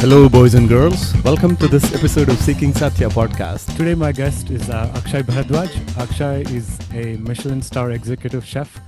Hello, 0.00 0.30
boys 0.30 0.54
and 0.54 0.66
girls. 0.66 1.14
Welcome 1.24 1.56
to 1.56 1.68
this 1.68 1.94
episode 1.94 2.30
of 2.30 2.38
Seeking 2.38 2.72
Satya 2.72 3.10
podcast. 3.10 3.76
Today, 3.76 3.94
my 3.94 4.12
guest 4.12 4.48
is 4.48 4.70
uh, 4.70 4.90
Akshay 4.96 5.20
Bharadwaj. 5.20 5.98
Akshay 5.98 6.40
is 6.56 6.78
a 6.94 7.18
Michelin 7.18 7.60
star 7.60 7.90
executive 7.90 8.42
chef. 8.42 8.80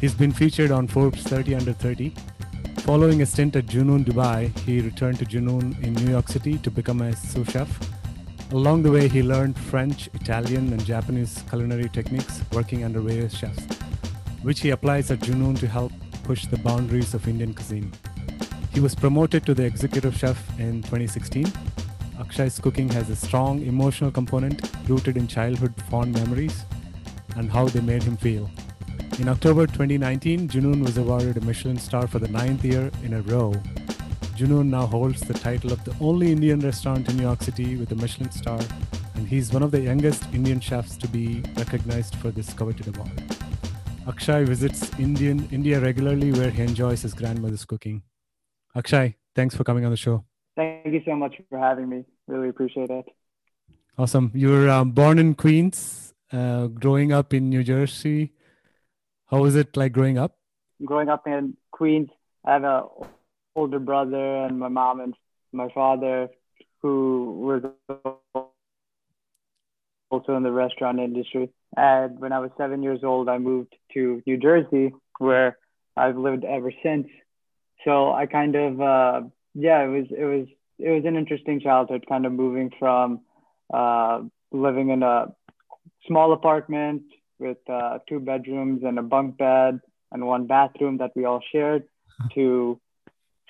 He's 0.00 0.14
been 0.14 0.30
featured 0.30 0.70
on 0.70 0.86
Forbes 0.86 1.24
30 1.24 1.56
Under 1.56 1.72
30. 1.72 2.14
Following 2.82 3.22
a 3.22 3.26
stint 3.26 3.56
at 3.56 3.66
Junoon 3.66 4.04
Dubai, 4.04 4.56
he 4.60 4.80
returned 4.80 5.18
to 5.18 5.24
Junoon 5.24 5.82
in 5.82 5.94
New 5.94 6.12
York 6.12 6.28
City 6.28 6.58
to 6.58 6.70
become 6.70 7.02
a 7.02 7.16
sous 7.16 7.50
chef. 7.50 7.80
Along 8.52 8.84
the 8.84 8.92
way, 8.92 9.08
he 9.08 9.20
learned 9.24 9.58
French, 9.58 10.08
Italian, 10.14 10.72
and 10.72 10.84
Japanese 10.84 11.42
culinary 11.50 11.88
techniques 11.88 12.40
working 12.52 12.84
under 12.84 13.00
various 13.00 13.34
chefs, 13.34 13.64
which 14.42 14.60
he 14.60 14.70
applies 14.70 15.10
at 15.10 15.18
Junoon 15.18 15.58
to 15.58 15.66
help 15.66 15.90
push 16.22 16.46
the 16.46 16.58
boundaries 16.58 17.14
of 17.14 17.26
Indian 17.26 17.52
cuisine. 17.52 17.90
He 18.72 18.80
was 18.80 18.94
promoted 18.94 19.44
to 19.44 19.54
the 19.54 19.64
executive 19.64 20.16
chef 20.16 20.58
in 20.58 20.82
2016. 20.82 21.44
Akshay's 22.18 22.58
cooking 22.58 22.88
has 22.88 23.10
a 23.10 23.16
strong 23.16 23.60
emotional 23.62 24.10
component 24.10 24.62
rooted 24.88 25.18
in 25.18 25.28
childhood 25.28 25.74
fond 25.90 26.14
memories 26.14 26.64
and 27.36 27.50
how 27.50 27.66
they 27.66 27.82
made 27.82 28.02
him 28.02 28.16
feel. 28.16 28.50
In 29.18 29.28
October 29.28 29.66
2019, 29.66 30.48
Junoon 30.48 30.82
was 30.82 30.96
awarded 30.96 31.36
a 31.36 31.42
Michelin 31.42 31.76
star 31.76 32.06
for 32.06 32.18
the 32.18 32.28
ninth 32.28 32.64
year 32.64 32.90
in 33.02 33.12
a 33.12 33.20
row. 33.22 33.52
Junoon 34.38 34.70
now 34.70 34.86
holds 34.86 35.20
the 35.20 35.34
title 35.34 35.70
of 35.70 35.84
the 35.84 35.94
only 36.00 36.32
Indian 36.32 36.60
restaurant 36.60 37.10
in 37.10 37.18
New 37.18 37.24
York 37.24 37.42
City 37.42 37.76
with 37.76 37.92
a 37.92 37.96
Michelin 37.96 38.30
star, 38.30 38.60
and 39.16 39.28
he's 39.28 39.52
one 39.52 39.62
of 39.62 39.70
the 39.70 39.80
youngest 39.80 40.24
Indian 40.32 40.60
chefs 40.60 40.96
to 40.96 41.06
be 41.08 41.42
recognized 41.58 42.16
for 42.16 42.30
this 42.30 42.54
coveted 42.54 42.88
award. 42.96 43.22
Akshay 44.08 44.44
visits 44.44 44.98
Indian 44.98 45.46
India 45.52 45.78
regularly 45.78 46.32
where 46.32 46.50
he 46.50 46.62
enjoys 46.62 47.02
his 47.02 47.12
grandmother's 47.12 47.66
cooking. 47.66 48.02
Akshay, 48.74 49.16
thanks 49.34 49.54
for 49.54 49.64
coming 49.64 49.84
on 49.84 49.90
the 49.90 49.96
show. 49.96 50.24
Thank 50.56 50.86
you 50.86 51.02
so 51.04 51.14
much 51.14 51.36
for 51.48 51.58
having 51.58 51.88
me. 51.88 52.04
Really 52.26 52.48
appreciate 52.48 52.90
it. 52.90 53.06
Awesome. 53.98 54.30
You 54.34 54.50
were 54.50 54.70
um, 54.70 54.92
born 54.92 55.18
in 55.18 55.34
Queens, 55.34 56.14
uh, 56.32 56.66
growing 56.66 57.12
up 57.12 57.34
in 57.34 57.50
New 57.50 57.62
Jersey. 57.62 58.32
How 59.26 59.42
was 59.42 59.56
it 59.56 59.76
like 59.76 59.92
growing 59.92 60.18
up? 60.18 60.38
Growing 60.84 61.08
up 61.08 61.26
in 61.26 61.56
Queens, 61.70 62.08
I 62.44 62.54
have 62.54 62.64
an 62.64 62.82
older 63.54 63.78
brother 63.78 64.44
and 64.44 64.58
my 64.58 64.68
mom 64.68 65.00
and 65.00 65.14
my 65.52 65.68
father 65.74 66.28
who 66.80 67.38
was 67.40 67.62
also 70.10 70.36
in 70.36 70.42
the 70.42 70.52
restaurant 70.52 70.98
industry. 70.98 71.50
And 71.76 72.18
when 72.18 72.32
I 72.32 72.40
was 72.40 72.50
seven 72.58 72.82
years 72.82 73.00
old, 73.02 73.28
I 73.28 73.38
moved 73.38 73.74
to 73.94 74.22
New 74.26 74.36
Jersey, 74.36 74.92
where 75.18 75.56
I've 75.96 76.16
lived 76.16 76.44
ever 76.44 76.72
since. 76.82 77.06
So 77.84 78.12
I 78.12 78.26
kind 78.26 78.54
of, 78.54 78.80
uh, 78.80 79.20
yeah, 79.54 79.82
it 79.84 79.88
was, 79.88 80.06
it 80.16 80.24
was, 80.24 80.46
it 80.78 80.90
was 80.90 81.04
an 81.04 81.16
interesting 81.16 81.60
childhood, 81.60 82.04
kind 82.08 82.26
of 82.26 82.32
moving 82.32 82.70
from 82.78 83.20
uh, 83.72 84.22
living 84.50 84.90
in 84.90 85.02
a 85.02 85.26
small 86.06 86.32
apartment 86.32 87.02
with 87.38 87.58
uh, 87.68 87.98
two 88.08 88.20
bedrooms 88.20 88.82
and 88.84 88.98
a 88.98 89.02
bunk 89.02 89.36
bed 89.36 89.80
and 90.12 90.26
one 90.26 90.46
bathroom 90.46 90.98
that 90.98 91.10
we 91.16 91.24
all 91.24 91.42
shared 91.52 91.84
to 92.34 92.80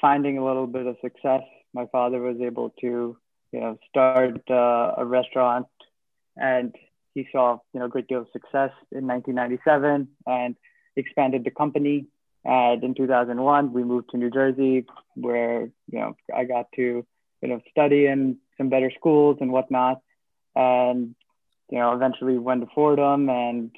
finding 0.01 0.39
a 0.39 0.45
little 0.45 0.67
bit 0.67 0.87
of 0.87 0.97
success. 1.01 1.43
My 1.75 1.87
father 1.87 2.21
was 2.21 2.37
able 2.41 2.71
to, 2.81 3.17
you 3.53 3.61
know, 3.61 3.79
start 3.89 4.41
uh, 4.51 4.95
a 4.97 5.05
restaurant 5.05 5.67
and 6.37 6.75
he 7.15 7.27
saw, 7.31 7.59
you 7.73 7.81
know, 7.81 7.87
a 7.87 7.89
great 7.89 8.09
deal 8.09 8.23
of 8.23 8.29
success 8.33 8.71
in 8.91 9.07
1997 9.07 10.09
and 10.27 10.57
expanded 10.97 11.45
the 11.45 11.51
company. 11.51 12.07
And 12.45 12.83
in 12.83 12.95
2001, 12.95 13.73
we 13.73 13.85
moved 13.85 14.11
to 14.11 14.17
New 14.17 14.31
Jersey 14.31 14.85
where, 15.15 15.63
you 15.91 15.99
know, 15.99 16.17
I 16.35 16.45
got 16.45 16.67
to, 16.77 17.07
you 17.41 17.49
know, 17.49 17.61
study 17.71 18.07
in 18.07 18.39
some 18.59 18.69
better 18.69 18.91
schools 18.99 19.39
and 19.41 19.53
whatnot. 19.53 20.01
And, 20.55 21.15
you 21.71 21.79
know, 21.79 21.93
eventually 21.95 22.39
went 22.39 22.63
to 22.63 22.69
Fordham 22.75 23.29
and 23.29 23.71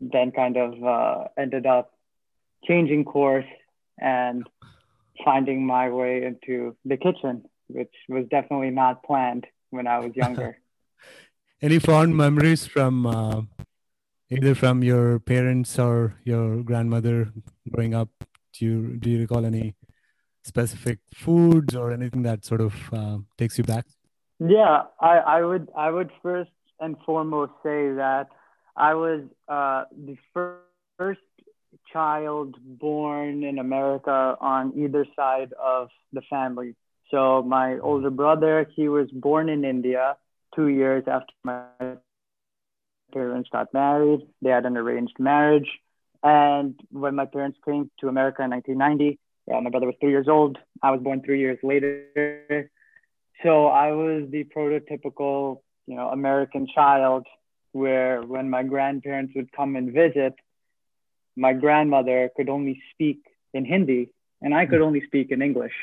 then 0.00 0.30
kind 0.30 0.56
of 0.56 0.84
uh, 0.84 1.24
ended 1.36 1.66
up 1.66 1.92
changing 2.64 3.04
course 3.04 3.46
and 3.98 4.46
finding 5.24 5.66
my 5.66 5.90
way 5.90 6.24
into 6.24 6.76
the 6.84 6.96
kitchen, 6.96 7.44
which 7.68 7.92
was 8.08 8.26
definitely 8.30 8.70
not 8.70 9.02
planned 9.02 9.46
when 9.70 9.86
I 9.86 9.98
was 9.98 10.14
younger. 10.14 10.58
Any 11.62 11.78
fond 11.78 12.16
memories 12.16 12.66
from 12.66 13.06
uh, 13.06 13.42
either 14.36 14.54
from 14.54 14.82
your 14.82 15.18
parents 15.18 15.78
or 15.78 16.14
your 16.24 16.62
grandmother 16.62 17.32
growing 17.70 17.94
up? 17.94 18.08
Do 18.52 18.66
you 18.66 18.96
do 18.96 19.10
you 19.10 19.20
recall 19.20 19.44
any 19.44 19.74
specific 20.42 20.98
foods 21.14 21.74
or 21.74 21.92
anything 21.92 22.22
that 22.22 22.44
sort 22.44 22.60
of 22.60 22.74
uh, 22.92 23.18
takes 23.38 23.58
you 23.58 23.64
back? 23.64 23.86
Yeah, 24.38 24.82
I, 25.00 25.18
I 25.18 25.42
would 25.42 25.68
I 25.76 25.90
would 25.90 26.10
first 26.22 26.50
and 26.80 26.96
foremost 27.06 27.52
say 27.62 27.92
that 27.94 28.28
I 28.76 28.94
was 28.94 29.22
uh, 29.48 29.84
the 29.96 30.16
first 30.32 31.20
child 31.92 32.56
born 32.64 33.44
in 33.44 33.58
America 33.58 34.36
on 34.40 34.72
either 34.76 35.06
side 35.16 35.52
of 35.62 35.88
the 36.12 36.22
family. 36.28 36.74
So 37.10 37.42
my 37.42 37.78
older 37.78 38.10
brother, 38.10 38.66
he 38.74 38.88
was 38.88 39.08
born 39.12 39.48
in 39.48 39.64
India 39.64 40.16
two 40.54 40.68
years 40.68 41.04
after 41.06 41.32
my 41.44 41.64
parents 43.14 43.48
got 43.50 43.72
married. 43.72 44.20
They 44.42 44.50
had 44.50 44.66
an 44.66 44.76
arranged 44.76 45.18
marriage. 45.18 45.70
And 46.22 46.78
when 46.90 47.14
my 47.14 47.26
parents 47.26 47.58
came 47.64 47.90
to 48.00 48.08
America 48.08 48.42
in 48.42 48.50
1990, 48.50 49.18
yeah, 49.46 49.60
my 49.60 49.70
brother 49.70 49.86
was 49.86 49.96
three 50.00 50.10
years 50.10 50.28
old. 50.28 50.58
I 50.82 50.90
was 50.90 51.00
born 51.00 51.22
three 51.22 51.40
years 51.40 51.58
later. 51.62 52.70
So 53.42 53.66
I 53.66 53.92
was 53.92 54.30
the 54.30 54.44
prototypical, 54.44 55.60
you 55.86 55.96
know, 55.96 56.08
American 56.08 56.66
child 56.74 57.26
where 57.72 58.22
when 58.22 58.48
my 58.48 58.62
grandparents 58.62 59.32
would 59.36 59.50
come 59.52 59.76
and 59.76 59.92
visit, 59.92 60.34
my 61.36 61.52
grandmother 61.52 62.30
could 62.36 62.48
only 62.48 62.80
speak 62.92 63.20
in 63.52 63.64
Hindi 63.64 64.10
and 64.40 64.54
I 64.54 64.66
could 64.66 64.80
only 64.80 65.02
speak 65.06 65.30
in 65.30 65.42
English. 65.42 65.76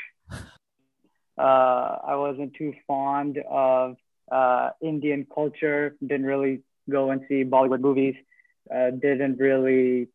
Uh, 1.38 1.96
I 2.12 2.14
wasn't 2.16 2.54
too 2.54 2.74
fond 2.86 3.38
of 3.50 3.96
uh, 4.30 4.70
Indian 4.80 5.26
culture, 5.34 5.96
didn't 6.00 6.26
really 6.26 6.60
go 6.90 7.10
and 7.10 7.22
see 7.28 7.44
Bollywood 7.44 7.80
movies, 7.80 8.14
uh, 8.74 8.90
didn't 8.90 9.38
really, 9.38 10.08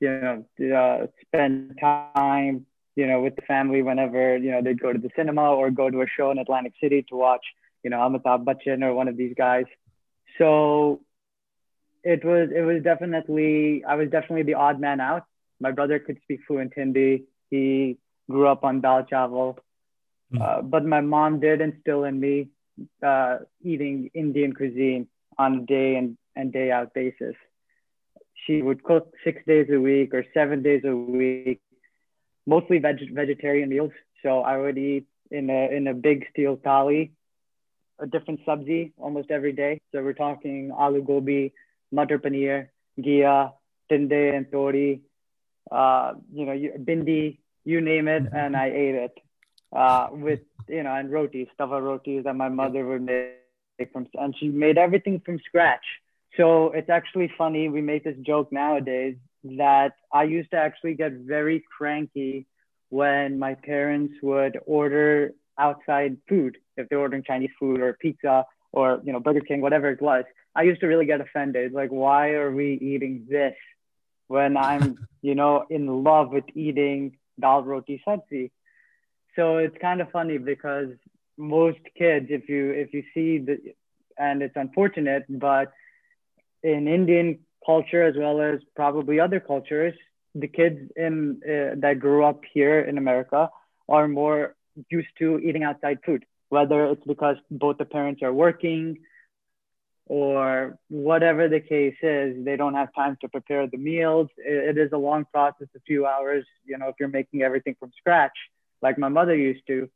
you 0.00 0.44
know, 0.60 0.76
uh, 0.76 1.06
spend 1.26 1.78
time, 1.80 2.66
you 2.94 3.06
know, 3.06 3.20
with 3.20 3.36
the 3.36 3.42
family 3.42 3.82
whenever, 3.82 4.36
you 4.36 4.50
know, 4.50 4.62
they'd 4.62 4.80
go 4.80 4.92
to 4.92 4.98
the 4.98 5.10
cinema 5.16 5.52
or 5.52 5.70
go 5.70 5.90
to 5.90 6.02
a 6.02 6.06
show 6.06 6.30
in 6.30 6.38
Atlantic 6.38 6.74
City 6.80 7.04
to 7.08 7.16
watch, 7.16 7.44
you 7.82 7.90
know, 7.90 7.98
Amitabh 7.98 8.44
Bachchan 8.44 8.82
or 8.82 8.94
one 8.94 9.08
of 9.08 9.16
these 9.16 9.34
guys. 9.36 9.66
So 10.38 11.00
it 12.02 12.24
was 12.24 12.50
it 12.54 12.62
was 12.62 12.82
definitely 12.82 13.84
I 13.84 13.96
was 13.96 14.10
definitely 14.10 14.44
the 14.44 14.54
odd 14.54 14.80
man 14.80 15.00
out. 15.00 15.24
My 15.60 15.72
brother 15.72 15.98
could 15.98 16.18
speak 16.22 16.40
fluent 16.46 16.72
Hindi. 16.74 17.24
He 17.50 17.98
grew 18.30 18.46
up 18.46 18.64
on 18.64 18.80
dal 18.80 19.04
chawal, 19.04 19.58
mm. 20.32 20.40
uh, 20.40 20.62
but 20.62 20.84
my 20.84 21.00
mom 21.00 21.40
did 21.40 21.60
instill 21.60 22.04
in 22.04 22.20
me 22.20 22.48
uh, 23.02 23.38
eating 23.62 24.10
Indian 24.14 24.52
cuisine 24.52 25.06
on 25.38 25.54
a 25.60 25.66
day 25.66 25.96
and, 25.96 26.16
and 26.36 26.52
day 26.52 26.70
out 26.70 26.92
basis. 26.94 27.34
She 28.46 28.62
would 28.62 28.82
cook 28.84 29.12
six 29.24 29.42
days 29.46 29.68
a 29.72 29.80
week 29.80 30.14
or 30.14 30.24
seven 30.34 30.62
days 30.62 30.82
a 30.84 30.94
week, 30.96 31.30
mostly 32.46 32.78
veg- 32.78 32.78
vegetarian 32.78 33.26
meals. 33.26 33.46
So 34.22 34.40
I 34.40 34.56
would 34.56 34.76
eat 34.78 35.06
in 35.30 35.48
a 35.50 35.68
in 35.74 35.86
a 35.86 35.94
big 35.94 36.24
steel 36.30 36.56
thali, 36.56 37.10
a 38.00 38.06
different 38.06 38.40
sabzi 38.46 38.92
almost 38.98 39.30
every 39.30 39.52
day. 39.52 39.80
So 39.92 40.02
we're 40.02 40.12
talking 40.12 40.70
aloo 40.70 41.02
gobi, 41.04 41.52
matar 41.94 42.18
paneer, 42.18 42.68
ghee, 43.00 43.22
tinde 43.90 44.20
and 44.36 44.46
tori, 44.50 45.00
uh, 45.70 46.14
you 46.32 46.46
know, 46.46 46.56
bhindi, 46.88 47.38
you 47.64 47.80
name 47.80 48.08
it, 48.08 48.24
and 48.32 48.56
I 48.56 48.66
ate 48.66 48.94
it 48.94 49.14
uh, 49.74 50.08
with, 50.12 50.40
you 50.68 50.82
know, 50.82 50.94
and 50.94 51.10
rotis, 51.10 51.48
tava 51.58 51.80
rotis 51.80 52.24
that 52.24 52.36
my 52.36 52.48
mother 52.48 52.84
would 52.86 53.02
make 53.02 53.92
from, 53.92 54.06
and 54.14 54.34
she 54.38 54.48
made 54.48 54.78
everything 54.78 55.20
from 55.24 55.38
scratch. 55.40 55.84
So 56.36 56.70
it's 56.72 56.90
actually 56.90 57.32
funny. 57.36 57.68
We 57.68 57.80
make 57.80 58.04
this 58.04 58.16
joke 58.22 58.52
nowadays 58.52 59.16
that 59.44 59.94
I 60.12 60.24
used 60.24 60.50
to 60.50 60.56
actually 60.56 60.94
get 60.94 61.12
very 61.12 61.64
cranky 61.76 62.46
when 62.88 63.38
my 63.38 63.54
parents 63.54 64.14
would 64.22 64.58
order 64.66 65.32
outside 65.58 66.16
food, 66.28 66.58
if 66.76 66.88
they're 66.88 66.98
ordering 66.98 67.22
Chinese 67.22 67.50
food 67.58 67.80
or 67.80 67.94
pizza 67.94 68.44
or, 68.72 69.00
you 69.04 69.12
know, 69.12 69.20
Burger 69.20 69.40
King, 69.40 69.60
whatever 69.60 69.90
it 69.90 70.00
was. 70.00 70.24
I 70.54 70.62
used 70.62 70.80
to 70.80 70.86
really 70.86 71.06
get 71.06 71.20
offended. 71.20 71.72
Like, 71.72 71.90
why 71.90 72.30
are 72.30 72.50
we 72.50 72.78
eating 72.80 73.26
this 73.28 73.54
when 74.28 74.56
I'm, 74.56 75.06
you 75.22 75.34
know, 75.34 75.64
in 75.70 76.04
love 76.04 76.30
with 76.30 76.44
eating 76.54 77.16
dal 77.40 77.62
roti 77.62 78.02
sabzi? 78.06 78.50
So 79.36 79.58
it's 79.58 79.76
kind 79.80 80.00
of 80.00 80.10
funny 80.10 80.38
because 80.38 80.88
most 81.36 81.78
kids, 81.96 82.26
if 82.30 82.48
you 82.48 82.70
if 82.70 82.94
you 82.94 83.02
see 83.14 83.38
the, 83.38 83.58
and 84.18 84.42
it's 84.42 84.56
unfortunate, 84.56 85.24
but 85.28 85.72
in 86.62 86.88
Indian 86.88 87.38
culture 87.64 88.02
as 88.02 88.14
well 88.16 88.40
as 88.40 88.60
probably 88.74 89.20
other 89.20 89.40
cultures, 89.40 89.94
the 90.34 90.48
kids 90.48 90.90
in 90.96 91.40
uh, 91.44 91.76
that 91.78 91.98
grew 92.00 92.24
up 92.24 92.40
here 92.52 92.80
in 92.80 92.96
America 92.96 93.50
are 93.88 94.08
more 94.08 94.54
used 94.90 95.08
to 95.18 95.38
eating 95.40 95.64
outside 95.64 95.98
food, 96.04 96.24
whether 96.48 96.86
it's 96.86 97.04
because 97.06 97.36
both 97.50 97.76
the 97.78 97.84
parents 97.84 98.22
are 98.22 98.32
working 98.32 98.96
or 100.06 100.78
whatever 100.88 101.48
the 101.48 101.60
case 101.60 101.96
is, 102.02 102.44
they 102.44 102.56
don't 102.56 102.74
have 102.74 102.94
time 102.94 103.16
to 103.20 103.28
prepare 103.28 103.66
the 103.66 103.76
meals. 103.76 104.28
it, 104.38 104.76
it 104.76 104.78
is 104.78 104.92
a 104.92 104.96
long 104.96 105.24
process, 105.32 105.66
a 105.76 105.80
few 105.80 106.06
hours, 106.06 106.44
you 106.64 106.78
know, 106.78 106.88
if 106.88 106.94
you're 107.00 107.08
making 107.08 107.42
everything 107.42 107.74
from 107.80 107.90
scratch, 107.98 108.36
like 108.82 108.98
my 108.98 109.08
mother 109.08 109.34
used 109.34 109.66
to. 109.66 109.88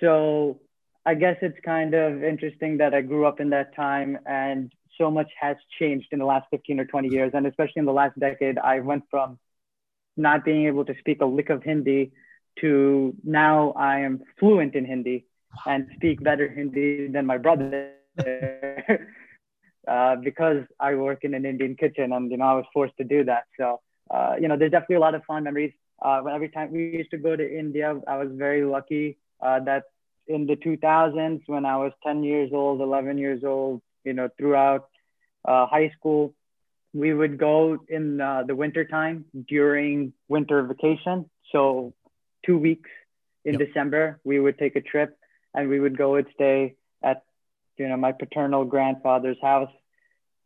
So 0.00 0.60
I 1.04 1.14
guess 1.14 1.36
it's 1.42 1.58
kind 1.64 1.94
of 1.94 2.22
interesting 2.22 2.78
that 2.78 2.94
I 2.94 3.00
grew 3.02 3.26
up 3.26 3.40
in 3.40 3.50
that 3.50 3.74
time 3.74 4.18
and 4.26 4.72
so 4.98 5.10
much 5.10 5.30
has 5.40 5.56
changed 5.78 6.08
in 6.12 6.18
the 6.18 6.24
last 6.24 6.46
15 6.50 6.80
or 6.80 6.84
20 6.84 7.08
years. 7.08 7.32
And 7.34 7.46
especially 7.46 7.80
in 7.80 7.84
the 7.84 7.92
last 7.92 8.18
decade, 8.18 8.58
I 8.58 8.80
went 8.80 9.04
from 9.10 9.38
not 10.16 10.44
being 10.44 10.66
able 10.66 10.84
to 10.86 10.94
speak 10.98 11.20
a 11.20 11.26
lick 11.26 11.50
of 11.50 11.62
Hindi 11.62 12.12
to 12.60 13.14
now 13.22 13.72
I 13.72 14.00
am 14.00 14.22
fluent 14.40 14.74
in 14.74 14.84
Hindi 14.86 15.26
and 15.66 15.88
speak 15.94 16.22
better 16.22 16.48
Hindi 16.48 17.08
than 17.08 17.26
my 17.26 17.38
brother. 17.38 17.92
uh, 19.86 20.16
because 20.16 20.64
I 20.80 20.94
work 20.94 21.22
in 21.22 21.34
an 21.34 21.44
Indian 21.44 21.76
kitchen 21.76 22.12
and, 22.12 22.30
you 22.30 22.38
know, 22.38 22.44
I 22.44 22.54
was 22.54 22.64
forced 22.72 22.96
to 22.96 23.04
do 23.04 23.24
that. 23.24 23.44
So, 23.58 23.80
uh, 24.10 24.34
you 24.40 24.48
know, 24.48 24.56
there's 24.56 24.72
definitely 24.72 24.96
a 24.96 25.00
lot 25.00 25.14
of 25.14 25.24
fond 25.24 25.44
memories. 25.44 25.72
Uh, 26.04 26.22
every 26.26 26.48
time 26.48 26.72
we 26.72 26.82
used 26.82 27.00
to 27.00 27.04
go 27.04 27.24
to 27.24 27.44
India, 27.58 27.84
I 28.06 28.16
was 28.18 28.28
very 28.32 28.64
lucky 28.64 29.16
uh, 29.40 29.60
that 29.60 29.84
in 30.26 30.46
the 30.46 30.56
2000s, 30.56 31.42
when 31.46 31.64
I 31.64 31.76
was 31.76 31.92
10 32.04 32.22
years 32.22 32.50
old, 32.52 32.80
11 32.80 33.18
years 33.18 33.42
old, 33.44 33.80
you 34.04 34.12
know, 34.12 34.28
throughout 34.38 34.88
uh, 35.46 35.66
high 35.66 35.90
school, 35.98 36.34
we 36.92 37.12
would 37.14 37.38
go 37.38 37.78
in 37.88 38.20
uh, 38.20 38.42
the 38.46 38.54
winter 38.54 38.84
time 38.84 39.24
during 39.48 40.12
winter 40.28 40.62
vacation. 40.62 41.28
So 41.52 41.92
two 42.44 42.58
weeks 42.58 42.90
in 43.44 43.56
yep. 43.56 43.58
December, 43.58 44.18
we 44.24 44.38
would 44.40 44.58
take 44.58 44.76
a 44.76 44.80
trip 44.80 45.16
and 45.54 45.68
we 45.68 45.80
would 45.80 45.96
go 45.96 46.16
and 46.16 46.26
stay 46.34 46.74
at 47.02 47.22
you 47.76 47.88
know 47.88 47.96
my 47.96 48.12
paternal 48.12 48.64
grandfather's 48.64 49.38
house 49.42 49.70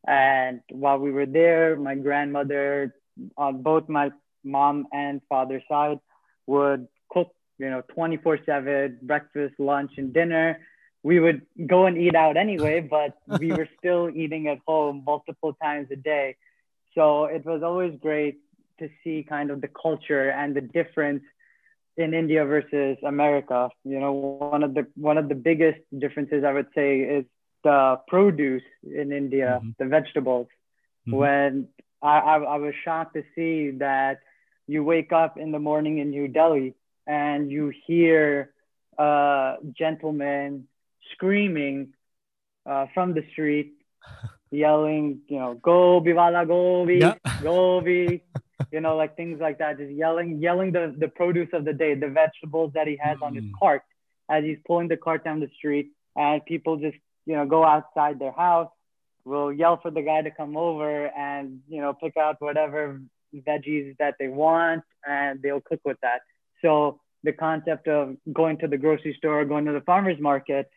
and 0.06 0.61
while 0.70 0.99
we 0.99 1.11
were 1.11 1.26
there 1.26 1.76
my 1.76 1.94
grandmother 1.94 2.94
on 3.37 3.62
both 3.62 3.88
my 3.88 4.11
mom 4.45 4.87
and 4.93 5.21
father's 5.29 5.63
side 5.69 5.99
would 6.47 6.87
cook 7.11 7.35
you 7.59 7.69
know 7.71 7.83
24 7.95 8.39
7 8.45 8.99
breakfast 9.03 9.55
lunch 9.59 9.93
and 9.97 10.13
dinner 10.13 10.61
we 11.03 11.19
would 11.19 11.43
go 11.67 11.87
and 11.87 11.97
eat 11.97 12.15
out 12.15 12.37
anyway 12.37 12.81
but 12.81 13.17
we 13.39 13.53
were 13.53 13.69
still 13.79 14.11
eating 14.15 14.49
at 14.49 14.59
home 14.67 15.03
multiple 15.07 15.55
times 15.63 15.89
a 15.91 15.97
day 15.97 16.37
so 16.95 17.25
it 17.25 17.45
was 17.45 17.63
always 17.63 17.99
great 18.01 18.39
to 18.79 18.89
see 19.05 19.25
kind 19.29 19.51
of 19.51 19.61
the 19.61 19.69
culture 19.69 20.31
and 20.31 20.55
the 20.55 20.61
difference 20.61 21.23
in 21.97 22.15
India 22.15 22.45
versus 22.45 22.97
America. 23.05 23.69
You 23.85 24.01
know, 24.01 24.13
one 24.13 24.63
of 24.63 24.75
the 24.75 24.87
one 24.97 25.19
of 25.19 25.29
the 25.29 25.35
biggest 25.35 25.81
differences 25.97 26.45
I 26.45 26.53
would 26.53 26.69
say 26.75 27.01
is 27.01 27.25
the 27.63 28.01
produce 28.09 28.63
in 28.83 29.13
India, 29.13 29.61
mm-hmm. 29.61 29.71
the 29.79 29.87
vegetables. 29.87 30.49
Mm-hmm. 31.07 31.17
When 31.17 31.69
I, 32.03 32.19
I, 32.19 32.37
I 32.39 32.57
was 32.57 32.75
shocked 32.85 33.15
to 33.15 33.23
see 33.35 33.71
that 33.79 34.21
you 34.70 34.84
wake 34.84 35.12
up 35.12 35.37
in 35.37 35.50
the 35.50 35.58
morning 35.58 35.99
in 35.99 36.11
New 36.11 36.28
Delhi 36.28 36.75
and 37.05 37.50
you 37.50 37.72
hear 37.87 38.52
a 38.96 39.56
gentleman 39.76 40.69
screaming 41.12 41.94
uh, 42.64 42.87
from 42.94 43.12
the 43.14 43.25
street, 43.32 43.72
yelling, 44.52 45.22
you 45.26 45.38
know, 45.38 45.55
"Go 45.55 46.00
Bivala, 46.00 46.46
Gobi, 46.46 46.99
yeah. 46.99 47.14
Gobi," 47.43 48.22
you 48.72 48.81
know, 48.81 48.96
like 48.96 49.17
things 49.17 49.40
like 49.40 49.58
that, 49.58 49.78
just 49.78 49.90
yelling, 49.90 50.38
yelling 50.38 50.70
the, 50.70 50.94
the 50.96 51.08
produce 51.08 51.49
of 51.52 51.64
the 51.64 51.72
day, 51.72 51.94
the 51.94 52.08
vegetables 52.08 52.72
that 52.75 52.87
he 52.87 52.96
has 53.02 53.19
mm. 53.19 53.22
on 53.22 53.34
his 53.34 53.44
mm. 53.44 53.52
cart 53.58 53.82
as 54.28 54.44
he's 54.44 54.58
pulling 54.64 54.87
the 54.87 54.96
cart 54.96 55.25
down 55.25 55.40
the 55.40 55.50
street. 55.58 55.90
And 56.14 56.44
people 56.44 56.76
just, 56.76 56.99
you 57.26 57.34
know, 57.34 57.46
go 57.46 57.64
outside 57.64 58.20
their 58.20 58.32
house, 58.32 58.70
will 59.25 59.52
yell 59.52 59.81
for 59.81 59.90
the 59.90 60.02
guy 60.02 60.22
to 60.22 60.31
come 60.31 60.56
over 60.56 61.06
and, 61.06 61.61
you 61.69 61.81
know, 61.81 61.93
pick 61.93 62.17
out 62.17 62.37
whatever 62.40 63.00
veggies 63.35 63.97
that 63.99 64.15
they 64.19 64.29
want 64.29 64.82
and 65.06 65.41
they'll 65.43 65.61
cook 65.61 65.81
with 65.85 65.99
that. 66.03 66.21
So 66.62 67.00
the 67.23 67.32
concept 67.32 67.88
of 67.88 68.17
going 68.32 68.59
to 68.59 68.69
the 68.69 68.79
grocery 68.79 69.15
store, 69.19 69.44
going 69.44 69.65
to 69.67 69.73
the 69.73 69.81
farmer's 69.82 70.21
market 70.21 70.71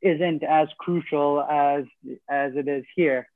isn't 0.00 0.42
as 0.42 0.68
crucial 0.78 1.42
as 1.42 1.84
as 2.28 2.52
it 2.56 2.68
is 2.68 2.84
here. 2.94 3.28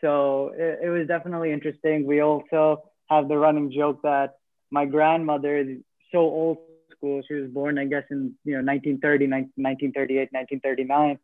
So 0.00 0.52
it, 0.56 0.80
it 0.84 0.88
was 0.88 1.06
definitely 1.06 1.52
interesting. 1.52 2.06
We 2.06 2.20
also 2.20 2.90
have 3.08 3.28
the 3.28 3.36
running 3.36 3.72
joke 3.72 4.02
that 4.02 4.34
my 4.70 4.84
grandmother 4.84 5.56
is 5.58 5.78
so 6.10 6.18
old 6.18 6.58
school. 6.90 7.22
She 7.26 7.34
was 7.34 7.50
born, 7.50 7.78
I 7.78 7.84
guess, 7.84 8.04
in 8.10 8.34
you 8.44 8.52
know 8.52 8.64
1930, 8.64 9.26
1938, 9.26 10.32
1939. 10.32 11.18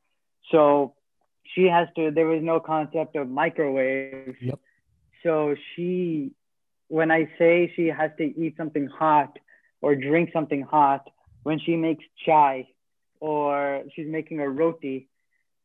So 0.51 0.95
she 1.55 1.65
has 1.65 1.89
to. 1.97 2.11
There 2.11 2.27
was 2.27 2.43
no 2.43 2.61
concept 2.61 3.17
of 3.17 3.29
microwave. 3.29 4.37
Yep. 4.41 4.61
So 5.23 5.57
she, 5.75 6.33
when 6.89 7.11
I 7.11 7.31
say 7.39 7.73
she 7.77 7.87
has 7.87 8.11
to 8.19 8.25
eat 8.25 8.57
something 8.57 8.87
hot 8.87 9.39
or 9.81 9.95
drink 9.95 10.31
something 10.33 10.63
hot, 10.63 11.09
when 11.43 11.59
she 11.59 11.77
makes 11.77 12.05
chai 12.27 12.69
or 13.21 13.83
she's 13.95 14.09
making 14.09 14.41
a 14.41 14.49
roti, 14.49 15.09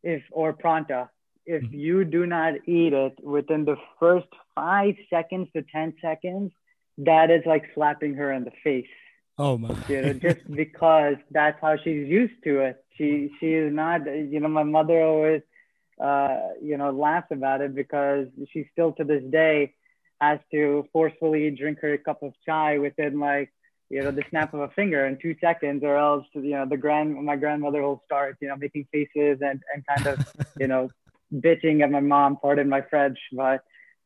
if 0.04 0.22
or 0.32 0.54
pranta, 0.54 1.10
if 1.46 1.64
mm-hmm. 1.64 1.76
you 1.76 2.06
do 2.06 2.26
not 2.26 2.54
eat 2.68 2.94
it 2.94 3.14
within 3.24 3.66
the 3.66 3.78
first 4.00 4.28
five 4.56 4.96
seconds 5.10 5.48
to 5.56 5.64
10 5.64 5.96
seconds, 6.02 6.52
that 7.00 7.32
is 7.32 7.42
like 7.46 7.64
slapping 7.74 8.16
her 8.16 8.32
in 8.32 8.44
the 8.44 8.52
face. 8.64 8.88
Oh 9.38 9.58
my. 9.58 9.76
you 9.88 10.02
know, 10.02 10.14
just 10.14 10.40
because 10.52 11.16
that's 11.32 11.60
how 11.60 11.78
she's 11.78 12.08
used 12.08 12.44
to 12.44 12.60
it. 12.60 12.86
She 12.98 13.32
she 13.40 13.54
is 13.54 13.74
not, 13.74 14.06
you 14.06 14.40
know, 14.40 14.48
my 14.48 14.64
mother 14.64 15.02
always 15.02 15.42
uh, 16.00 16.50
you 16.62 16.78
know, 16.78 16.92
laughs 16.92 17.28
about 17.32 17.62
it 17.62 17.76
because 17.76 18.28
she 18.52 18.68
still 18.72 18.94
to 18.94 19.04
this 19.04 19.24
day 19.32 19.74
has 20.24 20.40
to 20.56 20.64
forcefully 20.94 21.44
drink 21.62 21.78
her 21.82 21.98
cup 21.98 22.20
of 22.28 22.34
chai 22.46 22.72
within 22.86 23.14
like, 23.20 23.50
you 23.90 24.02
know, 24.04 24.12
the 24.20 24.24
snap 24.30 24.54
of 24.54 24.62
a 24.68 24.72
finger 24.80 25.02
in 25.10 25.14
two 25.24 25.36
seconds, 25.46 25.82
or 25.90 25.96
else, 26.08 26.26
you 26.34 26.56
know, 26.58 26.66
the 26.74 26.82
grand 26.86 27.10
my 27.32 27.38
grandmother 27.44 27.82
will 27.86 28.02
start, 28.06 28.38
you 28.42 28.48
know, 28.50 28.58
making 28.66 28.86
faces 28.92 29.36
and 29.50 29.60
and 29.72 29.80
kind 29.92 30.06
of, 30.12 30.16
you 30.62 30.68
know, 30.72 30.84
bitching 31.46 31.84
at 31.84 31.92
my 31.92 32.04
mom, 32.14 32.38
pardon 32.44 32.70
my 32.70 32.82
French, 32.92 33.20
but 33.32 33.60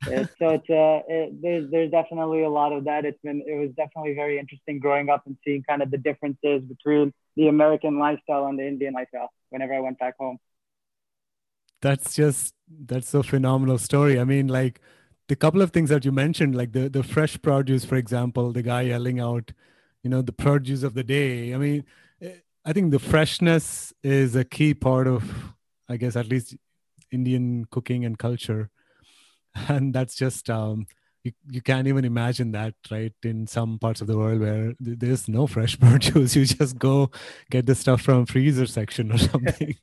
it, 0.06 0.30
so 0.40 0.46
it's 0.58 0.70
uh, 0.70 1.00
it, 1.16 1.42
there's 1.42 1.66
there's 1.72 1.92
definitely 1.92 2.44
a 2.44 2.50
lot 2.50 2.72
of 2.72 2.84
that. 2.90 3.06
It's 3.10 3.22
been 3.24 3.40
it 3.54 3.58
was 3.64 3.72
definitely 3.82 4.14
very 4.14 4.36
interesting 4.40 4.80
growing 4.80 5.10
up 5.10 5.24
and 5.26 5.36
seeing 5.44 5.64
kind 5.70 5.82
of 5.82 5.90
the 5.90 5.98
differences 5.98 6.62
between 6.74 7.14
the 7.36 7.48
American 7.48 7.98
lifestyle 8.06 8.46
and 8.46 8.58
the 8.60 8.68
Indian 8.68 8.94
lifestyle. 8.94 9.32
Whenever 9.50 9.74
I 9.74 9.80
went 9.80 9.98
back 10.04 10.16
home, 10.20 10.38
that's 11.82 12.16
just 12.16 12.54
that's 12.92 13.14
a 13.14 13.24
phenomenal 13.24 13.80
story. 13.90 14.20
I 14.20 14.24
mean, 14.24 14.48
like 14.48 14.82
the 15.28 15.36
couple 15.36 15.62
of 15.62 15.72
things 15.72 15.90
that 15.90 16.06
you 16.06 16.12
mentioned, 16.12 16.56
like 16.56 16.72
the 16.72 16.90
the 16.90 17.04
fresh 17.04 17.42
produce, 17.42 17.86
for 17.86 17.96
example, 17.96 18.52
the 18.52 18.62
guy 18.62 18.84
yelling 18.84 19.20
out, 19.20 19.52
you 20.04 20.10
know, 20.10 20.22
the 20.22 20.34
produce 20.34 20.84
of 20.84 20.94
the 20.94 21.04
day. 21.04 21.54
I 21.54 21.58
mean, 21.58 21.84
eh, 22.22 22.36
I 22.66 22.74
think 22.74 22.92
the 22.92 23.00
freshness 23.00 23.94
is 24.04 24.36
a 24.36 24.46
key 24.46 24.74
part 24.74 25.08
of, 25.08 25.54
I 25.90 25.98
guess, 25.98 26.16
at 26.16 26.28
least 26.28 26.56
Indian 27.12 27.66
cooking 27.66 28.06
and 28.06 28.18
culture, 28.18 28.70
and 29.68 29.94
that's 29.94 30.16
just 30.16 30.50
um, 30.50 30.88
you, 31.24 31.34
you 31.52 31.62
can't 31.62 31.88
even 31.88 32.06
imagine 32.06 32.52
that, 32.54 32.76
right? 32.90 33.14
In 33.24 33.48
some 33.48 33.80
parts 33.80 34.00
of 34.00 34.08
the 34.08 34.18
world 34.18 34.40
where 34.40 34.74
there's 34.80 35.28
no 35.28 35.46
fresh 35.46 35.78
produce, 35.80 36.36
you 36.36 36.46
just 36.46 36.78
go 36.80 37.12
get 37.50 37.66
the 37.66 37.76
stuff 37.76 38.02
from 38.02 38.26
freezer 38.26 38.66
section 38.66 39.12
or 39.12 39.18
something. 39.32 39.76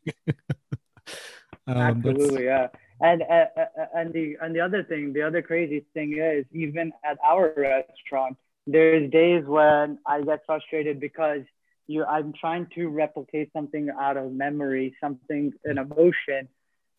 um, 1.66 2.02
Absolutely, 2.06 2.44
yeah. 2.46 2.68
And 3.00 3.22
uh, 3.22 3.46
uh, 3.56 3.60
uh, 3.60 3.86
and 3.94 4.12
the 4.12 4.36
and 4.40 4.54
the 4.54 4.60
other 4.60 4.84
thing, 4.84 5.12
the 5.12 5.22
other 5.22 5.42
crazy 5.42 5.84
thing 5.94 6.16
is, 6.16 6.44
even 6.52 6.92
at 7.04 7.18
our 7.24 7.52
restaurant, 7.56 8.36
there's 8.66 9.10
days 9.10 9.44
when 9.46 9.98
I 10.06 10.22
get 10.22 10.42
frustrated 10.46 11.00
because 11.00 11.42
you 11.86 12.04
I'm 12.04 12.32
trying 12.32 12.68
to 12.76 12.88
replicate 12.88 13.52
something 13.52 13.90
out 13.90 14.16
of 14.16 14.32
memory, 14.32 14.96
something 15.00 15.52
an 15.64 15.78
emotion 15.78 16.48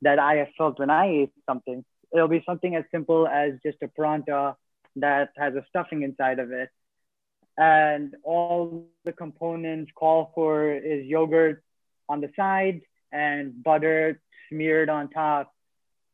that 0.02 0.20
I 0.20 0.36
have 0.36 0.50
felt 0.58 0.80
when 0.80 0.90
I 0.90 1.08
ate 1.08 1.34
something. 1.48 1.84
It'll 2.14 2.28
be 2.28 2.44
something 2.46 2.75
as 2.75 2.84
simple 2.92 3.28
as 3.28 3.54
just 3.64 3.78
a 3.82 3.88
pranta 3.88 4.56
that 4.98 5.30
has 5.38 5.56
a 5.56 5.66
stuffing 5.70 6.04
inside 6.04 6.40
of 6.40 6.52
it. 6.52 6.70
And 7.58 8.16
all 8.24 8.86
the 9.06 9.14
components 9.14 9.92
call 9.96 10.32
for 10.36 10.72
is 10.74 11.06
yogurt 11.06 11.64
on 12.10 12.22
the 12.22 12.30
side 12.36 12.82
and 13.12 13.64
butter 13.64 14.20
smeared 14.50 14.90
on 14.90 15.10
top. 15.10 15.55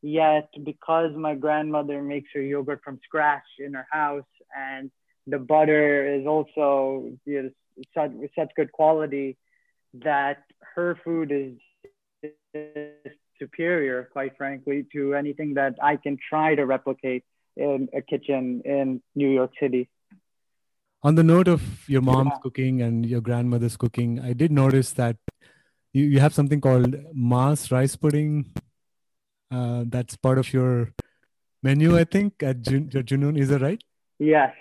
Yet, 0.02 0.50
because 0.64 1.16
my 1.16 1.36
grandmother 1.36 2.02
makes 2.02 2.30
her 2.34 2.42
yogurt 2.42 2.82
from 2.84 3.00
scratch 3.04 3.44
in 3.60 3.74
her 3.74 3.88
house 3.92 4.24
and 4.58 4.90
the 5.28 5.38
butter 5.38 6.08
is 6.20 6.26
also 6.26 7.12
you 7.26 7.44
know, 7.44 7.50
such, 7.94 8.12
such 8.36 8.50
good 8.56 8.72
quality 8.72 9.38
that 9.94 10.44
her 10.76 10.98
food 11.04 11.32
is 11.32 11.54
superior, 13.40 14.10
quite 14.12 14.38
frankly, 14.38 14.86
to 14.94 15.14
anything 15.14 15.54
that 15.56 15.76
I 15.82 15.98
can 15.98 16.18
try 16.30 16.56
to 16.56 16.66
replicate 16.66 17.24
in 17.56 17.90
a 17.94 18.02
kitchen 18.02 18.62
in 18.66 19.02
New 19.16 19.30
York 19.30 19.52
City. 19.60 19.90
on 21.04 21.16
the 21.16 21.24
note 21.24 21.48
of 21.48 21.90
your 21.90 22.02
mom's 22.02 22.30
Yeah. 22.34 22.40
cooking 22.44 22.82
and 22.82 23.06
your 23.08 23.22
grandmother's 23.22 23.76
cooking, 23.76 24.20
I 24.20 24.34
did 24.34 24.52
notice 24.52 24.92
that 24.94 25.18
you, 25.94 26.04
you 26.04 26.20
have 26.20 26.32
something 26.32 26.62
called 26.62 26.96
Mars 27.12 27.72
rice 27.72 27.96
pudding. 27.96 28.46
Uh, 29.52 29.84
that's 29.88 30.16
part 30.16 30.38
of 30.38 30.54
your 30.54 30.94
menu, 31.62 31.98
I 31.98 32.06
think, 32.06 32.42
at 32.42 32.62
Jun- 32.62 32.90
Junoon. 32.90 33.38
Is 33.38 33.50
that 33.50 33.62
right? 33.62 33.82
Yes. 34.18 34.54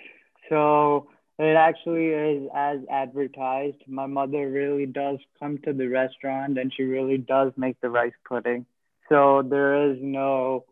So 0.49 1.09
it 1.39 1.57
actually 1.57 2.09
is 2.09 2.49
as 2.55 2.81
advertised. 2.91 3.83
My 3.87 4.07
mother 4.07 4.51
really 4.51 4.87
does 4.87 5.19
come 5.39 5.59
to 5.65 5.73
the 5.73 5.87
restaurant 5.87 6.59
and 6.59 6.73
she 6.77 6.83
really 6.83 7.19
does 7.19 7.53
make 7.57 7.81
the 7.81 7.89
rice 7.89 8.13
pudding. 8.29 8.67
So 9.09 9.43
there 9.49 9.91
is 9.91 9.99
no 10.01 10.65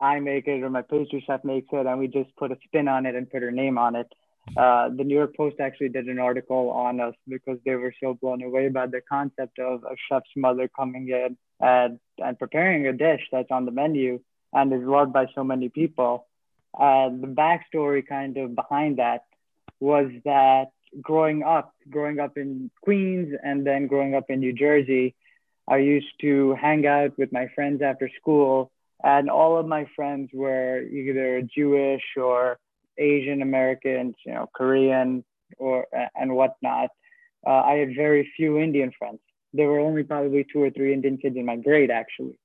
I 0.00 0.20
make 0.20 0.46
it 0.46 0.62
or 0.62 0.70
my 0.70 0.82
pastry 0.82 1.22
chef 1.26 1.44
makes 1.44 1.68
it 1.72 1.86
and 1.86 1.98
we 1.98 2.08
just 2.08 2.34
put 2.36 2.52
a 2.52 2.56
spin 2.64 2.88
on 2.88 3.06
it 3.06 3.14
and 3.14 3.30
put 3.30 3.42
her 3.42 3.50
name 3.50 3.78
on 3.78 3.96
it. 3.96 4.06
Uh, 4.56 4.88
the 4.90 5.04
New 5.04 5.14
York 5.14 5.36
Post 5.36 5.56
actually 5.60 5.88
did 5.88 6.06
an 6.06 6.18
article 6.18 6.70
on 6.70 7.00
us 7.00 7.14
because 7.26 7.58
they 7.64 7.74
were 7.74 7.94
so 8.02 8.14
blown 8.14 8.42
away 8.42 8.68
by 8.68 8.86
the 8.86 9.00
concept 9.08 9.58
of 9.58 9.82
a 9.84 9.96
chef's 10.08 10.30
mother 10.36 10.68
coming 10.68 11.08
in 11.08 11.36
and, 11.60 11.98
and 12.18 12.38
preparing 12.38 12.86
a 12.86 12.92
dish 12.92 13.22
that's 13.32 13.50
on 13.50 13.64
the 13.64 13.70
menu 13.70 14.20
and 14.52 14.72
is 14.72 14.82
loved 14.82 15.12
by 15.12 15.26
so 15.34 15.44
many 15.44 15.68
people. 15.68 16.26
Uh, 16.78 17.08
the 17.08 17.26
backstory 17.26 18.06
kind 18.06 18.36
of 18.36 18.54
behind 18.54 18.98
that 18.98 19.24
was 19.80 20.10
that 20.24 20.66
growing 21.00 21.42
up, 21.42 21.74
growing 21.90 22.20
up 22.20 22.36
in 22.36 22.70
Queens 22.82 23.34
and 23.42 23.66
then 23.66 23.86
growing 23.86 24.14
up 24.14 24.24
in 24.28 24.40
New 24.40 24.52
Jersey, 24.52 25.14
I 25.68 25.78
used 25.78 26.12
to 26.20 26.54
hang 26.54 26.86
out 26.86 27.16
with 27.16 27.32
my 27.32 27.48
friends 27.54 27.80
after 27.82 28.10
school, 28.20 28.70
and 29.02 29.30
all 29.30 29.58
of 29.58 29.66
my 29.66 29.86
friends 29.96 30.30
were 30.32 30.82
either 30.82 31.42
Jewish 31.42 32.02
or 32.16 32.58
Asian 32.98 33.42
Americans, 33.42 34.14
you 34.26 34.34
know, 34.34 34.48
Korean 34.54 35.24
or 35.58 35.86
and 36.14 36.34
whatnot. 36.34 36.90
Uh, 37.46 37.50
I 37.50 37.74
had 37.74 37.94
very 37.94 38.30
few 38.36 38.58
Indian 38.58 38.92
friends. 38.98 39.20
There 39.54 39.68
were 39.68 39.80
only 39.80 40.02
probably 40.02 40.44
two 40.52 40.62
or 40.62 40.70
three 40.70 40.92
Indian 40.92 41.16
kids 41.16 41.36
in 41.36 41.46
my 41.46 41.56
grade, 41.56 41.90
actually. 41.90 42.38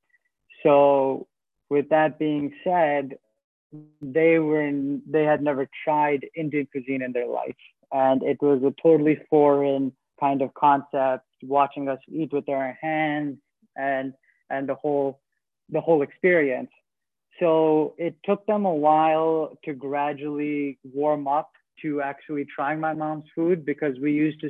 So, 0.63 1.27
with 1.69 1.89
that 1.89 2.17
being 2.19 2.53
said, 2.63 3.17
they 4.01 4.39
were 4.39 4.71
they 5.07 5.23
had 5.23 5.41
never 5.41 5.67
tried 5.83 6.25
Indian 6.35 6.67
cuisine 6.71 7.01
in 7.01 7.11
their 7.11 7.27
life, 7.27 7.61
and 7.91 8.23
it 8.23 8.41
was 8.41 8.63
a 8.63 8.73
totally 8.81 9.17
foreign 9.29 9.91
kind 10.19 10.41
of 10.41 10.53
concept. 10.53 11.25
Watching 11.43 11.89
us 11.89 11.99
eat 12.07 12.31
with 12.31 12.47
our 12.47 12.77
hands 12.81 13.37
and 13.75 14.13
and 14.49 14.69
the 14.69 14.75
whole 14.75 15.19
the 15.69 15.81
whole 15.81 16.01
experience. 16.01 16.69
So 17.39 17.95
it 17.97 18.15
took 18.25 18.45
them 18.45 18.65
a 18.65 18.73
while 18.73 19.57
to 19.65 19.73
gradually 19.73 20.77
warm 20.83 21.27
up 21.27 21.51
to 21.81 22.01
actually 22.01 22.45
trying 22.53 22.79
my 22.79 22.93
mom's 22.93 23.25
food 23.33 23.65
because 23.65 23.97
we 23.99 24.11
used 24.11 24.41
to 24.41 24.49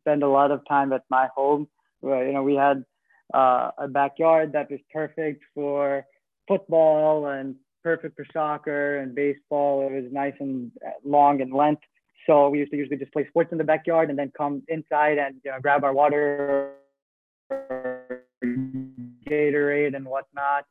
spend 0.00 0.22
a 0.22 0.28
lot 0.28 0.50
of 0.50 0.60
time 0.66 0.92
at 0.92 1.02
my 1.10 1.28
home. 1.34 1.68
You 2.04 2.32
know, 2.32 2.42
we 2.42 2.54
had 2.54 2.84
uh, 3.32 3.70
a 3.78 3.88
backyard 3.88 4.52
that 4.52 4.70
was 4.70 4.80
perfect 4.92 5.42
for 5.54 6.04
football 6.46 7.26
and 7.26 7.56
perfect 7.82 8.16
for 8.16 8.26
soccer 8.32 8.98
and 8.98 9.14
baseball. 9.14 9.86
It 9.86 9.92
was 9.92 10.12
nice 10.12 10.34
and 10.40 10.70
long 11.04 11.40
and 11.40 11.52
length. 11.52 11.82
So 12.26 12.48
we 12.48 12.58
used 12.58 12.70
to 12.72 12.76
usually 12.76 12.96
just 12.96 13.12
play 13.12 13.26
sports 13.28 13.52
in 13.52 13.58
the 13.58 13.64
backyard 13.64 14.08
and 14.10 14.18
then 14.18 14.32
come 14.36 14.62
inside 14.68 15.18
and 15.18 15.36
you 15.44 15.50
know, 15.50 15.58
grab 15.60 15.84
our 15.84 15.92
water, 15.92 16.72
Gatorade 18.42 19.94
and 19.94 20.06
whatnot. 20.06 20.64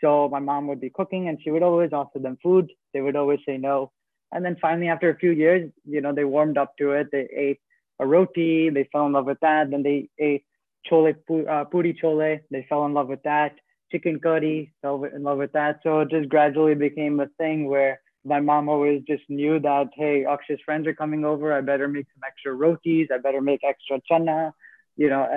So 0.00 0.28
my 0.28 0.40
mom 0.40 0.66
would 0.66 0.80
be 0.80 0.90
cooking 0.90 1.28
and 1.28 1.38
she 1.42 1.50
would 1.50 1.62
always 1.62 1.92
offer 1.92 2.18
them 2.18 2.38
food. 2.42 2.70
They 2.92 3.00
would 3.00 3.16
always 3.16 3.40
say 3.46 3.56
no. 3.56 3.92
And 4.32 4.44
then 4.44 4.56
finally, 4.60 4.88
after 4.88 5.08
a 5.10 5.16
few 5.16 5.30
years, 5.30 5.70
you 5.88 6.00
know, 6.00 6.12
they 6.12 6.24
warmed 6.24 6.58
up 6.58 6.76
to 6.78 6.92
it. 6.92 7.08
They 7.12 7.28
ate 7.34 7.60
a 8.00 8.06
roti. 8.06 8.70
They 8.70 8.88
fell 8.92 9.06
in 9.06 9.12
love 9.12 9.26
with 9.26 9.40
that. 9.40 9.70
Then 9.70 9.82
they 9.82 10.08
ate 10.18 10.44
chole, 10.90 11.14
uh, 11.48 11.64
puri 11.64 11.98
chole. 12.02 12.40
They 12.50 12.66
fell 12.68 12.86
in 12.86 12.94
love 12.94 13.08
with 13.08 13.22
that. 13.22 13.54
Chicken 13.92 14.18
curry, 14.18 14.72
fell 14.82 15.04
in 15.04 15.22
love 15.22 15.38
with 15.38 15.52
that. 15.52 15.80
So 15.82 16.00
it 16.00 16.10
just 16.10 16.28
gradually 16.28 16.74
became 16.74 17.20
a 17.20 17.28
thing 17.38 17.68
where 17.68 18.00
my 18.24 18.40
mom 18.40 18.68
always 18.68 19.02
just 19.06 19.22
knew 19.28 19.60
that, 19.60 19.88
hey, 19.94 20.24
Akshay's 20.24 20.60
friends 20.64 20.86
are 20.88 20.94
coming 20.94 21.24
over. 21.24 21.52
I 21.52 21.60
better 21.60 21.86
make 21.86 22.06
some 22.14 22.22
extra 22.26 22.52
rotis. 22.52 23.08
I 23.14 23.18
better 23.18 23.40
make 23.40 23.60
extra 23.62 24.00
chana, 24.10 24.52
you 24.96 25.08
know, 25.08 25.28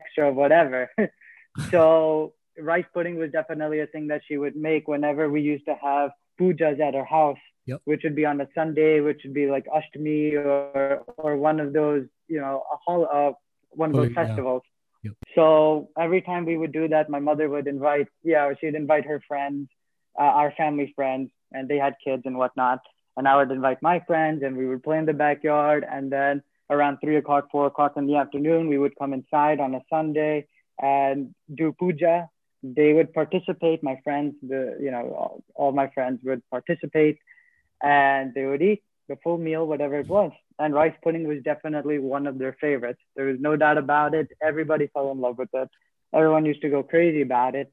extra 0.00 0.32
whatever. 0.32 0.90
so 1.70 2.32
rice 2.58 2.86
pudding 2.94 3.16
was 3.18 3.30
definitely 3.30 3.80
a 3.80 3.86
thing 3.86 4.08
that 4.08 4.22
she 4.26 4.38
would 4.38 4.56
make 4.56 4.88
whenever 4.88 5.28
we 5.28 5.42
used 5.42 5.66
to 5.66 5.76
have 5.80 6.10
pujas 6.40 6.80
at 6.80 6.94
her 6.94 7.04
house, 7.04 7.38
Yep. 7.66 7.82
which 7.84 8.00
would 8.02 8.16
be 8.16 8.24
on 8.24 8.40
a 8.40 8.48
Sunday, 8.54 9.00
which 9.00 9.20
would 9.24 9.34
be 9.34 9.50
like 9.50 9.66
Ashtami 9.66 10.32
or 10.34 11.04
or 11.18 11.36
one 11.36 11.60
of 11.60 11.74
those, 11.74 12.06
you 12.26 12.40
know, 12.40 12.62
a 12.72 12.76
hol- 12.82 13.08
uh, 13.12 13.32
one 13.72 13.90
of 13.90 13.96
those 13.96 14.10
yeah. 14.16 14.24
festivals. 14.26 14.62
Yep. 15.02 15.14
So 15.34 15.90
every 15.98 16.22
time 16.22 16.44
we 16.44 16.56
would 16.56 16.72
do 16.72 16.88
that, 16.88 17.08
my 17.08 17.20
mother 17.20 17.48
would 17.48 17.66
invite, 17.66 18.08
yeah, 18.22 18.52
she'd 18.60 18.74
invite 18.74 19.06
her 19.06 19.20
friends, 19.28 19.68
uh, 20.18 20.22
our 20.22 20.52
family 20.52 20.92
friends, 20.96 21.30
and 21.52 21.68
they 21.68 21.78
had 21.78 21.94
kids 22.02 22.22
and 22.26 22.36
whatnot. 22.36 22.80
And 23.16 23.26
I 23.26 23.36
would 23.36 23.50
invite 23.50 23.80
my 23.82 24.00
friends, 24.06 24.42
and 24.42 24.56
we 24.56 24.66
would 24.66 24.82
play 24.82 24.98
in 24.98 25.06
the 25.06 25.12
backyard. 25.12 25.84
And 25.88 26.10
then 26.10 26.42
around 26.70 26.98
three 26.98 27.16
o'clock, 27.16 27.48
four 27.50 27.66
o'clock 27.66 27.94
in 27.96 28.06
the 28.06 28.16
afternoon, 28.16 28.68
we 28.68 28.78
would 28.78 28.96
come 28.96 29.12
inside 29.12 29.60
on 29.60 29.74
a 29.74 29.80
Sunday 29.90 30.46
and 30.80 31.34
do 31.54 31.72
puja. 31.72 32.28
They 32.62 32.92
would 32.92 33.12
participate. 33.12 33.82
My 33.82 34.00
friends, 34.02 34.34
the 34.42 34.76
you 34.80 34.90
know, 34.90 35.14
all, 35.16 35.44
all 35.54 35.72
my 35.72 35.88
friends 35.88 36.20
would 36.24 36.42
participate, 36.50 37.18
and 37.82 38.34
they 38.34 38.46
would 38.46 38.62
eat 38.62 38.82
the 39.08 39.16
full 39.16 39.38
meal, 39.38 39.66
whatever 39.66 39.98
it 39.98 40.08
was. 40.08 40.32
And 40.58 40.74
rice 40.74 40.94
pudding 41.02 41.26
was 41.26 41.42
definitely 41.42 41.98
one 41.98 42.26
of 42.26 42.38
their 42.38 42.56
favorites. 42.60 43.00
There 43.16 43.26
was 43.26 43.38
no 43.40 43.56
doubt 43.56 43.78
about 43.78 44.14
it. 44.14 44.28
Everybody 44.42 44.88
fell 44.88 45.10
in 45.12 45.20
love 45.20 45.38
with 45.38 45.50
it. 45.52 45.68
Everyone 46.12 46.44
used 46.44 46.62
to 46.62 46.68
go 46.68 46.82
crazy 46.82 47.22
about 47.22 47.54
it. 47.54 47.72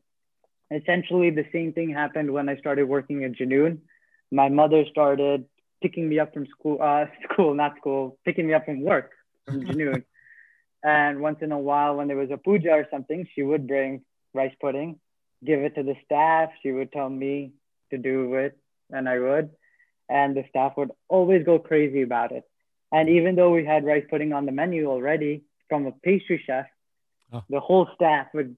Essentially, 0.72 1.30
the 1.30 1.46
same 1.52 1.74
thing 1.74 1.90
happened 1.90 2.32
when 2.32 2.50
I 2.50 2.58
started 2.58 2.86
working 2.88 3.24
at 3.24 3.34
Junoon. 3.34 3.80
My 4.32 4.50
mother 4.50 4.86
started 4.90 5.46
picking 5.82 6.10
me 6.10 6.20
up 6.20 6.34
from 6.34 6.48
school, 6.48 6.80
uh, 6.82 7.06
school, 7.32 7.54
not 7.54 7.78
school, 7.78 8.18
picking 8.26 8.48
me 8.48 8.54
up 8.54 8.66
from 8.66 8.82
work 8.82 9.12
from 9.46 9.62
Junoon. 9.68 10.04
and 10.84 11.20
once 11.22 11.40
in 11.42 11.52
a 11.52 11.60
while, 11.60 11.96
when 11.98 12.08
there 12.08 12.18
was 12.18 12.32
a 12.32 12.38
puja 12.38 12.72
or 12.72 12.88
something, 12.92 13.28
she 13.36 13.44
would 13.44 13.68
bring 13.68 14.02
rice 14.34 14.56
pudding, 14.60 15.00
give 15.44 15.60
it 15.62 15.76
to 15.76 15.84
the 15.84 15.96
staff. 16.06 16.50
She 16.62 16.72
would 16.72 16.92
tell 16.92 17.10
me 17.10 17.54
to 17.92 17.98
do 17.98 18.36
it, 18.36 18.58
and 18.90 19.08
I 19.08 19.20
would. 19.20 19.50
And 20.10 20.36
the 20.36 20.44
staff 20.50 20.74
would 20.78 20.92
always 21.08 21.44
go 21.46 21.58
crazy 21.60 22.02
about 22.02 22.32
it. 22.32 22.44
And 22.92 23.10
even 23.10 23.36
though 23.36 23.52
we 23.52 23.66
had 23.66 23.86
rice 23.86 24.06
pudding 24.10 24.34
on 24.34 24.46
the 24.46 24.52
menu 24.52 24.88
already 24.88 25.44
from 25.68 25.88
a 25.88 25.92
pastry 25.92 26.42
chef, 26.46 26.66
Oh. 27.34 27.44
the 27.50 27.60
whole 27.60 27.88
staff 27.96 28.28
would 28.34 28.56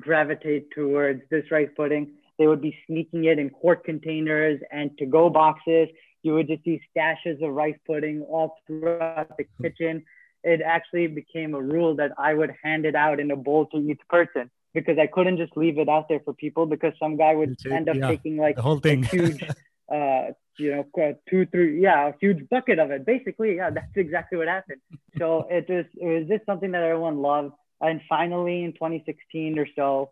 gravitate 0.00 0.70
towards 0.70 1.22
this 1.30 1.50
rice 1.50 1.68
pudding. 1.76 2.12
They 2.38 2.46
would 2.46 2.62
be 2.62 2.76
sneaking 2.86 3.24
it 3.24 3.38
in 3.38 3.50
quart 3.50 3.84
containers 3.84 4.60
and 4.70 4.96
to 4.98 5.06
go 5.06 5.28
boxes. 5.30 5.88
You 6.22 6.34
would 6.34 6.48
just 6.48 6.64
see 6.64 6.80
stashes 6.96 7.42
of 7.42 7.52
rice 7.54 7.76
pudding 7.86 8.22
all 8.22 8.56
throughout 8.66 9.36
the 9.36 9.44
hmm. 9.44 9.62
kitchen. 9.62 10.04
It 10.42 10.60
actually 10.62 11.06
became 11.08 11.54
a 11.54 11.60
rule 11.60 11.94
that 11.96 12.12
I 12.18 12.34
would 12.34 12.54
hand 12.62 12.86
it 12.86 12.94
out 12.94 13.20
in 13.20 13.30
a 13.30 13.36
bowl 13.36 13.66
to 13.66 13.78
each 13.78 14.00
person 14.08 14.50
because 14.74 14.98
I 14.98 15.06
couldn't 15.06 15.38
just 15.38 15.56
leave 15.56 15.78
it 15.78 15.88
out 15.88 16.08
there 16.08 16.20
for 16.20 16.34
people 16.34 16.66
because 16.66 16.92
some 16.98 17.16
guy 17.16 17.34
would 17.34 17.58
take- 17.58 17.72
end 17.72 17.88
up 17.88 17.96
yeah, 17.96 18.08
taking 18.08 18.36
like 18.36 18.56
the 18.56 18.62
whole 18.62 18.78
a 18.78 18.80
thing. 18.80 19.02
huge, 19.02 19.42
uh, 19.92 20.32
you 20.58 20.70
know, 20.70 21.14
two, 21.28 21.46
three, 21.46 21.80
yeah, 21.80 22.08
a 22.08 22.12
huge 22.20 22.48
bucket 22.48 22.78
of 22.78 22.90
it. 22.90 23.04
Basically, 23.04 23.56
yeah, 23.56 23.70
that's 23.74 23.96
exactly 23.96 24.38
what 24.38 24.48
happened. 24.48 24.80
So 25.18 25.46
it 25.50 25.68
was, 25.68 25.84
it 25.94 26.20
was 26.20 26.28
just 26.28 26.46
something 26.46 26.70
that 26.72 26.82
everyone 26.82 27.18
loved. 27.18 27.52
And 27.80 28.00
finally, 28.08 28.64
in 28.64 28.72
2016 28.72 29.58
or 29.58 29.66
so, 29.76 30.10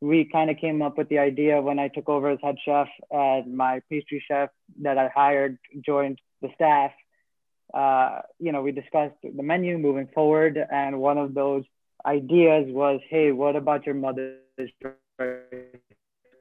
we 0.00 0.28
kind 0.30 0.50
of 0.50 0.58
came 0.58 0.82
up 0.82 0.98
with 0.98 1.08
the 1.08 1.18
idea 1.18 1.60
when 1.60 1.78
I 1.78 1.88
took 1.88 2.08
over 2.08 2.30
as 2.30 2.38
head 2.42 2.56
chef 2.64 2.88
and 3.10 3.56
my 3.56 3.80
pastry 3.88 4.22
chef 4.26 4.50
that 4.82 4.98
I 4.98 5.08
hired 5.08 5.58
joined 5.84 6.20
the 6.42 6.48
staff. 6.54 6.92
Uh, 7.72 8.20
you 8.38 8.52
know, 8.52 8.62
we 8.62 8.72
discussed 8.72 9.14
the 9.22 9.42
menu 9.42 9.78
moving 9.78 10.08
forward, 10.14 10.58
and 10.70 11.00
one 11.00 11.18
of 11.18 11.34
those 11.34 11.64
ideas 12.04 12.66
was, 12.68 13.00
hey, 13.08 13.32
what 13.32 13.56
about 13.56 13.86
your 13.86 13.94
mother's 13.94 14.38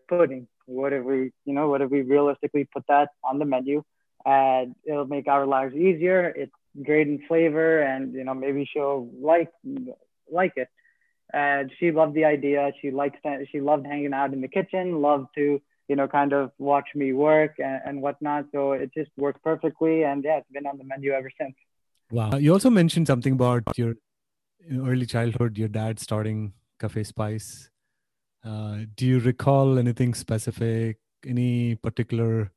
pudding? 0.08 0.48
What 0.66 0.94
if 0.94 1.04
we, 1.04 1.32
you 1.46 1.54
know, 1.54 1.70
what 1.70 1.82
if 1.82 1.90
we 1.90 2.02
realistically 2.02 2.68
put 2.72 2.84
that 2.88 3.10
on 3.24 3.40
the 3.40 3.46
menu, 3.46 3.84
and 4.26 4.76
it'll 4.86 5.06
make 5.06 5.28
our 5.28 5.46
lives 5.46 5.76
easier. 5.76 6.34
It's 6.36 6.52
great 6.84 7.08
in 7.08 7.22
flavor, 7.28 7.82
and 7.82 8.14
you 8.14 8.24
know, 8.24 8.34
maybe 8.34 8.68
she'll 8.72 9.10
like 9.20 9.52
like 10.32 10.54
it. 10.56 10.70
And 11.34 11.72
she 11.80 11.92
loved 11.92 12.14
the 12.14 12.26
idea. 12.26 12.72
She 12.82 12.92
liked 12.92 13.18
she 13.52 13.62
loved 13.62 13.86
hanging 13.86 14.14
out 14.14 14.34
in 14.34 14.42
the 14.42 14.48
kitchen. 14.48 15.02
Loved 15.02 15.28
to 15.36 15.62
you 15.88 15.96
know 15.96 16.08
kind 16.08 16.34
of 16.34 16.52
watch 16.58 16.90
me 16.96 17.14
work 17.14 17.56
and, 17.60 17.82
and 17.86 18.02
whatnot. 18.02 18.46
So 18.52 18.74
it 18.74 18.92
just 18.94 19.12
worked 19.18 19.44
perfectly, 19.44 20.04
and 20.04 20.24
yeah, 20.24 20.38
it's 20.38 20.52
been 20.52 20.66
on 20.66 20.78
the 20.78 20.84
menu 20.84 21.12
ever 21.12 21.32
since. 21.40 21.56
Wow. 22.12 22.38
You 22.38 22.54
also 22.54 22.70
mentioned 22.70 23.08
something 23.08 23.34
about 23.34 23.64
your 23.76 23.96
early 24.72 25.06
childhood, 25.06 25.58
your 25.58 25.68
dad 25.68 26.00
starting 26.00 26.54
Cafe 26.80 27.04
Spice. 27.04 27.70
Uh, 28.46 28.80
do 28.96 29.06
you 29.06 29.20
recall 29.20 29.80
anything 29.80 30.14
specific, 30.14 30.98
any 31.26 31.76
particular 31.76 32.52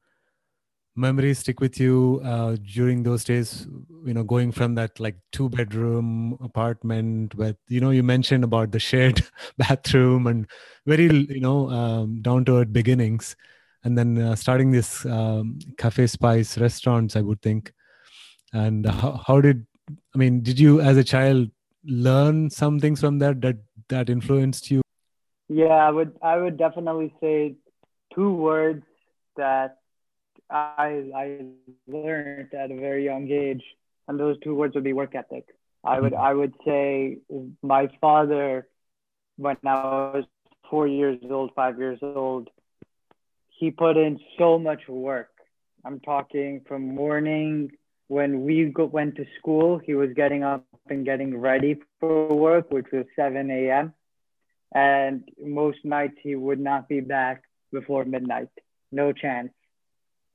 memories 0.96 1.38
stick 1.38 1.60
with 1.60 1.78
you 1.78 2.20
uh, 2.24 2.56
during 2.74 3.02
those 3.04 3.22
days 3.22 3.68
you 4.04 4.12
know 4.12 4.24
going 4.24 4.50
from 4.50 4.74
that 4.74 4.98
like 4.98 5.16
two 5.30 5.48
bedroom 5.48 6.36
apartment 6.42 7.34
with 7.36 7.56
you 7.68 7.80
know 7.80 7.90
you 7.90 8.02
mentioned 8.02 8.42
about 8.42 8.72
the 8.72 8.80
shared 8.80 9.22
bathroom 9.58 10.26
and 10.26 10.46
very 10.86 11.04
you 11.06 11.40
know 11.40 11.70
um, 11.70 12.20
down 12.20 12.44
to 12.44 12.56
earth 12.56 12.72
beginnings 12.72 13.36
and 13.84 13.96
then 13.96 14.18
uh, 14.18 14.34
starting 14.34 14.72
this 14.72 15.06
um, 15.06 15.58
cafe 15.78 16.06
spice 16.06 16.58
restaurants 16.58 17.16
i 17.16 17.20
would 17.20 17.40
think. 17.42 17.72
And 18.54 18.86
how, 18.86 19.22
how 19.26 19.40
did 19.40 19.66
i 20.14 20.18
mean 20.18 20.42
did 20.42 20.58
you 20.58 20.80
as 20.80 20.96
a 20.96 21.04
child 21.04 21.50
learn 21.84 22.50
some 22.50 22.80
things 22.80 23.00
from 23.00 23.18
that 23.20 23.40
that 23.42 23.56
that 23.88 24.10
influenced 24.10 24.70
you 24.70 24.82
yeah 25.48 25.66
i 25.66 25.90
would 25.90 26.12
i 26.22 26.36
would 26.36 26.56
definitely 26.56 27.12
say 27.20 27.54
two 28.14 28.32
words 28.32 28.84
that 29.36 29.78
I 30.50 31.04
I 31.14 31.44
learned 31.86 32.54
at 32.54 32.70
a 32.70 32.76
very 32.76 33.04
young 33.04 33.30
age, 33.30 33.62
and 34.06 34.18
those 34.18 34.38
two 34.40 34.54
words 34.54 34.74
would 34.74 34.84
be 34.84 34.92
work 34.92 35.14
ethic. 35.14 35.46
I 35.84 36.00
would 36.00 36.12
mm-hmm. 36.12 36.22
I 36.22 36.34
would 36.34 36.54
say 36.64 37.18
my 37.62 37.90
father, 38.00 38.66
when 39.36 39.56
I 39.64 39.74
was 40.14 40.24
four 40.70 40.86
years 40.86 41.18
old, 41.30 41.52
five 41.54 41.78
years 41.78 41.98
old, 42.02 42.48
he 43.48 43.70
put 43.70 43.96
in 43.96 44.18
so 44.38 44.58
much 44.58 44.88
work. 44.88 45.30
I'm 45.84 46.00
talking 46.00 46.62
from 46.66 46.94
morning 46.94 47.70
when 48.08 48.44
we 48.44 48.64
go, 48.64 48.86
went 48.86 49.16
to 49.16 49.26
school, 49.38 49.78
he 49.78 49.94
was 49.94 50.10
getting 50.14 50.42
up 50.42 50.64
and 50.88 51.04
getting 51.04 51.36
ready 51.36 51.76
for 52.00 52.28
work, 52.28 52.70
which 52.70 52.86
was 52.90 53.04
7 53.14 53.50
a.m. 53.50 53.92
And 54.74 55.28
most 55.42 55.78
nights 55.84 56.16
he 56.22 56.34
would 56.34 56.60
not 56.60 56.88
be 56.88 57.00
back 57.00 57.42
before 57.72 58.04
midnight. 58.04 58.48
No 58.92 59.12
chance. 59.12 59.50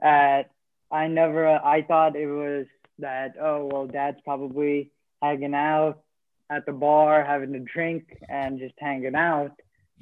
At 0.02 0.50
I 0.92 1.08
never 1.08 1.48
I 1.48 1.82
thought 1.84 2.16
it 2.16 2.28
was 2.28 2.66
that 3.00 3.36
oh 3.42 3.70
well 3.72 3.88
dad's 3.88 4.20
probably 4.24 4.92
hanging 5.22 5.56
out 5.56 6.02
at 6.50 6.66
the 6.66 6.72
bar 6.72 7.24
having 7.24 7.56
a 7.56 7.60
drink 7.60 8.18
and 8.30 8.60
just 8.60 8.76
hanging 8.78 9.16
out. 9.16 9.52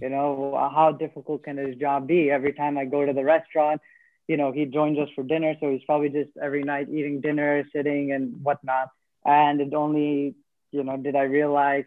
You 0.01 0.09
know 0.09 0.69
how 0.73 0.91
difficult 0.91 1.43
can 1.43 1.57
his 1.57 1.75
job 1.75 2.07
be? 2.07 2.31
Every 2.31 2.53
time 2.53 2.77
I 2.77 2.85
go 2.85 3.05
to 3.05 3.13
the 3.13 3.23
restaurant 3.23 3.81
you 4.27 4.37
know 4.37 4.51
he 4.51 4.65
joins 4.65 4.97
us 4.97 5.09
for 5.15 5.23
dinner. 5.23 5.55
So 5.59 5.71
he's 5.71 5.83
probably 5.85 6.09
just 6.09 6.31
every 6.41 6.63
night 6.63 6.87
eating 6.89 7.21
dinner 7.21 7.63
sitting 7.75 8.11
and 8.11 8.41
whatnot. 8.43 8.89
And 9.25 9.61
it 9.61 9.73
only 9.73 10.35
you 10.71 10.83
know 10.83 10.97
did 10.97 11.15
I 11.15 11.23
realize 11.23 11.85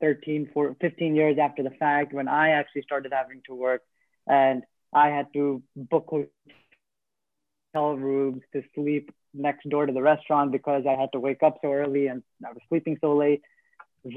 13 0.00 0.50
4, 0.52 0.76
15 0.80 1.14
years 1.14 1.38
after 1.40 1.62
the 1.62 1.70
fact 1.70 2.12
when 2.12 2.28
I 2.28 2.50
actually 2.50 2.82
started 2.82 3.12
having 3.12 3.42
to 3.46 3.54
work 3.54 3.82
and 4.26 4.62
I 4.92 5.08
had 5.08 5.32
to 5.34 5.62
book 5.76 6.06
hotel 6.08 7.96
rooms 7.96 8.42
to 8.52 8.62
sleep 8.74 9.10
next 9.34 9.68
door 9.68 9.86
to 9.86 9.92
the 9.92 10.02
restaurant 10.02 10.52
because 10.52 10.84
I 10.88 10.98
had 11.00 11.12
to 11.12 11.20
wake 11.20 11.42
up 11.42 11.58
so 11.62 11.72
early 11.72 12.06
and 12.06 12.22
I 12.44 12.50
was 12.50 12.62
sleeping 12.68 12.98
so 13.00 13.16
late 13.16 13.42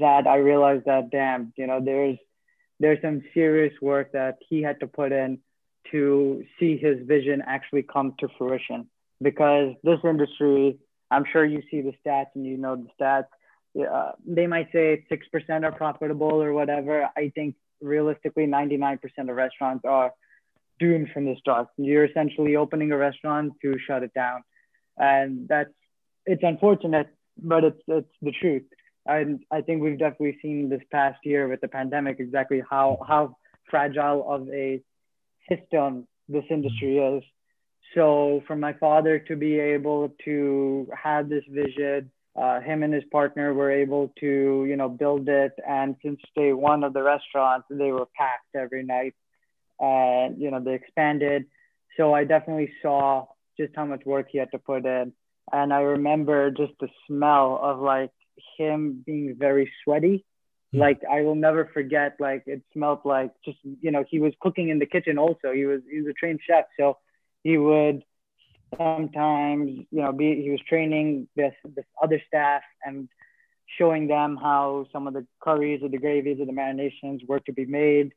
that 0.00 0.26
I 0.26 0.36
realized 0.36 0.86
that 0.86 1.10
damn, 1.10 1.52
you 1.56 1.66
know, 1.66 1.80
there's 1.84 2.18
there's 2.80 3.00
some 3.00 3.22
serious 3.32 3.72
work 3.80 4.12
that 4.12 4.38
he 4.48 4.62
had 4.62 4.80
to 4.80 4.86
put 4.86 5.12
in 5.12 5.38
to 5.90 6.44
see 6.58 6.76
his 6.76 7.06
vision 7.06 7.42
actually 7.46 7.82
come 7.82 8.14
to 8.18 8.28
fruition. 8.38 8.88
Because 9.20 9.74
this 9.84 10.00
industry, 10.02 10.78
I'm 11.10 11.24
sure 11.30 11.44
you 11.44 11.62
see 11.70 11.80
the 11.80 11.92
stats 12.04 12.34
and 12.34 12.44
you 12.44 12.56
know 12.56 12.76
the 12.76 12.88
stats. 13.00 13.26
Uh, 13.78 14.12
they 14.26 14.46
might 14.46 14.68
say 14.72 15.04
six 15.08 15.26
percent 15.28 15.64
are 15.64 15.72
profitable 15.72 16.42
or 16.42 16.52
whatever. 16.52 17.08
I 17.16 17.32
think 17.34 17.54
realistically, 17.80 18.46
99% 18.46 18.98
of 19.18 19.36
restaurants 19.36 19.84
are 19.84 20.12
doomed 20.78 21.08
from 21.12 21.24
the 21.24 21.36
start. 21.38 21.68
You're 21.76 22.04
essentially 22.04 22.56
opening 22.56 22.92
a 22.92 22.96
restaurant 22.96 23.54
to 23.62 23.76
shut 23.86 24.02
it 24.02 24.12
down, 24.14 24.42
and 24.98 25.48
that's 25.48 25.72
it's 26.26 26.42
unfortunate, 26.42 27.08
but 27.36 27.64
it's 27.64 27.82
it's 27.88 28.14
the 28.20 28.32
truth. 28.32 28.64
And 29.06 29.40
I 29.50 29.62
think 29.62 29.82
we've 29.82 29.98
definitely 29.98 30.38
seen 30.42 30.68
this 30.68 30.82
past 30.92 31.18
year 31.24 31.48
with 31.48 31.60
the 31.60 31.68
pandemic 31.68 32.20
exactly 32.20 32.62
how 32.68 32.98
how 33.06 33.36
fragile 33.70 34.24
of 34.28 34.48
a 34.50 34.80
system 35.48 36.06
this 36.28 36.44
industry 36.50 36.98
is. 36.98 37.22
So 37.94 38.42
for 38.46 38.56
my 38.56 38.72
father 38.74 39.18
to 39.18 39.36
be 39.36 39.58
able 39.58 40.14
to 40.24 40.88
have 41.02 41.28
this 41.28 41.44
vision, 41.48 42.10
uh, 42.34 42.60
him 42.60 42.82
and 42.82 42.94
his 42.94 43.04
partner 43.12 43.52
were 43.52 43.70
able 43.70 44.12
to, 44.20 44.64
you 44.66 44.76
know, 44.76 44.88
build 44.88 45.28
it. 45.28 45.52
And 45.68 45.96
since 46.02 46.20
day 46.34 46.52
one 46.52 46.82
of 46.82 46.94
the 46.94 47.02
restaurant, 47.02 47.64
they 47.70 47.92
were 47.92 48.06
packed 48.16 48.54
every 48.54 48.84
night 48.84 49.14
and 49.82 50.40
you 50.40 50.50
know 50.50 50.60
they 50.60 50.74
expanded. 50.74 51.46
So 51.96 52.14
i 52.14 52.24
definitely 52.24 52.72
saw 52.80 53.26
just 53.58 53.72
how 53.76 53.84
much 53.84 54.04
work 54.06 54.28
he 54.30 54.38
had 54.38 54.50
to 54.52 54.58
put 54.58 54.86
in. 54.86 55.12
And 55.52 55.72
i 55.74 55.80
remember 55.80 56.50
just 56.50 56.72
the 56.80 56.88
smell 57.06 57.58
of 57.62 57.80
like 57.80 58.12
him 58.56 59.02
being 59.04 59.36
very 59.38 59.70
sweaty. 59.84 60.24
Mm. 60.74 60.80
like 60.86 61.00
i 61.16 61.20
will 61.20 61.34
never 61.34 61.68
forget 61.74 62.16
like 62.18 62.44
it 62.46 62.62
smelled 62.72 63.00
like 63.04 63.30
just 63.44 63.58
you 63.84 63.90
know 63.90 64.04
he 64.08 64.18
was 64.18 64.32
cooking 64.40 64.70
in 64.70 64.78
the 64.78 64.86
kitchen 64.86 65.18
also. 65.18 65.52
He 65.52 65.66
was 65.66 65.80
he 65.90 65.98
was 66.00 66.08
a 66.10 66.14
trained 66.14 66.40
chef. 66.46 66.64
So 66.78 66.96
he 67.42 67.58
would 67.58 68.02
sometimes 68.76 69.70
you 69.90 70.02
know 70.02 70.12
be 70.12 70.42
he 70.42 70.50
was 70.50 70.60
training 70.68 71.28
this 71.36 71.54
this 71.64 71.84
other 72.02 72.20
staff 72.26 72.62
and 72.84 73.08
showing 73.78 74.06
them 74.06 74.36
how 74.36 74.86
some 74.92 75.06
of 75.06 75.14
the 75.14 75.26
curries 75.40 75.80
or 75.82 75.88
the 75.88 75.98
gravies 75.98 76.38
or 76.40 76.46
the 76.46 76.52
marinations 76.52 77.26
were 77.26 77.40
to 77.40 77.52
be 77.52 77.64
made. 77.64 78.12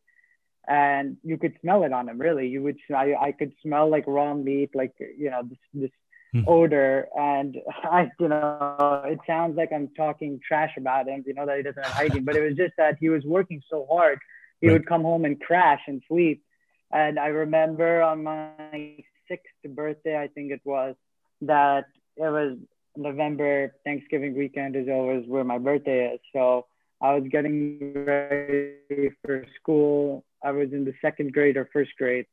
And 0.68 1.18
you 1.24 1.38
could 1.38 1.54
smell 1.62 1.84
it 1.84 1.94
on 1.94 2.10
him 2.10 2.20
really. 2.20 2.48
You 2.48 2.64
would 2.64 2.78
i, 2.96 3.14
I 3.20 3.32
could 3.32 3.54
smell 3.62 3.90
like 3.90 4.06
raw 4.08 4.34
meat 4.34 4.72
like 4.74 4.94
you 5.00 5.30
know 5.30 5.44
this 5.44 5.60
this 5.74 5.92
mm. 6.34 6.44
odor. 6.48 7.08
And 7.16 7.58
i 7.84 8.10
you 8.20 8.30
know 8.30 9.04
it 9.06 9.20
sounds 9.28 9.56
like 9.58 9.72
i'm 9.74 9.90
talking 9.96 10.40
trash 10.46 10.74
about 10.78 11.08
him 11.08 11.24
you 11.26 11.34
know 11.34 11.46
that 11.46 11.58
he 11.58 11.64
doesn't 11.64 11.84
have 11.84 11.94
hygiene. 12.02 12.26
But 12.26 12.36
it 12.36 12.44
was 12.44 12.56
just 12.56 12.74
that 12.78 12.98
he 13.00 13.10
was 13.10 13.24
working 13.24 13.62
so 13.70 13.86
hard 13.90 14.20
he 14.62 14.68
right. 14.68 14.74
would 14.74 14.88
come 14.88 15.04
home 15.04 15.26
and 15.26 15.40
crash 15.40 15.82
and 15.88 16.02
sleep. 16.08 16.44
And 16.92 17.20
i 17.20 17.28
remember 17.28 18.02
on 18.02 18.24
my 18.24 18.98
sixth 19.28 19.54
birthday 19.70 20.18
i 20.18 20.28
think 20.28 20.52
it 20.52 20.62
was 20.64 20.96
that 21.42 21.86
it 22.18 22.30
was 22.30 22.58
november 22.96 23.74
thanksgiving 23.84 24.38
weekend 24.38 24.76
is 24.76 24.88
always 24.88 25.26
where 25.28 25.44
my 25.44 25.58
birthday 25.58 26.14
is 26.14 26.20
so 26.34 26.66
I 27.02 27.14
was 27.14 27.26
getting 27.30 27.94
ready 27.94 29.12
for 29.22 29.46
school 29.60 30.24
I 30.46 30.52
was 30.52 30.72
in 30.72 30.86
the 30.86 30.94
second 31.02 31.34
grade 31.34 31.58
or 31.58 31.68
first 31.74 31.92
grade, 31.98 32.26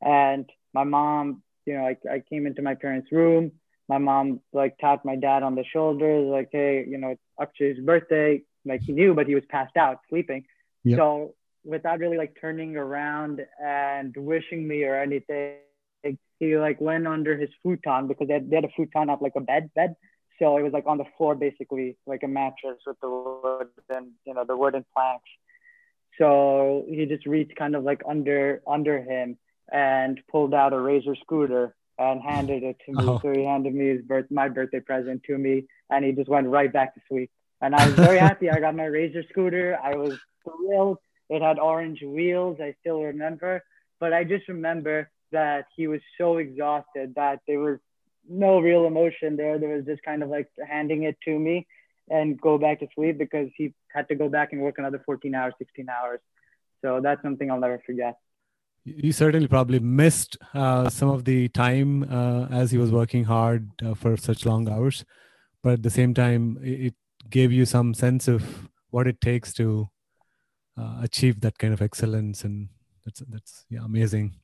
and 0.00 0.48
my 0.72 0.84
mom, 0.84 1.42
you 1.66 1.74
know, 1.74 1.84
I, 1.84 1.96
I 2.10 2.22
came 2.28 2.46
into 2.46 2.62
my 2.62 2.74
parents' 2.74 3.12
room. 3.12 3.52
My 3.88 3.98
mom 3.98 4.40
like 4.52 4.78
tapped 4.78 5.04
my 5.04 5.16
dad 5.16 5.42
on 5.42 5.54
the 5.54 5.64
shoulder, 5.64 6.18
like, 6.20 6.48
"Hey, 6.50 6.84
you 6.88 6.98
know, 6.98 7.10
it's 7.10 7.22
Akshay's 7.38 7.84
birthday." 7.84 8.42
Like 8.64 8.80
he 8.82 8.92
knew, 8.92 9.14
but 9.14 9.26
he 9.26 9.34
was 9.34 9.44
passed 9.48 9.76
out, 9.76 10.00
sleeping. 10.08 10.44
Yep. 10.84 10.98
So 10.98 11.34
without 11.64 11.98
really 11.98 12.16
like 12.16 12.36
turning 12.40 12.76
around 12.76 13.44
and 13.62 14.14
wishing 14.16 14.66
me 14.66 14.84
or 14.84 14.98
anything, 14.98 15.56
he 16.38 16.56
like 16.56 16.80
went 16.80 17.06
under 17.06 17.36
his 17.36 17.50
futon 17.62 18.08
because 18.08 18.28
they 18.28 18.34
had, 18.34 18.50
they 18.50 18.56
had 18.56 18.64
a 18.64 18.70
futon 18.76 19.10
up 19.10 19.20
like 19.20 19.34
a 19.36 19.40
bed 19.40 19.70
bed. 19.74 19.96
So 20.38 20.56
it 20.56 20.62
was 20.62 20.72
like 20.72 20.86
on 20.86 20.98
the 20.98 21.04
floor, 21.16 21.34
basically 21.34 21.96
like 22.06 22.22
a 22.22 22.28
mattress 22.28 22.78
with 22.86 22.98
the 23.00 23.08
wood 23.08 23.68
and 23.90 24.12
you 24.24 24.34
know 24.34 24.44
the 24.44 24.56
wooden 24.56 24.84
planks. 24.94 25.28
So 26.18 26.84
he 26.88 27.06
just 27.06 27.26
reached 27.26 27.56
kind 27.56 27.74
of 27.74 27.84
like 27.84 28.02
under 28.08 28.62
under 28.66 29.02
him 29.02 29.36
and 29.72 30.20
pulled 30.30 30.54
out 30.54 30.72
a 30.72 30.80
razor 30.80 31.16
scooter 31.16 31.74
and 31.98 32.22
handed 32.22 32.62
it 32.62 32.76
to 32.86 32.92
me. 32.92 33.04
Oh. 33.04 33.18
So 33.20 33.32
he 33.32 33.44
handed 33.44 33.74
me 33.74 33.88
his 33.88 34.02
birth 34.02 34.26
my 34.30 34.48
birthday 34.48 34.80
present 34.80 35.24
to 35.24 35.36
me 35.36 35.64
and 35.90 36.04
he 36.04 36.12
just 36.12 36.28
went 36.28 36.46
right 36.46 36.72
back 36.72 36.94
to 36.94 37.00
sleep. 37.08 37.30
And 37.60 37.74
I 37.74 37.86
was 37.86 37.94
very 37.94 38.18
happy. 38.18 38.48
I 38.48 38.60
got 38.60 38.76
my 38.76 38.84
razor 38.84 39.24
scooter. 39.30 39.76
I 39.82 39.96
was 39.96 40.16
thrilled. 40.44 40.98
It 41.28 41.42
had 41.42 41.58
orange 41.58 42.00
wheels. 42.02 42.58
I 42.60 42.74
still 42.80 43.02
remember. 43.02 43.64
But 43.98 44.12
I 44.12 44.22
just 44.22 44.46
remember 44.48 45.10
that 45.32 45.66
he 45.76 45.86
was 45.86 46.00
so 46.16 46.38
exhausted 46.38 47.14
that 47.16 47.40
there 47.46 47.60
was 47.60 47.78
no 48.28 48.60
real 48.60 48.86
emotion 48.86 49.36
there. 49.36 49.58
There 49.58 49.74
was 49.76 49.84
just 49.84 50.02
kind 50.02 50.22
of 50.22 50.28
like 50.28 50.48
handing 50.68 51.04
it 51.04 51.16
to 51.24 51.38
me 51.38 51.66
and 52.10 52.40
go 52.40 52.58
back 52.58 52.80
to 52.80 52.88
sleep 52.94 53.18
because 53.18 53.48
he 53.56 53.74
had 53.88 54.08
to 54.08 54.14
go 54.14 54.28
back 54.28 54.52
and 54.52 54.62
work 54.62 54.78
another 54.78 55.02
14 55.04 55.34
hours, 55.34 55.54
16 55.58 55.88
hours. 55.88 56.20
So 56.82 57.00
that's 57.02 57.22
something 57.22 57.50
I'll 57.50 57.60
never 57.60 57.82
forget. 57.84 58.16
You 58.84 59.12
certainly 59.12 59.48
probably 59.48 59.80
missed 59.80 60.38
uh, 60.54 60.88
some 60.88 61.10
of 61.10 61.24
the 61.24 61.48
time 61.48 62.04
uh, 62.04 62.46
as 62.50 62.70
he 62.70 62.78
was 62.78 62.90
working 62.90 63.24
hard 63.24 63.70
uh, 63.84 63.94
for 63.94 64.16
such 64.16 64.46
long 64.46 64.68
hours, 64.68 65.04
but 65.62 65.74
at 65.74 65.82
the 65.82 65.90
same 65.90 66.14
time, 66.14 66.58
it 66.62 66.94
gave 67.28 67.52
you 67.52 67.66
some 67.66 67.92
sense 67.92 68.28
of 68.28 68.68
what 68.90 69.06
it 69.06 69.20
takes 69.20 69.52
to 69.54 69.90
uh, 70.78 71.00
achieve 71.02 71.40
that 71.40 71.58
kind 71.58 71.74
of 71.74 71.82
excellence, 71.82 72.44
and 72.44 72.68
that's 73.04 73.20
that's 73.28 73.66
yeah 73.68 73.84
amazing. 73.84 74.36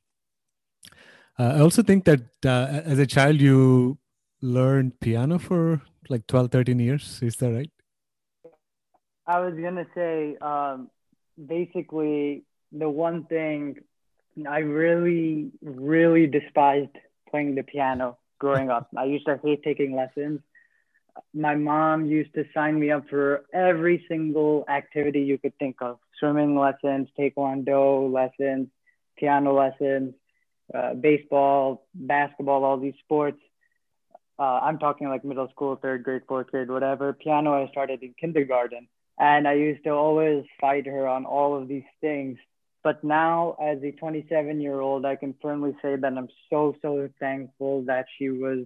Uh, 1.37 1.55
I 1.57 1.59
also 1.59 1.83
think 1.83 2.05
that 2.05 2.21
uh, 2.45 2.81
as 2.85 2.99
a 2.99 3.05
child, 3.05 3.41
you 3.41 3.97
learned 4.41 4.99
piano 4.99 5.37
for 5.39 5.81
like 6.09 6.27
12, 6.27 6.51
13 6.51 6.79
years. 6.79 7.19
Is 7.21 7.35
that 7.37 7.51
right? 7.51 7.71
I 9.27 9.39
was 9.39 9.55
going 9.55 9.75
to 9.75 9.87
say 9.95 10.37
um, 10.37 10.89
basically 11.43 12.43
the 12.71 12.89
one 12.89 13.25
thing 13.25 13.77
I 14.47 14.59
really, 14.59 15.51
really 15.61 16.27
despised 16.27 16.95
playing 17.29 17.55
the 17.55 17.63
piano. 17.63 18.17
growing 18.37 18.69
up. 18.69 18.87
I 18.95 19.05
used 19.05 19.25
to 19.25 19.39
hate 19.43 19.63
taking 19.63 19.95
lessons. 19.95 20.41
My 21.33 21.55
mom 21.55 22.05
used 22.05 22.33
to 22.35 22.43
sign 22.53 22.79
me 22.79 22.91
up 22.91 23.07
for 23.09 23.45
every 23.53 24.05
single 24.09 24.65
activity 24.67 25.21
you 25.21 25.37
could 25.37 25.57
think 25.57 25.77
of 25.81 25.97
swimming 26.19 26.57
lessons, 26.57 27.07
taekwondo 27.17 28.11
lessons, 28.11 28.67
piano 29.17 29.53
lessons, 29.53 30.13
uh, 30.73 30.93
baseball, 30.93 31.85
basketball, 31.93 32.63
all 32.63 32.77
these 32.77 32.95
sports. 33.03 33.39
Uh, 34.37 34.59
I'm 34.63 34.79
talking 34.79 35.07
like 35.07 35.23
middle 35.23 35.47
school, 35.49 35.77
third 35.81 36.03
grade, 36.03 36.23
fourth 36.27 36.47
grade, 36.47 36.69
whatever. 36.69 37.13
Piano 37.13 37.53
I 37.53 37.69
started 37.69 38.03
in 38.03 38.13
kindergarten. 38.19 38.87
And 39.17 39.47
I 39.47 39.53
used 39.53 39.83
to 39.85 39.91
always 39.91 40.43
fight 40.59 40.87
her 40.87 41.07
on 41.07 41.25
all 41.25 41.55
of 41.55 41.67
these 41.67 41.85
things. 42.01 42.37
But 42.83 43.03
now, 43.03 43.55
as 43.61 43.81
a 43.81 43.91
27 43.91 44.59
year 44.59 44.79
old, 44.79 45.05
I 45.05 45.15
can 45.15 45.33
firmly 45.41 45.75
say 45.81 45.95
that 45.95 46.13
I'm 46.17 46.27
so, 46.49 46.75
so 46.81 47.09
thankful 47.19 47.83
that 47.83 48.05
she 48.17 48.29
was 48.29 48.65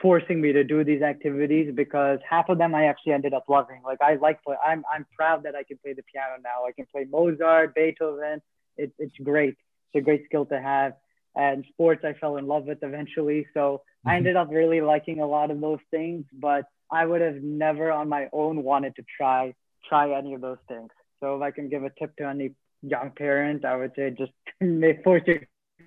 forcing 0.00 0.40
me 0.40 0.52
to 0.52 0.64
do 0.64 0.82
these 0.84 1.02
activities 1.02 1.72
because 1.74 2.18
half 2.28 2.48
of 2.48 2.58
them 2.58 2.74
I 2.74 2.86
actually 2.86 3.12
ended 3.12 3.34
up 3.34 3.44
loving. 3.48 3.82
Like 3.84 4.00
I 4.00 4.14
like 4.14 4.42
play, 4.42 4.56
I'm 4.64 4.84
I'm 4.92 5.06
proud 5.16 5.42
that 5.42 5.54
I 5.54 5.62
can 5.64 5.78
play 5.78 5.92
the 5.92 6.02
piano 6.02 6.36
now. 6.42 6.66
I 6.66 6.72
can 6.72 6.86
play 6.86 7.06
Mozart, 7.10 7.74
Beethoven. 7.74 8.40
It, 8.76 8.92
it's 8.98 9.16
great. 9.22 9.56
It's 9.92 10.02
a 10.02 10.04
great 10.04 10.24
skill 10.26 10.46
to 10.46 10.60
have. 10.60 10.94
And 11.36 11.64
sports 11.68 12.04
I 12.04 12.14
fell 12.14 12.36
in 12.36 12.46
love 12.46 12.64
with 12.64 12.78
eventually. 12.82 13.46
So 13.54 13.82
mm-hmm. 13.82 14.08
I 14.08 14.16
ended 14.16 14.36
up 14.36 14.48
really 14.50 14.80
liking 14.80 15.20
a 15.20 15.26
lot 15.26 15.50
of 15.50 15.60
those 15.60 15.78
things, 15.90 16.24
but 16.32 16.64
I 16.90 17.06
would 17.06 17.20
have 17.20 17.42
never 17.42 17.92
on 17.92 18.08
my 18.08 18.28
own 18.32 18.62
wanted 18.62 18.96
to 18.96 19.04
try 19.16 19.54
try 19.88 20.16
any 20.16 20.34
of 20.34 20.40
those 20.40 20.58
things. 20.68 20.90
So 21.20 21.36
if 21.36 21.42
I 21.42 21.50
can 21.50 21.68
give 21.68 21.84
a 21.84 21.90
tip 21.90 22.16
to 22.16 22.26
any 22.26 22.54
young 22.82 23.10
parent, 23.10 23.64
I 23.64 23.76
would 23.76 23.92
say 23.96 24.10
just 24.10 24.32
force 25.04 25.22
your 25.26 25.40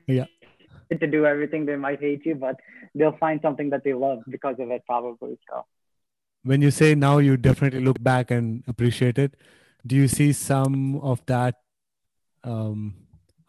yeah 0.08 0.26
to 0.92 1.08
do 1.08 1.26
everything. 1.26 1.66
They 1.66 1.76
might 1.76 2.00
hate 2.00 2.26
you, 2.26 2.36
but 2.36 2.60
they'll 2.96 3.18
find 3.18 3.40
something 3.42 3.70
that 3.72 3.84
they 3.84 3.94
love 3.94 4.20
because 4.30 4.56
of 4.60 4.70
it, 4.72 4.84
probably. 4.86 5.38
So 5.50 5.66
when 6.44 6.62
you 6.62 6.72
say 6.72 6.96
now 6.96 7.18
you 7.18 7.38
definitely 7.38 7.82
look 7.82 8.02
back 8.02 8.32
and 8.32 8.64
appreciate 8.68 9.18
it, 9.18 9.36
do 9.86 9.96
you 9.96 10.08
see 10.08 10.34
some 10.34 10.98
of 10.98 11.26
that 11.26 11.56
um, 12.44 12.96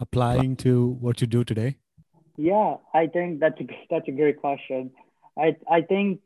applying 0.05 0.57
to 0.65 0.73
what 1.01 1.21
you 1.21 1.27
do 1.27 1.43
today? 1.45 1.71
Yeah, 2.37 2.77
I 2.93 3.07
think 3.07 3.41
that's 3.41 3.61
a, 3.61 3.67
that's 3.91 4.09
a 4.09 4.17
great 4.21 4.39
question. 4.41 4.91
I 5.45 5.57
I 5.79 5.81
think 5.83 6.21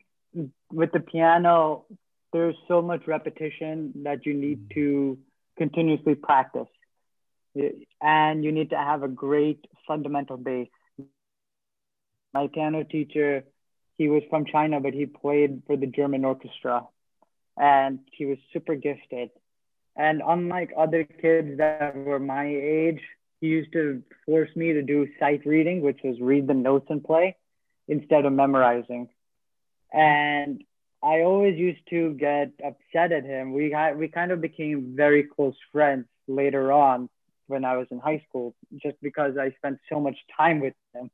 with 0.81 0.91
the 0.93 1.01
piano, 1.01 1.85
there's 2.33 2.57
so 2.67 2.83
much 2.91 3.03
repetition 3.07 3.93
that 4.07 4.27
you 4.27 4.35
need 4.35 4.61
mm. 4.69 4.75
to 4.77 5.19
continuously 5.62 6.14
practice, 6.14 6.73
and 8.01 8.45
you 8.45 8.53
need 8.59 8.71
to 8.71 8.81
have 8.91 9.03
a 9.03 9.12
great 9.27 9.61
fundamental 9.87 10.37
base. 10.37 10.69
My 12.35 12.47
piano 12.55 12.85
teacher, 12.85 13.45
he 13.99 14.09
was 14.09 14.23
from 14.31 14.45
China, 14.55 14.81
but 14.81 14.95
he 14.95 15.07
played 15.07 15.62
for 15.67 15.77
the 15.77 15.91
German 15.99 16.25
orchestra, 16.25 16.77
and 17.57 18.01
he 18.17 18.25
was 18.31 18.38
super 18.53 18.77
gifted. 18.77 19.31
And 19.97 20.23
unlike 20.35 20.71
other 20.85 21.03
kids 21.05 21.59
that 21.59 21.97
were 21.97 22.21
my 22.21 22.47
age, 22.47 23.03
he 23.40 23.46
used 23.46 23.72
to 23.72 24.03
force 24.27 24.51
me 24.57 24.72
to 24.72 24.83
do 24.83 25.09
sight 25.18 25.46
reading, 25.46 25.81
which 25.81 26.01
was 26.03 26.20
read 26.20 26.46
the 26.46 26.55
notes 26.55 26.87
and 26.88 27.03
play 27.03 27.37
instead 27.87 28.24
of 28.24 28.33
memorizing. 28.33 29.09
And 29.92 30.62
I 31.03 31.20
always 31.20 31.57
used 31.57 31.81
to 31.90 32.12
get 32.14 32.53
upset 32.64 33.12
at 33.12 33.24
him. 33.24 33.53
We 33.53 33.70
had 33.70 33.96
we 33.96 34.09
kind 34.09 34.33
of 34.33 34.40
became 34.40 34.94
very 34.96 35.22
close 35.22 35.55
friends 35.72 36.07
later 36.27 36.72
on 36.72 37.09
when 37.46 37.64
I 37.64 37.77
was 37.77 37.87
in 37.90 37.98
high 37.98 38.22
school, 38.29 38.55
just 38.83 38.96
because 39.01 39.38
I 39.38 39.53
spent 39.53 39.79
so 39.88 40.01
much 40.01 40.16
time 40.37 40.61
with 40.61 40.74
him. 40.94 41.11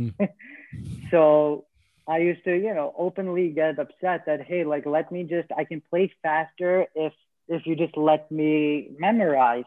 Mm. 0.00 0.28
so 1.10 1.66
I 2.08 2.18
used 2.18 2.44
to, 2.44 2.54
you 2.54 2.72
know, 2.72 2.94
openly 2.96 3.50
get 3.50 3.78
upset 3.78 4.26
that 4.26 4.42
hey, 4.42 4.64
like 4.64 4.86
let 4.86 5.10
me 5.10 5.24
just 5.24 5.48
I 5.56 5.64
can 5.64 5.82
play 5.90 6.12
faster 6.22 6.86
if 6.94 7.12
if 7.48 7.66
you 7.66 7.74
just 7.74 7.96
let 7.96 8.30
me 8.30 8.90
memorize. 8.98 9.64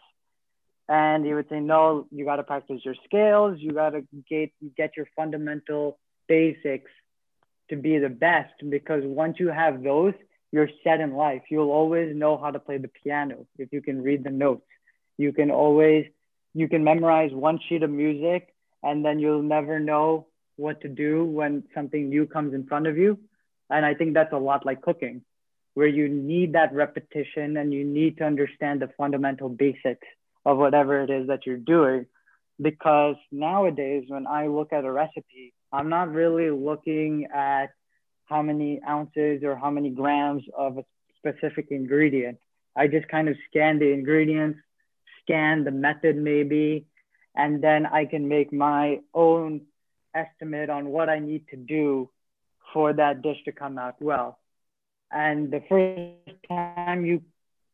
And 0.89 1.23
he 1.23 1.35
would 1.35 1.47
say, 1.49 1.59
no, 1.59 2.07
you 2.09 2.25
got 2.25 2.37
to 2.37 2.43
practice 2.43 2.81
your 2.83 2.95
scales. 3.05 3.59
You 3.59 3.71
got 3.73 3.91
to 3.91 4.01
get, 4.27 4.51
get 4.75 4.97
your 4.97 5.07
fundamental 5.15 5.99
basics 6.27 6.89
to 7.69 7.75
be 7.75 7.99
the 7.99 8.09
best 8.09 8.53
because 8.67 9.03
once 9.05 9.37
you 9.39 9.49
have 9.49 9.83
those, 9.83 10.15
you're 10.51 10.69
set 10.83 10.99
in 10.99 11.13
life. 11.13 11.43
You'll 11.51 11.69
always 11.69 12.15
know 12.15 12.37
how 12.37 12.49
to 12.49 12.57
play 12.57 12.79
the 12.79 12.87
piano 12.87 13.45
if 13.59 13.71
you 13.71 13.83
can 13.83 14.01
read 14.01 14.23
the 14.23 14.31
notes. 14.31 14.65
You 15.15 15.31
can 15.31 15.51
always, 15.51 16.07
you 16.55 16.67
can 16.67 16.83
memorize 16.83 17.31
one 17.31 17.59
sheet 17.69 17.83
of 17.83 17.91
music 17.91 18.51
and 18.81 19.05
then 19.05 19.19
you'll 19.19 19.43
never 19.43 19.79
know 19.79 20.25
what 20.55 20.81
to 20.81 20.87
do 20.87 21.23
when 21.23 21.65
something 21.75 22.09
new 22.09 22.25
comes 22.25 22.55
in 22.55 22.65
front 22.65 22.87
of 22.87 22.97
you. 22.97 23.19
And 23.69 23.85
I 23.85 23.93
think 23.93 24.15
that's 24.15 24.33
a 24.33 24.37
lot 24.39 24.65
like 24.65 24.81
cooking, 24.81 25.21
where 25.75 25.85
you 25.85 26.09
need 26.09 26.53
that 26.53 26.73
repetition 26.73 27.57
and 27.57 27.71
you 27.71 27.85
need 27.85 28.17
to 28.17 28.23
understand 28.23 28.81
the 28.81 28.89
fundamental 28.97 29.49
basics 29.49 30.07
of 30.49 30.57
whatever 30.57 30.99
it 31.01 31.11
is 31.11 31.27
that 31.27 31.45
you're 31.45 31.57
doing. 31.57 32.07
Because 32.59 33.15
nowadays, 33.31 34.05
when 34.07 34.25
I 34.25 34.47
look 34.47 34.73
at 34.73 34.83
a 34.83 34.91
recipe, 34.91 35.53
I'm 35.71 35.89
not 35.89 36.11
really 36.11 36.49
looking 36.49 37.27
at 37.33 37.67
how 38.25 38.41
many 38.41 38.81
ounces 38.87 39.43
or 39.43 39.55
how 39.55 39.69
many 39.69 39.91
grams 39.91 40.43
of 40.57 40.79
a 40.79 40.83
specific 41.17 41.67
ingredient. 41.69 42.39
I 42.75 42.87
just 42.87 43.07
kind 43.07 43.29
of 43.29 43.35
scan 43.47 43.77
the 43.79 43.91
ingredients, 43.91 44.59
scan 45.21 45.63
the 45.63 45.71
method 45.71 46.15
maybe, 46.17 46.85
and 47.35 47.63
then 47.63 47.85
I 47.85 48.05
can 48.05 48.27
make 48.27 48.51
my 48.51 48.99
own 49.13 49.61
estimate 50.15 50.69
on 50.69 50.89
what 50.89 51.09
I 51.09 51.19
need 51.19 51.47
to 51.49 51.57
do 51.57 52.09
for 52.73 52.91
that 52.93 53.21
dish 53.21 53.37
to 53.45 53.51
come 53.51 53.77
out 53.77 53.95
well. 54.01 54.39
And 55.11 55.51
the 55.51 55.61
first 55.69 56.37
time 56.47 57.05
you 57.05 57.21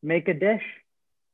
make 0.03 0.27
a 0.27 0.33
dish, 0.33 0.63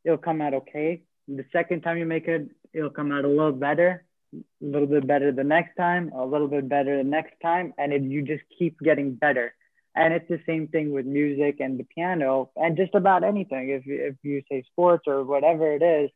it'll 0.04 0.18
come 0.18 0.42
out 0.42 0.54
okay. 0.54 1.02
The 1.28 1.46
second 1.52 1.82
time 1.82 1.98
you 1.98 2.06
make 2.06 2.28
it, 2.28 2.50
it'll 2.74 2.90
come 2.90 3.12
out 3.12 3.26
a 3.26 3.28
little 3.28 3.52
better, 3.52 4.04
a 4.34 4.66
little 4.66 4.88
bit 4.88 5.08
better 5.08 5.32
the 5.32 5.44
next 5.44 5.76
time, 5.76 6.12
a 6.16 6.26
little 6.26 6.48
bit 6.48 6.68
better 6.68 6.98
the 6.98 7.10
next 7.10 7.34
time, 7.42 7.74
and 7.78 7.94
it, 7.94 8.02
you 8.02 8.22
just 8.22 8.44
keep 8.58 8.80
getting 8.80 9.14
better. 9.16 9.54
And 9.96 10.14
it's 10.14 10.28
the 10.30 10.42
same 10.46 10.68
thing 10.68 10.94
with 10.94 11.06
music 11.06 11.58
and 11.60 11.78
the 11.78 11.84
piano 11.84 12.50
and 12.56 12.78
just 12.78 12.96
about 12.96 13.24
anything. 13.26 13.70
If 13.70 13.84
if 13.86 14.16
you 14.24 14.42
say 14.50 14.64
sports 14.72 15.04
or 15.06 15.24
whatever 15.26 15.74
it 15.74 15.84
is, 15.84 16.10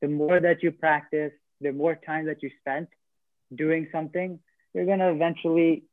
the 0.00 0.08
more 0.08 0.40
that 0.40 0.62
you 0.62 0.72
practice, 0.72 1.32
the 1.60 1.72
more 1.72 1.94
time 1.94 2.26
that 2.26 2.42
you 2.42 2.50
spent 2.60 2.88
doing 3.54 3.86
something, 3.92 4.40
you're 4.74 4.86
going 4.86 4.98
to 4.98 5.10
eventually 5.10 5.84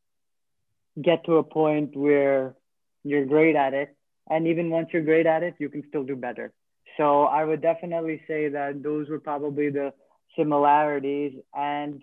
get 1.00 1.24
to 1.26 1.38
a 1.38 1.44
point 1.44 1.96
where 1.96 2.56
you're 3.04 3.26
great 3.26 3.56
at 3.56 3.74
it. 3.74 3.96
And 4.30 4.48
even 4.48 4.70
once 4.70 4.90
you're 4.92 5.04
great 5.04 5.26
at 5.26 5.44
it, 5.44 5.56
you 5.60 5.70
can 5.70 5.84
still 5.88 6.04
do 6.04 6.16
better. 6.16 6.52
So 7.00 7.24
I 7.24 7.46
would 7.46 7.62
definitely 7.62 8.22
say 8.28 8.50
that 8.50 8.84
those 8.84 9.08
were 9.08 9.20
probably 9.20 9.70
the 9.70 9.94
similarities. 10.38 11.34
And 11.54 12.02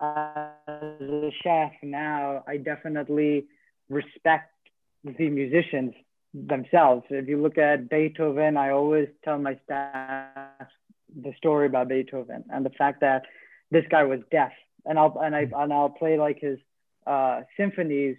as 0.00 1.00
a 1.00 1.30
chef 1.44 1.70
now, 1.84 2.42
I 2.48 2.56
definitely 2.56 3.46
respect 3.88 4.50
the 5.04 5.30
musicians 5.30 5.94
themselves. 6.34 7.04
If 7.08 7.28
you 7.28 7.40
look 7.40 7.56
at 7.56 7.88
Beethoven, 7.88 8.56
I 8.56 8.70
always 8.70 9.08
tell 9.24 9.38
my 9.38 9.60
staff 9.64 10.66
the 11.22 11.32
story 11.36 11.66
about 11.66 11.88
Beethoven 11.88 12.44
and 12.50 12.66
the 12.66 12.70
fact 12.70 13.02
that 13.02 13.22
this 13.70 13.84
guy 13.88 14.02
was 14.02 14.18
deaf. 14.32 14.50
And 14.84 14.98
I'll 14.98 15.16
and 15.22 15.36
I 15.36 15.48
and 15.56 15.72
I'll 15.72 15.88
play 15.88 16.18
like 16.18 16.40
his 16.40 16.58
uh, 17.06 17.42
symphonies 17.56 18.16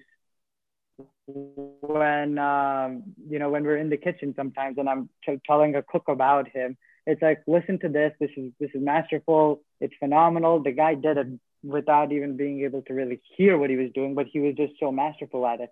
when 1.28 2.38
um, 2.38 3.04
you 3.30 3.40
know 3.40 3.50
when 3.50 3.64
we're 3.64 3.78
in 3.78 3.90
the 3.90 3.98
kitchen 3.98 4.34
sometimes 4.36 4.78
and 4.78 4.90
i'm 4.90 5.10
t- 5.26 5.40
telling 5.46 5.76
a 5.76 5.84
cook 5.84 6.04
about 6.08 6.48
him 6.48 6.78
it's 7.08 7.22
like 7.22 7.42
listen 7.48 7.80
to 7.80 7.90
this. 7.90 8.12
This 8.20 8.32
is 8.36 8.52
this 8.60 8.70
is 8.76 8.82
masterful. 8.84 9.62
It's 9.80 9.94
phenomenal. 9.98 10.62
The 10.62 10.74
guy 10.74 10.94
did 10.94 11.18
it 11.18 11.28
without 11.64 12.12
even 12.12 12.36
being 12.36 12.62
able 12.64 12.82
to 12.84 12.94
really 12.94 13.22
hear 13.38 13.58
what 13.58 13.70
he 13.70 13.78
was 13.78 13.90
doing 13.96 14.14
but 14.14 14.28
he 14.28 14.40
was 14.40 14.54
just 14.56 14.74
so 14.80 14.92
masterful 14.92 15.48
at 15.48 15.62
it. 15.62 15.70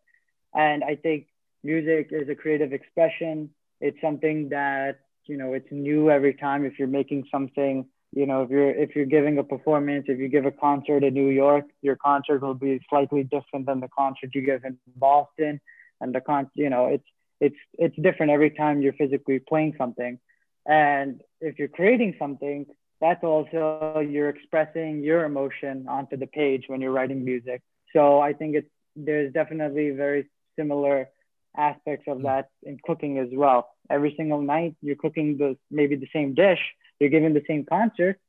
And 0.53 0.83
i 0.83 0.95
think 0.95 1.27
music 1.63 2.09
is 2.11 2.29
a 2.29 2.35
creative 2.35 2.71
expression. 2.73 3.49
It's 3.81 3.99
something 4.01 4.49
that 4.49 5.01
you 5.25 5.37
know 5.37 5.53
it's 5.53 5.67
new 5.71 6.09
every 6.09 6.33
time 6.33 6.65
if 6.65 6.79
you're 6.79 6.87
making 6.87 7.25
something 7.29 7.85
you 8.15 8.25
know 8.25 8.41
if 8.43 8.49
you're 8.49 8.71
if 8.71 8.95
you're 8.95 9.05
giving 9.05 9.37
a 9.37 9.43
performance 9.43 10.05
if 10.07 10.17
you 10.17 10.29
give 10.29 10.45
a 10.45 10.51
concert 10.51 11.03
in 11.03 11.13
new 11.13 11.29
york 11.29 11.65
your 11.81 11.97
concert 11.97 12.41
will 12.41 12.55
be 12.55 12.79
slightly 12.89 13.23
different 13.23 13.65
than 13.67 13.79
the 13.81 13.89
concert 13.89 14.29
you 14.33 14.41
give 14.41 14.63
in 14.63 14.77
boston. 14.95 15.61
And 16.01 16.13
the 16.13 16.21
con 16.21 16.49
you 16.55 16.69
know 16.69 16.87
it's 16.87 17.09
it's 17.39 17.61
it's 17.73 17.95
different 18.07 18.31
every 18.31 18.51
time 18.51 18.81
you're 18.81 18.93
physically 18.93 19.39
playing 19.39 19.75
something. 19.77 20.19
And 20.65 21.21
if 21.39 21.59
you're 21.59 21.75
creating 21.79 22.15
something 22.17 22.65
that's 23.01 23.23
also 23.23 24.01
you're 24.09 24.29
expressing 24.29 25.03
your 25.03 25.25
emotion 25.25 25.85
onto 25.87 26.15
the 26.17 26.27
page 26.27 26.63
when 26.67 26.81
you're 26.81 26.91
writing 26.91 27.23
music. 27.23 27.61
So 27.93 28.19
i 28.19 28.31
think 28.33 28.55
it's 28.59 28.71
there's 28.95 29.31
definitely 29.33 29.87
very 29.91 30.21
similar 30.57 31.09
aspects 31.57 32.05
of 32.07 32.17
mm. 32.19 32.23
that 32.23 32.49
in 32.63 32.77
cooking 32.87 33.19
as 33.19 33.29
well. 33.31 33.69
Every 33.89 34.13
single 34.17 34.41
night 34.41 34.75
you're 34.81 35.01
cooking 35.05 35.37
the 35.37 35.57
maybe 35.69 35.95
the 35.95 36.09
same 36.17 36.33
dish 36.33 36.63
you're 36.99 37.09
giving 37.09 37.33
the 37.33 37.43
same 37.47 37.65
concert, 37.65 38.19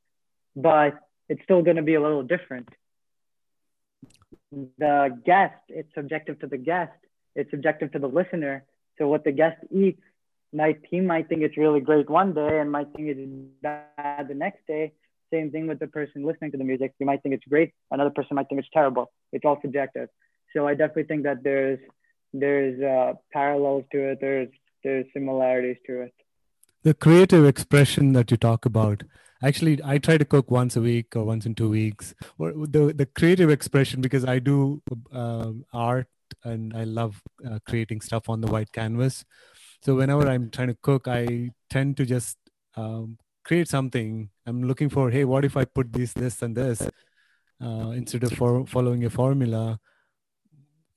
but 0.55 0.99
it's 1.29 1.43
still 1.45 1.63
going 1.63 1.77
to 1.77 1.83
be 1.83 1.95
a 1.95 2.01
little 2.03 2.23
different. 2.23 2.69
the 4.79 5.21
guest, 5.25 5.55
it's 5.69 5.93
subjective 5.95 6.39
to 6.41 6.47
the 6.47 6.57
guest, 6.57 6.93
it's 7.35 7.51
subjective 7.51 7.93
to 7.93 7.99
the 7.99 8.09
listener. 8.09 8.65
So 8.99 9.09
what 9.09 9.25
the 9.25 9.33
guest 9.33 9.59
eats 9.71 10.01
might 10.53 10.81
he 10.89 11.01
might 11.01 11.29
think 11.29 11.43
it's 11.43 11.57
really 11.57 11.81
great 11.81 12.09
one 12.09 12.33
day 12.35 12.61
and 12.61 12.71
might 12.71 12.89
think 12.95 13.09
it's 13.09 13.21
bad 13.63 14.29
the 14.29 14.35
next 14.35 14.67
day. 14.67 14.93
Same 15.33 15.51
thing 15.51 15.67
with 15.67 15.79
the 15.79 15.89
person 15.89 16.25
listening 16.25 16.53
to 16.53 16.59
the 16.59 16.65
music. 16.65 16.95
You 16.99 17.07
might 17.07 17.23
think 17.23 17.35
it's 17.35 17.35
great, 17.35 17.73
another 17.91 18.11
person 18.11 18.37
might 18.37 18.49
think 18.49 18.61
it's 18.61 18.69
terrible. 18.73 19.11
It's 19.33 19.45
all 19.45 19.59
subjective. 19.61 20.09
So 20.55 20.67
I 20.67 20.75
definitely 20.75 21.05
think 21.05 21.25
that 21.25 21.43
there's 21.43 21.79
there's 22.33 22.81
uh, 22.81 23.15
parallels 23.33 23.85
to 23.93 24.13
it. 24.13 24.19
There's 24.21 24.49
there's 24.83 25.07
similarities 25.13 25.77
to 25.87 26.03
it. 26.03 26.15
The 26.87 26.95
creative 26.95 27.45
expression 27.45 28.13
that 28.13 28.31
you 28.31 28.37
talk 28.37 28.65
about. 28.65 29.03
Actually, 29.43 29.81
I 29.85 29.99
try 29.99 30.19
to 30.19 30.25
cook 30.25 30.53
once 30.53 30.77
a 30.77 30.81
week 30.81 31.17
or 31.17 31.25
once 31.25 31.45
in 31.45 31.57
two 31.57 31.69
weeks. 31.69 32.15
Or 32.39 32.53
the 32.53 32.93
the 32.95 33.07
creative 33.07 33.51
expression 33.51 34.01
because 34.01 34.25
I 34.25 34.39
do 34.39 34.83
uh, 35.13 35.51
art 35.73 36.07
and 36.45 36.77
I 36.77 36.85
love 36.85 37.21
uh, 37.45 37.59
creating 37.69 38.03
stuff 38.03 38.29
on 38.29 38.41
the 38.41 38.47
white 38.47 38.71
canvas. 38.71 39.25
So 39.85 39.97
whenever 39.97 40.29
I'm 40.29 40.49
trying 40.49 40.69
to 40.69 40.77
cook, 40.81 41.09
I 41.09 41.51
tend 41.71 41.97
to 41.97 42.07
just 42.07 42.37
um, 42.77 43.19
create 43.45 43.67
something. 43.67 44.31
I'm 44.47 44.63
looking 44.63 44.89
for, 44.89 45.11
hey, 45.11 45.25
what 45.25 45.45
if 45.45 45.57
I 45.57 45.65
put 45.65 45.93
this, 45.93 46.13
this, 46.13 46.41
and 46.41 46.57
this 46.57 46.83
uh, 47.61 47.91
instead 47.97 48.23
of 48.23 48.33
for, 48.35 48.65
following 48.65 49.05
a 49.05 49.11
formula? 49.11 49.81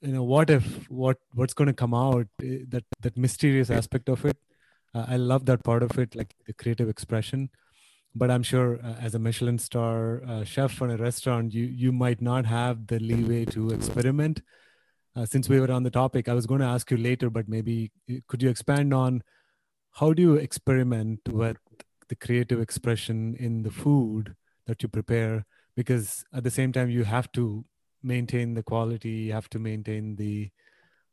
You 0.01 0.13
know, 0.13 0.23
what 0.35 0.51
if 0.51 0.87
what 0.87 1.17
what's 1.33 1.55
going 1.55 1.73
to 1.73 1.73
come 1.73 1.95
out? 1.95 2.27
Eh, 2.43 2.59
that 2.67 2.85
that 3.01 3.17
mysterious 3.17 3.71
aspect 3.71 4.07
of 4.07 4.23
it. 4.23 4.37
Uh, 4.93 5.05
I 5.07 5.17
love 5.17 5.45
that 5.45 5.63
part 5.63 5.83
of 5.83 5.97
it, 5.99 6.15
like 6.15 6.33
the 6.45 6.53
creative 6.53 6.89
expression. 6.89 7.49
But 8.15 8.31
I'm 8.31 8.43
sure, 8.43 8.79
uh, 8.83 8.95
as 8.99 9.13
a 9.13 9.19
Michelin 9.19 9.59
star 9.59 10.23
uh, 10.27 10.43
chef 10.43 10.81
on 10.81 10.89
a 10.89 10.97
restaurant, 10.97 11.53
you 11.53 11.65
you 11.65 11.91
might 11.91 12.21
not 12.21 12.45
have 12.45 12.87
the 12.87 12.99
leeway 12.99 13.45
to 13.45 13.69
experiment 13.69 14.41
uh, 15.15 15.25
since 15.25 15.49
we 15.49 15.59
were 15.59 15.71
on 15.71 15.83
the 15.83 15.91
topic, 15.91 16.29
I 16.29 16.33
was 16.33 16.45
going 16.45 16.61
to 16.61 16.67
ask 16.67 16.89
you 16.91 16.97
later, 16.97 17.29
but 17.29 17.49
maybe 17.49 17.91
uh, 18.09 18.15
could 18.27 18.41
you 18.41 18.49
expand 18.49 18.93
on 18.93 19.23
how 19.91 20.13
do 20.13 20.21
you 20.21 20.35
experiment 20.35 21.19
with 21.29 21.57
the 22.07 22.15
creative 22.15 22.61
expression 22.61 23.35
in 23.35 23.63
the 23.63 23.71
food 23.71 24.35
that 24.67 24.81
you 24.83 24.89
prepare? 24.89 25.45
Because 25.75 26.23
at 26.33 26.43
the 26.43 26.51
same 26.51 26.71
time, 26.71 26.89
you 26.89 27.03
have 27.03 27.31
to 27.33 27.65
maintain 28.03 28.53
the 28.53 28.63
quality, 28.63 29.09
you 29.09 29.33
have 29.33 29.49
to 29.49 29.59
maintain 29.59 30.15
the 30.15 30.49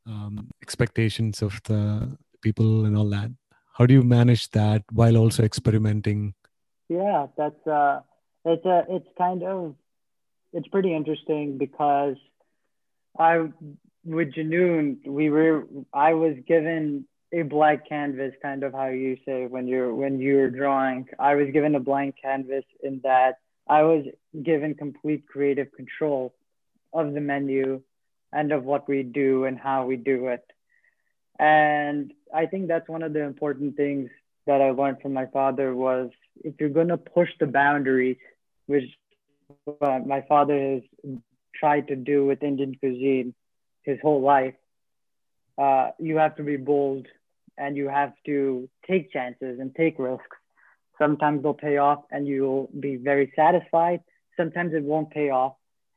um, 0.07 0.51
expectations 0.63 1.43
of 1.43 1.61
the 1.65 2.17
people 2.43 2.85
and 2.85 2.97
all 2.97 3.09
that. 3.11 3.31
How 3.77 3.85
do 3.85 3.93
you 3.93 4.03
manage 4.03 4.51
that 4.53 4.85
while 4.91 5.19
also 5.19 5.43
experimenting? 5.43 6.33
Yeah, 6.89 7.27
that's 7.37 7.67
uh, 7.67 8.01
it's 8.45 8.65
a 8.65 8.71
uh, 8.71 8.83
it's 8.89 9.09
kind 9.19 9.43
of 9.43 9.75
it's 10.55 10.67
pretty 10.69 10.95
interesting 10.95 11.59
because 11.59 12.17
I 13.19 13.49
with 14.03 14.33
Junoon 14.33 15.07
we 15.07 15.29
were 15.29 15.67
I 15.93 16.15
was 16.15 16.37
given 16.49 17.07
a 17.35 17.43
blank 17.43 17.83
canvas, 17.87 18.33
kind 18.41 18.63
of 18.63 18.73
how 18.73 18.87
you 18.87 19.19
say 19.27 19.47
when 19.47 19.69
you're 19.69 19.95
when 19.95 20.21
you're 20.21 20.51
drawing. 20.51 21.09
I 21.19 21.35
was 21.35 21.49
given 21.53 21.75
a 21.75 21.81
blank 21.81 22.15
canvas 22.23 22.65
in 22.83 23.01
that 23.03 23.41
I 23.69 23.83
was 23.83 24.07
given 24.43 24.75
complete 24.75 25.27
creative 25.27 25.71
control 25.73 26.35
of 26.95 27.13
the 27.13 27.21
menu 27.21 27.83
and 28.33 28.53
of 28.53 28.65
what 28.65 28.89
we 28.89 29.03
do 29.03 29.45
and 29.45 29.59
how 29.59 29.85
we 29.85 29.97
do 29.97 30.29
it. 30.29 30.45
And 31.39 32.15
I 32.37 32.45
think 32.45 32.69
that's 32.69 32.89
one 32.89 33.03
of 33.03 33.15
the 33.15 33.23
important 33.23 33.77
things 33.77 34.11
that 34.47 34.61
I 34.61 34.71
learned 34.71 34.99
from 35.01 35.15
my 35.15 35.27
father 35.27 35.75
was 35.75 36.11
if 36.45 36.55
you're 36.61 36.69
going 36.69 36.89
to 36.89 36.99
push 36.99 37.31
the 37.41 37.47
boundaries, 37.47 38.19
which 38.67 38.85
uh, 39.81 40.01
my 40.05 40.21
father 40.29 40.59
has 40.75 40.83
tried 41.55 41.89
to 41.89 41.97
do 41.97 42.27
with 42.27 42.43
Indian 42.43 42.75
cuisine, 42.75 43.35
his 43.85 43.99
whole 44.03 44.21
life, 44.21 44.55
uh, 45.57 45.91
you 45.99 46.19
have 46.19 46.37
to 46.37 46.43
be 46.43 46.59
bold 46.59 47.07
and 47.57 47.75
you 47.75 47.89
have 47.89 48.13
to 48.27 48.69
take 48.87 49.11
chances 49.11 49.59
and 49.59 49.75
take 49.75 49.99
risks. 49.99 50.37
Sometimes 50.99 51.43
they'll 51.43 51.55
pay 51.55 51.79
off 51.79 52.05
and 52.11 52.27
you'll 52.27 52.69
be 52.79 52.97
very 52.97 53.33
satisfied. 53.35 54.01
Sometimes 54.37 54.75
it 54.75 54.83
won't 54.83 55.11
pay 55.11 55.31
off. 55.31 55.55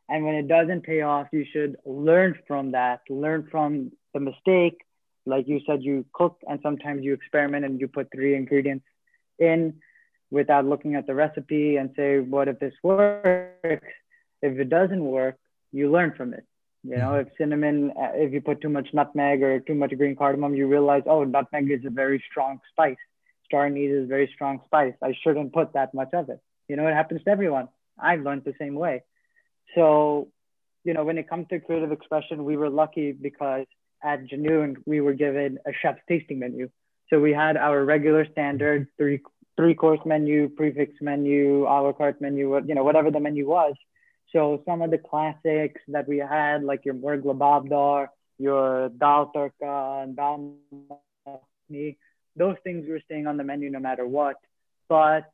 And 0.07 0.23
when 0.23 0.35
it 0.35 0.47
doesn't 0.47 0.83
pay 0.83 1.01
off, 1.01 1.27
you 1.33 1.45
should 1.51 1.75
learn 1.85 2.39
from 2.47 2.71
that, 2.71 3.01
learn 3.09 3.47
from 3.51 3.91
the 4.13 4.21
mistake. 4.21 4.79
Like 5.25 5.47
you 5.47 5.59
said, 5.65 5.83
you 5.83 6.05
cook 6.13 6.37
and 6.47 6.59
sometimes 6.63 7.03
you 7.03 7.13
experiment 7.13 7.65
and 7.65 7.79
you 7.79 7.87
put 7.87 8.11
three 8.11 8.35
ingredients 8.35 8.85
in 9.37 9.75
without 10.31 10.65
looking 10.65 10.95
at 10.95 11.07
the 11.07 11.15
recipe 11.15 11.77
and 11.77 11.91
say, 11.95 12.19
what 12.19 12.47
if 12.47 12.59
this 12.59 12.73
works? 12.83 13.87
If 14.41 14.57
it 14.59 14.69
doesn't 14.69 15.03
work, 15.03 15.37
you 15.71 15.91
learn 15.91 16.13
from 16.15 16.33
it. 16.33 16.45
You 16.83 16.95
know, 16.95 17.11
mm-hmm. 17.11 17.27
if 17.27 17.37
cinnamon, 17.37 17.91
uh, 17.91 18.11
if 18.13 18.31
you 18.31 18.39
put 18.39 18.61
too 18.61 18.69
much 18.69 18.87
nutmeg 18.93 19.43
or 19.43 19.59
too 19.59 19.75
much 19.75 19.95
green 19.97 20.15
cardamom, 20.15 20.55
you 20.55 20.67
realize, 20.67 21.03
oh, 21.07 21.25
nutmeg 21.25 21.69
is 21.69 21.83
a 21.85 21.89
very 21.89 22.23
strong 22.29 22.59
spice. 22.71 22.97
Star 23.45 23.65
anise 23.65 23.91
is 23.91 24.03
a 24.05 24.07
very 24.07 24.29
strong 24.33 24.61
spice. 24.65 24.93
I 25.03 25.13
shouldn't 25.21 25.51
put 25.51 25.73
that 25.73 25.93
much 25.93 26.09
of 26.13 26.29
it. 26.29 26.39
You 26.69 26.77
know, 26.77 26.87
it 26.87 26.93
happens 26.93 27.23
to 27.23 27.31
everyone. 27.31 27.67
I've 27.97 28.21
learned 28.21 28.43
the 28.45 28.53
same 28.57 28.75
way. 28.75 29.03
So, 29.75 30.29
you 30.85 30.93
know, 30.93 31.03
when 31.03 31.17
it 31.17 31.29
comes 31.29 31.47
to 31.49 31.59
creative 31.59 31.91
expression, 31.91 32.45
we 32.45 32.55
were 32.55 32.69
lucky 32.69 33.11
because 33.11 33.65
at 34.03 34.25
Junoon, 34.25 34.77
we 34.85 35.01
were 35.01 35.13
given 35.13 35.59
a 35.65 35.71
chef's 35.81 36.01
tasting 36.07 36.39
menu. 36.39 36.69
So 37.09 37.19
we 37.19 37.33
had 37.33 37.57
our 37.57 37.83
regular 37.83 38.25
standard 38.31 38.87
three 38.97 39.21
three 39.57 39.75
course 39.75 39.99
menu, 40.05 40.47
prix 40.49 40.71
fixe 40.71 41.01
menu, 41.01 41.63
a 41.63 41.75
la 41.83 41.91
carte 41.91 42.21
menu, 42.21 42.61
you 42.65 42.75
know, 42.75 42.83
whatever 42.83 43.11
the 43.11 43.19
menu 43.19 43.47
was. 43.47 43.75
So 44.31 44.61
some 44.65 44.81
of 44.81 44.91
the 44.91 44.97
classics 44.97 45.81
that 45.87 46.07
we 46.07 46.17
had, 46.19 46.63
like 46.63 46.85
your 46.85 46.93
Murg 46.93 47.23
Lababdar, 47.23 48.07
your 48.37 48.89
Dal 48.89 49.31
Tarka, 49.35 50.03
and 50.03 50.15
Dal 50.15 50.53
those 52.35 52.55
things 52.63 52.87
were 52.87 53.01
staying 53.05 53.27
on 53.27 53.37
the 53.37 53.43
menu 53.43 53.69
no 53.69 53.79
matter 53.79 54.07
what. 54.07 54.37
But 54.87 55.29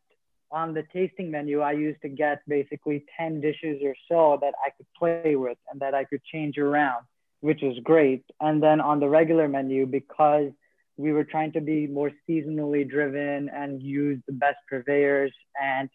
on 0.52 0.74
the 0.74 0.84
tasting 0.94 1.30
menu, 1.30 1.62
I 1.62 1.74
used 1.74 2.02
to 2.02 2.10
get 2.10 2.42
basically 2.48 3.06
10 3.18 3.42
dishes 3.42 3.82
or 3.84 3.96
so 4.10 4.40
that 4.42 4.54
I 4.66 4.70
could 4.72 4.88
play 4.98 5.36
with 5.36 5.58
and 5.70 5.80
that 5.82 5.94
I 5.94 6.04
could 6.06 6.24
change 6.24 6.58
around, 6.58 7.06
which 7.42 7.62
was 7.62 7.78
great. 7.84 8.24
And 8.40 8.62
then 8.62 8.82
on 8.82 9.00
the 9.00 9.10
regular 9.10 9.48
menu, 9.48 9.86
because 9.86 10.52
we 10.98 11.12
were 11.12 11.26
trying 11.26 11.52
to 11.54 11.62
be 11.62 11.88
more 11.88 12.12
seasonally 12.28 12.90
driven 12.90 13.50
and 13.50 13.82
use 13.82 14.20
the 14.28 14.34
best 14.34 14.58
purveyors 14.70 15.34
and 15.62 15.90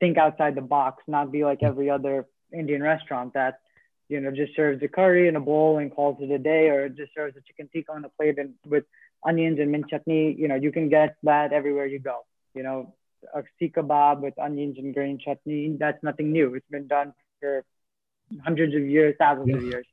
think 0.00 0.18
outside 0.18 0.54
the 0.54 0.60
box, 0.60 1.02
not 1.06 1.30
be 1.30 1.44
like 1.44 1.62
every 1.62 1.88
other 1.88 2.26
Indian 2.52 2.82
restaurant 2.82 3.34
that, 3.34 3.60
you 4.08 4.20
know, 4.20 4.30
just 4.30 4.54
serves 4.56 4.82
a 4.82 4.88
curry 4.88 5.28
in 5.28 5.36
a 5.36 5.40
bowl 5.40 5.78
and 5.78 5.94
calls 5.94 6.18
it 6.20 6.30
a 6.30 6.38
day, 6.38 6.68
or 6.68 6.88
just 6.88 7.14
serves 7.14 7.36
a 7.36 7.40
chicken 7.42 7.68
tikka 7.72 7.92
on 7.92 8.04
a 8.04 8.08
plate 8.10 8.38
and 8.38 8.54
with 8.66 8.84
onions 9.24 9.58
and 9.60 9.70
mint 9.70 9.88
chutney. 9.88 10.34
You 10.36 10.48
know, 10.48 10.56
you 10.56 10.72
can 10.72 10.88
get 10.88 11.16
that 11.22 11.52
everywhere 11.52 11.86
you 11.86 12.00
go. 12.00 12.20
You 12.54 12.64
know, 12.64 12.94
a 13.32 13.42
seekh 13.60 13.74
kebab 13.74 14.20
with 14.20 14.38
onions 14.38 14.76
and 14.78 14.92
green 14.92 15.18
chutney, 15.18 15.76
that's 15.78 16.02
nothing 16.02 16.32
new. 16.32 16.54
It's 16.54 16.68
been 16.70 16.86
done 16.86 17.14
for 17.40 17.64
hundreds 18.44 18.74
of 18.74 18.82
years, 18.82 19.14
thousands 19.18 19.48
yeah. 19.48 19.56
of 19.56 19.62
years. 19.62 19.86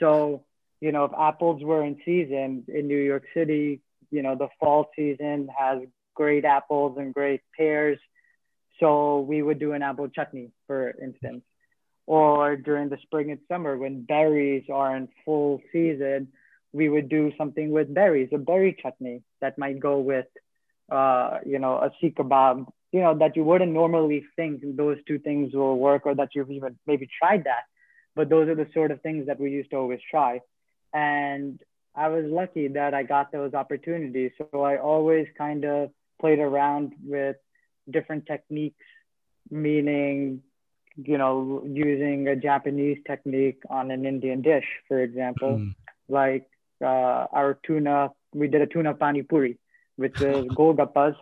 So, 0.00 0.44
you 0.80 0.92
know, 0.92 1.04
if 1.04 1.12
apples 1.18 1.62
were 1.62 1.84
in 1.84 1.98
season 2.04 2.64
in 2.68 2.88
New 2.88 2.98
York 2.98 3.24
City, 3.34 3.80
you 4.10 4.22
know, 4.22 4.34
the 4.34 4.48
fall 4.58 4.90
season 4.96 5.48
has 5.56 5.80
great 6.14 6.44
apples 6.44 6.96
and 6.98 7.14
great 7.14 7.42
pears 7.56 7.98
so 8.80 9.20
we 9.20 9.42
would 9.42 9.60
do 9.60 9.72
an 9.72 9.82
apple 9.82 10.08
chutney, 10.08 10.50
for 10.66 10.92
instance. 11.00 11.42
Or 12.06 12.56
during 12.56 12.88
the 12.88 12.98
spring 13.02 13.30
and 13.30 13.38
summer 13.46 13.76
when 13.76 14.02
berries 14.02 14.64
are 14.72 14.96
in 14.96 15.08
full 15.24 15.60
season, 15.70 16.28
we 16.72 16.88
would 16.88 17.08
do 17.08 17.30
something 17.38 17.70
with 17.70 17.92
berries, 17.94 18.30
a 18.32 18.38
berry 18.38 18.76
chutney 18.80 19.22
that 19.40 19.58
might 19.58 19.78
go 19.78 20.00
with, 20.00 20.26
uh, 20.90 21.38
you 21.46 21.58
know, 21.58 21.74
a 21.76 21.90
seekh 22.02 22.14
kebab, 22.14 22.66
you 22.90 23.00
know, 23.00 23.16
that 23.18 23.36
you 23.36 23.44
wouldn't 23.44 23.72
normally 23.72 24.24
think 24.34 24.62
those 24.76 24.96
two 25.06 25.18
things 25.18 25.52
will 25.54 25.78
work 25.78 26.06
or 26.06 26.14
that 26.14 26.30
you've 26.34 26.50
even 26.50 26.76
maybe 26.86 27.08
tried 27.18 27.44
that. 27.44 27.64
But 28.16 28.28
those 28.28 28.48
are 28.48 28.54
the 28.54 28.68
sort 28.74 28.90
of 28.90 29.00
things 29.02 29.26
that 29.26 29.38
we 29.40 29.50
used 29.50 29.70
to 29.70 29.76
always 29.76 30.00
try. 30.10 30.40
And 30.92 31.60
I 31.94 32.08
was 32.08 32.24
lucky 32.26 32.68
that 32.68 32.94
I 32.94 33.02
got 33.02 33.32
those 33.32 33.54
opportunities. 33.54 34.32
So 34.38 34.62
I 34.62 34.78
always 34.78 35.26
kind 35.36 35.64
of 35.64 35.90
played 36.20 36.38
around 36.38 36.92
with 37.04 37.36
different 37.90 38.26
techniques, 38.26 38.84
meaning, 39.50 40.42
you 40.96 41.18
know, 41.18 41.64
using 41.66 42.28
a 42.28 42.36
Japanese 42.36 42.98
technique 43.06 43.62
on 43.68 43.90
an 43.90 44.06
Indian 44.06 44.42
dish, 44.42 44.66
for 44.86 45.00
example, 45.00 45.58
mm. 45.58 45.74
like 46.08 46.46
uh, 46.82 47.26
our 47.32 47.58
tuna, 47.64 48.10
we 48.34 48.48
did 48.48 48.60
a 48.60 48.66
tuna 48.66 48.94
pani 48.94 49.22
puri, 49.22 49.58
which 49.96 50.20
is 50.20 50.44
golgappas, 50.58 51.16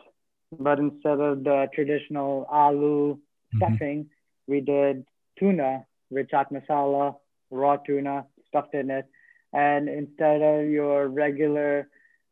but 0.59 0.79
instead 0.79 1.21
of 1.21 1.45
the 1.45 1.69
traditional 1.75 2.47
aloo 2.53 3.15
mm-hmm. 3.15 3.59
stuffing, 3.59 4.05
mm-hmm. 4.05 4.53
we 4.53 4.61
did 4.61 5.05
tuna 5.39 5.85
with 6.11 6.29
chaat 6.29 6.47
masala, 6.53 7.17
raw 7.51 7.77
tuna 7.77 8.27
stuffed 8.49 8.75
in 8.75 8.91
it. 8.91 9.07
And 9.53 9.89
instead 9.89 10.43
of 10.43 10.69
your 10.69 11.09
regular 11.09 11.89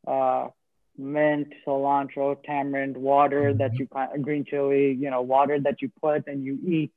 uh, 0.06 0.48
mint, 0.98 1.48
cilantro, 1.66 2.36
tamarind, 2.44 2.96
water 2.96 3.52
that 3.54 3.72
mm-hmm. 3.72 4.16
you 4.16 4.22
green 4.22 4.44
chili, 4.44 4.92
you 4.92 5.10
know, 5.10 5.22
water 5.22 5.58
that 5.60 5.82
you 5.82 5.90
put 6.00 6.26
and 6.26 6.44
you 6.44 6.58
eat. 6.66 6.92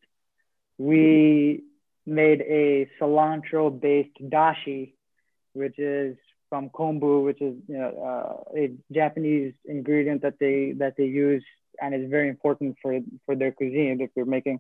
We 0.78 1.64
made 2.06 2.42
a 2.42 2.90
cilantro 3.00 3.80
based 3.80 4.18
dashi, 4.22 4.94
which 5.54 5.78
is 5.78 6.18
from 6.50 6.70
kombu, 6.70 7.24
which 7.24 7.42
is 7.42 7.56
you 7.68 7.78
know, 7.78 8.44
uh, 8.56 8.58
a 8.58 8.72
Japanese 8.92 9.54
ingredient 9.66 10.22
that 10.22 10.40
they 10.40 10.74
that 10.78 10.96
they 10.98 11.06
use 11.06 11.44
and 11.82 11.94
is 11.94 12.10
very 12.10 12.30
important 12.30 12.78
for 12.82 13.00
for 13.26 13.36
their 13.36 13.52
cuisine 13.52 14.00
if 14.02 14.10
you're 14.16 14.26
making 14.26 14.60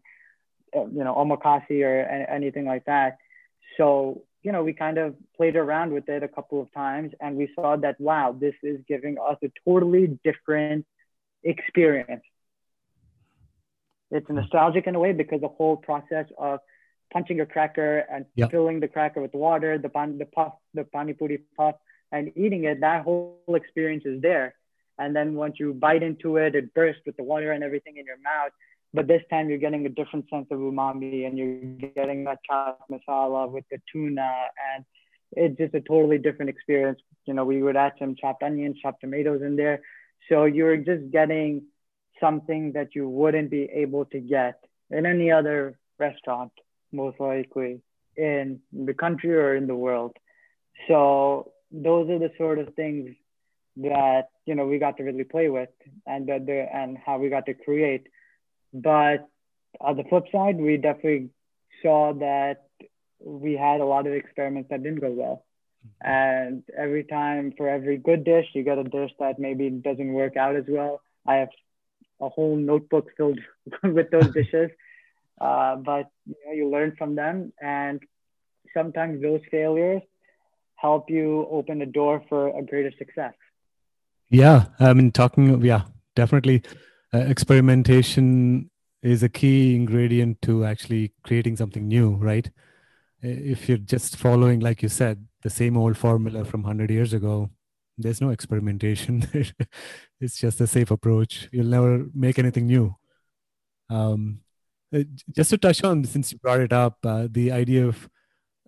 Uh, 0.75 0.85
you 0.87 1.03
know 1.03 1.15
omakase 1.15 1.83
or 1.83 2.01
anything 2.31 2.65
like 2.65 2.85
that. 2.85 3.17
So 3.77 4.23
you 4.43 4.51
know 4.51 4.63
we 4.63 4.73
kind 4.73 4.97
of 4.97 5.15
played 5.35 5.55
around 5.55 5.93
with 5.93 6.09
it 6.09 6.23
a 6.23 6.27
couple 6.27 6.61
of 6.61 6.71
times 6.73 7.13
and 7.19 7.35
we 7.35 7.49
saw 7.55 7.75
that 7.77 7.99
wow 7.99 8.35
this 8.39 8.55
is 8.63 8.79
giving 8.87 9.17
us 9.17 9.37
a 9.43 9.51
totally 9.65 10.19
different 10.23 10.85
experience. 11.43 12.23
It's 14.11 14.29
nostalgic 14.29 14.87
in 14.87 14.95
a 14.95 14.99
way 14.99 15.13
because 15.13 15.41
the 15.41 15.47
whole 15.47 15.77
process 15.77 16.25
of 16.37 16.59
punching 17.13 17.39
a 17.41 17.45
cracker 17.45 17.99
and 18.11 18.25
yep. 18.35 18.51
filling 18.51 18.79
the 18.79 18.87
cracker 18.87 19.21
with 19.21 19.33
water, 19.33 19.77
the 19.77 19.89
pan, 19.89 20.17
the 20.17 20.25
puff, 20.25 20.53
the 20.73 20.83
pani 20.83 21.13
puri 21.13 21.41
puff, 21.57 21.75
and 22.11 22.31
eating 22.35 22.63
it, 22.63 22.81
that 22.81 23.03
whole 23.03 23.39
experience 23.49 24.03
is 24.05 24.21
there. 24.21 24.55
And 24.97 25.15
then 25.15 25.35
once 25.35 25.55
you 25.59 25.73
bite 25.73 26.03
into 26.03 26.37
it, 26.37 26.55
it 26.55 26.73
bursts 26.73 27.01
with 27.05 27.17
the 27.17 27.23
water 27.23 27.51
and 27.51 27.63
everything 27.63 27.97
in 27.97 28.05
your 28.05 28.17
mouth. 28.17 28.51
But 28.93 29.07
this 29.07 29.21
time 29.29 29.49
you're 29.49 29.59
getting 29.59 29.85
a 29.85 29.89
different 29.89 30.29
sense 30.29 30.47
of 30.51 30.59
umami 30.59 31.27
and 31.27 31.37
you're 31.37 31.89
getting 31.91 32.23
that 32.23 32.39
chaat 32.49 32.77
masala 32.91 33.51
with 33.51 33.65
the 33.69 33.77
tuna 33.91 34.31
and 34.73 34.85
it's 35.33 35.57
just 35.57 35.75
a 35.75 35.81
totally 35.81 36.17
different 36.17 36.49
experience. 36.49 36.99
You 37.25 37.35
know, 37.35 37.45
we 37.45 37.61
would 37.61 37.75
add 37.75 37.93
some 37.99 38.15
chopped 38.15 38.41
onions, 38.41 38.77
chopped 38.81 39.01
tomatoes 39.01 39.41
in 39.43 39.55
there. 39.55 39.81
So 40.27 40.45
you're 40.45 40.77
just 40.77 41.11
getting 41.11 41.63
something 42.19 42.73
that 42.73 42.95
you 42.95 43.07
wouldn't 43.07 43.51
be 43.51 43.63
able 43.63 44.05
to 44.05 44.19
get 44.19 44.63
in 44.89 45.05
any 45.05 45.31
other 45.31 45.77
restaurant 45.99 46.51
most 46.91 47.19
likely 47.19 47.81
in 48.17 48.59
the 48.73 48.93
country 48.93 49.33
or 49.35 49.55
in 49.55 49.67
the 49.67 49.75
world. 49.75 50.17
So 50.87 51.51
those 51.71 52.09
are 52.09 52.19
the 52.19 52.31
sort 52.37 52.59
of 52.59 52.73
things 52.75 53.15
that 53.77 54.29
you 54.45 54.55
know 54.55 54.65
we 54.65 54.77
got 54.77 54.97
to 54.97 55.03
really 55.03 55.23
play 55.23 55.47
with 55.47 55.69
and 56.05 56.27
that 56.27 56.45
the 56.45 56.67
and 56.73 56.97
how 56.97 57.17
we 57.17 57.29
got 57.29 57.45
to 57.45 57.53
create. 57.53 58.07
But 58.73 59.27
on 59.79 59.97
the 59.97 60.03
flip 60.03 60.25
side, 60.31 60.57
we 60.57 60.77
definitely 60.77 61.29
saw 61.81 62.13
that 62.13 62.65
we 63.19 63.53
had 63.53 63.81
a 63.81 63.85
lot 63.85 64.07
of 64.07 64.13
experiments 64.13 64.69
that 64.69 64.83
didn't 64.83 65.01
go 65.01 65.11
well. 65.11 65.45
And 66.01 66.63
every 66.77 67.03
time 67.03 67.53
for 67.57 67.67
every 67.67 67.97
good 67.97 68.23
dish, 68.23 68.45
you 68.53 68.63
get 68.63 68.77
a 68.77 68.83
dish 68.83 69.11
that 69.19 69.39
maybe 69.39 69.69
doesn't 69.69 70.13
work 70.13 70.37
out 70.37 70.55
as 70.55 70.65
well. 70.67 71.01
I 71.25 71.35
have 71.35 71.49
a 72.21 72.29
whole 72.29 72.55
notebook 72.55 73.07
filled 73.17 73.39
with 73.83 74.09
those 74.11 74.31
dishes 74.33 74.71
uh, 75.39 75.75
but 75.77 76.09
you, 76.25 76.35
know, 76.45 76.51
you 76.53 76.69
learn 76.69 76.95
from 76.97 77.15
them, 77.15 77.53
and 77.61 77.99
sometimes 78.73 79.21
those 79.21 79.41
failures 79.49 80.01
help 80.75 81.09
you 81.09 81.47
open 81.49 81.79
the 81.79 81.85
door 81.85 82.23
for 82.29 82.57
a 82.57 82.63
greater 82.63 82.91
success. 82.97 83.33
Yeah, 84.29 84.65
I 84.79 84.93
mean, 84.93 85.11
talking, 85.11 85.61
yeah, 85.63 85.83
definitely. 86.15 86.61
Uh, 87.13 87.19
experimentation 87.19 88.69
is 89.01 89.23
a 89.23 89.29
key 89.29 89.75
ingredient 89.75 90.41
to 90.41 90.65
actually 90.65 91.13
creating 91.23 91.55
something 91.55 91.87
new, 91.87 92.15
right? 92.15 92.51
If 93.21 93.67
you're 93.67 93.77
just 93.77 94.15
following, 94.15 94.59
like 94.59 94.83
you 94.83 94.89
said, 94.89 95.25
the 95.41 95.49
same 95.49 95.77
old 95.77 95.97
formula 95.97 96.45
from 96.45 96.63
100 96.63 96.91
years 96.91 97.13
ago, 97.13 97.49
there's 97.97 98.21
no 98.21 98.29
experimentation. 98.29 99.27
it's 100.21 100.37
just 100.37 100.61
a 100.61 100.67
safe 100.67 100.91
approach. 100.91 101.49
You'll 101.51 101.65
never 101.65 102.05
make 102.13 102.39
anything 102.39 102.67
new. 102.67 102.95
Um, 103.89 104.41
uh, 104.93 105.03
just 105.35 105.49
to 105.51 105.57
touch 105.57 105.83
on, 105.83 106.03
since 106.05 106.31
you 106.31 106.39
brought 106.39 106.61
it 106.61 106.73
up, 106.73 106.97
uh, 107.03 107.27
the 107.29 107.51
idea 107.51 107.87
of 107.87 108.09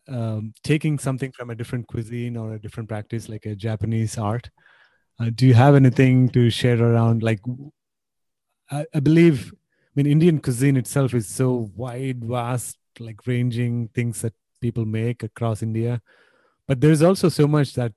um, 0.07 0.53
taking 0.63 0.99
something 0.99 1.31
from 1.31 1.49
a 1.49 1.55
different 1.55 1.87
cuisine 1.87 2.35
or 2.35 2.53
a 2.53 2.59
different 2.59 2.89
practice, 2.89 3.29
like 3.29 3.45
a 3.45 3.55
Japanese 3.55 4.17
art. 4.17 4.49
Uh, 5.19 5.29
do 5.33 5.45
you 5.45 5.53
have 5.53 5.75
anything 5.75 6.29
to 6.29 6.49
share 6.49 6.81
around? 6.81 7.23
Like, 7.23 7.39
I, 8.71 8.85
I, 8.93 8.99
believe, 8.99 9.53
I 9.53 9.91
mean, 9.95 10.05
Indian 10.07 10.39
cuisine 10.39 10.77
itself 10.77 11.13
is 11.13 11.27
so 11.27 11.69
wide, 11.75 12.23
vast, 12.23 12.77
like 12.99 13.27
ranging 13.27 13.89
things 13.89 14.21
that 14.21 14.33
people 14.61 14.85
make 14.85 15.23
across 15.23 15.61
India. 15.61 16.01
But 16.67 16.81
there's 16.81 17.01
also 17.01 17.29
so 17.29 17.47
much 17.47 17.73
that 17.73 17.93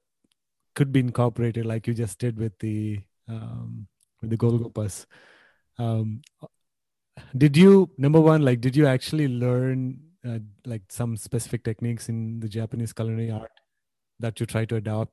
could 0.74 0.92
be 0.92 1.00
incorporated, 1.00 1.64
like 1.64 1.86
you 1.86 1.94
just 1.94 2.18
did 2.18 2.36
with 2.38 2.58
the 2.58 3.00
um, 3.28 3.86
with 4.20 4.30
the 4.30 4.36
Golgappas. 4.36 5.06
Um, 5.78 6.22
did 7.36 7.56
you 7.56 7.90
number 7.96 8.20
one 8.20 8.42
like 8.42 8.60
did 8.60 8.74
you 8.74 8.86
actually 8.86 9.28
learn 9.28 10.00
uh, 10.26 10.38
like 10.66 10.82
some 10.88 11.16
specific 11.16 11.62
techniques 11.64 12.08
in 12.08 12.40
the 12.40 12.48
japanese 12.48 12.92
culinary 12.92 13.30
art 13.30 13.52
that 14.18 14.40
you 14.40 14.46
try 14.46 14.64
to 14.64 14.76
adopt 14.76 15.12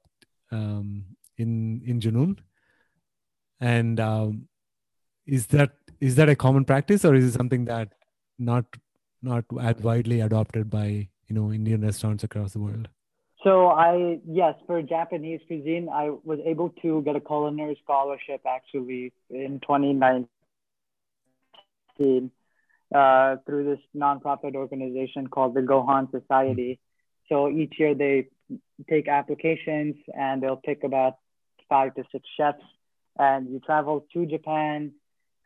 um, 0.52 1.04
in 1.38 1.82
in 1.86 2.00
Junoon 2.00 2.40
and 3.60 4.00
um, 4.00 4.48
is 5.26 5.48
that 5.48 5.72
is 6.00 6.16
that 6.16 6.30
a 6.30 6.36
common 6.36 6.66
practice 6.66 7.06
or 7.06 7.16
is 7.16 7.26
it 7.26 7.34
something 7.34 7.66
that 7.66 7.90
not 8.40 8.66
not 9.22 9.46
widely 9.52 10.20
adopted 10.22 10.70
by 10.70 11.08
you 11.28 11.36
know 11.36 11.52
indian 11.52 11.82
restaurants 11.82 12.24
across 12.24 12.54
the 12.54 12.60
world 12.60 12.88
so 13.44 13.68
i 13.68 14.20
yes 14.26 14.56
for 14.66 14.82
japanese 14.82 15.42
cuisine 15.48 15.90
i 15.90 16.10
was 16.24 16.40
able 16.46 16.70
to 16.82 17.02
get 17.04 17.16
a 17.16 17.20
culinary 17.20 17.78
scholarship 17.84 18.42
actually 18.46 19.14
in 19.30 19.60
2019 19.60 20.28
uh, 22.94 23.38
through 23.46 23.64
this 23.64 23.80
nonprofit 23.96 24.56
organization 24.56 25.28
called 25.28 25.54
the 25.54 25.62
Gohan 25.62 26.12
Society. 26.12 26.80
So 27.30 27.50
each 27.50 27.76
year 27.80 27.96
they 27.96 28.28
take 28.90 29.08
applications 29.08 29.96
and 30.14 30.44
they'll 30.44 30.58
pick 30.58 30.84
about 30.84 31.18
five 31.70 31.96
to 31.96 32.04
six 32.12 32.28
chefs. 32.36 32.64
And 33.18 33.50
you 33.50 33.60
travel 33.62 34.06
to 34.14 34.26
Japan 34.26 34.92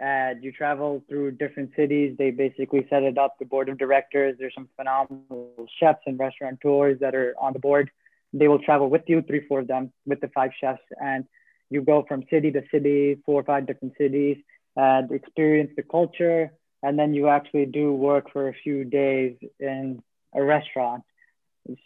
Uh, 0.01 0.03
and 0.03 0.43
you 0.43 0.51
travel 0.51 1.03
through 1.07 1.31
different 1.31 1.71
cities. 1.75 2.15
They 2.17 2.31
basically 2.31 2.85
set 2.89 3.03
it 3.03 3.17
up, 3.17 3.37
the 3.39 3.45
board 3.45 3.69
of 3.69 3.77
directors. 3.77 4.35
There's 4.37 4.53
some 4.53 4.69
phenomenal 4.75 5.67
chefs 5.79 6.01
and 6.05 6.19
restaurateurs 6.19 6.99
that 6.99 7.15
are 7.15 7.33
on 7.39 7.53
the 7.53 7.59
board. 7.59 7.89
They 8.33 8.47
will 8.47 8.59
travel 8.59 8.89
with 8.89 9.03
you, 9.07 9.21
three, 9.21 9.47
four 9.47 9.59
of 9.59 9.67
them, 9.67 9.93
with 10.05 10.19
the 10.19 10.27
five 10.29 10.51
chefs. 10.59 10.81
And 11.01 11.25
you 11.69 11.81
go 11.81 12.03
from 12.07 12.23
city 12.29 12.51
to 12.51 12.61
city, 12.71 13.21
four 13.25 13.39
or 13.39 13.43
five 13.43 13.67
different 13.67 13.93
cities 13.97 14.37
uh, 14.77 14.81
and 14.81 15.11
experience 15.11 15.71
the 15.75 15.83
culture. 15.83 16.51
And 16.83 16.99
then 16.99 17.13
you 17.13 17.29
actually 17.29 17.65
do 17.65 17.93
work 17.93 18.31
for 18.31 18.49
a 18.49 18.53
few 18.53 18.83
days 18.83 19.37
in 19.59 20.03
a 20.33 20.43
restaurant 20.43 21.03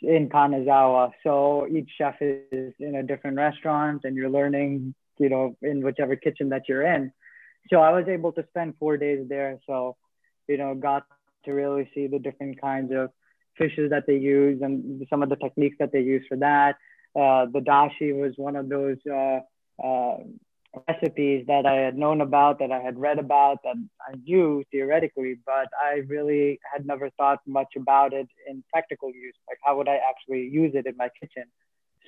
in 0.02 0.30
Kanazawa. 0.30 1.12
So 1.24 1.67
each 1.72 1.89
chef 1.98 2.15
is 2.22 2.74
in 2.80 2.95
a 2.95 3.04
different 3.04 3.38
restaurant 3.38 4.02
and 4.04 4.15
you're 4.15 4.30
learning, 4.30 4.93
you 5.19 5.30
know, 5.30 5.56
in 5.62 5.84
whichever 5.84 6.15
kitchen 6.15 6.50
that 6.50 6.67
you're 6.67 6.84
in. 6.84 7.13
So 7.69 7.82
I 7.82 7.91
was 7.91 8.08
able 8.08 8.32
to 8.34 8.45
spend 8.50 8.76
four 8.80 8.98
days 8.98 9.28
there. 9.30 9.60
So, 9.67 9.95
you 10.48 10.58
know, 10.58 10.76
got 10.76 11.06
to 11.45 11.52
really 11.52 11.89
see 11.93 12.08
the 12.08 12.19
different 12.19 12.60
kinds 12.60 12.91
of 12.93 13.12
fishes 13.58 13.89
that 13.91 14.06
they 14.08 14.17
use 14.17 14.62
and 14.62 15.06
some 15.10 15.22
of 15.22 15.30
the 15.30 15.36
techniques 15.36 15.76
that 15.80 15.91
they 15.91 16.02
use 16.02 16.26
for 16.28 16.38
that. 16.38 16.78
Uh, 17.15 17.45
the 17.52 17.60
dashi 17.60 18.17
was 18.17 18.34
one 18.38 18.56
of 18.56 18.69
those 18.69 18.98
uh, 19.12 19.39
uh, 19.84 20.17
recipes 20.88 21.45
that 21.48 21.65
I 21.65 21.76
had 21.76 21.98
known 21.98 22.22
about, 22.22 22.60
that 22.60 22.72
I 22.72 22.80
had 22.80 22.98
read 23.00 23.19
about, 23.19 23.63
that 23.63 23.76
I 24.08 24.15
knew 24.24 24.63
theoretically, 24.72 25.39
but 25.45 25.67
I 25.82 26.02
really 26.08 26.60
had 26.72 26.86
never 26.86 27.10
thought 27.12 27.39
much 27.48 27.74
about 27.76 28.13
it 28.13 28.28
in 28.48 28.63
practical 28.72 29.10
use. 29.10 29.36
Like, 29.48 29.58
how 29.63 29.78
would 29.78 29.88
I 29.89 30.00
actually 30.10 30.48
use 30.48 30.74
it 30.76 30.86
in 30.86 30.95
my 30.98 31.10
kitchen? 31.19 31.45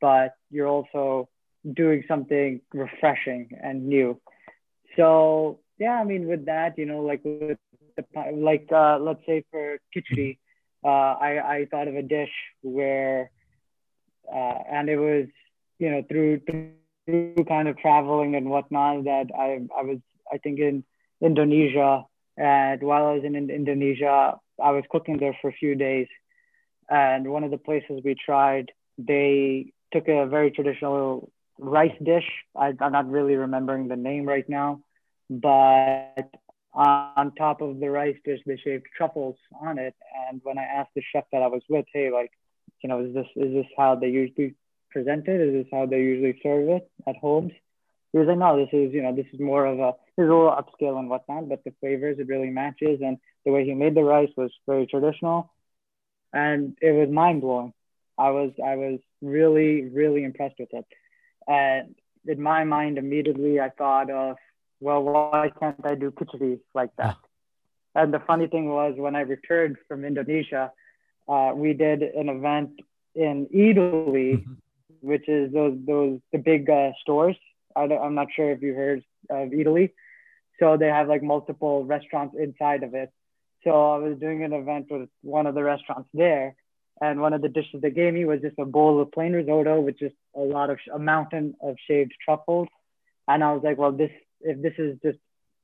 but 0.00 0.34
you're 0.50 0.68
also 0.68 1.28
doing 1.72 2.02
something 2.08 2.60
refreshing 2.72 3.48
and 3.62 3.86
new. 3.88 4.20
So 4.96 5.60
yeah, 5.78 6.00
I 6.00 6.04
mean, 6.04 6.26
with 6.28 6.46
that, 6.46 6.78
you 6.78 6.86
know, 6.86 7.00
like 7.00 7.24
with 7.24 7.58
the, 7.96 8.04
like 8.34 8.68
uh, 8.72 8.98
let's 8.98 9.20
say 9.26 9.44
for 9.50 9.78
khichdi, 9.94 10.38
uh, 10.84 11.14
I 11.18 11.56
I 11.56 11.66
thought 11.70 11.88
of 11.88 11.96
a 11.96 12.02
dish 12.02 12.30
where, 12.62 13.30
uh, 14.32 14.58
and 14.70 14.88
it 14.88 14.96
was 14.96 15.26
you 15.78 15.90
know 15.90 16.02
through 16.08 16.40
through 16.46 16.76
kind 17.48 17.68
of 17.68 17.76
traveling 17.78 18.34
and 18.34 18.48
whatnot 18.50 19.04
that 19.04 19.26
I 19.36 19.66
I 19.76 19.82
was 19.82 19.98
I 20.32 20.38
think 20.38 20.58
in 20.60 20.84
Indonesia 21.22 22.04
and 22.36 22.82
while 22.82 23.06
I 23.06 23.14
was 23.14 23.24
in 23.24 23.34
Indonesia 23.34 24.34
I 24.62 24.70
was 24.70 24.84
cooking 24.90 25.18
there 25.18 25.36
for 25.40 25.48
a 25.48 25.52
few 25.52 25.74
days 25.74 26.06
and 26.88 27.28
one 27.28 27.44
of 27.44 27.50
the 27.50 27.58
places 27.58 28.00
we 28.04 28.14
tried 28.14 28.70
they 28.98 29.72
took 29.92 30.08
a 30.08 30.26
very 30.26 30.50
traditional 30.50 31.30
rice 31.58 31.96
dish 32.02 32.28
I, 32.56 32.72
I'm 32.80 32.92
not 32.92 33.10
really 33.10 33.36
remembering 33.36 33.88
the 33.88 33.96
name 33.96 34.26
right 34.26 34.48
now 34.48 34.80
but 35.30 36.30
on 36.74 37.32
top 37.38 37.60
of 37.60 37.78
the 37.78 37.88
rice 37.88 38.16
dish 38.24 38.40
they 38.46 38.56
shaved 38.56 38.86
truffles 38.96 39.36
on 39.60 39.78
it 39.78 39.94
and 40.28 40.40
when 40.42 40.58
I 40.58 40.64
asked 40.64 40.90
the 40.94 41.02
chef 41.12 41.24
that 41.32 41.42
I 41.42 41.46
was 41.46 41.62
with 41.68 41.86
hey 41.92 42.10
like 42.10 42.32
you 42.82 42.88
know 42.88 43.04
is 43.04 43.14
this 43.14 43.26
is 43.36 43.52
this 43.52 43.66
how 43.76 43.94
they 43.94 44.08
usually 44.08 44.54
present 44.94 45.26
it? 45.28 45.40
Is 45.40 45.52
this 45.52 45.70
how 45.70 45.84
they 45.84 45.98
usually 45.98 46.38
serve 46.42 46.68
it 46.68 46.90
at 47.06 47.16
homes? 47.16 47.52
He 48.12 48.18
was 48.18 48.28
like, 48.28 48.38
no, 48.38 48.56
this 48.56 48.72
is, 48.72 48.94
you 48.94 49.02
know, 49.02 49.14
this 49.14 49.26
is 49.34 49.40
more 49.40 49.66
of 49.66 49.80
a, 49.80 49.92
this 50.16 50.24
is 50.24 50.30
a 50.30 50.32
little 50.32 50.56
upscale 50.56 50.98
and 50.98 51.10
whatnot, 51.10 51.48
but 51.48 51.64
the 51.64 51.74
flavors, 51.80 52.16
it 52.18 52.28
really 52.28 52.48
matches. 52.48 53.00
And 53.04 53.18
the 53.44 53.50
way 53.50 53.64
he 53.64 53.74
made 53.74 53.96
the 53.96 54.04
rice 54.04 54.30
was 54.36 54.52
very 54.66 54.86
traditional. 54.86 55.52
And 56.32 56.78
it 56.80 56.92
was 56.92 57.10
mind 57.10 57.42
blowing. 57.42 57.74
I 58.18 58.30
was, 58.30 58.52
I 58.64 58.76
was 58.76 59.00
really, 59.20 59.84
really 59.84 60.24
impressed 60.24 60.56
with 60.58 60.72
it. 60.72 60.86
And 61.46 61.94
in 62.26 62.40
my 62.40 62.64
mind, 62.64 62.98
immediately 62.98 63.60
I 63.60 63.70
thought 63.70 64.10
of, 64.10 64.36
well, 64.80 65.02
why 65.02 65.50
can't 65.58 65.84
I 65.84 65.94
do 65.94 66.10
khichdi 66.10 66.60
like 66.74 66.90
that? 66.96 67.16
And 67.94 68.12
the 68.12 68.20
funny 68.20 68.46
thing 68.48 68.68
was 68.68 68.94
when 68.96 69.14
I 69.14 69.20
returned 69.20 69.76
from 69.88 70.04
Indonesia, 70.04 70.72
uh, 71.28 71.52
we 71.54 71.72
did 71.72 72.02
an 72.02 72.28
event 72.28 72.80
in 73.14 73.46
Eataly, 73.54 74.42
mm-hmm 74.42 74.54
which 75.04 75.28
is 75.28 75.52
those 75.52 75.76
those 75.86 76.18
the 76.32 76.38
big 76.38 76.68
uh, 76.70 76.90
stores. 77.02 77.36
I 77.76 77.84
am 77.84 78.14
not 78.14 78.28
sure 78.34 78.50
if 78.50 78.62
you 78.62 78.74
heard 78.74 79.02
of 79.28 79.50
Eataly. 79.50 79.90
So 80.58 80.76
they 80.76 80.86
have 80.86 81.08
like 81.08 81.22
multiple 81.22 81.84
restaurants 81.84 82.34
inside 82.38 82.82
of 82.82 82.94
it. 82.94 83.10
So 83.64 83.70
I 83.70 83.98
was 83.98 84.18
doing 84.18 84.44
an 84.44 84.52
event 84.52 84.86
with 84.90 85.08
one 85.22 85.46
of 85.46 85.54
the 85.54 85.62
restaurants 85.62 86.08
there, 86.14 86.54
and 87.00 87.20
one 87.20 87.32
of 87.32 87.42
the 87.42 87.48
dishes 87.48 87.80
they 87.82 87.90
gave 87.90 88.14
me 88.14 88.24
was 88.24 88.40
just 88.40 88.58
a 88.58 88.64
bowl 88.64 89.00
of 89.00 89.12
plain 89.12 89.32
risotto 89.32 89.80
with 89.80 89.98
just 89.98 90.14
a 90.36 90.40
lot 90.40 90.70
of 90.70 90.78
a 90.92 90.98
mountain 90.98 91.54
of 91.60 91.76
shaved 91.86 92.12
truffles. 92.24 92.68
And 93.26 93.42
I 93.42 93.52
was 93.52 93.62
like, 93.64 93.78
well, 93.78 93.92
this 93.92 94.10
if 94.40 94.60
this 94.62 94.74
is 94.78 94.98
just 95.02 95.18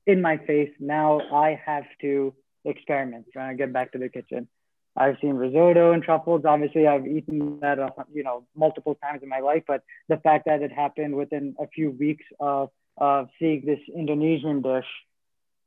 in 0.05 0.21
my 0.21 0.37
face, 0.37 0.71
now 0.79 1.21
I 1.33 1.59
have 1.65 1.85
to 2.01 2.33
experiment. 2.65 3.27
Trying 3.31 3.57
to 3.57 3.63
get 3.63 3.71
back 3.71 3.91
to 3.93 3.97
the 3.97 4.09
kitchen. 4.09 4.47
I've 4.95 5.15
seen 5.21 5.35
risotto 5.35 5.93
and 5.93 6.03
truffles. 6.03 6.43
Obviously, 6.43 6.85
I've 6.85 7.07
eaten 7.07 7.59
that, 7.61 7.79
uh, 7.79 7.89
you 8.13 8.23
know, 8.23 8.45
multiple 8.55 8.95
times 8.95 9.23
in 9.23 9.29
my 9.29 9.39
life. 9.39 9.63
But 9.65 9.83
the 10.09 10.17
fact 10.17 10.45
that 10.47 10.61
it 10.61 10.71
happened 10.71 11.15
within 11.15 11.55
a 11.59 11.67
few 11.67 11.91
weeks 11.91 12.25
of 12.39 12.69
of 12.97 13.29
seeing 13.39 13.65
this 13.65 13.79
Indonesian 13.95 14.61
dish 14.61 14.85